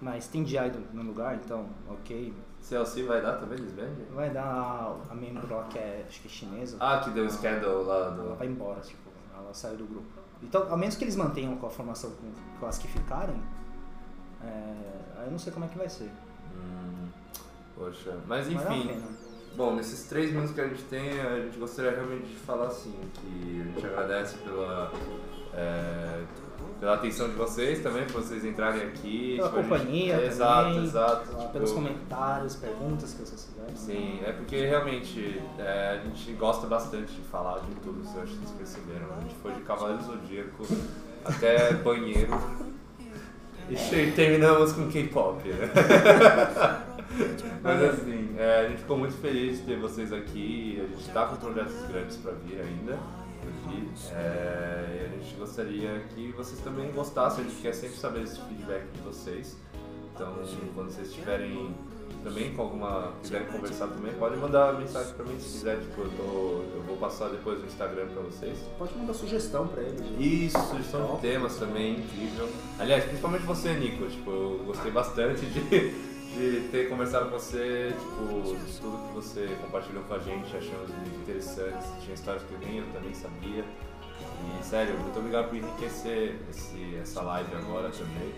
Mas 0.00 0.26
tem 0.26 0.42
DI 0.42 0.58
no 0.92 1.02
lugar, 1.02 1.36
então, 1.36 1.66
ok. 1.88 2.34
CLC 2.60 3.04
vai 3.04 3.22
dar 3.22 3.34
também, 3.38 3.58
desband? 3.58 3.92
Vai 4.14 4.28
dar 4.30 4.44
a, 4.44 4.96
a 5.10 5.14
membro 5.14 5.54
lá 5.54 5.64
que 5.64 5.78
é, 5.78 6.04
acho 6.06 6.20
que 6.20 6.28
é 6.28 6.30
chinesa. 6.30 6.76
Ah, 6.80 6.98
que 7.02 7.10
deu 7.10 7.24
o 7.24 7.30
scandal 7.30 7.82
lá 7.84 7.96
Ela 8.06 8.10
do. 8.10 8.34
vai 8.36 8.46
embora, 8.46 8.80
tipo, 8.80 9.08
ela 9.34 9.54
saiu 9.54 9.76
do 9.76 9.84
grupo. 9.86 10.23
Então, 10.44 10.70
ao 10.70 10.76
menos 10.76 10.94
que 10.96 11.04
eles 11.04 11.16
mantenham 11.16 11.56
com 11.56 11.66
a 11.66 11.70
formação 11.70 12.10
com, 12.10 12.60
com 12.60 12.66
as 12.66 12.78
que 12.78 12.86
ficarem, 12.86 13.40
é, 14.42 14.74
aí 15.18 15.26
eu 15.26 15.30
não 15.30 15.38
sei 15.38 15.52
como 15.52 15.64
é 15.64 15.68
que 15.68 15.78
vai 15.78 15.88
ser. 15.88 16.10
Hum, 16.54 17.08
poxa, 17.74 18.16
mas 18.26 18.48
enfim. 18.48 19.02
Bom, 19.56 19.76
nesses 19.76 20.08
três 20.08 20.32
minutos 20.32 20.52
que 20.52 20.60
a 20.60 20.66
gente 20.66 20.82
tem, 20.84 21.20
a 21.20 21.40
gente 21.40 21.58
gostaria 21.58 21.92
realmente 21.92 22.26
de 22.26 22.34
falar 22.34 22.66
assim, 22.66 22.92
que 23.14 23.60
a 23.60 23.64
gente 23.64 23.86
agradece 23.86 24.36
pela, 24.38 24.92
é, 25.54 26.24
pela 26.80 26.94
atenção 26.94 27.28
de 27.28 27.34
vocês 27.34 27.80
também, 27.82 28.04
por 28.04 28.22
vocês 28.22 28.44
entrarem 28.44 28.82
aqui. 28.82 29.36
Pela 29.36 29.48
tipo, 29.48 29.60
a 29.60 29.62
gente- 29.62 29.70
companhia 29.70 30.14
é, 30.14 30.26
Exato, 30.26 30.64
também, 30.68 30.84
exato. 30.84 31.32
lá, 31.32 31.38
tipo, 31.40 31.52
pelos 31.52 31.72
comentários, 31.72 32.56
perguntas 32.56 33.12
que 33.14 33.22
vocês 33.22 33.44
fizeram. 33.46 33.76
Sim, 33.76 34.20
é 34.24 34.32
porque 34.32 34.66
realmente 34.66 35.40
é, 35.58 35.98
a 36.00 36.04
gente 36.04 36.32
gosta 36.32 36.66
bastante 36.66 37.12
de 37.12 37.22
falar 37.22 37.60
de 37.60 37.74
tudo, 37.76 38.02
eu 38.14 38.22
acho 38.22 38.32
que 38.32 38.38
vocês 38.38 38.50
perceberam. 38.58 39.06
A 39.16 39.20
gente 39.22 39.34
foi 39.36 39.52
de 39.52 39.60
Cavaleiro 39.62 40.02
Zodíaco 40.02 40.66
até 41.24 41.72
banheiro 41.74 42.32
e 43.70 43.76
che- 43.76 44.12
terminamos 44.14 44.72
com 44.72 44.88
K-pop. 44.90 45.48
né? 45.48 45.70
Mas 47.62 47.82
assim, 47.82 48.34
é, 48.38 48.60
a 48.66 48.68
gente 48.68 48.78
ficou 48.80 48.98
muito 48.98 49.14
feliz 49.14 49.58
de 49.58 49.64
ter 49.64 49.78
vocês 49.78 50.12
aqui. 50.12 50.80
A 50.84 50.88
gente 50.88 51.08
está 51.08 51.26
com 51.26 51.36
projetos 51.36 51.74
grandes 51.88 52.16
para 52.16 52.32
vir 52.32 52.60
ainda. 52.60 52.98
Aqui. 53.66 53.88
É, 54.14 54.98
e 55.00 55.04
a 55.04 55.08
gente 55.18 55.34
gostaria 55.36 56.00
que 56.14 56.32
vocês 56.32 56.60
também 56.60 56.90
gostassem. 56.92 57.44
A 57.44 57.48
gente 57.48 57.60
quer 57.62 57.74
sempre 57.74 57.96
saber 57.96 58.22
esse 58.22 58.40
feedback 58.42 58.84
de 58.92 59.00
vocês. 59.00 59.56
Então, 60.14 60.32
quando 60.74 60.90
vocês 60.90 61.08
estiverem 61.08 61.74
também 62.22 62.54
com 62.54 62.62
alguma. 62.62 63.12
quiserem 63.20 63.46
conversar 63.48 63.88
também, 63.88 64.12
pode 64.14 64.36
mandar 64.36 64.74
mensagem 64.78 65.12
pra 65.14 65.24
mim 65.24 65.38
se 65.40 65.58
quiser. 65.58 65.80
Tipo, 65.80 66.02
eu, 66.02 66.10
tô- 66.10 66.76
eu 66.76 66.82
vou 66.86 66.96
passar 66.96 67.28
depois 67.30 67.58
no 67.58 67.66
Instagram 67.66 68.06
pra 68.08 68.22
vocês. 68.22 68.56
Pode 68.78 68.96
mandar 68.96 69.14
sugestão 69.14 69.66
pra 69.66 69.82
eles. 69.82 70.00
né? 70.00 70.16
Isso, 70.20 70.58
sugestão 70.70 71.16
de 71.16 71.20
temas 71.20 71.56
também, 71.56 71.98
incrível. 71.98 72.48
Aliás, 72.78 73.04
principalmente 73.04 73.42
você, 73.44 73.74
Nico. 73.74 74.06
Tipo, 74.06 74.30
eu 74.30 74.62
gostei 74.66 74.90
bastante 74.92 75.44
de, 75.46 76.13
de 76.34 76.68
ter 76.70 76.88
conversado 76.88 77.26
com 77.30 77.38
você, 77.38 77.92
tipo, 77.98 78.56
de 78.56 78.80
tudo 78.80 78.98
que 79.08 79.14
você 79.14 79.48
compartilhou 79.62 80.02
com 80.04 80.14
a 80.14 80.18
gente, 80.18 80.56
achamos 80.56 80.90
muito 80.90 81.20
interessantes. 81.22 81.86
Tinha 82.02 82.14
histórias 82.14 82.42
que 82.42 82.66
nem 82.66 82.78
eu 82.78 82.86
também 82.92 83.14
sabia. 83.14 83.64
E 84.60 84.64
sério, 84.64 84.98
muito 84.98 85.18
obrigado 85.18 85.48
por 85.48 85.56
enriquecer 85.56 86.36
esse, 86.50 86.96
essa 87.00 87.22
live 87.22 87.54
agora 87.56 87.90
também. 87.90 88.32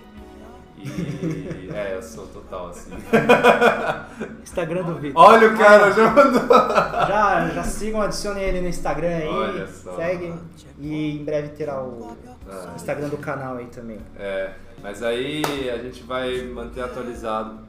E 0.78 1.70
é, 1.74 1.94
eu 1.96 2.02
sou 2.02 2.26
total 2.26 2.68
assim. 2.68 2.90
Instagram 4.42 4.82
do 4.82 4.94
Vitor. 4.96 5.22
Olha 5.22 5.48
o 5.48 5.56
cara, 5.56 5.90
já 5.90 6.10
mandou! 6.10 6.46
Já, 6.48 7.48
já 7.48 7.62
sigam, 7.64 8.02
adicionem 8.02 8.42
ele 8.44 8.60
no 8.60 8.68
Instagram 8.68 9.08
aí. 9.08 9.26
Olha 9.28 9.66
só. 9.66 9.96
Segue. 9.96 10.34
E 10.78 11.16
em 11.18 11.24
breve 11.24 11.48
terá 11.48 11.82
o 11.82 12.14
Ah, 12.48 12.72
Instagram 12.76 13.08
do 13.08 13.16
canal 13.16 13.56
aí 13.56 13.66
também. 13.66 13.98
É, 14.18 14.52
mas 14.82 15.02
aí 15.02 15.42
a 15.70 15.78
gente 15.78 16.02
vai 16.02 16.42
manter 16.44 16.82
atualizado. 16.82 17.65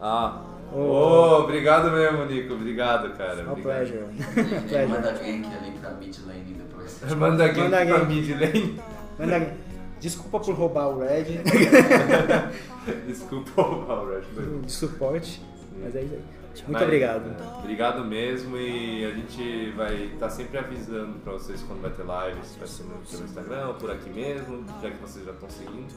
Ah, 0.00 0.42
Oh. 0.72 0.78
oh, 0.80 1.42
obrigado 1.44 1.90
mesmo, 1.92 2.24
Nico. 2.26 2.54
Obrigado, 2.54 3.16
cara. 3.16 3.34
Obrigado. 3.48 3.62
pleasure. 3.62 4.04
Pleasure. 4.34 4.86
manda 4.88 5.12
gank 5.12 5.46
ali 5.46 5.70
pra 5.80 5.90
mid 5.92 6.16
lane 6.26 6.54
depois. 6.54 7.00
Manda 7.16 7.44
aqui 7.44 7.60
Manda 7.60 7.86
pra 7.86 7.96
aqui. 7.98 8.06
mid 8.14 8.30
lane. 8.40 8.80
Manda- 9.18 9.54
Desculpa 10.00 10.40
por 10.40 10.54
roubar 10.54 10.88
o 10.88 10.98
Red 11.00 11.24
Desculpa 13.06 13.62
o 13.62 14.04
Rush. 14.06 14.62
de 14.66 14.72
suporte, 14.72 15.42
mas 15.82 15.94
é 15.96 16.02
isso 16.02 16.14
aí. 16.14 16.20
Muito 16.56 16.72
Mas, 16.72 16.82
obrigado. 16.84 17.30
é, 17.38 17.58
obrigado 17.58 18.04
mesmo 18.04 18.56
e 18.56 19.04
a 19.04 19.10
gente 19.10 19.70
vai 19.72 19.94
estar 20.06 20.30
sempre 20.30 20.56
avisando 20.58 21.18
pra 21.20 21.34
vocês 21.34 21.62
quando 21.62 21.82
vai 21.82 21.90
ter 21.90 22.02
live, 22.02 22.40
se 22.44 22.58
vai 22.58 22.66
ser 22.66 22.82
no, 22.84 22.94
pelo 22.94 23.24
Instagram 23.24 23.68
ou 23.68 23.74
por 23.74 23.90
aqui 23.90 24.08
mesmo, 24.08 24.64
já 24.82 24.90
que 24.90 24.96
vocês 24.96 25.22
já 25.26 25.32
estão 25.32 25.50
seguindo. 25.50 25.92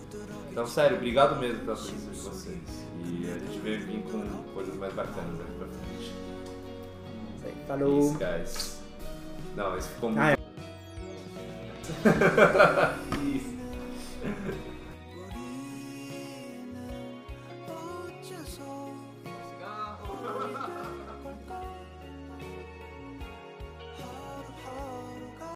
Então, 0.51 0.67
sério, 0.67 0.97
obrigado 0.97 1.39
mesmo 1.39 1.59
pela 1.59 1.77
presença 1.77 2.11
de 2.11 2.19
vocês. 2.19 2.59
E 3.11 3.25
a 3.25 3.39
gente 3.39 3.59
veio 3.59 3.81
vir 3.81 4.03
com 4.03 4.21
coisas 4.53 4.75
mais 4.75 4.93
bacanas 4.93 5.37
daqui 5.37 5.51
pra 5.57 5.67
frente. 5.67 5.99
Isso. 5.99 6.13
Falou. 7.67 8.15
Peace, 8.15 8.37
guys. 8.37 8.79
Não, 9.55 9.77
isso 9.77 9.89
ficou 9.89 10.11
muito. 10.11 10.21
Ah, 10.21 10.31
é. 10.31 10.37
Peace. 13.15 14.68